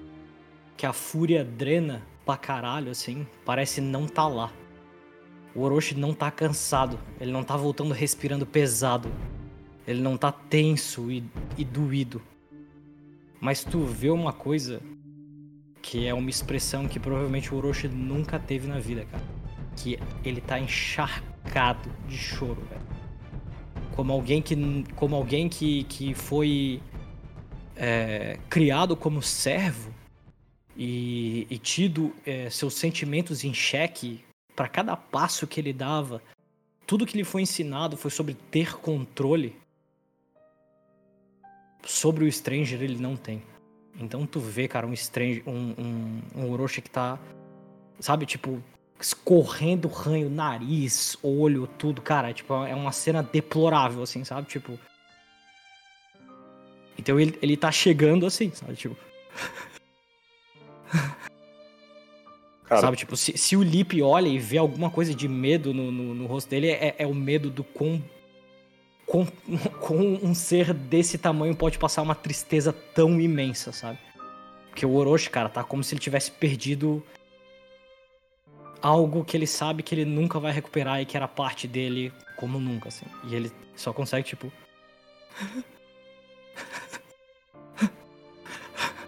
que 0.77 0.85
a 0.85 0.93
fúria 0.93 1.43
drena 1.43 2.01
pra 2.25 2.37
caralho, 2.37 2.91
assim, 2.91 3.27
parece 3.45 3.81
não 3.81 4.07
tá 4.07 4.27
lá. 4.27 4.51
O 5.53 5.61
Orochi 5.61 5.95
não 5.95 6.13
tá 6.13 6.29
cansado, 6.31 6.99
ele 7.19 7.31
não 7.31 7.43
tá 7.43 7.55
voltando 7.55 7.93
respirando 7.93 8.45
pesado. 8.45 9.11
Ele 9.87 10.01
não 10.01 10.17
tá 10.17 10.31
tenso 10.31 11.11
e, 11.11 11.23
e 11.57 11.63
doído. 11.63 12.21
Mas 13.39 13.63
tu 13.63 13.85
vê 13.85 14.09
uma 14.09 14.33
coisa 14.33 14.81
que 15.81 16.07
é 16.07 16.13
uma 16.13 16.29
expressão 16.29 16.87
que 16.87 16.99
provavelmente 16.99 17.53
o 17.53 17.57
Orochi 17.57 17.87
nunca 17.87 18.39
teve 18.39 18.67
na 18.67 18.79
vida, 18.79 19.05
cara. 19.05 19.23
Que 19.77 19.99
ele 20.23 20.41
tá 20.41 20.59
encharcado 20.59 21.89
de 22.07 22.17
choro, 22.17 22.61
velho. 22.69 22.84
Como 23.95 24.11
alguém 24.11 24.41
que, 24.41 24.55
como 24.95 25.15
alguém 25.15 25.47
que, 25.47 25.83
que 25.85 26.13
foi 26.13 26.81
é, 27.75 28.37
criado 28.49 28.95
como 28.95 29.21
servo 29.21 29.93
e, 30.75 31.47
e 31.49 31.57
tido 31.57 32.13
é, 32.25 32.49
seus 32.49 32.73
sentimentos 32.73 33.43
em 33.43 33.53
xeque 33.53 34.23
para 34.55 34.67
cada 34.67 34.95
passo 34.95 35.47
que 35.47 35.59
ele 35.59 35.73
dava. 35.73 36.21
Tudo 36.87 37.05
que 37.05 37.17
lhe 37.17 37.23
foi 37.23 37.41
ensinado 37.41 37.97
foi 37.97 38.11
sobre 38.11 38.33
ter 38.33 38.77
controle. 38.77 39.55
Sobre 41.83 42.25
o 42.25 42.31
Stranger 42.31 42.81
ele 42.81 42.97
não 42.97 43.15
tem. 43.15 43.41
Então 43.99 44.25
tu 44.25 44.39
vê, 44.39 44.67
cara, 44.67 44.85
um 44.85 44.95
Stranger, 44.95 45.43
um, 45.47 45.73
um, 45.77 46.21
um 46.35 46.51
Orochi 46.51 46.81
que 46.81 46.89
tá, 46.89 47.19
sabe, 47.99 48.25
tipo, 48.25 48.61
escorrendo 48.99 49.87
ranho, 49.87 50.29
nariz, 50.29 51.17
olho, 51.21 51.67
tudo, 51.67 52.01
cara, 52.01 52.33
tipo, 52.33 52.53
é 52.65 52.73
uma 52.73 52.91
cena 52.91 53.21
deplorável, 53.21 54.03
assim, 54.03 54.23
sabe, 54.23 54.47
tipo... 54.47 54.79
Então 56.97 57.19
ele, 57.19 57.37
ele 57.41 57.57
tá 57.57 57.71
chegando 57.71 58.25
assim, 58.25 58.51
sabe, 58.51 58.75
tipo... 58.75 58.95
Cara, 62.65 62.81
Sabe, 62.81 62.97
tipo, 62.97 63.15
se, 63.15 63.37
se 63.37 63.55
o 63.55 63.61
Lip 63.61 64.01
olha 64.01 64.27
e 64.27 64.39
vê 64.39 64.57
alguma 64.57 64.89
coisa 64.89 65.13
de 65.13 65.27
medo 65.27 65.71
no, 65.71 65.91
no, 65.91 66.15
no 66.15 66.25
rosto 66.25 66.49
dele, 66.49 66.69
é, 66.69 66.95
é 66.97 67.05
o 67.05 67.13
medo 67.13 67.51
do 67.51 67.63
quão, 67.63 68.03
quão, 69.05 69.27
quão 69.79 70.19
um 70.23 70.33
ser 70.33 70.73
desse 70.73 71.17
tamanho 71.17 71.55
pode 71.55 71.77
passar 71.77 72.01
uma 72.01 72.15
tristeza 72.15 72.73
tão 72.73 73.21
imensa, 73.21 73.71
sabe? 73.71 73.99
Porque 74.69 74.83
o 74.83 74.95
Orochi, 74.95 75.29
cara, 75.29 75.47
tá 75.47 75.63
como 75.63 75.83
se 75.83 75.93
ele 75.93 76.01
tivesse 76.01 76.31
perdido 76.31 77.03
algo 78.85 79.25
que 79.25 79.35
ele 79.35 79.47
sabe 79.47 79.81
que 79.81 79.95
ele 79.95 80.05
nunca 80.05 80.39
vai 80.39 80.51
recuperar 80.51 81.01
e 81.01 81.07
que 81.07 81.17
era 81.17 81.27
parte 81.27 81.67
dele 81.67 82.13
como 82.37 82.59
nunca, 82.59 82.89
assim. 82.89 83.07
E 83.23 83.33
ele 83.33 83.51
só 83.75 83.91
consegue, 83.91 84.27
tipo, 84.27 84.51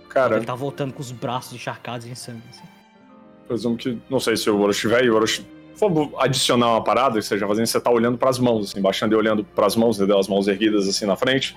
cara, 0.09 0.37
ele 0.37 0.45
tá 0.45 0.55
voltando 0.55 0.93
com 0.93 0.99
os 0.99 1.11
braços 1.11 1.53
encharcados 1.53 2.07
em 2.07 2.15
sangue, 2.15 2.41
assim. 2.49 2.63
presumo 3.47 3.77
que. 3.77 4.01
Não 4.09 4.19
sei 4.19 4.35
se 4.35 4.49
o 4.49 4.59
Orochi 4.59 4.87
e 4.87 5.09
o 5.11 5.15
Orochi 5.15 5.45
for 5.75 6.11
adicionar 6.17 6.71
uma 6.71 6.83
parada 6.83 7.19
que 7.19 7.25
você 7.25 7.37
já 7.37 7.47
fazendo, 7.47 7.67
você 7.67 7.79
tá 7.79 7.91
olhando 7.91 8.17
pras 8.17 8.39
mãos, 8.39 8.71
assim, 8.71 8.81
baixando 8.81 9.13
e 9.13 9.15
olhando 9.15 9.43
pras 9.43 9.75
mãos, 9.75 9.97
entendeu? 9.97 10.17
As 10.17 10.27
mãos 10.27 10.47
erguidas 10.47 10.87
assim 10.87 11.05
na 11.05 11.15
frente. 11.15 11.55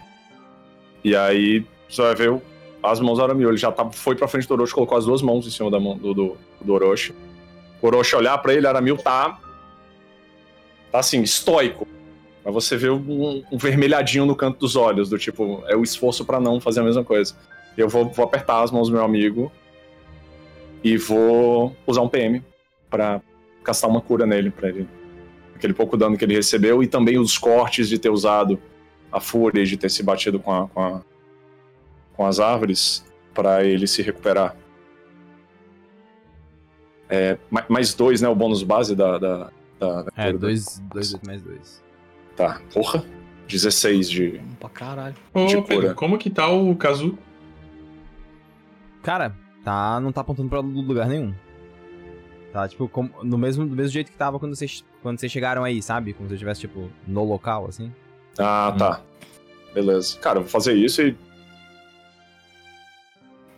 E 1.02 1.16
aí 1.16 1.64
você 1.88 2.02
vai 2.02 2.14
ver 2.14 2.42
as 2.82 3.01
mãos 3.01 3.16
do 3.16 3.24
Aramil. 3.24 3.48
Ele 3.48 3.56
já 3.56 3.72
tá, 3.72 3.90
foi 3.90 4.14
pra 4.14 4.28
frente 4.28 4.47
do 4.47 4.52
Orochi, 4.52 4.74
colocou 4.74 4.98
as 4.98 5.06
duas 5.06 5.22
mãos 5.22 5.47
em 5.47 5.51
cima 5.51 5.70
da 5.70 5.80
mão 5.80 5.97
do, 5.97 6.12
do, 6.12 6.36
do 6.60 6.74
Orochi. 6.74 7.14
Orochi 7.82 8.15
olhar 8.16 8.36
pra 8.39 8.52
ele, 8.55 8.66
Aramil 8.66 8.97
tá. 8.97 9.39
Tá 10.93 10.98
assim, 10.98 11.23
estoico. 11.23 11.86
Mas 12.44 12.55
você 12.55 12.77
vê 12.77 12.90
um, 12.90 13.44
um 13.51 13.59
vermelhadinho 13.59 14.24
no 14.27 14.35
canto 14.35 14.59
dos 14.59 14.77
olhos, 14.77 15.09
do 15.11 15.19
tipo, 15.19 15.62
é 15.66 15.77
o 15.77 15.82
esforço 15.82 16.24
pra 16.24 16.40
não 16.40 16.61
fazer 16.61 16.81
a 16.81 16.82
mesma 16.85 17.05
coisa. 17.05 17.35
Eu 17.77 17.89
vou, 17.89 18.09
vou 18.11 18.24
apertar 18.24 18.62
as 18.62 18.70
mãos 18.70 18.89
do 18.89 18.94
meu 18.94 19.05
amigo 19.05 19.52
e 20.82 20.97
vou 20.97 21.77
usar 21.86 22.01
um 22.02 22.09
PM 22.09 22.43
pra 22.89 23.20
castar 23.62 23.89
uma 23.90 24.01
cura 24.01 24.27
nele, 24.27 24.51
pra 24.51 24.69
ele. 24.69 24.89
Aquele 25.55 25.74
pouco 25.74 25.97
dano 25.97 26.16
que 26.16 26.24
ele 26.24 26.35
recebeu 26.35 26.82
e 26.82 26.86
também 26.86 27.19
os 27.19 27.36
cortes 27.36 27.89
de 27.89 27.98
ter 27.98 28.09
usado 28.09 28.59
a 29.12 29.20
fúria 29.20 29.65
de 29.65 29.77
ter 29.77 29.90
se 29.90 30.02
batido 30.02 30.40
com, 30.40 30.52
a, 30.52 30.69
com, 30.69 30.82
a- 30.82 31.02
com 32.15 32.27
as 32.27 32.40
árvores 32.40 33.05
pra 33.35 33.62
ele 33.65 33.86
se 33.86 34.01
recuperar. 34.02 34.57
É, 37.11 37.37
ma- 37.51 37.65
mais 37.69 37.93
dois, 37.93 38.23
né? 38.23 38.28
O 38.28 38.35
bônus 38.35 38.62
base 38.62 38.95
da. 38.95 39.19
da, 39.19 39.51
da 39.78 40.03
da 40.03 40.12
É. 40.16 40.32
2, 40.32 40.78
2, 40.93 41.15
mais 41.27 41.43
2. 41.43 41.82
Tá, 42.37 42.61
porra. 42.73 43.05
16 43.49 44.09
de. 44.09 44.41
Pra 44.61 44.69
caralho. 44.69 45.15
Ô, 45.35 45.45
De 45.47 45.61
Pedro, 45.62 45.95
como 45.97 46.16
que 46.16 46.31
tá 46.31 46.49
o 46.49 46.74
Kazu? 46.77 47.19
Cara, 49.03 49.35
tá, 49.65 49.99
não 50.01 50.12
tá 50.12 50.20
apontando 50.20 50.49
pra 50.49 50.61
lugar 50.61 51.09
nenhum. 51.09 51.35
Tá, 52.53 52.69
tipo, 52.69 52.89
como- 52.89 53.11
no 53.23 53.39
mesmo, 53.39 53.66
do 53.66 53.74
mesmo 53.77 53.93
jeito 53.93 54.11
que 54.11 54.16
tava 54.16 54.39
quando 54.39 54.55
vocês, 54.55 54.85
quando 55.03 55.19
vocês 55.19 55.31
chegaram 55.32 55.65
aí, 55.65 55.81
sabe? 55.82 56.12
Como 56.12 56.28
se 56.28 56.32
eu 56.32 56.37
estivesse, 56.37 56.61
tipo, 56.61 56.89
no 57.07 57.24
local, 57.24 57.66
assim. 57.66 57.93
Ah, 58.39 58.74
tá. 58.77 59.01
Beleza. 59.74 60.19
Cara, 60.19 60.39
eu 60.39 60.43
vou 60.43 60.51
fazer 60.51 60.74
isso 60.74 61.03
e. 61.03 61.16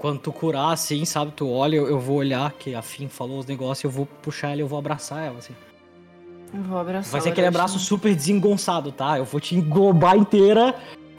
Quando 0.03 0.19
tu 0.19 0.33
curar, 0.33 0.73
assim, 0.73 1.05
sabe, 1.05 1.31
tu 1.31 1.49
olha, 1.49 1.77
eu, 1.77 1.89
eu 1.89 1.99
vou 2.01 2.16
olhar, 2.16 2.51
que 2.53 2.74
a 2.74 2.83
Fim 2.83 3.07
falou 3.09 3.39
os 3.39 3.47
negócios, 3.47 3.85
eu 3.85 3.91
vou 3.91 4.05
puxar 4.05 4.49
ela 4.49 4.57
e 4.57 4.61
eu 4.61 4.66
vou 4.66 4.77
abraçar 4.79 5.24
ela, 5.24 5.39
assim. 5.39 5.55
Eu 6.53 6.61
vou 6.65 6.77
abraçar 6.77 7.12
Vai 7.12 7.20
ser 7.20 7.29
aquele 7.29 7.47
abraço 7.47 7.79
super 7.79 8.12
desengonçado, 8.15 8.91
tá? 8.91 9.16
Eu 9.16 9.24
vou 9.24 9.41
te 9.41 9.55
englobar 9.55 10.16
inteira 10.16 10.74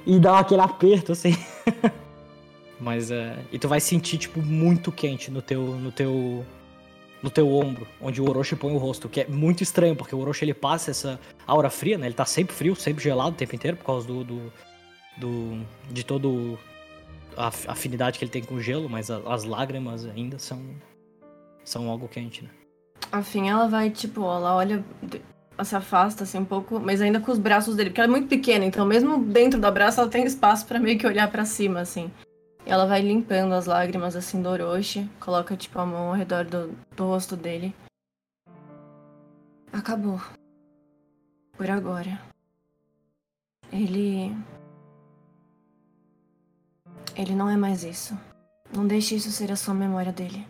e 0.05 0.19
dar 0.19 0.37
aquele 0.39 0.59
aperto, 0.61 1.13
assim. 1.13 1.33
Mas 2.77 3.09
é. 3.09 3.37
E 3.53 3.57
tu 3.57 3.69
vai 3.69 3.79
sentir, 3.79 4.17
tipo, 4.17 4.41
muito 4.41 4.91
quente 4.91 5.31
no 5.31 5.41
teu. 5.41 5.61
no 5.61 5.89
teu. 5.91 6.45
no 7.23 7.29
teu 7.29 7.49
ombro, 7.53 7.87
onde 8.01 8.21
o 8.21 8.29
Orochi 8.29 8.53
põe 8.55 8.73
o 8.73 8.77
rosto, 8.77 9.07
que 9.07 9.21
é 9.21 9.27
muito 9.27 9.63
estranho, 9.63 9.95
porque 9.95 10.13
o 10.13 10.19
Orochi 10.19 10.43
ele 10.43 10.53
passa 10.53 10.91
essa 10.91 11.17
aura 11.47 11.69
fria, 11.69 11.97
né? 11.97 12.05
Ele 12.07 12.13
tá 12.13 12.25
sempre 12.25 12.53
frio, 12.53 12.75
sempre 12.75 13.01
gelado 13.01 13.29
o 13.29 13.37
tempo 13.37 13.55
inteiro, 13.55 13.77
por 13.77 13.85
causa 13.85 14.05
do. 14.05 14.25
do, 14.25 14.53
do- 15.17 15.61
de 15.89 16.03
todo 16.03 16.59
a 17.37 17.47
af- 17.47 17.67
afinidade 17.69 18.17
que 18.19 18.25
ele 18.25 18.31
tem 18.31 18.43
com 18.43 18.55
o 18.55 18.61
gelo, 18.61 18.89
mas 18.89 19.09
a- 19.11 19.21
as 19.33 19.43
lágrimas 19.43 20.05
ainda 20.05 20.37
são. 20.39 20.59
são 21.63 21.89
algo 21.89 22.07
quente, 22.09 22.43
né? 22.43 22.49
A 23.11 23.21
Fim, 23.23 23.47
ela 23.49 23.67
vai, 23.67 23.89
tipo, 23.89 24.21
ela 24.21 24.55
olha, 24.55 24.83
se 25.63 25.75
afasta 25.75 26.23
assim 26.23 26.39
um 26.39 26.45
pouco, 26.45 26.79
mas 26.79 26.99
ainda 27.01 27.19
com 27.21 27.31
os 27.31 27.37
braços 27.39 27.75
dele, 27.75 27.89
porque 27.89 28.01
ela 28.01 28.09
é 28.09 28.11
muito 28.11 28.27
pequena, 28.27 28.65
então 28.65 28.85
mesmo 28.85 29.17
dentro 29.23 29.59
do 29.61 29.65
abraço 29.67 30.01
ela 30.01 30.09
tem 30.09 30.25
espaço 30.25 30.65
pra 30.65 30.79
meio 30.79 30.97
que 30.99 31.07
olhar 31.07 31.31
pra 31.31 31.45
cima, 31.45 31.79
assim. 31.79 32.11
E 32.65 32.69
ela 32.71 32.85
vai 32.85 33.01
limpando 33.01 33.53
as 33.53 33.65
lágrimas, 33.65 34.15
assim, 34.15 34.41
do 34.41 34.49
Orochi, 34.49 35.09
coloca, 35.19 35.55
tipo, 35.55 35.77
a 35.79 35.85
mão 35.85 36.07
ao 36.09 36.13
redor 36.13 36.43
do, 36.45 36.69
do 36.95 37.05
rosto 37.05 37.35
dele. 37.37 37.73
Acabou. 39.71 40.19
Por 41.57 41.69
agora. 41.69 42.19
Ele. 43.71 44.35
Ele 47.15 47.35
não 47.35 47.49
é 47.49 47.55
mais 47.55 47.83
isso. 47.83 48.17
Não 48.75 48.87
deixe 48.87 49.15
isso 49.15 49.31
ser 49.31 49.51
a 49.51 49.55
sua 49.55 49.73
memória 49.73 50.11
dele. 50.11 50.45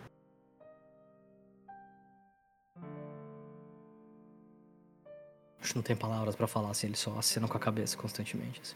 Acho 5.62 5.72
que 5.72 5.76
não 5.78 5.84
tem 5.84 5.96
palavras 5.96 6.36
pra 6.36 6.46
falar, 6.48 6.72
assim, 6.72 6.88
ele 6.88 6.98
só 6.98 7.18
acena 7.18 7.48
com 7.48 7.56
a 7.58 7.60
cabeça 7.60 7.96
constantemente, 7.98 8.60
assim. 8.62 8.76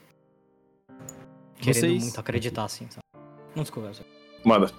Querendo 1.60 1.80
Vocês- 1.82 2.04
muito 2.04 2.20
acreditar, 2.20 2.64
assim, 2.64 2.88
sabe? 2.90 3.04
Não 3.56 3.64
desconversa. 3.64 4.04
Manda. 4.44 4.72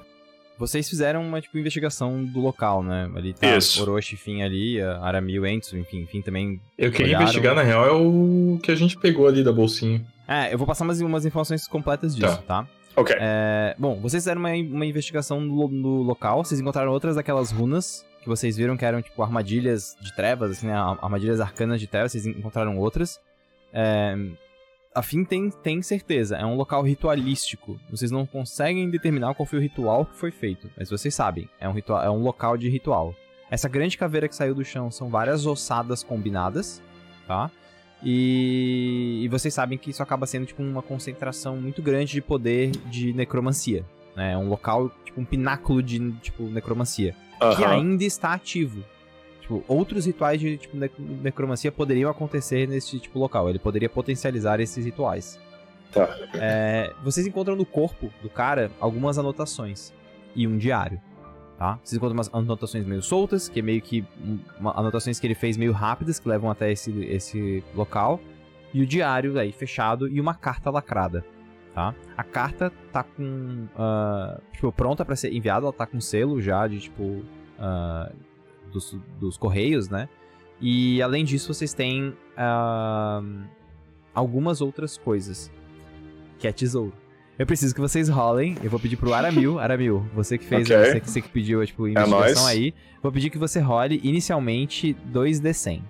Vocês 0.57 0.89
fizeram 0.89 1.23
uma, 1.23 1.41
tipo, 1.41 1.57
investigação 1.59 2.25
do 2.25 2.41
local, 2.41 2.83
né? 2.83 3.11
Ali 3.15 3.33
tá 3.33 3.57
Isso. 3.57 3.81
Orochi, 3.83 4.17
Fim 4.17 4.43
ali, 4.43 4.81
a 4.81 4.99
Aramil, 5.01 5.47
Enzo, 5.47 5.77
enfim, 5.77 6.05
Fim 6.07 6.21
também. 6.23 6.61
Eu 6.77 6.91
queria 6.91 7.09
Olharam. 7.09 7.25
investigar, 7.25 7.55
na 7.55 7.63
real, 7.63 7.87
é 7.87 7.93
o 7.93 8.59
que 8.61 8.71
a 8.71 8.75
gente 8.75 8.97
pegou 8.97 9.29
ali 9.29 9.45
da 9.45 9.53
bolsinha. 9.53 10.05
É, 10.29 10.53
eu 10.53 10.59
vou 10.59 10.67
passar 10.67 10.85
umas, 10.85 11.01
umas 11.01 11.25
informações 11.25 11.67
completas 11.67 12.15
disso, 12.15 12.43
tá? 12.43 12.69
Ok. 12.95 13.17
É, 13.19 13.75
bom, 13.79 13.99
vocês 13.99 14.23
fizeram 14.23 14.41
uma, 14.41 14.51
uma 14.51 14.85
investigação 14.85 15.41
no, 15.41 15.69
no 15.69 16.03
local, 16.03 16.45
vocês 16.45 16.61
encontraram 16.61 16.93
outras 16.93 17.17
daquelas 17.17 17.51
runas 17.51 18.05
que 18.21 18.29
vocês 18.29 18.57
viram 18.57 18.77
que 18.77 18.85
eram, 18.85 19.01
tipo, 19.01 19.23
armadilhas 19.23 19.97
de 20.01 20.15
trevas, 20.15 20.51
assim, 20.51 20.67
né? 20.67 20.75
Armadilhas 20.75 21.41
arcanas 21.41 21.81
de 21.81 21.87
trevas, 21.87 22.13
vocês 22.13 22.27
encontraram 22.27 22.77
outras. 22.77 23.19
É, 23.73 24.15
a 24.95 25.03
Fim 25.03 25.25
tem, 25.25 25.49
tem 25.51 25.81
certeza, 25.81 26.37
é 26.37 26.45
um 26.45 26.57
local 26.57 26.83
ritualístico. 26.83 27.79
Vocês 27.89 28.11
não 28.11 28.27
conseguem 28.27 28.91
determinar 28.91 29.35
qual 29.35 29.47
foi 29.47 29.59
o 29.59 29.63
ritual 29.63 30.05
que 30.05 30.17
foi 30.17 30.31
feito, 30.31 30.69
mas 30.77 30.91
vocês 30.91 31.15
sabem, 31.15 31.49
é 31.61 31.69
um, 31.69 31.73
ritual, 31.73 32.03
é 32.03 32.11
um 32.11 32.21
local 32.21 32.57
de 32.57 32.69
ritual. 32.69 33.15
Essa 33.51 33.69
grande 33.69 33.97
caveira 33.97 34.29
que 34.29 34.35
saiu 34.35 34.55
do 34.55 34.65
chão 34.65 34.91
são 34.91 35.09
várias 35.09 35.47
ossadas 35.47 36.03
combinadas, 36.03 36.83
tá? 37.27 37.51
E, 38.03 39.20
e 39.25 39.29
vocês 39.29 39.53
sabem 39.53 39.77
que 39.77 39.91
isso 39.91 40.03
acaba 40.03 40.27
sendo 40.27 40.47
tipo 40.47 40.62
uma 40.62 40.83
concentração 40.83 41.57
muito 41.57 41.83
grande 41.83 42.12
de 42.12 42.20
poder 42.23 42.70
de 42.87 43.12
necromancia. 43.12 43.85
Né? 44.15 44.33
É 44.33 44.39
um 44.39 44.49
local, 44.49 44.91
tipo 45.05 45.20
um 45.20 45.25
pináculo 45.25 45.83
de 45.83 46.12
tipo 46.23 46.45
necromancia, 46.45 47.15
que 47.57 47.65
ainda 47.65 48.05
está 48.05 48.33
ativo. 48.35 48.83
Tipo, 49.41 49.65
outros 49.66 50.05
rituais 50.07 50.39
de 50.41 50.59
tipo, 50.59 50.77
nec- 50.77 50.99
necromancia 50.99 51.73
poderiam 51.73 52.11
acontecer 52.11 52.69
nesse 52.69 52.99
tipo 53.01 53.19
local. 53.19 53.49
Ele 53.49 53.59
poderia 53.59 53.89
potencializar 53.89 54.61
esses 54.61 54.85
rituais. 54.85 55.39
Tá. 55.91 56.07
É, 56.35 56.93
vocês 57.03 57.27
encontram 57.27 57.57
no 57.57 57.65
corpo 57.65 58.12
do 58.23 58.29
cara 58.29 58.70
algumas 58.79 59.16
anotações 59.19 59.93
e 60.37 60.47
um 60.47 60.59
diário. 60.59 61.01
Tá? 61.59 61.77
Vocês 61.83 61.97
encontram 61.97 62.17
umas 62.17 62.33
anotações 62.33 62.87
meio 62.87 63.03
soltas, 63.03 63.49
que 63.49 63.59
é 63.59 63.63
meio 63.63 63.83
que 63.83 64.05
um- 64.25 64.39
uma- 64.61 64.79
anotações 64.79 65.19
que 65.19 65.27
ele 65.27 65.35
fez 65.35 65.57
meio 65.57 65.73
rápidas, 65.73 66.21
que 66.21 66.29
levam 66.29 66.49
até 66.49 66.71
esse, 66.71 66.93
esse 67.07 67.65
local. 67.75 68.21
E 68.73 68.81
o 68.81 68.87
diário 68.87 69.37
aí 69.39 69.51
fechado 69.51 70.07
e 70.09 70.21
uma 70.21 70.35
carta 70.35 70.71
lacrada. 70.71 71.25
Tá? 71.75 71.95
A 72.17 72.23
carta 72.25 72.73
tá 72.93 73.03
com. 73.03 73.67
ah, 73.77 74.41
tipo, 74.53 74.71
pronta 74.73 75.05
pra 75.05 75.17
ser 75.17 75.33
enviada, 75.33 75.65
ela 75.67 75.73
tá 75.73 75.85
com 75.87 76.01
selo 76.01 76.41
já 76.41 76.67
de 76.69 76.79
tipo. 76.81 77.25
ah, 77.59 78.11
dos, 78.73 78.97
dos 79.19 79.37
correios, 79.37 79.89
né? 79.89 80.09
E 80.61 81.01
além 81.03 81.25
disso, 81.25 81.53
vocês 81.55 81.73
têm 81.75 82.15
ah, 82.37 83.21
algumas 84.15 84.61
outras 84.61 84.97
coisas. 84.97 85.51
Que 86.39 86.47
é 86.47 86.53
tesouro. 86.53 86.93
Eu 87.39 87.47
preciso 87.47 87.74
que 87.74 87.81
vocês 87.81 88.09
rolem. 88.09 88.56
Eu 88.62 88.70
vou 88.70 88.81
pedir 88.81 88.97
pro 88.97 89.15
Aramil. 89.15 89.59
Aramil, 89.60 90.05
você 90.15 90.36
que 90.36 90.44
fez, 90.44 90.69
Ok. 90.69 90.77
você, 90.77 91.01
que- 91.01 91.10
você 91.10 91.20
que 91.20 91.28
pediu 91.28 91.65
tipo, 91.65 91.86
investigação 91.86 92.19
nóis. 92.20 92.47
aí. 92.47 92.74
Vou 93.02 93.12
pedir 93.12 93.31
que 93.31 93.39
você 93.39 93.60
role 93.60 94.01
inicialmente 94.02 94.97
2D100. 95.12 95.82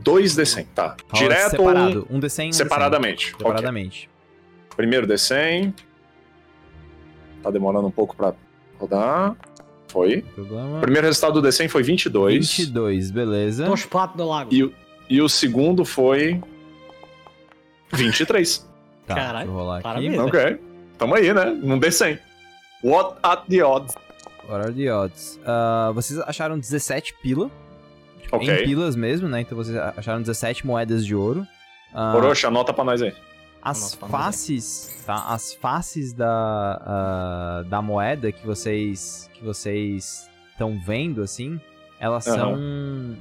2D100, 0.00 0.66
tá. 0.74 0.96
Rola 1.10 1.22
Direto 1.22 1.50
separado. 1.50 2.06
Um 2.10 2.18
D100 2.18 2.38
e 2.38 2.42
ou 2.44 2.48
um 2.48 2.52
separadamente? 2.52 3.26
D100. 3.26 3.34
Ok. 3.34 3.38
Separadamente. 3.38 4.10
Primeiro 4.74 5.06
D100. 5.06 5.74
Tá 7.42 7.50
demorando 7.50 7.86
um 7.86 7.90
pouco 7.90 8.16
pra 8.16 8.32
rodar. 8.78 9.36
Foi. 9.88 10.22
Problema. 10.22 10.78
O 10.78 10.80
primeiro 10.80 11.06
resultado 11.06 11.42
do 11.42 11.46
D100 11.46 11.68
foi 11.68 11.82
22. 11.82 12.56
22, 12.56 13.10
beleza. 13.10 13.66
Dois 13.66 13.84
patos 13.84 14.16
do 14.16 14.26
lago. 14.26 14.54
E, 14.54 14.62
o- 14.64 14.72
e 15.10 15.20
o 15.20 15.28
segundo 15.28 15.84
foi 15.84 16.40
23. 17.92 18.66
Tá, 19.06 19.14
Caralho, 19.16 19.50
eu 19.50 19.54
rolar 19.54 19.74
aqui. 19.76 19.82
parabéns. 19.82 20.18
ok. 20.18 20.58
Tamo 21.00 21.14
aí, 21.14 21.32
né? 21.32 21.46
Num 21.46 21.80
D100. 21.80 22.18
What 22.84 23.16
at 23.22 23.46
the 23.48 23.64
odds? 23.64 23.94
Hora 24.46 24.70
de 24.70 24.90
odds. 24.90 25.40
Ah, 25.46 25.90
vocês 25.94 26.20
acharam 26.20 26.58
17 26.58 27.14
pila. 27.22 27.50
Tipo, 28.20 28.36
Ok. 28.36 28.50
Em 28.50 28.64
pilas 28.64 28.94
mesmo, 28.94 29.26
né? 29.26 29.40
Então 29.40 29.56
vocês 29.56 29.74
acharam 29.96 30.20
17 30.20 30.66
moedas 30.66 31.06
de 31.06 31.14
ouro. 31.14 31.46
Ah, 31.94 32.14
Orochi, 32.14 32.44
anota 32.44 32.74
pra 32.74 32.84
nós 32.84 33.00
aí. 33.00 33.14
As 33.62 33.94
faces, 33.94 35.02
tá? 35.06 35.24
As 35.28 35.54
faces 35.54 36.12
da, 36.12 36.82
ah, 36.84 37.64
da 37.66 37.80
moeda 37.80 38.30
que 38.30 38.46
vocês 38.46 39.30
que 39.32 39.42
vocês 39.42 40.28
estão 40.52 40.78
vendo, 40.84 41.22
assim, 41.22 41.58
elas 41.98 42.26
Aham. 42.26 42.36
são, 42.36 42.58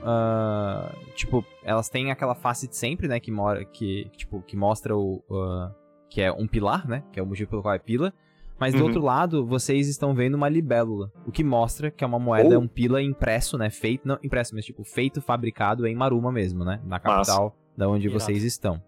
ah, 0.04 0.92
tipo, 1.16 1.46
elas 1.64 1.88
têm 1.88 2.12
aquela 2.12 2.36
face 2.36 2.68
de 2.68 2.76
sempre, 2.76 3.08
né? 3.08 3.22
Que, 3.22 3.32
mora, 3.32 3.64
que, 3.64 4.12
tipo, 4.18 4.42
que 4.42 4.58
mostra 4.58 4.98
o, 4.98 5.24
ah, 5.32 5.72
que 6.10 6.22
é 6.22 6.31
um 6.31 6.48
pilar, 6.48 6.88
né? 6.88 7.03
Que 7.11 7.19
é 7.19 7.23
o 7.23 7.26
motivo 7.26 7.49
pelo 7.49 7.61
qual 7.61 7.73
é 7.73 7.80
pila. 7.80 8.14
Mas 8.60 8.73
do 8.73 8.80
Uhum. 8.81 8.86
outro 8.88 9.02
lado, 9.02 9.45
vocês 9.45 9.88
estão 9.88 10.14
vendo 10.14 10.36
uma 10.36 10.49
libélula, 10.49 11.10
o 11.26 11.31
que 11.31 11.45
mostra 11.45 11.90
que 11.90 12.03
é 12.03 12.07
uma 12.07 12.19
moeda, 12.19 12.57
Oh. 12.60 12.61
um 12.61 12.68
pila 12.68 13.02
impresso, 13.02 13.57
né? 13.57 13.69
Feito, 13.69 14.06
não 14.06 14.19
impresso, 14.22 14.53
mas 14.53 14.65
tipo, 14.65 14.84
feito, 14.84 15.22
fabricado 15.22 15.88
em 15.88 15.95
Maruma 15.95 16.30
mesmo, 16.31 16.65
né? 16.65 16.81
Na 16.86 16.99
capital 16.99 17.56
da 17.77 17.88
onde 17.88 18.07
Irado. 18.07 18.19
vocês 18.19 18.44
estão. 18.44 18.81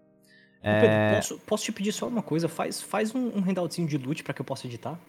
Pedro, 0.61 0.88
É, 0.88 1.15
posso, 1.15 1.39
posso 1.39 1.64
te 1.64 1.72
pedir 1.72 1.91
só 1.93 2.07
uma 2.07 2.22
coisa? 2.22 2.49
Faz, 2.49 2.81
faz 2.81 3.15
um, 3.15 3.27
um 3.38 3.39
handoutzinho 3.49 3.88
de 3.88 3.98
loot 3.98 4.23
pra 4.23 4.34
que 4.34 4.41
eu 4.41 4.45
possa 4.45 4.68
editar. 4.68 4.99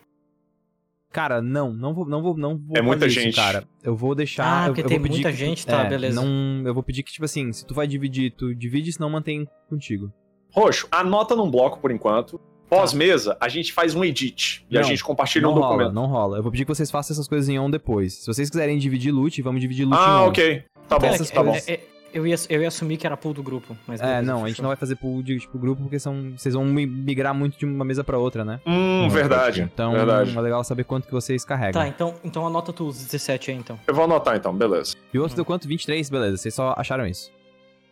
Cara, 1.10 1.42
não, 1.42 1.72
não 1.74 1.92
vou, 1.92 2.06
não 2.06 2.22
vou, 2.22 2.36
não 2.38 2.56
vou 2.56 2.74
É 2.76 2.80
muita 2.80 3.00
fazer 3.00 3.12
isso, 3.12 3.20
gente. 3.20 3.36
cara. 3.36 3.64
Eu 3.82 3.94
vou 3.94 4.14
deixar. 4.14 4.44
Ah, 4.46 4.62
eu, 4.62 4.66
porque 4.68 4.80
eu 4.80 4.86
tem 4.86 4.98
vou 4.98 5.02
pedir 5.08 5.16
muita 5.16 5.30
que 5.30 5.36
gente, 5.36 5.66
tá, 5.66 5.82
é, 5.84 5.88
beleza. 5.90 6.22
Não, 6.22 6.66
eu 6.66 6.72
vou 6.72 6.82
pedir 6.82 7.02
que, 7.02 7.12
tipo 7.12 7.24
assim, 7.26 7.52
se 7.52 7.66
tu 7.66 7.74
vai 7.74 7.86
dividir, 7.86 8.30
tu 8.34 8.54
divide, 8.54 8.90
senão 8.92 9.10
mantém 9.10 9.46
contigo. 9.68 10.10
Roxo, 10.54 10.86
anota 10.90 11.34
num 11.34 11.50
bloco 11.50 11.78
por 11.78 11.90
enquanto. 11.90 12.40
Pós-mesa, 12.68 13.36
a 13.38 13.48
gente 13.50 13.70
faz 13.70 13.94
um 13.94 14.02
edit. 14.02 14.64
E 14.70 14.78
a 14.78 14.80
Não, 14.80 14.88
gente 14.88 15.04
compartilha 15.04 15.42
não 15.42 15.50
um 15.50 15.54
rola, 15.54 15.66
documento. 15.68 15.92
não 15.92 16.06
rola. 16.06 16.38
Eu 16.38 16.42
vou 16.42 16.50
pedir 16.50 16.64
que 16.64 16.74
vocês 16.74 16.90
façam 16.90 17.12
essas 17.14 17.28
coisas 17.28 17.46
em 17.50 17.58
on 17.58 17.68
depois. 17.70 18.14
Se 18.14 18.26
vocês 18.26 18.48
quiserem 18.48 18.78
dividir 18.78 19.12
loot, 19.12 19.42
vamos 19.42 19.60
dividir 19.60 19.84
loot 19.86 19.98
em 20.00 20.02
Ah, 20.02 20.22
on. 20.22 20.28
ok. 20.28 20.64
Tá 20.88 20.98
bom, 20.98 21.06
É, 21.06 21.10
essas 21.10 21.30
tá 21.30 21.42
bom. 21.42 21.54
é, 21.54 21.58
é, 21.70 21.80
eu, 22.14 22.26
ia, 22.26 22.34
eu 22.48 22.62
ia 22.62 22.68
assumir 22.68 22.96
que 22.96 23.06
era 23.06 23.14
pool 23.14 23.34
do 23.34 23.42
grupo, 23.42 23.76
mas 23.86 24.00
É, 24.00 24.04
beleza, 24.06 24.22
não, 24.32 24.42
a 24.44 24.48
gente 24.48 24.62
não 24.62 24.68
vai 24.68 24.76
fazer 24.78 24.96
pool 24.96 25.22
de 25.22 25.38
tipo, 25.38 25.58
grupo 25.58 25.82
porque 25.82 25.98
são, 25.98 26.32
vocês 26.34 26.54
vão 26.54 26.64
mi- 26.64 26.86
migrar 26.86 27.34
muito 27.34 27.58
de 27.58 27.66
uma 27.66 27.84
mesa 27.84 28.02
pra 28.02 28.16
outra, 28.16 28.42
né? 28.42 28.58
Hum, 28.66 29.06
verdade. 29.10 29.68
Então 29.70 29.92
verdade. 29.92 30.34
é 30.34 30.40
legal 30.40 30.64
saber 30.64 30.84
quanto 30.84 31.04
que 31.06 31.12
vocês 31.12 31.44
carregam. 31.44 31.82
Tá, 31.82 31.86
então, 31.88 32.14
então 32.24 32.46
anota 32.46 32.72
tu 32.72 32.86
os 32.86 32.96
17 33.04 33.50
aí, 33.50 33.56
então. 33.58 33.78
Eu 33.86 33.94
vou 33.94 34.04
anotar 34.04 34.34
então, 34.34 34.54
beleza. 34.54 34.96
E 35.12 35.18
o 35.18 35.22
outro 35.22 35.36
deu 35.36 35.44
quanto? 35.44 35.68
23, 35.68 36.08
beleza. 36.08 36.38
Vocês 36.38 36.54
só 36.54 36.74
acharam 36.78 37.06
isso. 37.06 37.30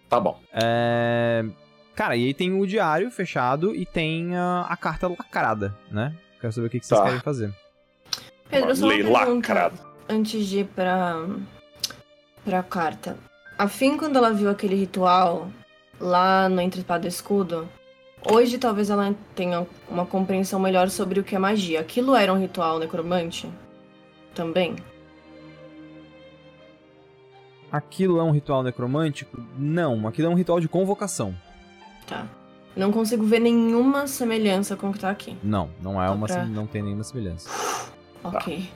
Tá 0.09 0.19
bom. 0.19 0.41
É... 0.55 1.45
Cara, 2.01 2.17
e 2.17 2.25
aí 2.25 2.33
tem 2.33 2.59
o 2.59 2.67
diário 2.67 3.11
fechado 3.11 3.77
e 3.77 3.85
tem 3.85 4.35
a, 4.35 4.63
a 4.71 4.75
carta 4.75 5.07
lacrada, 5.07 5.77
né? 5.91 6.15
Quero 6.41 6.51
saber 6.51 6.69
o 6.69 6.71
que, 6.71 6.81
que 6.81 6.87
vocês 6.87 6.99
Tá. 6.99 7.05
querem 7.05 7.21
fazer. 7.21 7.55
Pedro, 8.49 8.75
só 8.75 8.87
uma 8.87 8.95
Lei 8.95 9.03
pergunta 9.05 9.35
lacrada. 9.53 9.75
antes 10.09 10.47
de 10.47 10.61
ir 10.61 10.65
pra, 10.65 11.23
pra 12.43 12.63
carta. 12.63 13.19
A 13.59 13.69
Fim, 13.69 13.99
quando 13.99 14.17
ela 14.17 14.33
viu 14.33 14.49
aquele 14.49 14.77
ritual 14.77 15.51
lá 16.01 16.49
no 16.49 16.63
Entre 16.63 16.81
Espada 16.81 17.05
e 17.05 17.09
Escudo, 17.11 17.69
hoje 18.33 18.57
talvez 18.57 18.89
ela 18.89 19.15
tenha 19.35 19.67
uma 19.87 20.07
compreensão 20.07 20.59
melhor 20.59 20.89
sobre 20.89 21.21
o 21.21 21.23
que 21.23 21.37
é 21.37 21.39
magia. 21.39 21.81
Aquilo 21.81 22.17
era 22.17 22.33
um 22.33 22.39
ritual 22.39 22.79
necromante? 22.79 23.47
Também? 24.35 24.75
Aquilo 27.71 28.19
é 28.19 28.23
um 28.23 28.31
ritual 28.31 28.63
necromântico? 28.63 29.39
Não, 29.59 30.09
aquilo 30.09 30.29
é 30.29 30.31
um 30.31 30.35
ritual 30.35 30.61
de 30.61 30.67
convocação. 30.67 31.37
Tá. 32.07 32.27
Não 32.77 32.93
consigo 32.93 33.25
ver 33.25 33.41
nenhuma 33.41 34.07
semelhança 34.07 34.77
com 34.77 34.91
o 34.91 34.93
que 34.93 34.99
tá 35.01 35.11
aqui. 35.11 35.37
Não, 35.43 35.71
não 35.83 36.01
é 36.03 36.07
Só 36.07 36.15
uma, 36.15 36.27
pra- 36.27 36.45
não 36.45 36.67
tem 36.67 36.83
nenhuma 36.83 37.03
semelhança. 37.05 37.49
Ok. 38.23 38.69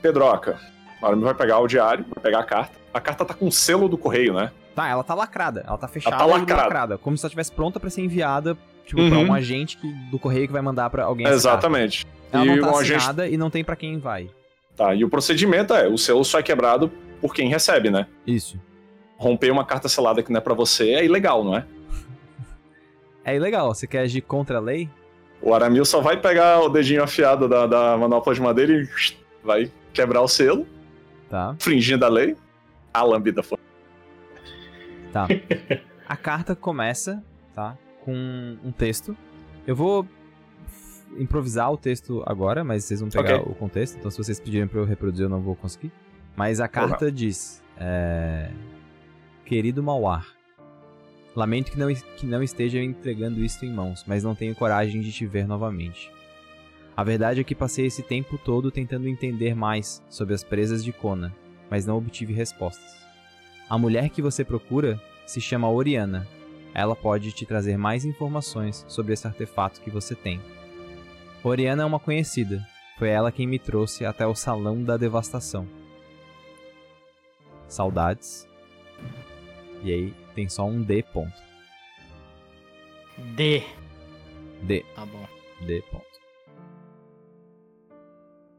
Pedroca, 0.00 0.58
a 1.02 1.06
Armin 1.08 1.24
vai 1.24 1.34
pegar 1.34 1.58
o 1.58 1.66
diário, 1.66 2.04
vai 2.14 2.22
pegar 2.22 2.40
a 2.40 2.44
carta. 2.44 2.78
A 2.94 3.00
carta 3.00 3.24
tá 3.24 3.34
com 3.34 3.46
o 3.48 3.52
selo 3.52 3.88
do 3.88 3.98
correio, 3.98 4.32
né? 4.34 4.52
Tá, 4.74 4.88
ela 4.88 5.02
tá 5.02 5.12
lacrada, 5.14 5.64
ela 5.66 5.76
tá 5.76 5.88
fechada 5.88 6.16
tá 6.16 6.24
e 6.24 6.30
lacrada. 6.30 6.62
lacrada, 6.62 6.98
como 6.98 7.16
se 7.16 7.24
ela 7.24 7.28
estivesse 7.28 7.50
pronta 7.52 7.80
pra 7.80 7.90
ser 7.90 8.02
enviada, 8.02 8.56
tipo, 8.86 9.00
Uhum. 9.00 9.10
pra 9.10 9.18
um 9.18 9.34
agente 9.34 9.76
que- 9.76 9.92
do 10.10 10.18
correio 10.18 10.46
que 10.46 10.52
vai 10.52 10.62
mandar 10.62 10.88
pra 10.88 11.04
alguém 11.04 11.26
Exatamente. 11.26 12.04
carta. 12.06 12.18
Ela 12.32 12.44
e 12.46 12.48
não 12.60 12.60
tá 12.68 12.72
um 12.74 12.78
agente- 12.78 12.96
assinada 12.96 13.28
e 13.28 13.36
não 13.36 13.50
tem 13.50 13.64
pra 13.64 13.74
quem 13.74 13.98
vai. 13.98 14.30
Tá, 14.76 14.94
e 14.94 15.02
o 15.04 15.08
procedimento 15.08 15.74
é, 15.74 15.88
o 15.88 15.98
selo 15.98 16.24
só 16.24 16.38
é 16.38 16.42
quebrado 16.42 16.92
por 17.20 17.34
quem 17.34 17.48
recebe, 17.48 17.90
né? 17.90 18.06
Isso. 18.24 18.60
Romper 19.16 19.50
uma 19.50 19.64
carta 19.64 19.88
selada 19.88 20.22
que 20.22 20.30
não 20.30 20.38
é 20.38 20.40
pra 20.40 20.54
você 20.54 20.90
é 20.90 21.04
ilegal, 21.04 21.42
não 21.42 21.56
é? 21.56 21.64
É 23.30 23.36
ilegal, 23.36 23.74
você 23.74 23.86
quer 23.86 24.00
agir 24.00 24.22
contra 24.22 24.56
a 24.58 24.60
lei? 24.60 24.88
O 25.42 25.52
Aramil 25.54 25.84
só 25.84 26.00
vai 26.00 26.20
pegar 26.20 26.60
o 26.60 26.68
dedinho 26.68 27.02
afiado 27.02 27.48
da, 27.48 27.66
da 27.66 27.96
manopla 27.96 28.34
de 28.34 28.40
madeira 28.40 28.72
e 28.72 28.88
vai 29.44 29.70
quebrar 29.92 30.22
o 30.22 30.28
selo, 30.28 30.66
Tá. 31.28 31.54
fingindo 31.60 32.04
a 32.04 32.08
lei. 32.08 32.36
A 32.92 33.02
lambida 33.02 33.42
foi. 33.42 33.58
Tá. 35.12 35.26
A 36.08 36.16
carta 36.16 36.56
começa, 36.56 37.22
tá? 37.54 37.76
Com 38.02 38.56
um 38.64 38.72
texto. 38.72 39.14
Eu 39.66 39.76
vou 39.76 40.06
improvisar 41.18 41.70
o 41.70 41.76
texto 41.76 42.22
agora, 42.26 42.64
mas 42.64 42.84
vocês 42.84 43.00
vão 43.00 43.10
pegar 43.10 43.36
Ok. 43.40 43.52
o 43.52 43.54
contexto. 43.54 43.98
Então, 43.98 44.10
se 44.10 44.16
vocês 44.16 44.40
pedirem 44.40 44.66
pra 44.66 44.80
eu 44.80 44.86
reproduzir, 44.86 45.26
eu 45.26 45.28
não 45.28 45.40
vou 45.42 45.54
conseguir. 45.54 45.92
Mas 46.34 46.60
a 46.60 46.68
carta 46.68 47.12
diz: 47.12 47.62
é, 47.76 48.50
Querido 49.44 49.82
Mauar, 49.82 50.26
lamento 51.34 51.70
que 51.70 51.78
não, 51.78 51.92
que 51.94 52.26
não 52.26 52.42
esteja 52.42 52.82
entregando 52.82 53.44
isto 53.44 53.64
em 53.64 53.72
mãos, 53.72 54.04
mas 54.06 54.24
não 54.24 54.34
tenho 54.34 54.54
coragem 54.54 55.00
de 55.00 55.12
te 55.12 55.26
ver 55.26 55.46
novamente. 55.46 56.10
A 56.96 57.04
verdade 57.04 57.40
é 57.40 57.44
que 57.44 57.54
passei 57.54 57.86
esse 57.86 58.02
tempo 58.02 58.36
todo 58.36 58.72
tentando 58.72 59.08
entender 59.08 59.54
mais 59.54 60.02
sobre 60.10 60.34
as 60.34 60.42
presas 60.42 60.82
de 60.82 60.92
Kona, 60.92 61.32
mas 61.70 61.86
não 61.86 61.96
obtive 61.96 62.32
respostas. 62.32 62.96
A 63.70 63.78
mulher 63.78 64.08
que 64.08 64.22
você 64.22 64.44
procura 64.44 65.00
se 65.26 65.40
chama 65.40 65.70
Oriana. 65.70 66.26
Ela 66.74 66.96
pode 66.96 67.32
te 67.32 67.46
trazer 67.46 67.76
mais 67.76 68.04
informações 68.04 68.84
sobre 68.88 69.12
esse 69.12 69.26
artefato 69.26 69.80
que 69.80 69.90
você 69.90 70.14
tem. 70.14 70.40
Oriana 71.44 71.82
é 71.82 71.86
uma 71.86 72.00
conhecida. 72.00 72.66
Foi 72.98 73.10
ela 73.10 73.30
quem 73.30 73.46
me 73.46 73.58
trouxe 73.58 74.04
até 74.04 74.26
o 74.26 74.34
Salão 74.34 74.82
da 74.82 74.96
Devastação. 74.96 75.68
Saudades. 77.68 78.48
E 79.84 79.92
aí 79.92 80.14
tem 80.38 80.48
só 80.48 80.64
um 80.64 80.80
D 80.80 81.02
ponto. 81.02 81.34
D. 83.34 83.60
D. 84.62 84.84
Tá 84.94 85.04
bom. 85.04 85.26
D 85.66 85.82
ponto. 85.90 86.06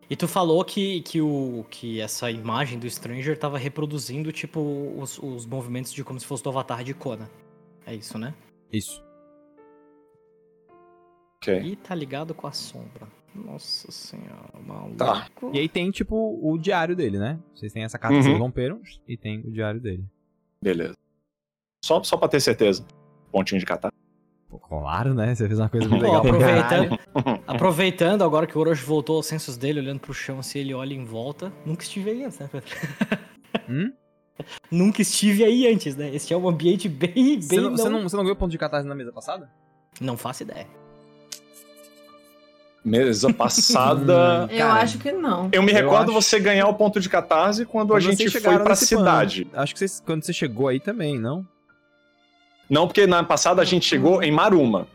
E 0.09 0.15
tu 0.17 0.27
falou 0.27 0.65
que, 0.65 1.01
que, 1.03 1.21
o, 1.21 1.65
que 1.69 2.01
essa 2.01 2.29
imagem 2.29 2.77
do 2.77 2.89
Stranger 2.89 3.37
tava 3.39 3.57
reproduzindo, 3.57 4.29
tipo, 4.33 4.59
os, 4.97 5.17
os 5.19 5.45
movimentos 5.45 5.93
de 5.93 6.03
como 6.03 6.19
se 6.19 6.25
fosse 6.25 6.43
do 6.43 6.49
avatar 6.49 6.83
de 6.83 6.93
Kona. 6.93 7.29
É 7.85 7.95
isso, 7.95 8.17
né? 8.17 8.33
Isso. 8.73 9.01
Ok. 11.37 11.61
E 11.61 11.75
tá 11.77 11.95
ligado 11.95 12.33
com 12.33 12.45
a 12.45 12.51
sombra. 12.51 13.07
Nossa 13.33 13.89
senhora, 13.89 14.59
maluco. 14.67 14.97
Tá. 14.97 15.29
E 15.53 15.59
aí 15.59 15.69
tem, 15.69 15.89
tipo, 15.91 16.37
o 16.43 16.57
diário 16.57 16.93
dele, 16.93 17.17
né? 17.17 17.39
Vocês 17.55 17.71
têm 17.71 17.83
essa 17.83 17.97
carta 17.97 18.15
que 18.15 18.23
Uhum. 18.23 18.23
vocês 18.31 18.39
romperam 18.39 18.81
e 19.07 19.15
tem 19.15 19.39
o 19.39 19.51
diário 19.51 19.79
dele. 19.79 20.03
Beleza. 20.61 20.97
Só, 21.83 22.03
só 22.03 22.17
pra 22.17 22.27
ter 22.27 22.39
certeza. 22.39 22.85
Pontinho 23.31 23.59
de 23.59 23.65
catar. 23.65 23.91
Claro, 24.67 25.13
né? 25.13 25.33
Você 25.33 25.47
fez 25.47 25.59
uma 25.59 25.69
coisa 25.69 25.87
muito 25.89 26.01
legal 26.03 26.17
aproveitando, 26.21 26.99
aproveitando 27.47 28.23
agora 28.23 28.45
que 28.47 28.57
o 28.57 28.61
Orochi 28.61 28.83
voltou 28.83 29.17
aos 29.17 29.25
sensos 29.25 29.57
dele, 29.57 29.79
olhando 29.79 29.99
pro 29.99 30.13
chão, 30.13 30.41
se 30.43 30.59
ele 30.59 30.73
olha 30.73 30.93
em 30.93 31.05
volta. 31.05 31.51
Nunca 31.65 31.83
estive 31.83 32.09
aí 32.11 32.23
antes, 32.23 32.39
né, 32.39 32.49
Pedro? 32.51 32.69
Hum? 33.67 33.91
Nunca 34.71 35.01
estive 35.01 35.43
aí 35.43 35.67
antes, 35.71 35.95
né? 35.95 36.13
Esse 36.13 36.31
é 36.33 36.37
um 36.37 36.47
ambiente 36.47 36.87
bem, 36.87 37.13
bem 37.13 37.41
Você 37.41 37.55
não, 37.59 37.69
não... 37.71 37.77
você, 37.77 37.89
não, 37.89 38.03
você 38.03 38.15
não 38.15 38.23
ganhou 38.23 38.35
ponto 38.35 38.51
de 38.51 38.57
catarse 38.57 38.87
na 38.87 38.93
mesa 38.95 39.11
passada? 39.11 39.49
Não 39.99 40.15
faço 40.15 40.43
ideia. 40.43 40.67
Mesa 42.85 43.33
passada. 43.33 44.47
Eu 44.51 44.57
Cara, 44.59 44.81
acho 44.81 44.97
que 44.99 45.11
não. 45.11 45.49
Eu 45.51 45.61
me 45.61 45.71
Eu 45.71 45.75
recordo 45.75 46.11
acho- 46.11 46.21
você 46.21 46.39
ganhar 46.39 46.67
o 46.67 46.73
ponto 46.75 46.99
de 46.99 47.09
catarse 47.09 47.65
quando, 47.65 47.93
a 47.93 47.97
Quando 47.97 48.03
gente 48.03 48.29
vocês 48.29 48.43
foi 48.43 48.57
pra 48.57 48.69
nesse 48.69 48.95
plano. 48.95 49.05
cidade. 49.09 49.47
Acho 49.53 49.73
que 49.73 49.79
vocês, 49.79 50.01
quando 50.05 50.23
você 50.23 50.31
chegou 50.31 50.67
aí 50.67 50.79
também, 50.79 51.19
não? 51.19 51.45
Não, 52.69 52.87
porque 52.87 53.07
na 53.07 53.23
passada 53.23 53.61
a 53.61 53.65
gente 53.65 53.85
chegou 53.85 54.21
em 54.21 54.31
Maruma. 54.31 54.87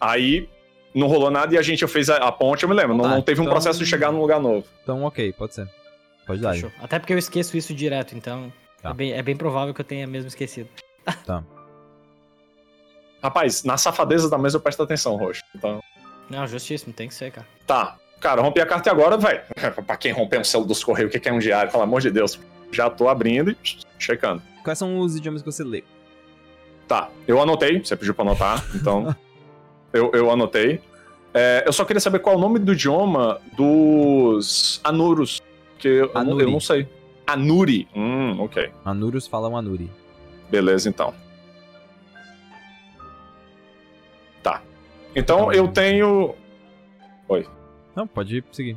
Aí 0.00 0.48
não 0.94 1.06
rolou 1.06 1.30
nada 1.30 1.54
e 1.54 1.58
a 1.58 1.62
gente 1.62 1.86
fez 1.86 2.08
a, 2.10 2.16
a 2.16 2.30
ponte, 2.32 2.62
eu 2.64 2.68
me 2.68 2.74
lembro. 2.74 2.94
Não, 2.94 3.04
Tá, 3.04 3.10
não 3.10 3.22
teve 3.22 3.40
um 3.40 3.44
então- 3.44 3.52
processo 3.54 3.78
de 3.78 3.86
chegar 3.86 4.12
num 4.12 4.20
lugar 4.20 4.40
novo. 4.40 4.66
Então, 4.82 5.02
ok, 5.04 5.32
pode 5.32 5.54
ser. 5.54 5.68
Pode 6.26 6.40
dar. 6.40 6.54
Fechou. 6.54 6.70
Até 6.82 6.98
porque 6.98 7.12
eu 7.12 7.18
esqueço 7.18 7.56
isso 7.56 7.72
direto, 7.74 8.14
então 8.16 8.52
Tá. 8.82 8.90
é, 8.90 8.94
bem, 8.94 9.12
é 9.12 9.22
bem 9.22 9.36
provável 9.36 9.72
que 9.72 9.80
eu 9.80 9.84
tenha 9.84 10.06
mesmo 10.06 10.28
esquecido. 10.28 10.68
Tá. 11.24 11.42
Rapaz, 13.22 13.64
na 13.64 13.76
safadeza 13.76 14.28
da 14.28 14.38
mesa 14.38 14.56
eu 14.56 14.60
presto 14.60 14.82
atenção, 14.82 15.16
Roxo. 15.16 15.42
Então. 15.54 15.80
Não, 16.28 16.46
justíssimo, 16.46 16.92
tem 16.92 17.08
que 17.08 17.14
ser, 17.14 17.30
cara. 17.32 17.46
Tá. 17.66 17.96
Cara, 18.20 18.40
rompi 18.40 18.60
a 18.60 18.66
carta 18.66 18.88
e 18.88 18.92
agora, 18.92 19.16
velho. 19.16 19.42
pra 19.86 19.96
quem 19.96 20.12
romper 20.12 20.38
um 20.40 20.44
selo 20.44 20.64
dos 20.64 20.82
Correios, 20.82 21.08
o 21.08 21.12
que 21.12 21.20
que 21.20 21.28
é 21.28 21.32
um 21.32 21.38
diário? 21.38 21.70
Pelo 21.70 21.82
amor 21.82 22.00
de 22.00 22.10
Deus. 22.10 22.38
Já 22.72 22.88
tô 22.90 23.08
abrindo 23.08 23.50
e 23.50 23.56
checando. 23.98 24.42
Quais 24.64 24.78
são 24.78 24.98
os 24.98 25.16
idiomas 25.16 25.42
que 25.42 25.46
você 25.50 25.62
lê? 25.62 25.84
Tá, 26.86 27.10
eu 27.26 27.40
anotei, 27.40 27.80
você 27.80 27.96
pediu 27.96 28.14
pra 28.14 28.22
anotar, 28.24 28.64
então. 28.74 29.14
eu, 29.92 30.10
eu 30.12 30.30
anotei. 30.30 30.80
É, 31.34 31.64
eu 31.66 31.72
só 31.72 31.84
queria 31.84 32.00
saber 32.00 32.20
qual 32.20 32.36
é 32.36 32.38
o 32.38 32.40
nome 32.40 32.58
do 32.58 32.72
idioma 32.72 33.40
dos 33.56 34.80
Anuros. 34.84 35.42
Que 35.78 35.88
eu, 35.88 36.10
não, 36.14 36.20
Anuri. 36.20 36.44
eu 36.44 36.50
não 36.50 36.60
sei. 36.60 36.88
Anuri. 37.26 37.88
Hum, 37.94 38.40
ok. 38.40 38.70
Anuros 38.84 39.26
falam 39.26 39.56
Anuri. 39.56 39.90
Beleza, 40.48 40.88
então. 40.88 41.12
Tá. 44.42 44.62
Então 45.14 45.52
eu 45.52 45.68
tenho. 45.68 46.34
Não, 47.94 48.06
pode 48.06 48.44
seguir. 48.52 48.76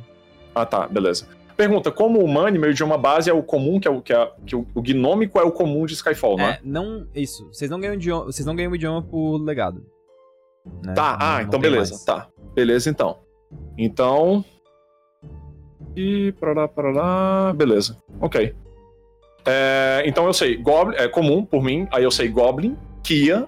Ah, 0.54 0.66
tá, 0.66 0.88
beleza. 0.88 1.28
Pergunta: 1.60 1.90
como 1.90 2.24
humano, 2.24 2.58
meu 2.58 2.70
idioma 2.70 2.96
base 2.96 3.28
é 3.28 3.34
o 3.34 3.42
comum, 3.42 3.78
que 3.78 3.86
é 3.86 3.90
o 3.90 4.00
que, 4.00 4.14
é, 4.14 4.32
que 4.46 4.56
o, 4.56 4.66
o 4.74 4.80
gnômico 4.80 5.38
é 5.38 5.42
o 5.42 5.52
comum 5.52 5.84
de 5.84 5.92
Skyfall, 5.92 6.38
não 6.38 6.46
é? 6.46 6.58
Não. 6.64 7.06
Isso. 7.14 7.46
Vocês 7.52 7.70
não 7.70 7.78
ganham 7.78 7.92
idioma, 7.96 8.24
vocês 8.24 8.46
não 8.46 8.56
ganham 8.56 8.74
idioma 8.74 9.02
por 9.02 9.36
legado. 9.36 9.84
né? 10.82 10.94
Tá, 10.94 11.18
Não- 11.20 11.26
ah, 11.26 11.34
não 11.36 11.40
então 11.42 11.60
beleza. 11.60 11.90
mais. 11.92 12.04
Tá, 12.04 12.28
beleza 12.54 12.88
então. 12.88 13.18
Então. 13.76 14.42
E 15.94 16.32
parará, 16.40 16.66
parará, 16.66 17.52
beleza. 17.52 17.98
Ok. 18.22 18.54
É, 19.44 20.02
então 20.06 20.24
eu 20.26 20.32
sei, 20.32 20.56
Goblin, 20.56 20.96
é 20.96 21.08
comum 21.08 21.44
por 21.44 21.62
mim, 21.62 21.86
aí 21.92 22.04
eu 22.04 22.10
sei 22.10 22.28
Goblin, 22.28 22.74
Kia, 23.02 23.46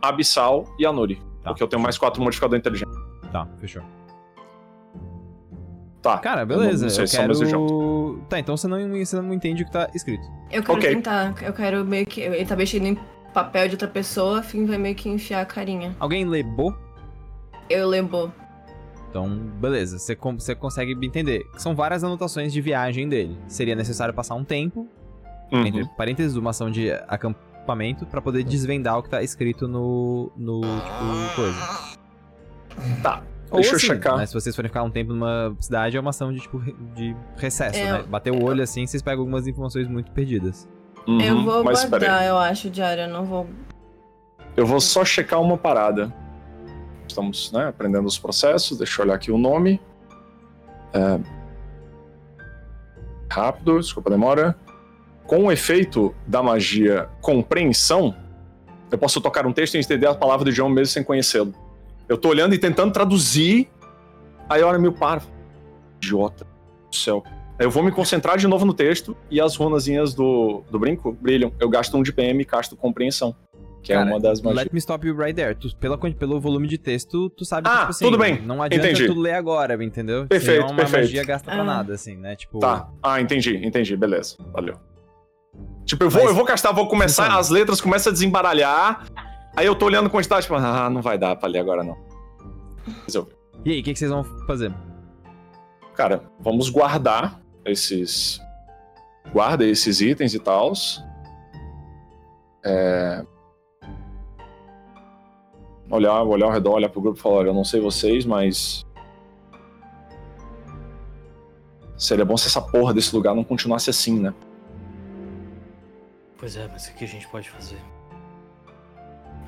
Abissal 0.00 0.64
e 0.78 0.86
Anuri. 0.86 1.16
Tá. 1.42 1.50
Porque 1.50 1.62
eu 1.62 1.68
tenho 1.68 1.82
mais 1.82 1.98
quatro 1.98 2.22
modificador 2.22 2.56
inteligente. 2.58 2.90
Tá, 3.30 3.46
fechou. 3.58 3.82
Tá. 6.02 6.18
Cara, 6.18 6.42
eu 6.42 6.46
não- 6.46 6.56
beleza. 6.58 6.84
Não, 6.86 6.90
sei 6.90 7.04
eu 7.04 7.08
quero. 7.08 8.22
Tá, 8.28 8.38
então 8.38 8.56
você 8.56 8.66
não, 8.66 8.78
você 9.04 9.20
não 9.20 9.34
entende 9.34 9.62
o 9.62 9.66
que 9.66 9.72
tá 9.72 9.88
escrito. 9.94 10.26
Eu 10.50 10.62
quero 10.62 10.78
Ok. 10.78 10.94
tentar. 10.94 11.34
Eu 11.42 11.52
quero 11.52 11.84
meio 11.84 12.06
que. 12.06 12.20
Ele 12.22 12.44
tá 12.46 12.56
mexendo 12.56 12.86
em 12.86 12.98
papel 13.34 13.68
de 13.68 13.74
outra 13.74 13.86
pessoa, 13.88 14.40
a 14.40 14.42
fim 14.42 14.64
vai 14.64 14.78
meio 14.78 14.94
que 14.94 15.08
enfiar 15.08 15.42
a 15.42 15.44
carinha. 15.44 15.94
Alguém 16.00 16.24
lê 16.24 16.42
Bo? 16.42 16.74
Eu 17.68 17.86
lembro. 17.88 18.32
Então, 19.10 19.28
beleza. 19.28 19.98
Você, 19.98 20.16
você 20.16 20.54
consegue 20.54 20.92
entender. 21.04 21.44
São 21.58 21.74
várias 21.74 22.02
anotações 22.02 22.52
de 22.52 22.60
viagem 22.60 23.08
dele. 23.08 23.36
Seria 23.46 23.74
necessário 23.74 24.14
passar 24.14 24.34
um 24.36 24.44
tempo, 24.44 24.88
Uhum. 25.52 25.66
entre 25.66 25.84
parênteses, 25.96 26.36
uma 26.36 26.50
ação 26.50 26.70
de 26.70 26.90
acampamento, 27.08 28.06
pra 28.06 28.20
poder 28.22 28.42
desvendar 28.44 28.98
o 28.98 29.02
que 29.02 29.10
tá 29.10 29.22
escrito 29.22 29.68
no. 29.68 30.32
no. 30.36 30.60
tipo, 30.62 31.36
coisa. 31.36 31.58
Tá. 33.02 33.22
Ou 33.50 33.56
Deixa 33.60 33.72
eu 33.72 33.76
assim, 33.76 33.86
checar. 33.86 34.16
né, 34.16 34.26
se 34.26 34.32
vocês 34.34 34.54
forem 34.54 34.68
ficar 34.68 34.82
um 34.84 34.90
tempo 34.90 35.12
numa 35.12 35.56
cidade, 35.58 35.96
é 35.96 36.00
uma 36.00 36.10
ação 36.10 36.32
de, 36.32 36.40
tipo, 36.40 36.60
de 36.94 37.16
recesso, 37.36 37.78
É, 37.78 37.92
né? 37.92 38.02
Bater 38.04 38.30
o 38.32 38.42
olho 38.42 38.62
assim, 38.62 38.86
vocês 38.86 39.02
pegam 39.02 39.20
algumas 39.22 39.46
informações 39.48 39.88
muito 39.88 40.10
perdidas. 40.12 40.68
Uhum, 41.08 41.20
eu 41.20 41.42
vou 41.42 41.64
Mas 41.64 41.84
peraí. 41.84 42.08
guardar, 42.08 42.26
eu 42.28 42.38
acho, 42.38 42.70
diário. 42.70 43.04
Eu 43.04 43.08
não 43.08 43.24
vou. 43.24 43.46
Eu 44.56 44.66
vou 44.66 44.80
só 44.80 45.04
checar 45.04 45.40
uma 45.40 45.56
parada. 45.58 46.14
Estamos 47.08 47.50
né, 47.52 47.66
aprendendo 47.68 48.06
os 48.06 48.18
processos. 48.18 48.78
Deixa 48.78 49.00
eu 49.00 49.06
olhar 49.06 49.14
aqui 49.14 49.32
o 49.32 49.38
nome. 49.38 49.80
É, 50.92 51.18
Rápido, 53.30 53.78
desculpa 53.78 54.10
a 54.10 54.12
demora. 54.12 54.56
Com 55.24 55.44
o 55.46 55.52
efeito 55.52 56.14
da 56.26 56.42
magia 56.42 57.08
compreensão, 57.20 58.14
eu 58.90 58.98
posso 58.98 59.20
tocar 59.20 59.46
um 59.46 59.52
texto 59.52 59.74
e 59.74 59.78
entender 59.78 60.06
a 60.06 60.14
palavra 60.14 60.44
do 60.44 60.50
idioma 60.50 60.74
mesmo 60.74 60.86
sem 60.92 61.04
conhecê-lo. 61.04 61.54
Eu 62.10 62.18
tô 62.18 62.28
olhando 62.28 62.52
e 62.54 62.58
tentando 62.58 62.92
traduzir, 62.92 63.68
aí 64.48 64.60
a 64.62 64.66
hora 64.66 64.80
meu 64.80 64.92
para. 64.92 65.22
Idiota 66.02 66.44
do 66.90 66.96
céu. 66.96 67.22
Aí 67.56 67.64
eu 67.64 67.70
vou 67.70 67.84
me 67.84 67.92
concentrar 67.92 68.36
de 68.36 68.48
novo 68.48 68.66
no 68.66 68.74
texto 68.74 69.16
e 69.30 69.40
as 69.40 69.54
runazinhas 69.54 70.12
do, 70.12 70.64
do 70.68 70.76
brinco 70.78 71.12
brilham. 71.20 71.52
Eu 71.60 71.68
gasto 71.68 71.96
um 71.96 72.02
de 72.02 72.12
PM 72.12 72.42
e 72.42 72.44
casto 72.44 72.74
compreensão. 72.76 73.32
Que 73.80 73.92
é 73.92 73.96
Cara, 73.96 74.10
uma 74.10 74.18
das 74.18 74.40
magias. 74.42 74.64
Let 74.64 74.72
me 74.72 74.78
stop 74.80 75.06
you 75.06 75.16
right 75.16 75.34
there. 75.34 75.54
Tu, 75.54 75.74
pela, 75.76 75.96
pelo 75.96 76.40
volume 76.40 76.66
de 76.66 76.76
texto, 76.78 77.30
tu 77.30 77.44
sabe 77.44 77.68
que, 77.68 77.72
Ah, 77.74 77.78
tipo 77.78 77.90
assim, 77.90 78.04
tudo 78.04 78.18
bem. 78.18 78.42
não 78.42 78.60
adianta 78.60 78.88
Entendi. 78.90 79.06
tu 79.06 79.14
ler 79.18 79.34
agora, 79.34 79.82
entendeu? 79.82 80.26
Perfeito, 80.26 80.62
Senão 80.62 80.70
uma 80.72 80.76
perfeito. 80.76 81.02
magia 81.04 81.24
gasta 81.24 81.50
pra 81.50 81.60
Ah. 81.60 81.64
nada, 81.64 81.94
assim, 81.94 82.16
né? 82.16 82.34
Tipo, 82.34 82.58
Tá. 82.58 82.88
Ah, 83.02 83.20
entendi, 83.20 83.56
entendi. 83.64 83.96
Beleza. 83.96 84.36
Valeu. 84.52 84.74
Tipo, 85.86 86.04
eu 86.04 86.10
vou, 86.10 86.20
Mas- 86.22 86.30
eu 86.30 86.36
vou 86.36 86.44
castar, 86.44 86.74
vou 86.74 86.88
começar, 86.88 87.22
Funciona. 87.24 87.40
as 87.40 87.50
letras 87.50 87.80
começam 87.80 88.10
a 88.10 88.12
desembaralhar. 88.12 89.06
Aí 89.56 89.66
eu 89.66 89.74
tô 89.74 89.86
olhando 89.86 90.06
a 90.06 90.10
quantidade, 90.10 90.42
tipo, 90.42 90.54
ah, 90.54 90.88
não 90.88 91.02
vai 91.02 91.18
dar 91.18 91.36
pra 91.36 91.48
ler 91.48 91.58
agora 91.58 91.82
não. 91.82 91.96
Resolvi. 93.04 93.32
E 93.64 93.72
aí, 93.72 93.80
o 93.80 93.82
que, 93.84 93.92
que 93.92 93.98
vocês 93.98 94.10
vão 94.10 94.24
fazer? 94.46 94.72
Cara, 95.94 96.24
vamos 96.38 96.70
guardar 96.70 97.40
esses. 97.64 98.40
Guarda 99.32 99.66
esses 99.66 100.00
itens 100.00 100.34
e 100.34 100.38
tals. 100.38 101.04
É. 102.64 103.24
Olhar, 105.90 106.22
olhar 106.22 106.46
ao 106.46 106.52
redor, 106.52 106.74
olhar 106.74 106.88
pro 106.88 107.00
grupo 107.00 107.18
e 107.18 107.22
falar, 107.22 107.36
olha, 107.36 107.48
eu 107.48 107.54
não 107.54 107.64
sei 107.64 107.80
vocês, 107.80 108.24
mas. 108.24 108.86
Seria 111.98 112.24
bom 112.24 112.36
se 112.36 112.46
essa 112.46 112.62
porra 112.62 112.94
desse 112.94 113.14
lugar 113.14 113.34
não 113.34 113.44
continuasse 113.44 113.90
assim, 113.90 114.18
né? 114.18 114.32
Pois 116.38 116.56
é, 116.56 116.66
mas 116.68 116.88
o 116.88 116.94
que 116.94 117.04
a 117.04 117.08
gente 117.08 117.28
pode 117.28 117.50
fazer? 117.50 117.76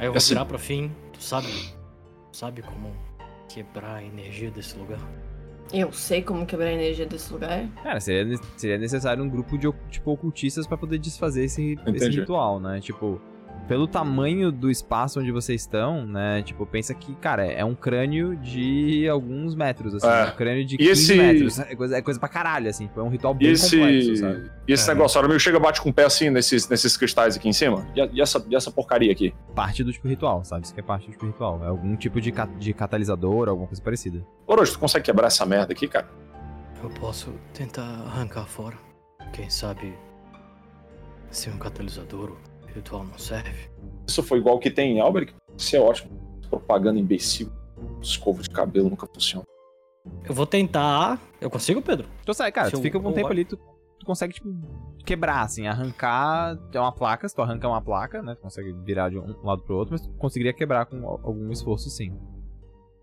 Aí 0.02 0.08
eu 0.08 0.12
vou 0.12 0.18
Assim- 0.18 0.30
virar 0.34 0.44
pro 0.46 0.58
fim, 0.58 0.90
tu 1.12 1.22
sabe? 1.22 1.46
Tu 2.32 2.36
sabe 2.36 2.60
como 2.60 2.92
quebrar 3.48 3.98
a 3.98 4.02
energia 4.02 4.50
desse 4.50 4.76
lugar? 4.76 4.98
Eu 5.72 5.92
sei 5.92 6.20
como 6.20 6.44
quebrar 6.44 6.66
a 6.66 6.72
energia 6.72 7.06
desse 7.06 7.32
lugar. 7.32 7.68
Cara, 7.84 8.00
seria, 8.00 8.36
seria 8.56 8.78
necessário 8.78 9.22
um 9.22 9.28
grupo 9.28 9.56
de 9.56 9.72
tipo, 9.90 10.10
ocultistas 10.10 10.66
pra 10.66 10.76
poder 10.76 10.98
desfazer 10.98 11.44
esse, 11.44 11.78
esse 11.94 12.08
ritual, 12.08 12.58
né? 12.58 12.80
Tipo, 12.80 13.20
pelo 13.72 13.86
tamanho 13.88 14.52
do 14.52 14.70
espaço 14.70 15.18
onde 15.18 15.32
vocês 15.32 15.62
estão, 15.62 16.04
né? 16.06 16.42
Tipo, 16.42 16.66
pensa 16.66 16.92
que, 16.92 17.14
cara, 17.14 17.46
é 17.46 17.64
um 17.64 17.74
crânio 17.74 18.36
de 18.36 19.08
alguns 19.08 19.54
metros, 19.54 19.94
assim. 19.94 20.06
É. 20.06 20.24
Um 20.30 20.36
crânio 20.36 20.62
de 20.66 20.74
E 20.74 20.78
15 20.78 20.90
esse- 20.90 21.14
metros. 21.14 21.58
É 21.58 21.74
coisa, 21.74 21.96
é 21.96 22.02
coisa 22.02 22.20
pra 22.20 22.28
caralho, 22.28 22.68
assim. 22.68 22.86
Tipo, 22.86 23.00
é 23.00 23.02
um 23.02 23.08
ritual 23.08 23.32
E 23.34 23.38
bem 23.38 23.52
esse, 23.52 23.78
complexo, 23.78 24.16
sabe? 24.16 24.50
e 24.68 24.72
esse 24.74 24.90
É. 24.90 24.92
negócio, 24.94 25.18
o 25.18 25.24
amigo 25.24 25.40
chega 25.40 25.58
bate 25.58 25.80
com 25.80 25.88
o 25.88 25.92
pé 25.92 26.04
assim 26.04 26.28
nesses, 26.28 26.68
nesses 26.68 26.98
cristais 26.98 27.34
aqui 27.34 27.48
em 27.48 27.52
cima? 27.54 27.86
E, 27.96 28.00
a- 28.02 28.10
e 28.12 28.20
essa, 28.20 28.44
e 28.46 28.54
essa 28.54 28.70
porcaria 28.70 29.10
aqui? 29.10 29.32
Parte 29.54 29.82
do 29.82 29.90
tipo 29.90 30.06
ritual, 30.06 30.44
sabe? 30.44 30.66
Isso 30.66 30.74
que 30.74 30.80
é 30.80 30.82
parte 30.82 31.06
do 31.06 31.12
tipo 31.12 31.24
ritual. 31.24 31.64
É 31.64 31.68
algum 31.68 31.96
tipo 31.96 32.20
de, 32.20 32.30
ca- 32.30 32.44
de 32.58 32.74
catalisador, 32.74 33.48
alguma 33.48 33.66
coisa 33.68 33.80
parecida. 33.80 34.22
Orochi, 34.46 34.72
tu 34.72 34.80
consegue 34.80 35.06
quebrar 35.06 35.28
essa 35.28 35.46
merda 35.46 35.72
aqui, 35.72 35.88
cara? 35.88 36.10
Eu 36.82 36.90
posso 36.90 37.32
tentar 37.54 37.84
arrancar 38.06 38.44
fora. 38.44 38.76
Quem 39.32 39.48
sabe 39.48 39.94
se 41.30 41.48
um 41.48 41.56
catalisador 41.56 42.32
o 42.32 42.51
ritual 42.74 43.04
não 43.04 43.18
serve. 43.18 43.70
Isso 44.06 44.22
foi 44.22 44.38
igual 44.38 44.58
que 44.58 44.70
tem 44.70 44.96
em 44.96 45.00
Alberic? 45.00 45.34
Isso 45.56 45.76
é 45.76 45.80
ótimo. 45.80 46.10
Propaganda 46.48 46.98
imbecil. 46.98 47.50
Escova 48.00 48.42
de 48.42 48.50
cabelo 48.50 48.88
nunca 48.90 49.06
funciona. 49.06 49.44
Eu 50.28 50.34
vou 50.34 50.46
tentar. 50.46 51.20
Eu 51.40 51.48
consigo, 51.50 51.80
Pedro? 51.80 52.08
Então 52.22 52.34
sai, 52.34 52.50
cara, 52.52 52.66
Se 52.66 52.72
tu 52.72 52.78
eu- 52.78 52.82
fica 52.82 52.98
um 52.98 53.04
eu- 53.06 53.12
tempo 53.12 53.28
ali, 53.28 53.44
tu, 53.44 53.56
tu 53.98 54.04
consegue, 54.06 54.34
tipo, 54.34 54.48
quebrar, 55.04 55.42
assim, 55.42 55.66
arrancar. 55.66 56.58
É 56.72 56.80
uma 56.80 56.92
placa, 56.92 57.28
se 57.28 57.34
tu 57.34 57.42
arranca 57.42 57.68
uma 57.68 57.80
placa, 57.80 58.20
né? 58.22 58.34
Tu 58.34 58.40
consegue 58.40 58.72
virar 58.84 59.08
de 59.10 59.18
um 59.18 59.34
lado 59.44 59.62
pro 59.62 59.76
outro, 59.76 59.92
mas 59.92 60.02
tu 60.02 60.10
conseguiria 60.14 60.52
quebrar 60.52 60.86
com 60.86 60.96
al- 61.06 61.20
algum 61.22 61.50
esforço, 61.52 61.88
sim. 61.90 62.12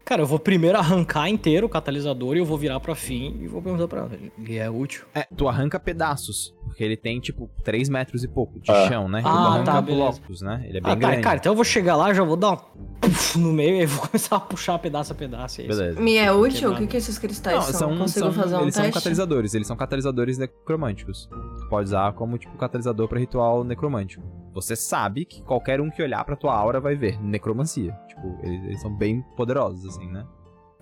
Cara, 0.10 0.24
eu 0.24 0.26
vou 0.26 0.40
primeiro 0.40 0.76
arrancar 0.76 1.30
inteiro 1.30 1.68
o 1.68 1.70
catalisador 1.70 2.36
e 2.36 2.40
eu 2.40 2.46
vou 2.46 2.58
virar 2.58 2.80
pra 2.80 2.96
fim 2.96 3.38
e 3.42 3.48
vou 3.48 3.62
perguntar 3.62 3.88
pra 3.88 4.00
ela. 4.00 4.10
Ele 4.40 4.58
é 4.58 4.68
útil? 4.68 5.06
É, 5.14 5.28
tu 5.38 5.48
arranca 5.48 5.80
pedaços, 5.80 6.52
porque 6.66 6.84
ele 6.84 6.98
tem, 6.98 7.20
tipo, 7.20 7.48
3 7.64 7.88
metros 7.90 8.24
e 8.24 8.28
pouco 8.28 8.60
de 8.60 8.72
Ah. 8.72 8.88
chão, 8.88 9.08
né? 9.08 9.20
Ah, 9.24 9.30
tu 9.30 9.38
arranca 9.38 9.72
tá, 9.72 9.82
blocos, 9.82 10.42
né? 10.42 10.66
Ele 10.68 10.80
é 10.80 10.82
bem 10.82 10.92
Ah, 10.92 10.96
tá, 10.96 11.08
grande. 11.10 11.22
cara, 11.22 11.38
então 11.38 11.52
eu 11.52 11.56
vou 11.56 11.64
chegar 11.64 11.96
lá, 11.96 12.12
já 12.12 12.24
vou 12.24 12.36
dar 12.36 12.54
um 12.54 12.58
puf 13.00 13.38
no 13.38 13.54
meio 13.54 13.84
e 13.84 13.86
vou 13.86 14.02
começar 14.10 14.38
a 14.38 14.40
puxar 14.40 14.80
pedaço 14.80 15.14
a 15.14 15.16
pedaço. 15.16 15.62
e 15.62 15.66
é 15.66 15.68
isso. 15.68 15.78
Beleza. 15.78 16.02
Me 16.02 16.16
é 16.18 16.32
útil? 16.32 16.72
O 16.72 16.76
que, 16.76 16.88
que 16.88 16.98
esses 16.98 17.20
cristais 17.20 17.56
Não, 17.58 17.62
são? 17.62 17.74
são, 17.90 17.98
Consigo 18.00 18.26
são- 18.32 18.34
fazer 18.34 18.56
um 18.56 18.62
eles 18.62 18.74
são 18.74 18.84
teste? 18.86 18.98
catalisadores, 19.00 19.54
eles 19.54 19.68
são 19.68 19.78
catalisadores 19.78 20.40
necromânticos. 20.40 21.30
Tu 21.60 21.68
pode 21.70 21.84
usar 21.90 22.14
como, 22.14 22.36
tipo, 22.40 22.58
catalisador 22.58 23.08
pra 23.08 23.20
ritual 23.20 23.64
necromântico. 23.64 24.24
Você 24.56 24.76
sabe 24.76 25.26
que 25.26 25.44
qualquer 25.44 25.80
um 25.80 25.92
que 25.92 26.02
olhar 26.02 26.26
pra 26.26 26.36
tua 26.36 26.56
aura 26.56 26.80
vai 26.80 26.96
ver 26.96 27.22
necromancia. 27.24 27.96
Tipo, 28.22 28.38
eles, 28.46 28.64
eles 28.66 28.82
são 28.82 28.94
bem 28.94 29.22
poderosos, 29.36 29.86
assim, 29.96 30.08
né? 30.12 30.26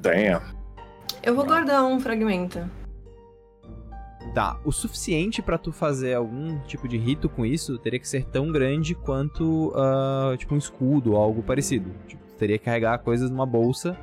Tenha. 0.02 0.42
Eu 1.24 1.36
vou 1.36 1.46
guardar 1.46 1.84
um 1.84 2.00
fragmento. 2.00 2.60
Tá, 4.34 4.60
o 4.66 4.72
suficiente 4.72 5.42
pra 5.42 5.58
tu 5.58 5.72
fazer 5.72 6.14
algum 6.14 6.60
tipo 6.62 6.88
de 6.88 6.98
rito 6.98 7.30
com 7.30 7.46
isso 7.46 7.78
teria 7.78 8.00
que 8.00 8.08
ser 8.08 8.26
tão 8.26 8.52
grande 8.52 8.94
quanto, 8.94 9.72
ah, 9.76 10.36
tipo, 10.38 10.54
um 10.54 10.58
escudo 10.58 11.14
ou 11.14 11.18
algo 11.22 11.42
parecido. 11.42 11.90
Tipo, 12.08 12.24
tu 12.28 12.36
teria 12.36 12.58
que 12.58 12.66
carregar 12.66 12.98
coisas 13.00 13.30
numa 13.32 13.46
bolsa 13.46 13.98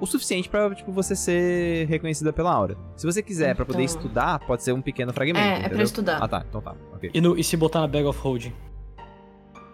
o 0.00 0.06
suficiente 0.06 0.48
pra, 0.48 0.74
tipo, 0.74 0.90
você 0.90 1.14
ser 1.14 1.86
reconhecida 1.86 2.32
pela 2.32 2.52
aura. 2.52 2.76
Se 2.96 3.06
você 3.06 3.22
quiser 3.22 3.54
pra 3.54 3.64
poder 3.64 3.84
Então. 3.84 3.96
estudar, 3.96 4.40
pode 4.40 4.62
ser 4.64 4.72
um 4.72 4.82
pequeno 4.82 5.12
fragmento, 5.12 5.38
É, 5.46 5.52
é 5.52 5.58
pra 5.58 5.66
entendeu? 5.68 5.84
estudar. 5.84 6.18
Ah, 6.20 6.26
tá, 6.28 6.44
então 6.48 6.60
tá, 6.60 6.74
ok. 6.92 7.10
E, 7.14 7.20
no- 7.20 7.38
e 7.38 7.44
se 7.44 7.56
botar 7.56 7.80
na 7.80 7.86
bag 7.86 8.04
of 8.04 8.18
holding? 8.20 8.52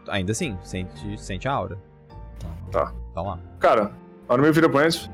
Ainda 0.09 0.33
assim, 0.33 0.57
sente, 0.63 1.19
sente 1.21 1.49
a 1.49 1.53
aura. 1.53 1.79
Tá. 2.71 2.93
Tá 3.15 3.23
lá. 3.23 3.39
Cara, 3.59 3.93
a 4.29 4.33
hora 4.33 4.43
meu 4.43 4.53
vira 4.53 4.69
pro 4.69 4.85
Enzo. 4.85 5.11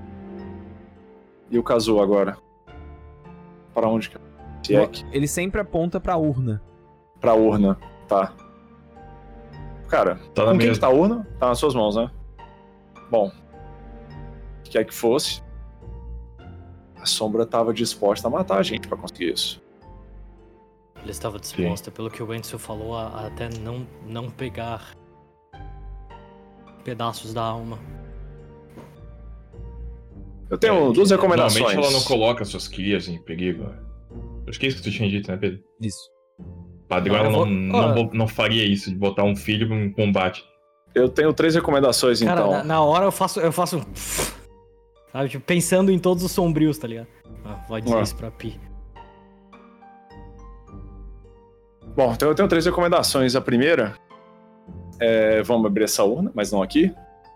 E 1.51 1.59
o 1.59 1.63
Kazuo 1.63 2.01
agora? 2.03 2.37
Para 3.73 3.89
onde 3.89 4.11
que 4.11 4.19
se 4.65 4.75
é 4.75 4.87
que? 4.87 5.05
Ele 5.13 5.27
sempre 5.29 5.61
aponta 5.61 6.01
pra 6.01 6.17
urna. 6.17 6.63
Pra 7.21 7.35
urna. 7.35 7.79
Tá. 8.09 8.33
Cara, 9.89 10.17
Tá 10.35 10.45
com 10.45 10.51
quem 10.51 10.59
que 10.61 10.67
mesa. 10.69 10.81
tá 10.81 10.87
a 10.87 10.91
urna? 10.91 11.27
Tá 11.39 11.49
nas 11.49 11.59
suas 11.59 11.75
mãos, 11.75 11.97
né? 11.97 12.11
Bom. 13.11 13.31
Quer 14.65 14.85
que 14.85 14.95
fosse. 14.95 15.43
A 17.01 17.07
sombra 17.07 17.45
tava 17.45 17.73
disposta 17.75 18.27
a 18.27 18.31
matar 18.31 18.59
a 18.59 18.63
gente 18.63 18.89
pra 18.89 18.97
conseguir 18.97 19.33
isso. 19.35 19.63
Ela 20.97 21.11
estava 21.11 21.39
disposta, 21.39 21.91
pelo 21.91 22.11
que 22.11 22.23
o 22.23 22.33
Enzo 22.35 22.59
falou, 22.59 22.97
a, 22.97 23.09
a 23.09 23.27
até 23.27 23.51
não, 23.61 23.87
não 24.07 24.31
pegar 24.31 24.93
pedaços 26.85 27.33
da 27.35 27.43
alma. 27.43 27.79
Eu 30.51 30.59
tenho 30.59 30.93
duas 30.93 31.11
recomendações. 31.11 31.59
Normalmente 31.61 31.87
ela 31.89 31.99
não 31.99 32.07
coloca 32.07 32.45
suas 32.45 32.69
crias 32.69 33.09
em 33.09 33.19
perigo. 33.23 33.67
Acho 34.47 34.61
que 34.61 34.67
é 34.67 34.69
isso 34.69 34.79
que 34.79 34.85
tu 34.85 34.91
tinha 34.95 35.09
dito, 35.09 35.31
né, 35.31 35.37
Pedro? 35.37 35.59
Isso. 35.81 35.99
Padrão, 36.87 37.15
Não, 37.17 37.23
eu 37.23 37.27
ela 37.27 37.37
vou- 37.39 37.47
não, 37.47 37.89
não, 37.89 37.95
bo- 38.07 38.15
não 38.15 38.29
faria 38.29 38.63
isso, 38.65 38.91
de 38.91 38.97
botar 38.97 39.25
um 39.25 39.35
filho 39.35 39.73
em 39.75 39.91
combate. 39.91 40.45
Eu 40.95 41.09
tenho 41.09 41.33
três 41.33 41.55
recomendações, 41.55 42.23
Cara, 42.23 42.41
então. 42.43 42.53
na, 42.53 42.63
na 42.63 42.81
hora 42.83 43.07
eu 43.07 43.11
faço, 43.13 43.41
eu 43.41 43.51
faço. 43.51 43.81
Sabe, 45.11 45.29
tipo, 45.29 45.45
pensando 45.45 45.91
em 45.91 45.99
todos 45.99 46.23
os 46.23 46.31
sombrios, 46.31 46.77
tá 46.77 46.87
ligado? 46.87 47.07
Ah, 47.45 47.65
vai 47.69 47.81
dizer 47.81 47.95
Ué. 47.97 48.03
isso 48.03 48.15
pra 48.17 48.31
Pi. 48.31 48.61
Bom, 51.97 52.13
então 52.13 52.29
eu 52.29 52.35
tenho 52.35 52.49
três 52.49 52.67
recomendações. 52.67 53.35
A 53.37 53.41
primeira 53.41 53.97
é 55.01 55.43
vamos 55.43 55.67
abrir 55.67 55.85
essa 55.85 56.05
urna, 56.05 56.31
mas 56.35 56.53
não 56.53 56.63
aqui. 56.63 56.93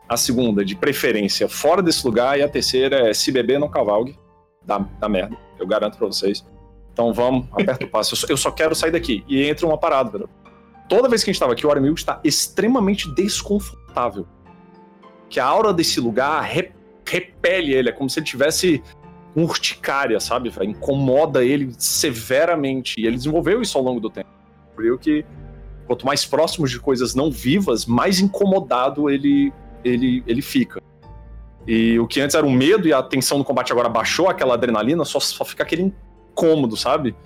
A 0.09 0.16
segunda, 0.16 0.64
de 0.64 0.74
preferência, 0.74 1.48
fora 1.48 1.82
desse 1.82 2.06
lugar. 2.06 2.39
E 2.39 2.43
a 2.43 2.48
terceira 2.48 3.10
é 3.10 3.14
se 3.14 3.30
beber, 3.30 3.59
não 3.59 3.68
cavalgue. 3.68 4.18
Dá, 4.64 4.78
dá 4.78 5.09
merda, 5.09 5.36
eu 5.59 5.66
garanto 5.66 5.98
pra 5.98 6.06
vocês. 6.06 6.44
Então 6.93 7.12
vamos, 7.12 7.47
aperta 7.52 7.85
o 7.85 7.89
passo. 7.89 8.14
Eu 8.14 8.16
só, 8.16 8.26
eu 8.30 8.36
só 8.36 8.51
quero 8.51 8.74
sair 8.74 8.90
daqui. 8.90 9.24
E 9.28 9.43
entra 9.44 9.66
uma 9.66 9.78
parada, 9.78 10.10
velho. 10.10 10.28
Toda 10.89 11.09
vez 11.09 11.22
que 11.22 11.30
a 11.30 11.32
gente 11.32 11.40
tava 11.40 11.52
aqui, 11.52 11.66
o 11.66 11.70
Aramigo 11.70 11.94
está 11.94 12.20
extremamente 12.24 13.12
desconfortável. 13.14 14.26
Que 15.28 15.39
a 15.39 15.44
aura 15.44 15.72
desse 15.72 16.01
lugar 16.01 16.43
re- 16.43 16.72
repele 17.06 17.74
ele. 17.74 17.90
É 17.90 17.93
como 17.93 18.09
se 18.09 18.18
ele 18.18 18.26
tivesse 18.26 18.82
com 19.35 19.44
urticária, 19.44 20.18
sabe? 20.18 20.48
velho? 20.48 20.70
Incomoda 20.70 21.44
ele 21.44 21.72
severamente. 21.78 22.98
E 22.98 23.06
ele 23.06 23.16
desenvolveu 23.16 23.60
isso 23.60 23.76
ao 23.76 23.85
longo 23.85 24.01
do 24.01 24.09
tempo 24.09 24.39
descobriu 24.78 24.98
que 24.98 25.24
quanto 25.89 26.05
mais 26.06 26.24
próximos 26.24 26.70
de 26.70 26.78
coisas 26.78 27.15
não 27.15 27.31
vivas, 27.31 27.86
mais 27.86 28.20
incomodado 28.20 29.09
ele, 29.09 29.52
ele, 29.82 30.23
ele 30.27 30.43
fica. 30.43 30.81
E 31.66 31.98
o 31.98 32.06
que 32.06 32.20
antes 32.20 32.36
era 32.36 32.47
um 32.47 32.52
medo 32.52 32.86
e 32.86 32.93
a 32.93 33.02
tensão 33.02 33.39
no 33.39 33.44
combate 33.44 33.73
agora 33.73 33.89
baixou, 33.89 34.28
aquela 34.28 34.55
adrenalina, 34.55 35.05
só, 35.05 35.19
só 35.19 35.44
fica 35.44 35.62
aquele 35.62 35.93
incômodo, 36.31 36.77
sabe? 36.77 37.16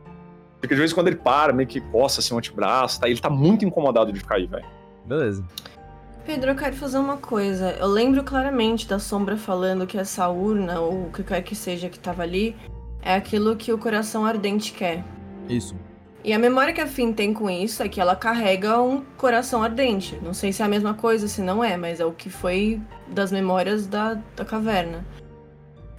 Fica 0.61 0.75
de 0.75 0.79
vez 0.79 0.93
em 0.93 0.95
quando 0.95 1.09
ele 1.09 1.17
para, 1.17 1.53
meio 1.53 1.69
que 1.69 1.81
coça 1.81 2.21
assim 2.21 2.33
o 2.33 2.39
antebraço, 2.39 3.01
tá? 3.01 3.09
Ele 3.09 3.21
tá 3.21 3.29
muito 3.29 3.65
incomodado 3.65 4.13
de 4.13 4.21
ficar 4.21 4.37
aí, 4.37 4.47
velho. 4.47 4.65
Beleza. 5.05 5.45
Pedro, 6.25 6.53
eu 6.53 6.55
quero 6.55 6.77
fazer 6.77 6.99
uma 6.99 7.17
coisa. 7.17 7.73
Eu 7.73 7.89
lembro 7.89 8.23
claramente 8.23 8.87
da 8.87 9.01
sombra 9.01 9.37
falando 9.37 9.87
que 9.89 9.99
essa 9.99 10.29
urna, 10.29 10.79
ou 10.81 11.07
o 11.07 11.11
que 11.13 11.25
quer 11.25 11.43
que 11.43 11.57
seja 11.57 11.89
que 11.89 11.99
tava 11.99 12.23
ali, 12.23 12.55
é 13.03 13.15
aquilo 13.15 13.57
que 13.57 13.73
o 13.73 13.79
coração 13.79 14.25
ardente 14.25 14.73
quer. 14.73 15.05
Isso. 15.49 15.75
E 16.25 16.33
a 16.33 16.39
memória 16.39 16.73
que 16.73 16.81
a 16.81 16.87
Finn 16.87 17.13
tem 17.13 17.35
com 17.35 17.51
isso 17.51 17.83
é 17.83 17.89
que 17.89 18.01
ela 18.01 18.15
carrega 18.15 18.81
um 18.81 19.03
coração 19.17 19.61
ardente. 19.61 20.17
Não 20.23 20.33
sei 20.33 20.53
se 20.53 20.63
é 20.63 20.65
a 20.65 20.69
mesma 20.69 20.95
coisa, 20.95 21.27
se 21.27 21.41
não 21.41 21.65
é, 21.65 21.77
mas 21.77 21.99
é 21.99 22.05
o 22.05 22.13
que 22.13 22.31
foi 22.31 22.81
das 23.09 23.33
memórias 23.33 23.89
da, 23.89 24.15
da 24.37 24.45
caverna. 24.45 25.05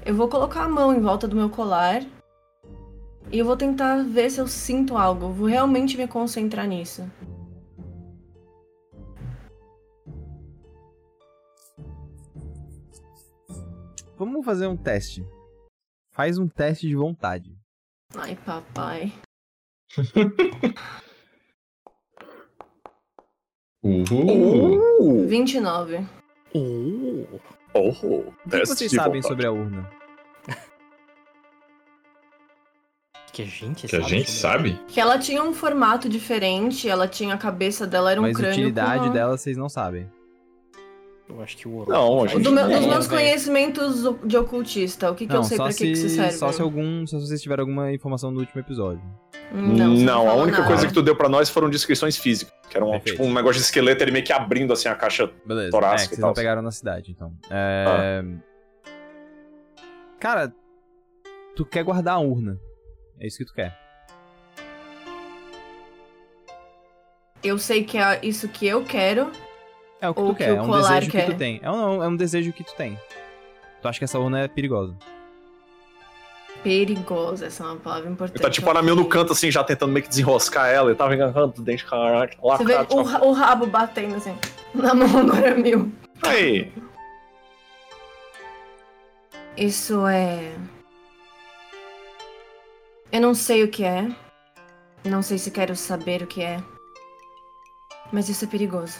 Eu 0.05 0.15
vou 0.15 0.29
colocar 0.29 0.63
a 0.63 0.69
mão 0.69 0.93
em 0.93 1.01
volta 1.01 1.27
do 1.27 1.35
meu 1.35 1.49
colar 1.49 2.03
e 3.29 3.39
eu 3.39 3.45
vou 3.45 3.57
tentar 3.57 4.01
ver 4.03 4.29
se 4.29 4.39
eu 4.39 4.47
sinto 4.47 4.95
algo. 4.95 5.25
Eu 5.25 5.33
vou 5.33 5.47
realmente 5.47 5.97
me 5.97 6.07
concentrar 6.07 6.67
nisso. 6.67 7.03
Vamos 14.17 14.45
fazer 14.45 14.67
um 14.67 14.77
teste. 14.77 15.25
Faz 16.11 16.37
um 16.37 16.47
teste 16.47 16.87
de 16.87 16.95
vontade. 16.95 17.57
Ai, 18.15 18.37
papai. 18.45 19.11
Uhul. 23.83 24.79
Uh! 24.99 25.27
29. 25.27 25.97
Uh, 26.55 27.27
Oh, 27.75 27.89
O 27.89 28.33
que 28.49 28.59
vocês 28.67 28.91
sabem 28.91 29.19
vontade. 29.21 29.27
sobre 29.27 29.45
a 29.47 29.51
urna? 29.51 29.89
que 33.33 33.41
a 33.41 33.45
gente 33.45 33.87
Que 33.87 33.95
a 33.95 33.99
sabe. 33.99 34.11
gente 34.11 34.29
sobre 34.29 34.69
sabe? 34.75 34.79
Que 34.87 34.99
ela 35.01 35.17
tinha 35.17 35.41
um 35.43 35.55
formato 35.55 36.07
diferente, 36.07 36.87
ela 36.87 37.07
tinha 37.07 37.33
a 37.33 37.37
cabeça 37.37 37.87
dela, 37.87 38.11
era 38.11 38.19
um 38.21 38.25
Mas 38.25 38.35
a 38.35 38.39
crânio. 38.39 38.53
utilidade 38.59 39.05
uma... 39.05 39.09
dela 39.13 39.35
vocês 39.35 39.57
não 39.57 39.67
sabem. 39.67 40.07
Eu 41.29 41.41
acho 41.41 41.55
que 41.57 41.67
o 41.67 41.77
Oro. 41.77 41.89
Não, 41.91 42.23
a 42.23 42.27
gente 42.27 42.43
Do 42.43 42.51
meu- 42.51 42.67
não- 42.67 42.77
dos 42.79 42.85
meus 42.87 43.07
conhecimentos 43.07 44.03
de 44.25 44.37
ocultista, 44.37 45.09
o 45.09 45.15
que, 45.15 45.25
que 45.25 45.33
eu 45.35 45.43
sei 45.43 45.57
pra 45.57 45.69
que, 45.69 45.73
que 45.75 45.95
se, 45.95 46.09
se 46.09 46.15
serve? 46.15 46.33
só 46.33 46.51
se 46.51 46.61
algum, 46.61 47.07
se 47.07 47.15
vocês 47.15 47.41
tiverem 47.41 47.61
alguma 47.61 47.91
informação 47.93 48.29
no 48.29 48.39
último 48.41 48.59
episódio. 48.59 49.01
Não, 49.53 49.95
você 49.95 50.29
a 50.29 50.33
única 50.33 50.57
nada. 50.59 50.67
coisa 50.69 50.87
que 50.87 50.93
tu 50.93 51.01
deu 51.01 51.15
pra 51.15 51.29
nós 51.29 51.49
foram 51.49 51.69
descrições 51.69 52.17
físicas. 52.17 52.53
Que 52.69 52.75
era 52.77 52.85
um, 52.85 52.91
Perfeito. 52.91 53.17
tipo 53.17 53.23
um 53.29 53.33
negócio 53.33 53.55
de 53.59 53.65
esqueleto, 53.65 54.03
ele 54.03 54.11
meio 54.11 54.25
que 54.25 54.33
abrindo 54.33 54.73
assim 54.73 54.89
a 54.89 54.95
caixa. 54.95 55.29
Beleza. 55.45 55.71
Torácica 55.71 56.03
é, 56.03 56.07
que 56.07 56.13
e 56.13 56.15
vocês 56.15 56.19
tal. 56.21 56.29
não 56.29 56.33
pegaram 56.33 56.61
na 56.61 56.71
cidade, 56.71 57.11
então. 57.11 57.33
É... 57.49 58.23
Cara, 60.19 60.53
tu 61.55 61.65
quer 61.65 61.83
guardar 61.83 62.15
a 62.15 62.19
urna. 62.19 62.59
É 63.19 63.27
isso 63.27 63.37
que 63.37 63.45
tu 63.45 63.53
quer. 63.53 63.77
Eu 67.43 67.57
sei 67.59 67.83
que 67.83 67.97
é 67.97 68.19
isso 68.23 68.47
que 68.47 68.65
eu 68.65 68.83
quero. 68.83 69.31
É 70.03 70.09
o 70.09 70.13
que 70.13 70.19
Ou 70.19 70.27
tu 70.27 70.35
que 70.35 70.43
quer, 70.43 70.57
é 70.57 70.61
um 70.61 70.69
desejo 70.69 71.01
que 71.09 71.11
quer. 71.17 71.25
tu 71.27 71.37
tem. 71.37 71.59
É 71.63 71.71
um, 71.71 72.03
é 72.03 72.07
um 72.09 72.15
desejo 72.17 72.51
que 72.51 72.61
tu 72.61 72.75
tem. 72.75 72.99
Tu 73.81 73.87
acha 73.87 73.97
que 73.99 74.03
essa 74.03 74.19
urna 74.19 74.41
é 74.41 74.47
perigosa. 74.49 74.93
Perigosa, 76.61 77.45
essa 77.45 77.63
é 77.63 77.67
uma 77.67 77.75
palavra 77.77 78.09
importante. 78.09 78.35
Ele 78.37 78.43
tá 78.43 78.49
tipo 78.49 78.69
Aramil 78.69 78.97
no 78.97 79.05
canto, 79.07 79.31
assim, 79.31 79.49
já 79.49 79.63
tentando 79.63 79.93
meio 79.93 80.03
que 80.03 80.09
desenroscar 80.09 80.67
ela. 80.69 80.89
Ele 80.89 80.97
tava 80.97 81.15
enganando 81.15 81.53
o 81.57 81.61
dente, 81.63 81.85
caraca. 81.85 82.35
Lá, 82.43 82.57
Você 82.57 82.65
vê 82.65 82.73
o, 82.89 83.01
ra- 83.01 83.23
o 83.23 83.31
rabo 83.31 83.65
batendo 83.65 84.15
assim, 84.15 84.35
na 84.75 84.93
mão 84.93 85.25
do 85.25 85.31
Aramil. 85.31 85.89
Aí, 86.21 86.69
Isso 89.55 90.05
é. 90.05 90.51
Eu 93.09 93.21
não 93.21 93.33
sei 93.33 93.63
o 93.63 93.69
que 93.69 93.85
é. 93.85 94.09
Não 95.05 95.21
sei 95.21 95.37
se 95.37 95.49
quero 95.49 95.77
saber 95.77 96.23
o 96.23 96.27
que 96.27 96.41
é. 96.43 96.61
Mas 98.11 98.27
isso 98.27 98.43
é 98.43 98.47
perigoso. 98.49 98.97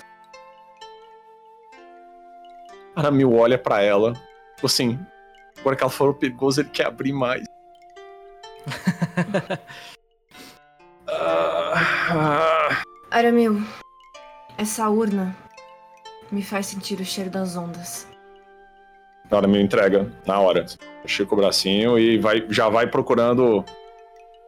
Aramil 2.96 3.34
olha 3.34 3.58
pra 3.58 3.82
ela. 3.82 4.14
tipo 4.56 4.68
Assim, 4.68 5.00
agora 5.60 5.76
que 5.76 5.84
ela 5.84 5.92
falou 5.92 6.14
perigoso, 6.14 6.62
ele 6.62 6.70
quer 6.70 6.88
abrir 6.88 7.14
mais. 7.14 7.44
Aramil, 13.12 13.62
essa 14.58 14.90
urna 14.90 15.36
me 16.32 16.42
faz 16.42 16.68
sentir 16.68 17.00
o 17.00 17.06
cheiro 17.06 17.30
das 17.30 17.56
ondas. 17.56 18.08
Aramil 19.30 19.62
entrega 19.62 20.12
na 20.26 20.40
hora. 20.40 20.66
Estica 21.06 21.34
o 21.34 21.38
bracinho 21.38 22.00
e 22.00 22.18
vai, 22.18 22.46
já 22.50 22.70
vai 22.70 22.88
procurando 22.88 23.66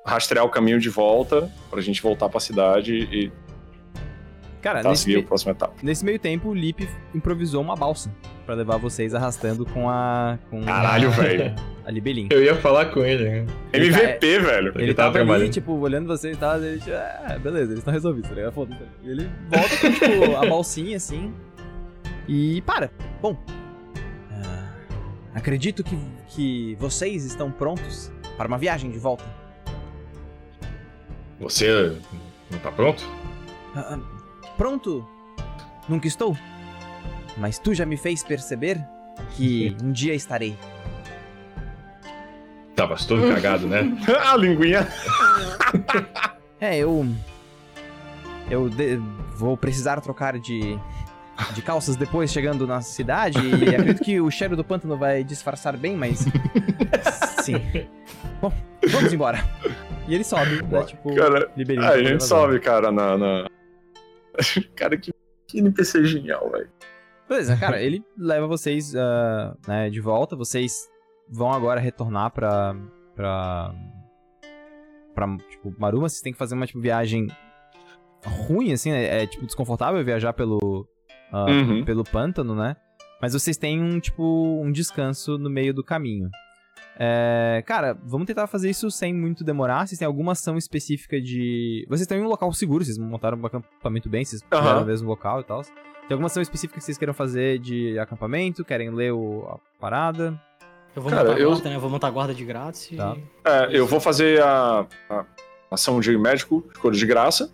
rastrear 0.06 0.46
o 0.46 0.50
caminho 0.50 0.80
de 0.80 0.90
volta 0.90 1.52
pra 1.70 1.82
gente 1.82 2.02
voltar 2.02 2.30
pra 2.30 2.40
cidade 2.40 2.94
e 3.12 3.32
Cara, 4.66 4.82
tá, 4.82 4.90
nesse, 4.90 5.04
seguir 5.04 5.16
a 5.16 5.20
me- 5.20 5.26
próxima 5.26 5.52
etapa. 5.52 5.74
nesse 5.84 6.04
meio 6.04 6.18
tempo, 6.18 6.50
o 6.50 6.54
Lip 6.56 6.90
improvisou 7.14 7.62
uma 7.62 7.76
balsa 7.76 8.12
pra 8.48 8.56
levar 8.56 8.78
vocês 8.78 9.14
arrastando 9.14 9.64
com 9.64 9.88
a. 9.88 10.40
Com 10.50 10.64
Caralho, 10.64 11.08
a, 11.10 11.12
velho. 11.22 11.56
A 11.86 11.92
Libelin. 11.92 12.30
Eu 12.32 12.44
ia 12.44 12.56
falar 12.56 12.86
com 12.88 13.02
ele, 13.06 13.24
né? 13.30 13.46
Ele 13.72 13.92
tá- 13.92 14.00
MVP, 14.00 14.40
velho. 14.40 14.70
Ele 14.76 14.84
Ele 14.86 14.94
tava 14.96 15.10
tava 15.12 15.18
ali, 15.20 15.26
trabalhando. 15.28 15.52
tipo, 15.54 15.72
olhando 15.74 16.08
vocês 16.08 16.36
e 16.36 16.40
tal, 16.40 16.58
ele, 16.62 16.80
tipo, 16.80 16.96
ah, 16.96 17.38
beleza, 17.44 17.66
eles 17.68 17.78
estão 17.78 17.94
resolvidos, 17.94 18.28
tá 18.28 18.36
ligado? 18.36 18.54
Foda-se. 18.54 18.82
E 19.04 19.10
ele 19.12 19.30
volta 19.52 19.78
com, 19.78 19.92
tipo, 19.92 20.36
a 20.36 20.46
balsinha, 20.50 20.98
assim, 20.98 21.32
e 22.28 22.60
para. 22.64 22.90
Bom, 23.22 23.38
ah, 24.32 24.72
acredito 25.36 25.84
que, 25.84 25.96
que 26.30 26.76
vocês 26.80 27.24
estão 27.24 27.52
prontos 27.52 28.12
para 28.36 28.48
uma 28.48 28.58
viagem 28.58 28.90
de 28.90 28.98
volta. 28.98 29.24
Você 31.40 31.96
não 32.50 32.58
tá 32.60 32.72
pronto? 32.72 33.04
Ah, 33.76 33.94
ah, 33.96 34.15
pronto? 34.58 35.08
Nunca 35.88 36.08
estou. 36.08 36.38
Mas 37.38 37.60
tu 37.60 37.74
já 37.74 37.86
me 37.86 37.98
fez 37.98 38.24
perceber 38.24 38.80
que 39.36 39.76
um 39.84 39.92
dia 39.92 40.14
estarei. 40.14 40.58
Tava 42.76 42.96
todo 43.08 43.28
cagado, 43.34 43.68
né? 43.68 43.84
a 44.26 44.36
linguinha. 44.36 44.88
É, 46.60 46.78
eu. 46.78 47.06
Eu 48.50 48.70
de- 48.70 48.98
vou 49.38 49.56
precisar 49.58 50.00
trocar 50.02 50.38
de. 50.40 50.78
De 51.54 51.62
calças 51.62 51.98
depois 51.98 52.32
chegando 52.32 52.66
na 52.66 52.80
cidade 52.80 53.38
e 53.46 53.68
acredito 53.76 54.02
que 54.02 54.22
o 54.22 54.32
cheiro 54.32 54.56
do 54.56 54.64
pântano 54.64 54.98
vai 54.98 55.22
disfarçar 55.24 55.76
bem, 55.76 55.96
mas. 55.96 56.26
Sim. 57.44 57.56
Bom, 58.42 58.52
vamos 58.90 59.12
embora. 59.12 59.44
E 60.08 60.16
ele 60.16 60.24
sobe, 60.24 60.62
né? 60.64 60.84
Tipo, 60.84 61.14
Cara, 61.16 61.50
Liberinho. 61.58 61.86
Ah, 61.86 61.90
a 61.90 62.04
gente 62.04 62.24
sobe, 62.24 62.60
cara, 62.60 62.90
na. 62.92 63.18
na... 63.18 63.46
cara, 64.76 64.98
que, 64.98 65.12
que 65.48 65.60
NPC 65.60 66.06
genial, 66.06 66.50
velho. 66.52 66.70
Beleza, 67.28 67.58
cara, 67.58 67.82
ele 67.82 68.04
leva 68.18 68.46
vocês 68.48 68.96
ah, 68.96 69.56
né, 69.68 69.90
de 69.90 70.00
volta. 70.00 70.36
Vocês 70.36 70.88
vão 71.30 71.52
agora 71.52 71.80
retornar 71.80 72.32
pra. 72.32 72.76
pra. 73.16 73.74
pra, 75.14 75.38
tipo, 75.50 75.74
Maruma. 75.80 76.08
Vocês 76.08 76.22
têm 76.22 76.34
que 76.34 76.38
fazer 76.40 76.56
uma, 76.56 76.68
tipo, 76.68 76.80
viagem 76.80 77.28
ruim, 78.24 78.72
assim, 78.74 78.92
é, 78.92 79.24
é, 79.24 79.28
tipo, 79.28 79.46
desconfortável 79.46 80.04
viajar 80.04 80.34
pelo. 80.34 80.88
ah, 81.32 81.46
Uhum. 81.46 81.84
pelo 81.84 82.04
pântano, 82.04 82.56
né? 82.56 82.76
Mas 83.22 83.34
vocês 83.34 83.58
têm 83.58 83.82
um, 83.82 84.00
tipo, 84.00 84.62
um 84.62 84.72
descanso 84.72 85.38
no 85.38 85.50
meio 85.50 85.74
do 85.74 85.84
caminho. 85.84 86.30
É, 86.98 87.62
cara, 87.66 87.98
vamos 88.04 88.26
tentar 88.26 88.48
fazer 88.48 88.70
isso 88.70 88.90
sem 88.90 89.14
muito 89.14 89.44
demorar. 89.44 89.86
Vocês 89.88 90.00
têm 90.00 90.06
alguma 90.06 90.32
ação 90.32 90.58
específica 90.58 91.20
de. 91.20 91.86
Vocês 91.88 92.02
estão 92.02 92.18
em 92.18 92.22
um 92.22 92.28
local 92.28 92.52
seguro, 92.54 92.84
vocês 92.86 92.98
montaram 92.98 93.38
um 93.38 93.46
acampamento 93.46 94.10
bem, 94.10 94.24
vocês 94.24 94.42
Aham. 94.52 94.62
fizeram 94.62 94.80
no 94.82 94.86
mesmo 94.88 95.08
local 95.10 95.42
e 95.42 95.44
tal. 95.44 95.62
Tem 95.64 96.12
alguma 96.14 96.28
ação 96.28 96.42
específica 96.42 96.80
que 96.80 96.84
vocês 96.86 96.98
queiram 96.98 97.14
fazer 97.14 97.60
de 97.60 97.98
acampamento? 98.00 98.64
Querem 98.64 98.90
ler 98.92 99.12
o- 99.12 99.44
a 99.50 99.58
parada? 99.82 100.40
Eu 100.96 101.02
vou 101.02 101.12
Cara, 101.12 101.30
montar 101.30 101.40
eu- 101.42 101.50
guarda, 101.50 101.70
né? 101.70 101.76
Eu 101.76 101.80
vou 101.82 101.90
montar 101.90 102.10
guarda 102.12 102.34
de 102.34 102.46
grátis 102.46 102.90
e... 102.92 102.96
Tá. 102.96 103.18
É, 103.44 103.68
eu 103.78 103.86
vou 103.86 104.00
fazer 104.00 104.42
a, 104.42 104.86
a 105.10 105.26
ação 105.72 106.00
de 106.00 106.18
médico 106.18 106.64
de 106.74 106.80
cura 106.80 106.96
de 106.96 107.06
graça. 107.06 107.52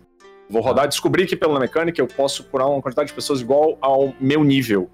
Vou 0.48 0.60
rodar, 0.62 0.86
descobrir 0.86 1.26
que 1.26 1.34
pela 1.34 1.58
mecânica 1.58 2.00
eu 2.00 2.06
posso 2.06 2.44
curar 2.44 2.66
uma 2.68 2.80
quantidade 2.80 3.08
de 3.08 3.14
pessoas 3.14 3.40
igual 3.40 3.76
ao 3.80 4.14
meu 4.20 4.44
nível. 4.44 4.88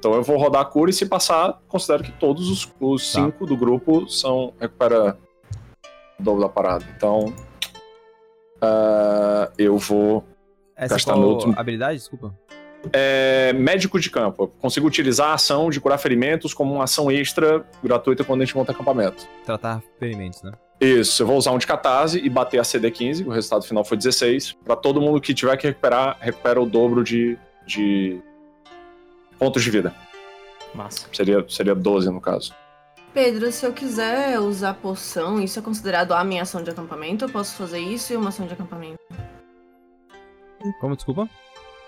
Então 0.00 0.14
eu 0.14 0.22
vou 0.22 0.38
rodar 0.38 0.62
a 0.62 0.64
cura 0.64 0.90
e 0.90 0.94
se 0.94 1.04
passar, 1.04 1.60
considero 1.68 2.02
que 2.02 2.10
todos 2.12 2.48
os, 2.50 2.66
os 2.80 3.12
Tá. 3.12 3.20
cinco 3.22 3.44
do 3.44 3.54
grupo 3.54 4.08
são 4.08 4.54
recupera 4.58 5.14
o 6.18 6.22
dobro 6.22 6.40
da 6.40 6.48
parada. 6.48 6.84
Então 6.96 7.34
ah, 8.62 9.50
eu 9.58 9.76
vou 9.78 10.24
Essa 10.74 10.94
Gastar 10.94 11.12
qual 11.12 11.20
meu 11.20 11.28
último- 11.34 11.54
habilidade? 11.56 11.98
Desculpa. 11.98 12.34
é, 12.94 13.52
médico 13.52 14.00
de 14.00 14.10
campo. 14.10 14.44
Eu 14.44 14.48
consigo 14.48 14.86
utilizar 14.86 15.28
a 15.28 15.34
ação 15.34 15.68
de 15.68 15.78
curar 15.78 15.98
ferimentos 15.98 16.54
como 16.54 16.72
uma 16.74 16.84
ação 16.84 17.10
extra 17.10 17.62
gratuita 17.84 18.24
quando 18.24 18.40
a 18.40 18.44
gente 18.46 18.56
monta 18.56 18.72
acampamento. 18.72 19.28
Tratar 19.44 19.82
ferimentos, 19.98 20.42
né? 20.42 20.52
Isso, 20.80 21.22
eu 21.22 21.26
vou 21.26 21.36
usar 21.36 21.50
um 21.50 21.58
de 21.58 21.66
catarse 21.66 22.18
e 22.18 22.30
bater 22.30 22.58
a 22.58 22.62
CD15, 22.62 23.26
o 23.26 23.30
resultado 23.30 23.64
final 23.66 23.84
foi 23.84 23.98
16. 23.98 24.52
Pra 24.64 24.74
todo 24.74 24.98
mundo 24.98 25.20
que 25.20 25.34
tiver 25.34 25.54
que 25.58 25.66
recuperar, 25.66 26.16
recupera 26.20 26.58
o 26.58 26.64
dobro 26.64 27.04
de, 27.04 27.36
de 27.66 28.18
pontos 29.40 29.64
de 29.64 29.70
vida. 29.70 29.92
Massa. 30.72 31.08
Seria, 31.12 31.44
seria 31.48 31.74
12 31.74 32.08
no 32.10 32.20
caso. 32.20 32.54
Pedro, 33.12 33.50
se 33.50 33.66
eu 33.66 33.72
quiser 33.72 34.38
usar 34.38 34.74
poção, 34.74 35.40
isso 35.40 35.58
é 35.58 35.62
considerado 35.62 36.12
a 36.12 36.22
minha 36.22 36.42
ação 36.42 36.62
de 36.62 36.70
acampamento? 36.70 37.24
Eu 37.24 37.28
posso 37.28 37.56
fazer 37.56 37.80
isso 37.80 38.12
e 38.12 38.16
uma 38.16 38.28
ação 38.28 38.46
de 38.46 38.52
acampamento? 38.52 39.00
Como, 40.80 40.94
desculpa? 40.94 41.28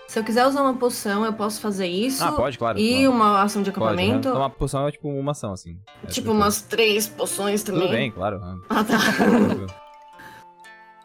Se 0.07 0.19
eu 0.19 0.23
quiser 0.23 0.45
usar 0.45 0.61
uma 0.61 0.73
poção, 0.73 1.23
eu 1.23 1.31
posso 1.31 1.61
fazer 1.61 1.87
isso 1.87 2.21
Ah, 2.25 2.33
pode, 2.33 2.57
claro. 2.57 2.77
e 2.77 2.89
claro. 3.03 3.11
uma 3.11 3.41
ação 3.41 3.63
de 3.63 3.71
Pode, 3.71 3.95
né? 3.95 4.01
acampamento? 4.03 4.27
Então, 4.27 4.35
uma 4.41 4.49
poção 4.49 4.85
é 4.87 4.91
tipo 4.91 5.07
uma 5.07 5.31
ação, 5.31 5.53
assim. 5.53 5.77
É 6.03 6.07
tipo 6.07 6.31
umas 6.31 6.61
três 6.61 7.07
poções 7.07 7.63
também? 7.63 7.81
Tudo 7.83 7.91
bem, 7.91 8.11
claro. 8.11 8.41
ah, 8.69 8.83
tá. 8.83 8.97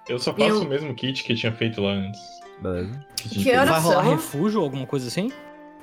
Eu 0.08 0.18
só 0.18 0.32
faço 0.32 0.44
Eu- 0.48 0.62
o 0.62 0.64
mesmo 0.64 0.94
kit 0.94 1.22
que 1.22 1.34
tinha 1.34 1.52
feito 1.52 1.80
lá 1.80 1.90
antes. 1.92 2.20
Beleza. 2.60 3.06
Que 3.16 3.52
horas 3.52 3.68
Vai 3.70 3.80
rolar 3.80 4.02
são? 4.04 4.10
refúgio 4.10 4.58
ou 4.60 4.64
alguma 4.64 4.86
coisa 4.86 5.06
assim? 5.06 5.30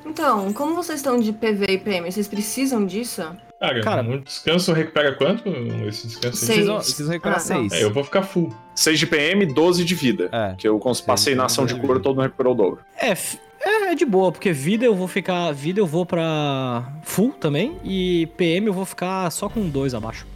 Então, 0.06 0.54
como 0.54 0.76
vocês 0.76 1.00
estão 1.00 1.20
de 1.20 1.32
PV 1.34 1.66
e 1.70 1.78
PM, 1.78 2.12
vocês 2.12 2.28
precisam 2.28 2.86
disso? 2.86 3.22
Cara, 3.60 3.82
Cara- 3.82 4.02
um 4.04 4.20
descanso 4.22 4.72
recupera 4.74 5.14
quanto? 5.16 5.50
Esse 5.88 6.08
descanso? 6.08 6.38
Seis. 6.46 6.66
Vocês 6.68 7.10
recuperar 7.10 7.38
Ah, 7.38 7.40
seis. 7.40 7.72
É, 7.74 7.84
eu 7.84 7.92
vou 7.92 8.04
ficar 8.04 8.22
full. 8.22 8.54
6 8.76 9.00
de 9.00 9.08
PM, 9.08 9.46
12 9.46 9.84
de 9.86 9.96
vida. 9.96 10.30
É. 10.32 10.56
Que 10.58 10.68
eu 10.68 10.80
passei 11.06 11.34
na 11.34 11.46
ação 11.46 11.66
de 11.66 11.74
cura, 11.80 12.00
todo 12.00 12.16
mundo 12.16 12.24
recuperou 12.26 12.54
o 12.54 12.56
dobro. 12.56 12.80
É, 12.98 13.12
f- 13.12 13.40
é, 13.62 13.92
é 13.92 13.96
de 13.96 14.06
boa, 14.06 14.32
porque 14.32 14.52
vida 14.52 14.86
eu 14.86 14.94
vou 14.94 15.08
ficar. 15.08 15.52
Vida 15.54 15.80
eu 15.80 15.88
vou 15.88 16.06
pra 16.06 16.84
full 17.04 17.32
também. 17.32 17.78
E 17.84 18.28
PM 18.38 18.68
eu 18.68 18.74
vou 18.74 18.86
ficar 18.86 19.32
só 19.32 19.48
com 19.50 19.68
dois 19.70 19.94
abaixo. 19.96 20.28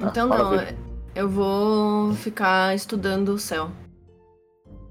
Ah, 0.00 0.06
Então 0.08 0.28
não, 0.28 0.36
maravilha. 0.38 0.76
eu 1.14 1.28
vou 1.28 2.14
ficar 2.14 2.74
estudando 2.74 3.30
o 3.30 3.38
céu. 3.38 3.70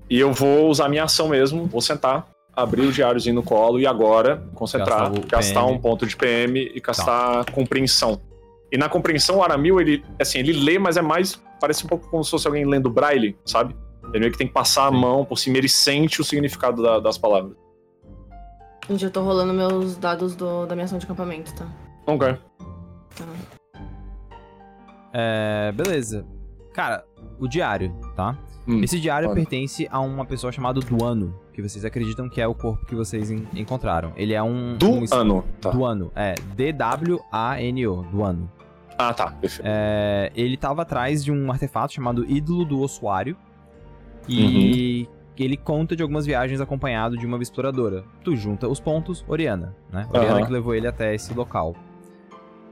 E 0.10 0.20
eu 0.20 0.32
vou 0.34 0.70
usar 0.70 0.90
minha 0.90 1.06
ação 1.06 1.30
mesmo, 1.30 1.66
vou 1.66 1.82
sentar, 1.82 2.28
abrir 2.56 2.82
o 2.84 2.92
diáriozinho 2.92 3.36
no 3.36 3.44
colo 3.44 3.80
e 3.80 3.88
agora 3.88 4.44
concentrar, 4.54 5.12
Gastar 5.12 5.28
gastar 5.28 5.66
um 5.66 5.78
ponto 5.80 6.06
de 6.06 6.16
PM 6.16 6.60
e 6.76 6.80
gastar 6.80 7.46
compreensão. 7.52 8.22
E 8.72 8.78
na 8.78 8.88
compreensão, 8.90 9.38
o 9.38 9.44
Aramil, 9.44 9.80
ele, 9.80 10.04
assim, 10.20 10.40
ele 10.40 10.54
lê, 10.54 10.78
mas 10.80 10.98
é 10.98 11.02
mais, 11.02 11.42
parece 11.60 11.86
um 11.86 11.88
pouco 11.88 12.10
como 12.10 12.24
se 12.24 12.32
fosse 12.32 12.48
alguém 12.48 12.66
lendo 12.66 12.90
braille, 12.90 13.38
sabe? 13.46 13.76
Ele 14.10 14.20
meio 14.20 14.32
que 14.32 14.38
tem 14.38 14.48
que 14.48 14.54
passar 14.54 14.88
a 14.88 14.92
Sim. 14.92 14.98
mão 14.98 15.26
por 15.26 15.38
cima, 15.38 15.58
ele 15.58 15.70
sente 15.70 16.22
o 16.22 16.24
significado 16.24 16.82
da- 16.82 17.00
das 17.00 17.18
palavras. 17.18 17.56
Gente, 18.90 19.06
eu 19.06 19.12
tô 19.12 19.22
rolando 19.22 19.54
meus 19.54 19.96
dados 19.96 20.36
do- 20.36 20.66
da 20.66 20.76
minha 20.76 20.86
ação 20.86 20.98
de 20.98 21.06
acampamento, 21.06 21.54
tá? 21.56 21.68
Ok. 22.06 22.36
É, 25.14 25.72
beleza. 25.74 26.26
Cara, 26.74 27.06
o 27.40 27.48
diário, 27.48 27.94
tá? 28.16 28.36
Hum, 28.68 28.82
Esse 28.84 29.00
diário 29.00 29.34
pertence 29.34 29.88
a 29.92 30.00
uma 30.00 30.26
pessoa 30.26 30.52
chamada 30.52 30.80
Duano, 30.80 31.38
que 31.54 31.62
vocês 31.62 31.84
acreditam 31.84 32.30
que 32.30 32.40
é 32.40 32.48
o 32.48 32.56
corpo 32.56 32.86
que 32.86 32.96
vocês 32.96 33.30
en- 33.30 33.46
encontraram. 33.56 34.14
Ele 34.16 34.34
é 34.34 34.42
um... 34.42 34.78
Do 34.78 34.90
um. 34.92 35.06
Tá. 35.60 35.70
Duano, 35.72 36.12
é. 36.16 36.36
D-W-A-N-O, 36.56 38.04
Duano. 38.04 38.50
Ah, 38.98 39.14
tá. 39.14 39.32
Perfeito. 39.32 39.68
É, 39.68 40.32
ele 40.36 40.56
tava 40.56 40.84
atrás 40.84 41.24
de 41.24 41.32
um 41.32 41.52
artefato 41.52 41.94
chamado 41.94 42.24
Ídolo 42.30 42.64
do 42.64 42.80
Ossuário. 42.80 43.36
E 44.30 45.08
ele 45.38 45.58
conta 45.58 45.96
de 45.96 46.02
algumas 46.04 46.26
viagens 46.26 46.62
acompanhado 46.62 47.18
de 47.18 47.26
uma 47.26 47.38
exploradora. 47.42 48.04
Tu 48.24 48.36
junta 48.36 48.68
os 48.68 48.80
pontos, 48.80 49.26
Oriana, 49.28 49.76
né? 49.92 50.08
Oriana 50.14 50.38
Aham. 50.38 50.46
que 50.46 50.52
levou 50.54 50.74
ele 50.76 50.88
até 50.88 51.14
esse 51.14 51.34
local. 51.34 51.76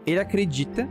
Ele 0.05 0.19
acredita, 0.19 0.87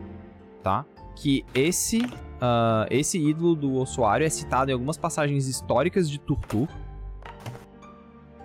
tá? 0.63 0.85
Que 1.17 1.45
esse, 1.55 2.03
ah, 2.41 2.87
esse 2.91 3.19
ídolo 3.19 3.55
do 3.55 3.75
ossuário 3.77 4.27
é 4.27 4.31
citado 4.31 4.71
em 4.71 4.75
algumas 4.75 4.97
passagens 4.97 5.47
históricas 5.47 6.09
de 6.09 6.19
Turtur. 6.19 6.69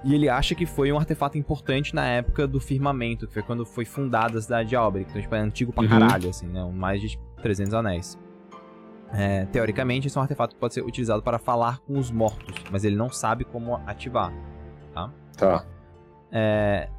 E 0.03 0.13
ele 0.13 0.29
acha 0.29 0.53
que 0.53 0.67
foi 0.67 0.91
um 0.91 0.97
artefato 0.99 1.35
importante 1.37 1.95
na 1.95 2.05
época 2.05 2.45
do 2.45 2.59
firmamento, 2.59 3.25
que 3.27 3.33
foi 3.33 3.41
quando 3.41 3.65
foi 3.65 3.85
fundada 3.85 4.37
a 4.37 4.41
cidade 4.41 4.69
de 4.69 4.75
Alberic. 4.75 5.09
Então, 5.09 5.21
tipo, 5.21 5.33
é 5.33 5.39
antigo 5.39 5.73
pra 5.73 5.81
Uhum. 5.83 5.89
caralho, 5.89 6.29
assim, 6.29 6.45
né? 6.45 6.63
Mais 6.71 7.01
de 7.01 7.17
300 7.41 7.73
anéis. 7.73 8.19
É, 9.11 9.45
teoricamente, 9.45 10.07
esse 10.07 10.15
é 10.15 10.19
um 10.19 10.21
artefato 10.21 10.53
que 10.53 10.59
pode 10.59 10.75
ser 10.75 10.83
utilizado 10.83 11.23
para 11.23 11.39
falar 11.39 11.79
com 11.79 11.97
os 11.97 12.11
mortos, 12.11 12.55
mas 12.71 12.83
ele 12.83 12.95
não 12.95 13.09
sabe 13.09 13.45
como 13.45 13.77
ativar. 13.87 14.31
Tá. 14.93 15.11
É, 16.31 16.89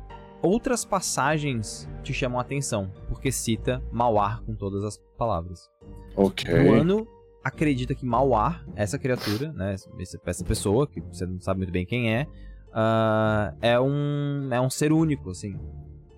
outras 0.42 0.84
passagens 0.84 1.88
te 2.02 2.12
chamam 2.12 2.38
a 2.38 2.42
atenção, 2.42 2.90
porque 3.08 3.30
cita 3.30 3.82
Mauar 3.92 4.42
com 4.42 4.54
todas 4.54 4.82
as 4.82 4.98
palavras. 5.16 5.70
Ok. 6.16 6.52
O 6.52 6.72
ano 6.72 7.06
acredita 7.44 7.94
que 7.94 8.04
Mauar, 8.04 8.66
essa 8.74 8.98
criatura, 8.98 9.52
né, 9.52 9.74
essa, 9.74 10.44
pessoa, 10.44 10.86
que 10.86 11.00
você 11.00 11.24
não 11.26 11.40
sabe 11.40 11.58
muito 11.58 11.72
bem 11.72 11.86
quem 11.86 12.12
é, 12.12 12.26
ah, 12.72 13.54
é, 13.62 13.78
um, 13.78 14.48
é 14.50 14.60
um 14.60 14.68
ser 14.70 14.92
único, 14.92 15.30
assim. 15.30 15.56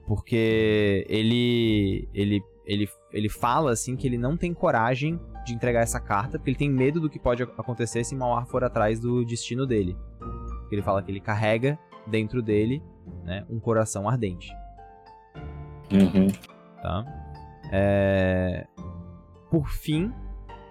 Porque 0.07 1.05
ele, 1.09 2.09
ele, 2.15 2.43
ele, 2.65 2.89
ele 3.13 3.29
fala, 3.29 3.73
assim, 3.73 3.95
que 3.95 4.07
ele 4.07 4.17
não 4.17 4.37
tem 4.37 4.55
coragem 4.55 5.21
de 5.45 5.53
entregar 5.55 5.83
essa 5.83 6.01
carta, 6.01 6.39
porque 6.39 6.51
ele 6.51 6.59
tem 6.59 6.71
medo 6.71 6.99
do 7.01 7.11
que 7.11 7.19
pode 7.19 7.43
ac- 7.43 7.53
acontecer 7.59 8.05
se 8.05 8.17
Mauar 8.17 8.47
for 8.47 8.65
atrás 8.65 8.99
do 8.99 9.25
destino 9.25 9.67
dele. 9.67 9.97
Ele 10.71 10.81
fala 10.83 11.03
que 11.03 11.11
ele 11.11 11.21
carrega 11.21 11.79
dentro 12.07 12.43
dele, 12.43 12.83
né, 13.25 13.45
um 13.51 13.59
coração 13.61 14.09
ardente 14.09 14.51
Uhum. 15.93 16.29
tá? 16.83 17.05
É... 17.73 18.67
Por 19.51 19.69
fim, 19.69 20.13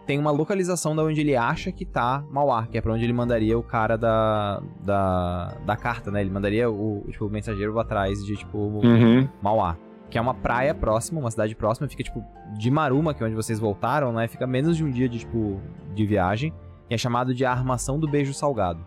tem 0.05 0.17
uma 0.17 0.31
localização 0.31 0.95
da 0.95 1.03
onde 1.03 1.19
ele 1.19 1.35
acha 1.35 1.71
que 1.71 1.85
tá 1.85 2.23
Mauar, 2.31 2.69
que 2.69 2.77
é 2.77 2.81
pra 2.81 2.93
onde 2.93 3.03
ele 3.03 3.13
mandaria 3.13 3.57
o 3.57 3.63
cara 3.63 3.97
da, 3.97 4.61
da, 4.83 5.57
da 5.65 5.75
carta, 5.75 6.09
né? 6.09 6.21
Ele 6.21 6.29
mandaria 6.29 6.69
o, 6.69 7.03
tipo, 7.11 7.25
o 7.25 7.29
mensageiro 7.29 7.77
atrás 7.79 8.23
de, 8.25 8.35
tipo, 8.37 8.57
Uhum. 8.57 9.27
Mauá. 9.41 9.75
Que 10.09 10.17
é 10.17 10.21
uma 10.21 10.33
praia 10.33 10.73
próxima, 10.73 11.19
uma 11.19 11.29
cidade 11.29 11.53
próxima, 11.53 11.89
fica, 11.89 12.01
tipo, 12.01 12.23
de 12.57 12.71
Maruma, 12.71 13.13
que 13.13 13.21
é 13.21 13.25
onde 13.25 13.35
vocês 13.35 13.59
voltaram, 13.59 14.13
né? 14.13 14.27
Fica 14.29 14.47
menos 14.47 14.77
de 14.77 14.83
um 14.83 14.89
dia 14.89 15.09
de, 15.09 15.19
tipo, 15.19 15.59
de 15.93 16.05
viagem. 16.05 16.53
E 16.89 16.93
é 16.93 16.97
chamado 16.97 17.35
de 17.35 17.43
Armação 17.43 17.99
do 17.99 18.07
Beijo 18.07 18.33
Salgado. 18.33 18.79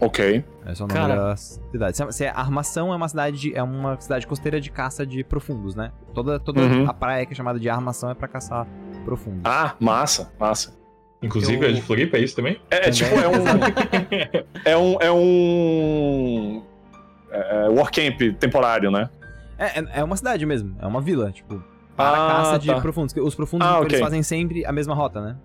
Ok. 0.00 0.44
Esse 0.68 0.82
é 0.82 0.84
o 0.84 0.88
nome 0.88 0.92
Cara. 1.00 1.16
da 1.16 1.36
cidade. 1.36 1.96
Se, 1.96 2.12
se 2.12 2.24
é 2.24 2.28
Armação 2.30 2.92
é 2.92 2.96
uma 2.96 3.08
cidade 3.08 3.36
de, 3.40 3.56
é 3.56 3.62
uma 3.62 3.98
cidade 4.00 4.26
costeira 4.26 4.60
de 4.60 4.70
caça 4.70 5.04
de 5.06 5.24
profundos, 5.24 5.74
né? 5.74 5.90
Toda, 6.14 6.38
toda 6.38 6.60
Uhum. 6.60 6.88
a 6.88 6.94
praia 6.94 7.26
que 7.26 7.32
é 7.32 7.36
chamada 7.36 7.58
de 7.58 7.68
Armação 7.68 8.10
é 8.10 8.14
pra 8.14 8.28
caçar 8.28 8.66
profundos. 9.04 9.40
Ah, 9.44 9.74
massa, 9.80 10.30
massa. 10.38 10.76
Inclusive, 11.20 11.64
Eu- 11.64 11.70
é 11.70 11.72
de 11.72 11.82
Floripa, 11.82 12.16
é 12.16 12.20
isso 12.20 12.36
também? 12.36 12.60
É, 12.70 12.88
é 12.88 12.90
tipo, 12.92 13.12
é 13.16 13.28
um. 13.28 13.32
é 14.64 14.76
um. 14.76 14.96
É 15.00 15.10
um. 15.12 16.62
É, 17.30 17.64
é 17.66 17.68
workcamp 17.68 18.20
temporário, 18.38 18.90
né? 18.90 19.08
É, 19.58 19.80
é, 19.80 19.84
é 20.00 20.04
uma 20.04 20.16
cidade 20.16 20.46
mesmo, 20.46 20.76
é 20.80 20.86
uma 20.86 21.00
vila, 21.00 21.32
tipo, 21.32 21.62
para 21.96 22.24
Ah, 22.24 22.28
caça 22.28 22.58
de 22.60 22.68
tá. 22.68 22.80
profundos. 22.80 23.12
Os 23.16 23.34
profundos 23.34 23.66
Ah, 23.66 23.72
tipo, 23.72 23.82
ok. 23.84 23.96
eles 23.96 24.00
fazem 24.04 24.22
sempre 24.22 24.64
a 24.64 24.70
mesma 24.70 24.94
rota, 24.94 25.20
né? 25.20 25.36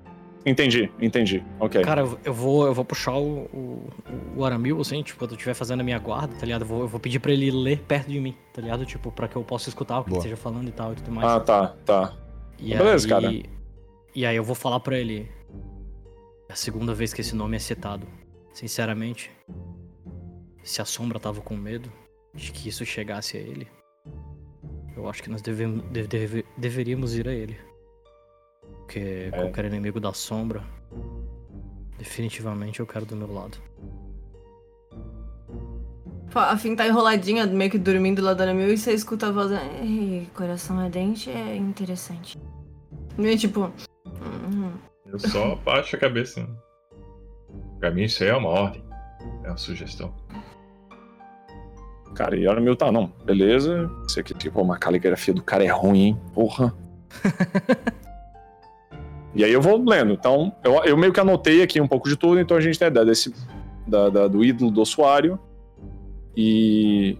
Entendi, 0.45 0.91
entendi. 0.99 1.41
Ok. 1.59 1.81
Cara, 1.83 2.01
eu, 2.01 2.19
eu 2.25 2.33
vou, 2.33 2.65
eu 2.67 2.73
vou 2.73 2.83
puxar 2.83 3.15
o, 3.15 3.43
o, 3.53 3.87
o 4.35 4.43
Aramil, 4.45 4.79
assim, 4.81 5.01
tipo, 5.01 5.17
quando 5.19 5.31
eu 5.31 5.35
estiver 5.35 5.53
fazendo 5.53 5.79
a 5.79 5.83
minha 5.83 5.97
guarda, 5.99 6.35
tá 6.35 6.45
ligado? 6.45 6.63
Eu 6.63 6.67
vou, 6.67 6.81
eu 6.81 6.87
vou 6.87 6.99
pedir 6.99 7.19
pra 7.19 7.31
ele 7.31 7.49
ler 7.49 7.79
perto 7.79 8.09
de 8.09 8.19
mim, 8.19 8.35
tá 8.53 8.61
ligado? 8.61 8.85
Tipo, 8.85 9.09
pra 9.11 9.27
que 9.27 9.35
eu 9.37 9.43
possa 9.43 9.69
escutar 9.69 9.99
o 9.99 10.03
que 10.03 10.09
ele 10.09 10.15
Boa. 10.15 10.19
esteja 10.19 10.35
falando 10.35 10.67
e 10.67 10.71
tal 10.71 10.91
e 10.91 10.95
tudo 10.95 11.11
mais. 11.11 11.29
ah, 11.29 11.39
tá, 11.39 11.67
tá. 11.85 12.13
e 12.59 12.75
beleza, 12.75 13.05
aí, 13.05 13.09
cara. 13.09 13.33
E 14.13 14.25
aí 14.25 14.35
eu 14.35 14.43
vou 14.43 14.55
falar 14.55 14.79
pra 14.81 14.97
ele. 14.99 15.31
É 16.49 16.53
a 16.53 16.55
segunda 16.55 16.93
vez 16.93 17.13
que 17.13 17.21
esse 17.21 17.35
nome 17.35 17.55
é 17.55 17.59
citado. 17.59 18.05
Sinceramente, 18.51 19.31
se 20.61 20.81
a 20.81 20.85
sombra 20.85 21.19
tava 21.19 21.39
com 21.41 21.55
medo 21.55 21.89
de 22.33 22.51
que 22.51 22.67
isso 22.69 22.85
chegasse 22.85 23.37
a 23.37 23.39
ele, 23.39 23.67
eu 24.95 25.09
acho 25.09 25.23
que 25.23 25.29
nós 25.29 25.41
deve- 25.41 25.65
deve- 26.07 26.45
deveríamos 26.57 27.15
ir 27.15 27.27
a 27.27 27.31
ele. 27.33 27.57
Porque 28.93 29.29
É. 29.31 29.31
qualquer 29.31 29.65
inimigo 29.65 29.99
da 29.99 30.13
sombra, 30.13 30.61
definitivamente 31.97 32.79
eu 32.79 32.85
quero 32.85 33.07
do 33.07 33.15
meu 33.15 33.33
lado. 33.33 33.57
Pô, 36.31 36.37
A 36.37 36.55
Fim 36.55 36.75
tá 36.75 36.87
enroladinha, 36.87 37.47
meio 37.47 37.71
que 37.71 37.79
dormindo 37.79 38.21
lá 38.21 38.35
da 38.35 38.53
Mil, 38.53 38.71
e 38.71 38.77
você 38.77 38.93
escuta 38.93 39.27
a 39.27 39.31
voz. 39.31 39.51
Ei, 39.81 40.27
coração 40.35 40.77
ardente 40.79 41.31
é 41.31 41.55
interessante. 41.55 42.39
Meio 43.17 43.35
tipo. 43.35 43.61
"Uhum." 44.05 44.71
Eu 45.07 45.17
só 45.17 45.55
baixo 45.55 45.95
a 45.95 45.99
cabeça. 45.99 46.47
Pra 47.79 47.89
mim, 47.89 48.03
isso 48.03 48.23
aí 48.23 48.29
é 48.29 48.35
uma 48.35 48.49
ordem. 48.49 48.83
É 49.43 49.47
uma 49.47 49.57
sugestão. 49.57 50.13
Cara, 52.13 52.35
e 52.35 52.47
Aramil 52.47 52.75
tá, 52.75 52.91
não. 52.91 53.07
Beleza. 53.25 53.89
Isso 54.07 54.19
aqui, 54.19 54.35
tipo, 54.35 54.61
uma 54.61 54.77
caligrafia 54.77 55.33
do 55.33 55.41
cara 55.41 55.63
é 55.63 55.71
ruim, 55.71 55.99
hein? 55.99 56.21
Porra. 56.35 56.75
e 59.35 59.43
aí 59.43 59.51
eu 59.51 59.61
vou 59.61 59.77
lendo. 59.83 60.11
Então, 60.13 60.53
eu, 60.63 60.73
eu 60.85 60.97
meio 60.97 61.11
que 61.13 61.19
anotei 61.19 61.61
aqui 61.61 61.79
um 61.81 61.87
pouco 61.87 62.07
de 62.09 62.15
tudo, 62.15 62.39
então 62.39 62.55
a 62.57 62.61
gente 62.61 62.77
tem 62.77 62.87
a 62.87 62.91
ideia 62.91 63.05
desse, 63.05 63.33
da, 63.87 64.09
da- 64.09 64.27
do 64.27 64.43
ídolo 64.43 64.69
do 64.71 64.81
ossuário. 64.81 65.39
E. 66.35 67.17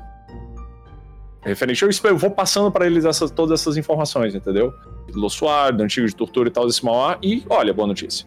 Referente, 1.41 1.84
eu, 1.84 1.90
eu 2.06 2.18
vou 2.18 2.31
passando 2.31 2.72
pra 2.72 2.85
eles 2.85 3.03
essas, 3.03 3.30
todas 3.30 3.60
essas 3.60 3.76
informações, 3.76 4.34
entendeu? 4.34 4.73
Do 5.11 5.26
ossuário, 5.26 5.77
do 5.77 5.84
antigo 5.84 6.07
de 6.07 6.15
tortura 6.15 6.48
e 6.48 6.52
tal, 6.52 6.65
desse 6.65 6.84
Mauá. 6.85 7.18
E, 7.22 7.44
olha, 7.49 7.73
boa 7.73 7.88
notícia. 7.88 8.26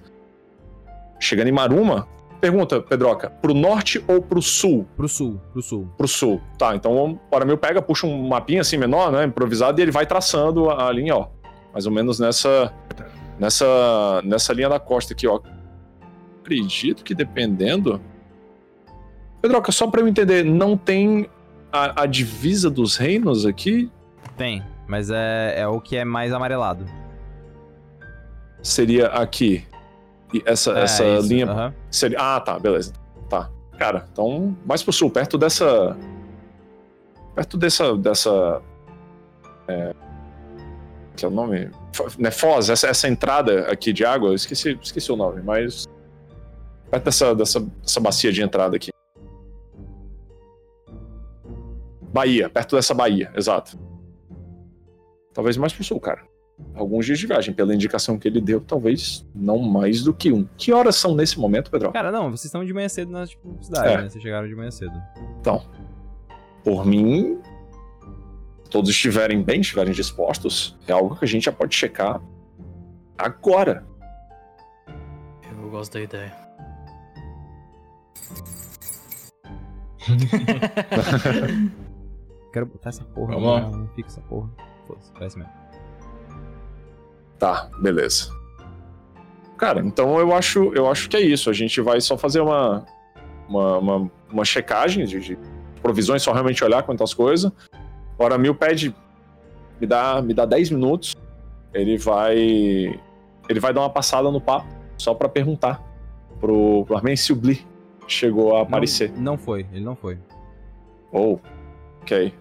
Chegando 1.18 1.48
em 1.48 1.52
Maruma, 1.52 2.06
pergunta, 2.42 2.78
Pedroca, 2.80 3.30
pro 3.30 3.54
norte 3.54 4.04
ou 4.06 4.20
pro 4.20 4.42
sul? 4.42 4.86
Pro 4.94 5.08
sul, 5.08 5.40
pro 5.50 5.62
sul. 5.62 5.88
pro 5.96 6.06
sul. 6.06 6.40
Tá, 6.58 6.76
então 6.76 7.18
o 7.30 7.34
Aramil 7.34 7.56
pega, 7.56 7.80
puxa 7.80 8.06
um 8.06 8.28
mapinha 8.28 8.60
assim 8.60 8.76
menor, 8.76 9.10
né, 9.10 9.24
improvisado, 9.24 9.80
e 9.80 9.82
ele 9.82 9.90
vai 9.90 10.04
traçando 10.04 10.68
a, 10.68 10.86
a 10.88 10.92
linha, 10.92 11.16
ó. 11.16 11.28
Mais 11.72 11.86
ou 11.86 11.92
menos 11.92 12.20
nessa, 12.20 12.70
nessa, 13.38 14.22
nessa 14.24 14.52
linha 14.52 14.68
da 14.68 14.78
costa 14.80 15.12
aqui, 15.12 15.26
ó. 15.26 15.40
Acredito 16.40 17.04
que 17.04 17.14
dependendo... 17.14 18.00
Pedroca, 19.42 19.70
só 19.70 19.86
pra 19.86 20.00
eu 20.00 20.08
entender, 20.08 20.44
não 20.44 20.76
tem 20.76 21.28
a, 21.72 22.02
a 22.02 22.06
divisa 22.06 22.70
dos 22.70 22.96
reinos 22.96 23.44
aqui? 23.44 23.90
Tem, 24.36 24.62
mas 24.88 25.10
é, 25.10 25.60
é 25.60 25.68
o 25.68 25.80
que 25.80 25.96
é 25.96 26.04
mais 26.04 26.32
amarelado. 26.32 26.86
Seria 28.62 29.08
aqui. 29.08 29.64
E 30.34 30.42
essa, 30.44 30.72
É, 30.72 30.82
essa 30.82 31.04
isso, 31.04 31.28
linha 31.28 31.46
aham. 31.50 31.74
seria... 31.90 32.18
Ah, 32.18 32.40
tá, 32.40 32.58
beleza. 32.58 32.92
Tá. 33.28 33.50
Cara, 33.78 34.08
então, 34.10 34.56
mais 34.64 34.82
pro 34.82 34.92
sul, 34.92 35.10
perto 35.10 35.38
dessa... 35.38 35.96
Perto 37.34 37.56
dessa... 37.56 37.96
dessa 37.96 38.62
é, 39.68 39.94
que 41.16 41.24
é 41.24 41.28
o 41.28 41.30
nome? 41.30 41.70
Né, 42.18 42.30
Foz, 42.30 42.70
essa, 42.70 42.86
essa 42.86 43.08
entrada 43.08 43.62
aqui 43.70 43.92
de 43.92 44.04
água, 44.04 44.28
eu 44.28 44.34
esqueci, 44.34 44.78
esqueci 44.82 45.10
o 45.10 45.16
nome, 45.16 45.42
mas... 45.42 45.86
Perto 46.90 47.04
dessa, 47.04 47.34
dessa, 47.34 47.60
dessa 47.60 48.00
bacia 48.00 48.30
de 48.32 48.42
entrada 48.42 48.76
aqui. 48.76 48.90
Bahia, 52.12 52.48
perto 52.48 52.76
dessa 52.76 52.94
Bahia, 52.94 53.30
exato. 53.34 53.78
Talvez 55.34 55.56
mais 55.56 55.72
pro 55.72 55.84
sul, 55.84 56.00
cara. 56.00 56.22
Alguns 56.74 57.04
dias 57.04 57.18
de 57.18 57.26
viagem, 57.26 57.52
pela 57.52 57.74
indicação 57.74 58.18
que 58.18 58.26
ele 58.26 58.40
deu, 58.40 58.60
talvez 58.60 59.26
não 59.34 59.58
mais 59.58 60.02
do 60.02 60.14
que 60.14 60.32
um. 60.32 60.48
Que 60.56 60.72
horas 60.72 60.96
são 60.96 61.14
nesse 61.14 61.38
momento, 61.38 61.70
Pedro? 61.70 61.92
Cara, 61.92 62.10
não, 62.10 62.30
vocês 62.30 62.46
estão 62.46 62.64
de 62.64 62.72
manhã 62.72 62.88
cedo 62.88 63.10
na 63.10 63.26
tipo, 63.26 63.58
cidade, 63.60 63.88
É. 63.88 63.96
né? 63.98 64.08
Vocês 64.08 64.22
chegaram 64.22 64.48
de 64.48 64.54
manhã 64.54 64.70
cedo. 64.70 64.94
Por 66.64 66.86
mim, 66.86 67.38
todos 68.68 68.90
estiverem 68.90 69.42
bem, 69.42 69.60
estiverem 69.60 69.92
dispostos, 69.92 70.76
é 70.86 70.92
algo 70.92 71.16
que 71.16 71.24
a 71.24 71.28
gente 71.28 71.44
já 71.44 71.52
pode 71.52 71.74
checar 71.74 72.20
agora. 73.16 73.86
Eu 75.50 75.70
gosto 75.70 75.94
da 75.94 76.00
ideia. 76.00 76.32
Quero 82.52 82.66
botar 82.66 82.90
essa 82.90 83.04
porra. 83.04 83.34
Vamos 83.34 83.48
lá. 83.48 83.60
Não, 83.62 83.70
não 83.78 83.88
fica 83.88 84.08
essa 84.08 84.20
porra. 84.22 84.48
Foda-se, 84.86 85.12
parece 85.12 85.38
mesmo. 85.38 85.52
Tá, 87.38 87.68
beleza. 87.80 88.30
Cara, 89.56 89.80
então 89.80 90.18
eu 90.18 90.34
acho, 90.34 90.72
eu 90.74 90.90
acho 90.90 91.08
que 91.08 91.16
é 91.16 91.20
isso. 91.20 91.50
A 91.50 91.52
gente 91.52 91.80
vai 91.80 92.00
só 92.00 92.16
fazer 92.16 92.40
uma, 92.40 92.86
uma, 93.48 93.78
uma, 93.78 94.10
uma 94.30 94.44
checagem 94.44 95.04
de, 95.04 95.20
de 95.20 95.38
provisões, 95.82 96.22
só 96.22 96.32
realmente 96.32 96.62
olhar 96.64 96.82
quantas 96.82 97.12
coisas. 97.12 97.50
Hora 98.18 98.38
mil 98.38 98.54
pede, 98.54 98.94
me 99.80 99.86
dá, 99.86 100.22
me 100.22 100.32
dá 100.32 100.44
10 100.44 100.70
minutos. 100.70 101.14
ele 101.74 101.98
vai. 101.98 102.38
Ele 103.48 103.60
vai 103.60 103.72
dar 103.72 103.82
uma 103.82 103.90
passada 103.90 104.30
no 104.30 104.40
papo, 104.40 104.66
só 104.96 105.14
pra 105.14 105.28
perguntar 105.28 105.82
pro, 106.40 106.84
pro 106.84 106.96
Armin 106.96 107.14
se 107.14 107.32
o 107.32 107.36
Bli 107.36 107.64
chegou 108.08 108.56
a 108.56 108.62
aparecer. 108.62 109.12
Não, 109.12 109.22
não 109.22 109.38
foi, 109.38 109.66
ele 109.72 109.84
não 109.84 109.94
foi. 109.94 110.18
Ou, 111.12 111.40
ok. 112.02 112.32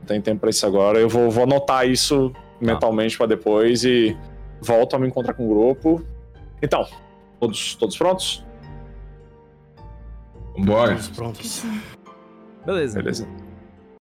Não 0.00 0.06
tem 0.06 0.20
tempo 0.20 0.40
pra 0.40 0.50
isso 0.50 0.66
agora. 0.66 0.98
Eu 0.98 1.08
vou, 1.08 1.30
vou 1.30 1.44
anotar 1.44 1.86
isso 1.86 2.32
mentalmente 2.60 3.16
pra 3.16 3.26
depois 3.26 3.84
e 3.84 4.16
volto 4.60 4.96
a 4.96 4.98
me 4.98 5.06
encontrar 5.06 5.34
com 5.34 5.46
o 5.46 5.48
grupo. 5.48 6.02
Então, 6.60 6.86
todos, 7.38 7.74
todos 7.76 7.96
prontos? 7.96 8.44
Vambora. 10.56 10.94
Estamos 10.94 11.16
prontos. 11.16 11.64
Beleza. 12.64 12.98
Beleza. 12.98 13.41